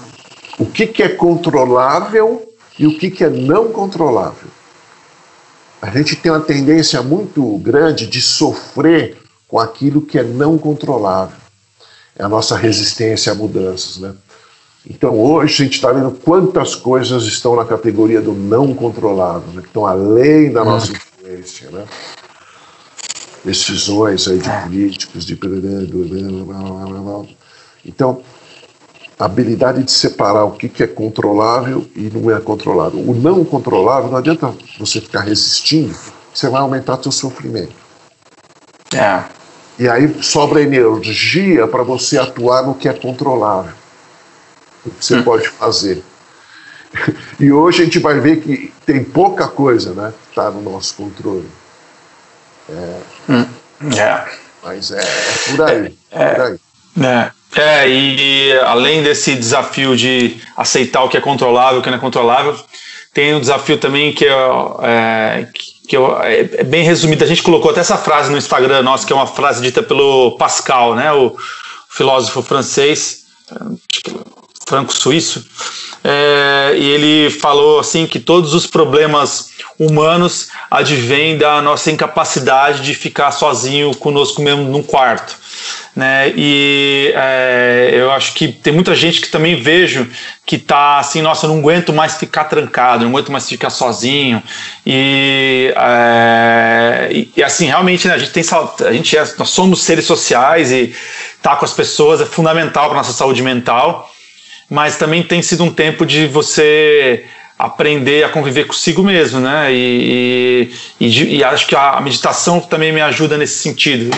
O 0.60 0.66
que, 0.66 0.86
que 0.86 1.02
é 1.02 1.08
controlável 1.08 2.46
e 2.78 2.86
o 2.86 2.96
que, 2.96 3.10
que 3.10 3.24
é 3.24 3.28
não 3.28 3.72
controlável. 3.72 4.48
A 5.82 5.90
gente 5.90 6.14
tem 6.16 6.30
uma 6.30 6.40
tendência 6.40 7.02
muito 7.02 7.58
grande 7.58 8.06
de 8.06 8.20
sofrer 8.20 9.18
com 9.48 9.58
aquilo 9.58 10.02
que 10.02 10.18
é 10.18 10.22
não 10.22 10.56
controlável. 10.56 11.36
É 12.20 12.22
a 12.22 12.28
nossa 12.28 12.54
resistência 12.54 13.32
a 13.32 13.34
mudanças, 13.34 13.96
né? 13.96 14.12
Então 14.88 15.18
hoje 15.18 15.54
a 15.54 15.64
gente 15.64 15.76
está 15.76 15.90
vendo 15.90 16.10
quantas 16.10 16.74
coisas 16.74 17.22
estão 17.22 17.56
na 17.56 17.64
categoria 17.64 18.20
do 18.20 18.34
não 18.34 18.74
controlável, 18.74 19.48
né? 19.54 19.62
que 19.62 19.68
estão 19.68 19.86
além 19.86 20.52
da 20.52 20.62
nossa 20.62 20.92
uhum. 20.92 20.98
influência, 20.98 21.70
né? 21.70 21.86
Decisões 23.42 24.28
aí 24.28 24.38
de 24.38 24.50
é. 24.50 24.60
políticos, 24.60 25.24
de 25.24 25.38
então 27.86 28.22
a 29.18 29.24
habilidade 29.24 29.82
de 29.82 29.90
separar 29.90 30.44
o 30.44 30.52
que, 30.52 30.82
é 30.82 30.86
controlável 30.86 31.86
e 31.96 32.10
não 32.10 32.30
é 32.30 32.38
controlável. 32.38 33.00
O 33.00 33.14
não 33.14 33.42
controlável, 33.46 34.10
não 34.10 34.18
adianta 34.18 34.54
você 34.78 35.00
ficar 35.00 35.22
resistindo, 35.22 35.96
você 36.34 36.50
vai 36.50 36.60
aumentar 36.60 37.02
seu 37.02 37.12
sofrimento. 37.12 37.72
É. 38.94 39.39
E 39.80 39.88
aí 39.88 40.22
sobra 40.22 40.60
energia 40.60 41.66
para 41.66 41.82
você 41.82 42.18
atuar 42.18 42.64
no 42.64 42.74
que 42.74 42.86
é 42.86 42.92
controlável. 42.92 43.72
O 44.84 44.90
que 44.90 45.02
você 45.02 45.16
hum. 45.16 45.22
pode 45.22 45.48
fazer. 45.48 46.04
E 47.40 47.50
hoje 47.50 47.80
a 47.80 47.84
gente 47.86 47.98
vai 47.98 48.20
ver 48.20 48.42
que 48.42 48.70
tem 48.84 49.02
pouca 49.02 49.48
coisa 49.48 49.94
né, 49.94 50.12
que 50.22 50.28
está 50.28 50.50
no 50.50 50.60
nosso 50.60 50.94
controle. 50.96 51.48
É. 52.68 53.00
Hum. 53.30 53.46
é. 53.96 54.28
Mas 54.62 54.90
é, 54.90 55.00
é 55.00 55.50
por 55.50 55.62
aí. 55.62 55.98
É, 56.10 56.22
é 56.22 56.34
por 56.34 56.42
aí. 56.42 56.60
É. 57.02 57.30
É, 57.56 57.88
e 57.88 58.52
além 58.60 59.02
desse 59.02 59.34
desafio 59.34 59.96
de 59.96 60.42
aceitar 60.56 61.02
o 61.04 61.08
que 61.08 61.16
é 61.16 61.20
controlável, 61.22 61.80
o 61.80 61.82
que 61.82 61.88
não 61.88 61.96
é 61.96 62.00
controlável, 62.00 62.54
tem 63.14 63.34
um 63.34 63.40
desafio 63.40 63.78
também 63.78 64.12
que, 64.12 64.26
é, 64.26 65.40
é 65.40 65.48
que 65.90 65.96
é, 65.96 66.60
é 66.60 66.62
bem 66.62 66.84
resumido. 66.84 67.24
A 67.24 67.26
gente 67.26 67.42
colocou 67.42 67.72
até 67.72 67.80
essa 67.80 67.98
frase 67.98 68.30
no 68.30 68.38
Instagram 68.38 68.80
nosso, 68.80 69.04
que 69.04 69.12
é 69.12 69.16
uma 69.16 69.26
frase 69.26 69.60
dita 69.60 69.82
pelo 69.82 70.36
Pascal, 70.38 70.94
né, 70.94 71.12
o 71.12 71.36
filósofo 71.88 72.42
francês, 72.42 73.24
franco-suíço, 74.68 75.44
é, 76.04 76.74
e 76.76 76.88
ele 76.90 77.30
falou 77.30 77.80
assim 77.80 78.06
que 78.06 78.20
todos 78.20 78.54
os 78.54 78.68
problemas 78.68 79.50
humanos 79.76 80.50
advêm 80.70 81.36
da 81.36 81.60
nossa 81.60 81.90
incapacidade 81.90 82.82
de 82.82 82.94
ficar 82.94 83.32
sozinho 83.32 83.92
conosco 83.96 84.40
mesmo 84.40 84.62
num 84.62 84.84
quarto 84.84 85.39
né? 85.94 86.32
E 86.36 87.12
é, 87.14 87.90
eu 87.92 88.10
acho 88.12 88.34
que 88.34 88.48
tem 88.48 88.72
muita 88.72 88.94
gente 88.94 89.20
que 89.20 89.28
também 89.28 89.60
vejo 89.60 90.08
que 90.46 90.58
tá 90.58 90.98
assim, 90.98 91.22
nossa, 91.22 91.46
não 91.46 91.58
aguento 91.58 91.92
mais 91.92 92.16
ficar 92.16 92.44
trancado, 92.44 93.04
não 93.04 93.10
aguento 93.10 93.30
mais 93.30 93.48
ficar 93.48 93.70
sozinho. 93.70 94.42
E, 94.84 95.72
é, 95.76 97.08
e, 97.12 97.32
e 97.36 97.42
assim, 97.42 97.66
realmente, 97.66 98.08
né, 98.08 98.14
a 98.14 98.18
gente 98.18 98.32
tem 98.32 98.42
a 98.86 98.92
gente 98.92 99.16
é, 99.16 99.24
nós 99.38 99.50
somos 99.50 99.82
seres 99.82 100.04
sociais 100.04 100.72
e 100.72 100.94
estar 101.36 101.50
tá 101.50 101.56
com 101.56 101.64
as 101.64 101.72
pessoas 101.72 102.20
é 102.20 102.26
fundamental 102.26 102.86
para 102.86 102.96
nossa 102.96 103.12
saúde 103.12 103.42
mental, 103.42 104.10
mas 104.68 104.96
também 104.96 105.22
tem 105.22 105.40
sido 105.42 105.64
um 105.64 105.72
tempo 105.72 106.04
de 106.04 106.26
você 106.26 107.24
aprender 107.60 108.24
a 108.24 108.30
conviver 108.30 108.66
consigo 108.66 109.02
mesmo, 109.02 109.38
né? 109.38 109.70
E, 109.70 110.70
e, 110.98 111.06
e, 111.06 111.36
e, 111.36 111.44
acho 111.44 111.66
que 111.66 111.76
a 111.76 112.00
meditação 112.00 112.58
também 112.58 112.90
me 112.90 113.02
ajuda 113.02 113.36
nesse 113.36 113.58
sentido 113.58 114.10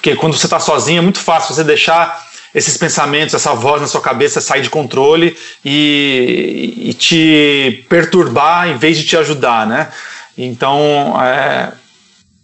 Porque 0.00 0.16
quando 0.16 0.34
você 0.34 0.46
está 0.46 0.58
sozinho 0.58 0.98
é 0.98 1.02
muito 1.02 1.20
fácil 1.20 1.54
você 1.54 1.62
deixar 1.62 2.26
esses 2.54 2.76
pensamentos, 2.78 3.34
essa 3.34 3.54
voz 3.54 3.82
na 3.82 3.86
sua 3.86 4.00
cabeça 4.00 4.40
sair 4.40 4.62
de 4.62 4.70
controle 4.70 5.36
e, 5.62 6.88
e 6.88 6.94
te 6.94 7.84
perturbar 7.88 8.68
em 8.68 8.78
vez 8.78 8.96
de 8.96 9.04
te 9.04 9.16
ajudar, 9.18 9.66
né? 9.66 9.92
Então, 10.38 11.14
é, 11.22 11.72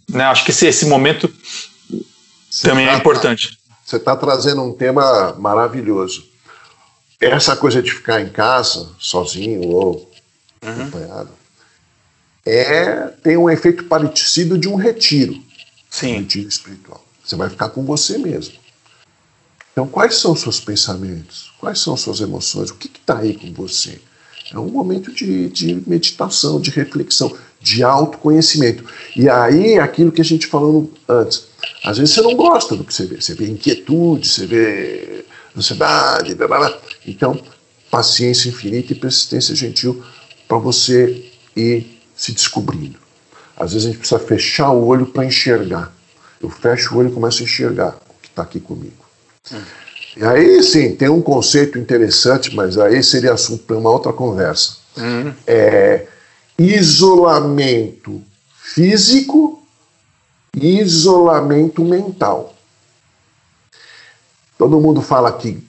né, 0.07 0.25
acho 0.25 0.45
que 0.45 0.51
esse, 0.51 0.67
esse 0.67 0.85
momento 0.85 1.33
você 2.49 2.69
também 2.69 2.85
é 2.85 2.89
tá, 2.89 2.93
é 2.93 2.97
importante. 2.97 3.57
Você 3.83 3.95
está 3.95 4.15
trazendo 4.15 4.61
um 4.61 4.71
tema 4.71 5.33
maravilhoso. 5.39 6.25
Essa 7.19 7.55
coisa 7.55 7.81
de 7.81 7.91
ficar 7.91 8.21
em 8.21 8.29
casa, 8.29 8.87
sozinho 8.99 9.67
ou 9.67 10.11
uhum. 10.63 10.71
acompanhado, 10.71 11.29
é, 12.45 13.07
tem 13.23 13.35
um 13.35 13.49
efeito 13.49 13.85
parecido 13.85 14.59
de 14.59 14.69
um 14.69 14.75
retiro. 14.75 15.41
Sim. 15.89 16.17
Um 16.17 16.19
retiro 16.19 16.47
espiritual. 16.47 17.06
Você 17.27 17.35
vai 17.35 17.49
ficar 17.49 17.69
com 17.69 17.83
você 17.83 18.17
mesmo. 18.17 18.53
Então, 19.73 19.85
quais 19.85 20.15
são 20.15 20.31
os 20.31 20.39
seus 20.39 20.61
pensamentos? 20.61 21.51
Quais 21.59 21.79
são 21.79 21.93
as 21.93 21.99
suas 21.99 22.21
emoções? 22.21 22.69
O 22.69 22.75
que 22.75 22.87
está 22.87 23.19
aí 23.19 23.35
com 23.35 23.51
você? 23.53 23.99
É 24.51 24.57
um 24.57 24.69
momento 24.69 25.11
de, 25.11 25.49
de, 25.49 25.83
meditação, 25.85 26.59
de 26.59 26.71
reflexão, 26.71 27.35
de 27.59 27.83
autoconhecimento. 27.83 28.85
E 29.13 29.29
aí, 29.29 29.77
aquilo 29.77 30.11
que 30.11 30.21
a 30.21 30.25
gente 30.25 30.47
falou 30.47 30.89
antes, 31.07 31.47
às 31.83 31.97
vezes 31.97 32.15
você 32.15 32.21
não 32.21 32.33
gosta 32.33 32.77
do 32.77 32.85
que 32.85 32.93
você 32.93 33.05
vê. 33.05 33.19
Você 33.19 33.35
vê 33.35 33.49
inquietude, 33.49 34.27
você 34.27 34.45
vê 34.47 35.25
ansiedade, 35.55 36.33
blá, 36.33 36.47
blá, 36.47 36.59
blá. 36.59 36.79
Então, 37.05 37.37
paciência 37.91 38.47
infinita 38.47 38.93
e 38.93 38.95
persistência 38.95 39.53
gentil 39.53 40.01
para 40.47 40.57
você 40.57 41.25
ir 41.57 41.99
se 42.15 42.31
descobrindo. 42.31 42.97
Às 43.57 43.73
vezes 43.73 43.85
a 43.85 43.91
gente 43.91 43.99
precisa 43.99 44.19
fechar 44.19 44.71
o 44.71 44.85
olho 44.85 45.07
para 45.07 45.25
enxergar. 45.25 45.96
Eu 46.41 46.49
fecho 46.49 46.93
o 46.93 46.97
olho 46.97 47.09
e 47.09 47.13
começo 47.13 47.41
a 47.41 47.45
enxergar 47.45 47.97
o 48.09 48.21
que 48.21 48.27
está 48.29 48.43
aqui 48.43 48.59
comigo. 48.59 49.05
Hum. 49.51 49.61
E 50.15 50.25
aí 50.25 50.63
sim, 50.63 50.95
tem 50.95 51.09
um 51.09 51.21
conceito 51.21 51.77
interessante, 51.77 52.55
mas 52.55 52.77
aí 52.77 53.03
seria 53.03 53.33
assunto 53.33 53.63
para 53.63 53.77
uma 53.77 53.89
outra 53.89 54.11
conversa. 54.11 54.77
Hum. 54.97 55.33
É 55.45 56.07
isolamento 56.57 58.21
físico 58.55 59.63
e 60.55 60.79
isolamento 60.79 61.83
mental. 61.83 62.55
Todo 64.57 64.79
mundo 64.79 65.01
fala 65.01 65.31
que 65.31 65.63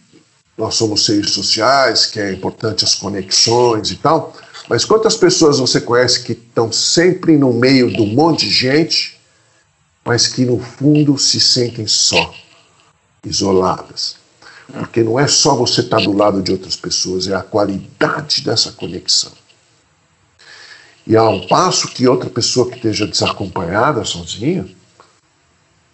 nós 0.57 0.75
somos 0.75 1.05
seres 1.05 1.31
sociais, 1.31 2.07
que 2.07 2.19
é 2.19 2.33
importante 2.33 2.85
as 2.85 2.95
conexões 2.95 3.91
e 3.91 3.97
tal, 3.97 4.35
mas 4.69 4.85
quantas 4.85 5.15
pessoas 5.15 5.59
você 5.59 5.81
conhece 5.81 6.25
que 6.25 6.33
estão 6.33 6.73
sempre 6.73 7.37
no 7.37 7.53
meio 7.53 7.91
de 7.91 8.01
um 8.01 8.07
monte 8.07 8.47
de 8.47 8.51
gente, 8.51 9.18
mas 10.05 10.27
que 10.27 10.45
no 10.45 10.59
fundo 10.59 11.19
se 11.19 11.41
sentem 11.41 11.87
só, 11.87 12.35
isoladas? 13.25 14.17
Porque 14.73 15.03
não 15.03 15.19
é 15.19 15.27
só 15.27 15.55
você 15.55 15.81
estar 15.81 15.99
do 15.99 16.13
lado 16.13 16.43
de 16.43 16.53
outras 16.53 16.77
pessoas, 16.77 17.27
é 17.27 17.35
a 17.35 17.43
qualidade 17.43 18.43
dessa 18.43 18.73
conexão. 18.73 19.33
E 21.07 21.17
ao 21.17 21.47
passo 21.47 21.89
que 21.89 22.07
outra 22.07 22.29
pessoa 22.29 22.69
que 22.69 22.77
esteja 22.77 23.07
desacompanhada, 23.07 24.05
sozinha, 24.05 24.69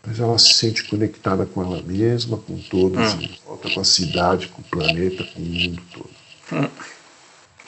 mas 0.05 0.18
ela 0.18 0.36
se 0.39 0.55
sente 0.55 0.82
conectada 0.85 1.47
com 1.47 1.62
ela 1.62 1.81
mesma, 1.82 2.36
com 2.36 2.59
todos 2.59 3.14
hum. 3.14 3.20
em 3.20 3.39
volta, 3.47 3.70
com 3.70 3.81
a 3.81 3.85
cidade, 3.85 4.48
com 4.48 4.60
o 4.60 4.64
planeta, 4.64 5.22
com 5.22 5.40
o 5.40 5.44
mundo 5.44 5.82
todo. 5.93 6.10
Hum. 6.52 6.68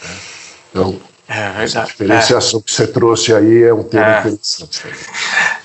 É. 0.02 0.36
Então, 0.70 1.00
é, 1.28 1.64
essa 1.64 1.84
diferenciação 1.84 2.60
é. 2.60 2.62
que 2.62 2.72
você 2.72 2.86
trouxe 2.86 3.32
aí 3.32 3.62
é 3.62 3.72
um 3.72 3.84
tema 3.84 4.16
é. 4.16 4.20
interessante 4.20 4.80
também. 4.82 4.98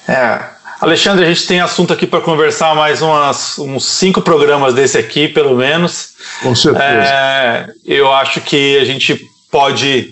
É. 0.07 0.60
Alexandre, 0.81 1.23
a 1.23 1.27
gente 1.27 1.45
tem 1.45 1.59
assunto 1.59 1.93
aqui 1.93 2.07
para 2.07 2.21
conversar 2.21 2.75
mais 2.75 3.03
umas, 3.03 3.59
uns 3.59 3.85
cinco 3.85 4.19
programas 4.19 4.73
desse 4.73 4.97
aqui, 4.97 5.27
pelo 5.27 5.55
menos. 5.55 6.15
Com 6.41 6.55
certeza. 6.55 6.83
É, 6.83 7.67
eu 7.85 8.11
acho 8.11 8.41
que 8.41 8.79
a 8.79 8.83
gente 8.83 9.21
pode. 9.51 10.11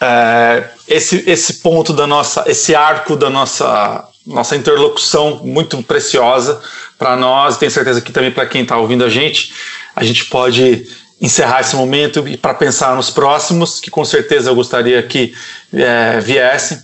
É, 0.00 0.64
esse, 0.86 1.28
esse 1.28 1.54
ponto 1.54 1.92
da 1.92 2.06
nossa. 2.06 2.44
Esse 2.46 2.72
arco 2.72 3.16
da 3.16 3.28
nossa, 3.28 4.04
nossa 4.24 4.54
interlocução 4.54 5.40
muito 5.42 5.82
preciosa 5.82 6.62
para 6.96 7.16
nós, 7.16 7.56
e 7.56 7.58
tenho 7.58 7.72
certeza 7.72 8.00
que 8.00 8.12
também 8.12 8.30
para 8.30 8.46
quem 8.46 8.62
está 8.62 8.76
ouvindo 8.76 9.04
a 9.04 9.08
gente, 9.08 9.52
a 9.96 10.04
gente 10.04 10.26
pode 10.26 10.86
encerrar 11.20 11.60
esse 11.60 11.76
momento 11.76 12.26
e 12.26 12.36
para 12.36 12.54
pensar 12.54 12.96
nos 12.96 13.10
próximos, 13.10 13.78
que 13.78 13.90
com 13.90 14.04
certeza 14.04 14.50
eu 14.50 14.54
gostaria 14.54 15.02
que 15.02 15.34
é, 15.72 16.18
viessem. 16.20 16.78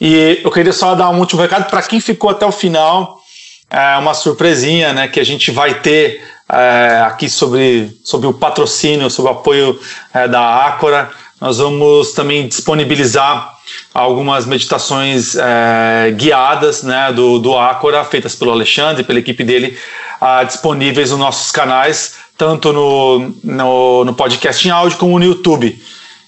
E 0.00 0.40
eu 0.44 0.50
queria 0.50 0.72
só 0.72 0.94
dar 0.94 1.10
um 1.10 1.18
último 1.18 1.42
recado 1.42 1.68
para 1.68 1.82
quem 1.82 2.00
ficou 2.00 2.30
até 2.30 2.46
o 2.46 2.52
final, 2.52 3.20
é 3.68 3.96
uma 3.98 4.14
surpresinha 4.14 4.92
né, 4.92 5.08
que 5.08 5.18
a 5.18 5.24
gente 5.24 5.50
vai 5.50 5.80
ter 5.80 6.22
é, 6.48 7.02
aqui 7.06 7.28
sobre, 7.28 7.90
sobre 8.04 8.28
o 8.28 8.34
patrocínio, 8.34 9.10
sobre 9.10 9.32
o 9.32 9.34
apoio 9.34 9.80
é, 10.12 10.28
da 10.28 10.66
Ácora. 10.66 11.10
Nós 11.40 11.58
vamos 11.58 12.12
também 12.12 12.46
disponibilizar 12.46 13.52
algumas 13.94 14.46
meditações 14.46 15.34
é, 15.34 16.12
guiadas 16.14 16.82
né, 16.82 17.12
do, 17.12 17.38
do 17.38 17.56
Ácora, 17.56 18.04
feitas 18.04 18.34
pelo 18.34 18.50
Alexandre, 18.52 19.02
pela 19.02 19.18
equipe 19.18 19.42
dele, 19.42 19.78
ah, 20.20 20.44
disponíveis 20.44 21.10
nos 21.10 21.18
nossos 21.18 21.50
canais 21.50 22.21
tanto 22.42 22.72
no, 22.72 23.32
no, 23.44 24.04
no, 24.04 24.14
podcast 24.14 24.66
em 24.66 24.70
áudio 24.72 24.98
como 24.98 25.16
no 25.16 25.24
YouTube. 25.24 25.80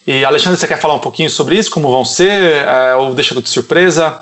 E 0.06 0.24
Alexandre, 0.24 0.60
você 0.60 0.68
quer 0.68 0.80
falar 0.80 0.94
um 0.94 1.00
pouquinho 1.00 1.28
sobre 1.28 1.58
isso? 1.58 1.72
Como 1.72 1.90
vão 1.90 2.04
ser? 2.04 2.64
É, 2.64 2.94
ou 2.94 3.12
deixa 3.12 3.34
de 3.34 3.48
surpresa? 3.48 4.20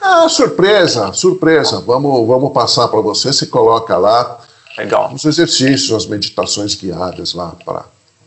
Ah, 0.00 0.28
surpresa, 0.28 1.12
surpresa. 1.12 1.80
Vamos, 1.80 2.24
vamos 2.24 2.52
passar 2.52 2.86
para 2.86 3.00
você. 3.00 3.32
Você 3.32 3.46
coloca 3.46 3.96
lá 3.96 4.38
Legal. 4.78 5.12
os 5.12 5.24
exercícios, 5.24 5.92
as 5.92 6.06
meditações 6.06 6.76
guiadas 6.76 7.34
lá 7.34 7.52
para 7.64 7.80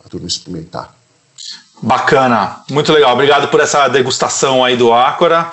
a 0.06 0.10
turma 0.10 0.28
experimentar. 0.28 0.94
Bacana, 1.82 2.58
muito 2.70 2.92
legal. 2.92 3.14
Obrigado 3.14 3.48
por 3.48 3.62
essa 3.62 3.88
degustação 3.88 4.66
aí 4.66 4.76
do 4.76 4.92
Ácora. 4.92 5.50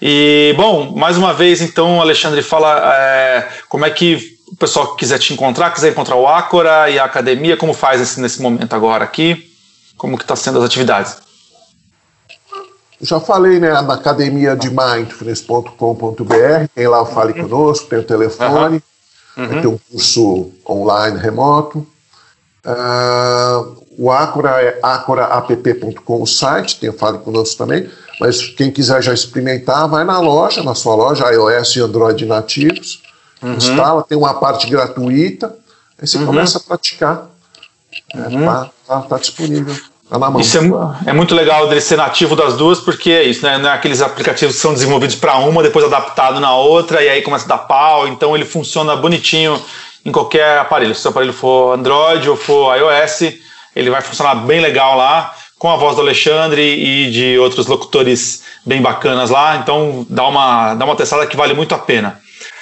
E, 0.00 0.54
bom, 0.56 0.96
mais 0.96 1.18
uma 1.18 1.34
vez, 1.34 1.60
então, 1.60 2.00
Alexandre, 2.00 2.40
fala 2.40 2.94
é, 2.94 3.46
como 3.68 3.84
é 3.84 3.90
que 3.90 4.37
o 4.52 4.56
pessoal 4.56 4.88
que 4.92 4.98
quiser 4.98 5.18
te 5.18 5.32
encontrar, 5.32 5.70
quiser 5.72 5.90
encontrar 5.90 6.16
o 6.16 6.26
Ácora 6.26 6.90
e 6.90 6.98
a 6.98 7.04
academia, 7.04 7.56
como 7.56 7.72
faz 7.72 8.00
nesse, 8.00 8.20
nesse 8.20 8.42
momento 8.42 8.74
agora 8.74 9.04
aqui? 9.04 9.52
Como 9.96 10.16
que 10.16 10.24
está 10.24 10.36
sendo 10.36 10.58
as 10.58 10.64
atividades? 10.64 11.16
Já 13.00 13.20
falei, 13.20 13.60
né, 13.60 13.70
na 13.80 13.94
academia 13.94 14.56
de 14.56 14.70
mindfulness.com.br, 14.70 16.66
tem 16.74 16.88
lá 16.88 17.02
o 17.02 17.06
Fale. 17.06 17.32
Conosco, 17.32 17.86
tem 17.86 18.00
o 18.00 18.04
telefone, 18.04 18.82
uhum. 19.36 19.48
vai 19.48 19.60
ter 19.60 19.68
um 19.68 19.78
curso 19.90 20.50
online 20.68 21.18
remoto. 21.18 21.86
Uh, 22.64 23.86
o 23.96 24.10
Acora 24.10 24.62
é 24.62 24.78
acoraApp.com, 24.82 26.22
o 26.22 26.26
site, 26.26 26.80
tem 26.80 26.90
o 26.90 26.92
Fale 26.92 27.18
Conosco 27.18 27.56
também, 27.56 27.88
mas 28.20 28.48
quem 28.48 28.70
quiser 28.70 29.00
já 29.00 29.14
experimentar, 29.14 29.88
vai 29.88 30.04
na 30.04 30.18
loja, 30.18 30.62
na 30.64 30.74
sua 30.74 30.96
loja, 30.96 31.30
iOS 31.30 31.76
e 31.76 31.80
Android 31.80 32.26
nativos, 32.26 33.02
uhum. 33.42 33.54
instala, 33.54 34.02
tem 34.02 34.16
uma 34.16 34.34
parte 34.34 34.68
gratuita, 34.68 35.54
aí 36.00 36.06
você 36.06 36.18
uhum. 36.18 36.26
começa 36.26 36.58
a 36.58 36.60
praticar. 36.60 37.26
Está 37.92 38.18
é, 38.18 38.28
uhum. 38.28 38.46
tá, 38.46 38.70
tá, 38.86 39.00
tá 39.02 39.18
disponível. 39.18 39.74
Tá 40.08 40.18
na 40.18 40.30
mão. 40.30 40.40
Isso 40.40 40.58
é, 40.58 41.10
é, 41.10 41.12
muito 41.12 41.34
legal 41.34 41.68
dele 41.68 41.80
ser 41.80 41.96
nativo 41.96 42.34
das 42.34 42.56
duas, 42.56 42.80
porque 42.80 43.10
é 43.10 43.22
isso, 43.24 43.44
né? 43.44 43.58
Não 43.58 43.68
é 43.68 43.72
aqueles 43.72 44.00
aplicativos 44.00 44.56
que 44.56 44.60
são 44.60 44.72
desenvolvidos 44.72 45.16
para 45.16 45.36
uma, 45.36 45.62
depois 45.62 45.84
adaptado 45.84 46.40
na 46.40 46.54
outra, 46.54 47.02
e 47.02 47.08
aí 47.08 47.22
começa 47.22 47.44
a 47.44 47.48
dar 47.48 47.58
pau. 47.58 48.08
Então 48.08 48.34
ele 48.34 48.44
funciona 48.44 48.96
bonitinho 48.96 49.60
em 50.04 50.12
qualquer 50.12 50.58
aparelho. 50.58 50.94
Se 50.94 51.06
o 51.06 51.10
aparelho 51.10 51.32
for 51.32 51.74
Android 51.74 52.28
ou 52.28 52.36
for 52.36 52.74
iOS, 52.76 53.34
ele 53.76 53.90
vai 53.90 54.00
funcionar 54.00 54.34
bem 54.34 54.60
legal 54.60 54.96
lá, 54.96 55.34
com 55.58 55.70
a 55.70 55.76
voz 55.76 55.96
do 55.96 56.02
Alexandre 56.02 56.62
e 56.62 57.10
de 57.10 57.38
outros 57.38 57.66
locutores 57.66 58.42
bem 58.64 58.80
bacanas 58.80 59.28
lá. 59.28 59.56
Então 59.56 60.06
dá 60.08 60.26
uma, 60.26 60.74
dá 60.74 60.84
uma 60.86 60.96
testada 60.96 61.26
que 61.26 61.36
vale 61.36 61.52
muito 61.52 61.74
a 61.74 61.78
pena. 61.78 62.18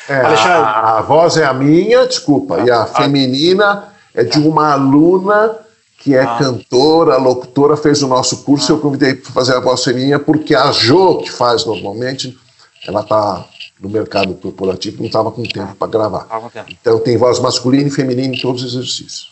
É, 0.09 0.15
a, 0.15 0.99
a, 0.99 1.03
voz 1.03 1.37
é 1.37 1.45
a 1.45 1.53
minha, 1.53 2.07
desculpa, 2.07 2.61
e 2.61 2.71
a 2.71 2.83
ah, 2.83 2.87
feminina 2.87 3.89
é 4.15 4.23
de 4.23 4.39
uma 4.39 4.73
aluna 4.73 5.57
que 5.99 6.15
é 6.15 6.23
ah. 6.23 6.37
cantora, 6.39 7.17
locutora, 7.17 7.77
fez 7.77 8.03
o 8.03 8.09
nosso 8.09 8.45
curso. 8.45 8.73
Ah. 8.73 8.77
Eu 8.77 8.81
convidei 8.81 9.15
para 9.15 9.33
fazer 9.33 9.57
a 9.57 9.61
voz 9.61 9.83
feminina 9.83 10.19
porque 10.19 10.55
a 10.55 10.71
Jo, 10.71 11.19
que 11.19 11.31
faz 11.31 11.65
normalmente, 11.67 12.39
ela 12.87 13.01
está 13.01 13.45
no 13.81 13.91
mercado 13.91 14.35
corporativo, 14.35 14.99
não 14.99 15.07
estava 15.07 15.31
com 15.31 15.43
tempo 15.43 15.75
para 15.75 15.89
gravar. 15.89 16.27
Então 16.69 16.99
tem 17.01 17.17
voz 17.17 17.41
masculina 17.41 17.89
e 17.89 17.91
feminina 17.91 18.35
em 18.35 18.41
todos 18.41 18.63
os 18.63 18.75
exercícios. 18.75 19.31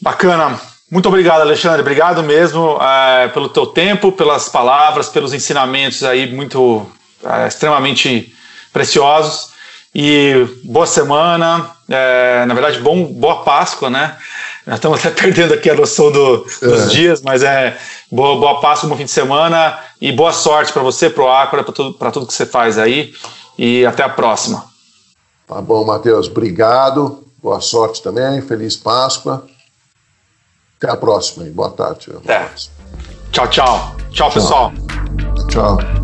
Bacana. 0.00 0.60
Muito 0.90 1.08
obrigado, 1.08 1.40
Alexandre. 1.40 1.80
Obrigado 1.80 2.22
mesmo 2.22 2.78
é, 2.80 3.28
pelo 3.28 3.48
teu 3.48 3.66
tempo, 3.66 4.12
pelas 4.12 4.48
palavras, 4.48 5.08
pelos 5.08 5.32
ensinamentos 5.32 6.04
aí 6.04 6.30
muito 6.32 6.86
é, 7.24 7.48
extremamente 7.48 8.32
preciosos. 8.74 9.54
E 9.94 10.46
boa 10.64 10.86
semana, 10.86 11.70
é, 11.88 12.44
na 12.46 12.52
verdade, 12.52 12.80
bom, 12.80 13.04
boa 13.04 13.44
Páscoa, 13.44 13.88
né? 13.88 14.18
Nós 14.66 14.76
estamos 14.76 14.98
até 14.98 15.10
perdendo 15.22 15.54
aqui 15.54 15.70
a 15.70 15.74
noção 15.74 16.10
do, 16.10 16.38
dos 16.38 16.82
é. 16.82 16.86
dias, 16.88 17.22
mas 17.22 17.44
é 17.44 17.78
boa, 18.10 18.36
boa 18.36 18.60
Páscoa, 18.60 18.88
bom 18.88 18.96
fim 18.96 19.04
de 19.04 19.10
semana 19.12 19.78
e 20.00 20.10
boa 20.10 20.32
sorte 20.32 20.72
para 20.72 20.82
você, 20.82 21.08
para 21.08 21.22
o 21.22 21.28
Acora, 21.28 21.62
para 21.62 21.72
tudo, 21.72 21.94
tudo 21.94 22.26
que 22.26 22.34
você 22.34 22.44
faz 22.44 22.76
aí. 22.76 23.14
E 23.56 23.86
até 23.86 24.02
a 24.02 24.08
próxima. 24.08 24.64
Tá 25.46 25.62
bom, 25.62 25.84
Matheus. 25.84 26.26
Obrigado. 26.26 27.22
Boa 27.40 27.60
sorte 27.60 28.02
também. 28.02 28.42
Feliz 28.42 28.76
Páscoa. 28.76 29.46
Até 30.76 30.90
a 30.90 30.96
próxima. 30.96 31.44
Boa 31.50 31.70
tarde. 31.70 32.10
É. 32.26 32.48
Tchau, 33.30 33.46
tchau. 33.46 33.96
Tchau, 34.10 34.10
tchau. 34.10 34.32
pessoal. 34.32 34.72
Tchau. 35.48 36.03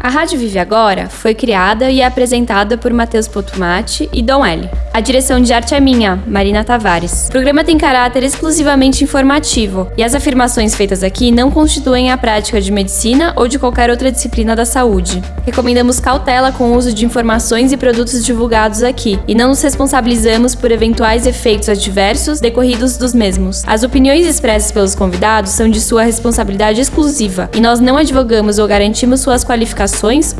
A 0.00 0.10
Rádio 0.10 0.38
Vive 0.38 0.60
Agora 0.60 1.08
foi 1.08 1.34
criada 1.34 1.90
e 1.90 2.00
é 2.00 2.06
apresentada 2.06 2.78
por 2.78 2.92
Matheus 2.92 3.26
Potumati 3.26 4.08
e 4.12 4.22
Dom 4.22 4.46
L. 4.46 4.70
A 4.94 5.00
direção 5.00 5.40
de 5.40 5.52
arte 5.52 5.74
é 5.74 5.80
minha, 5.80 6.22
Marina 6.24 6.62
Tavares. 6.62 7.26
O 7.26 7.32
programa 7.32 7.64
tem 7.64 7.76
caráter 7.76 8.22
exclusivamente 8.22 9.02
informativo 9.02 9.90
e 9.96 10.04
as 10.04 10.14
afirmações 10.14 10.74
feitas 10.74 11.02
aqui 11.02 11.32
não 11.32 11.50
constituem 11.50 12.12
a 12.12 12.16
prática 12.16 12.60
de 12.60 12.70
medicina 12.70 13.32
ou 13.34 13.48
de 13.48 13.58
qualquer 13.58 13.90
outra 13.90 14.12
disciplina 14.12 14.54
da 14.54 14.64
saúde. 14.64 15.20
Recomendamos 15.44 15.98
cautela 15.98 16.52
com 16.52 16.70
o 16.70 16.76
uso 16.76 16.94
de 16.94 17.04
informações 17.04 17.72
e 17.72 17.76
produtos 17.76 18.24
divulgados 18.24 18.84
aqui 18.84 19.18
e 19.26 19.34
não 19.34 19.48
nos 19.48 19.62
responsabilizamos 19.62 20.54
por 20.54 20.70
eventuais 20.70 21.26
efeitos 21.26 21.68
adversos 21.68 22.40
decorridos 22.40 22.96
dos 22.96 23.12
mesmos. 23.12 23.64
As 23.66 23.82
opiniões 23.82 24.26
expressas 24.26 24.70
pelos 24.70 24.94
convidados 24.94 25.50
são 25.50 25.68
de 25.68 25.80
sua 25.80 26.04
responsabilidade 26.04 26.80
exclusiva 26.80 27.50
e 27.52 27.60
nós 27.60 27.80
não 27.80 27.96
advogamos 27.96 28.58
ou 28.58 28.68
garantimos 28.68 29.20
suas 29.20 29.44
qualificações 29.44 29.87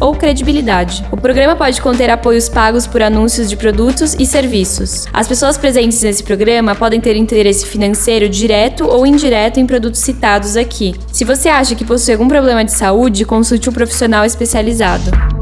ou 0.01 0.15
credibilidade. 0.15 1.05
O 1.11 1.17
programa 1.17 1.57
pode 1.57 1.81
conter 1.81 2.11
apoios 2.11 2.49
pagos 2.49 2.87
por 2.87 3.03
anúncios 3.03 3.49
de 3.49 3.57
produtos 3.57 4.15
e 4.19 4.27
serviços. 4.27 5.07
As 5.13 5.27
pessoas 5.27 5.57
presentes 5.57 6.03
nesse 6.03 6.23
programa 6.23 6.75
podem 6.75 7.01
ter 7.01 7.17
interesse 7.17 7.67
financeiro 7.67 8.29
direto 8.29 8.87
ou 8.87 9.07
indireto 9.07 9.61
em 9.61 9.67
produtos 9.67 10.01
citados 10.01 10.57
aqui. 10.57 10.95
Se 11.13 11.25
você 11.25 11.49
acha 11.49 11.75
que 11.75 11.85
possui 11.85 12.15
algum 12.15 12.29
problema 12.29 12.65
de 12.65 12.73
saúde, 12.73 13.25
consulte 13.25 13.69
um 13.69 13.73
profissional 13.73 14.25
especializado. 14.25 15.38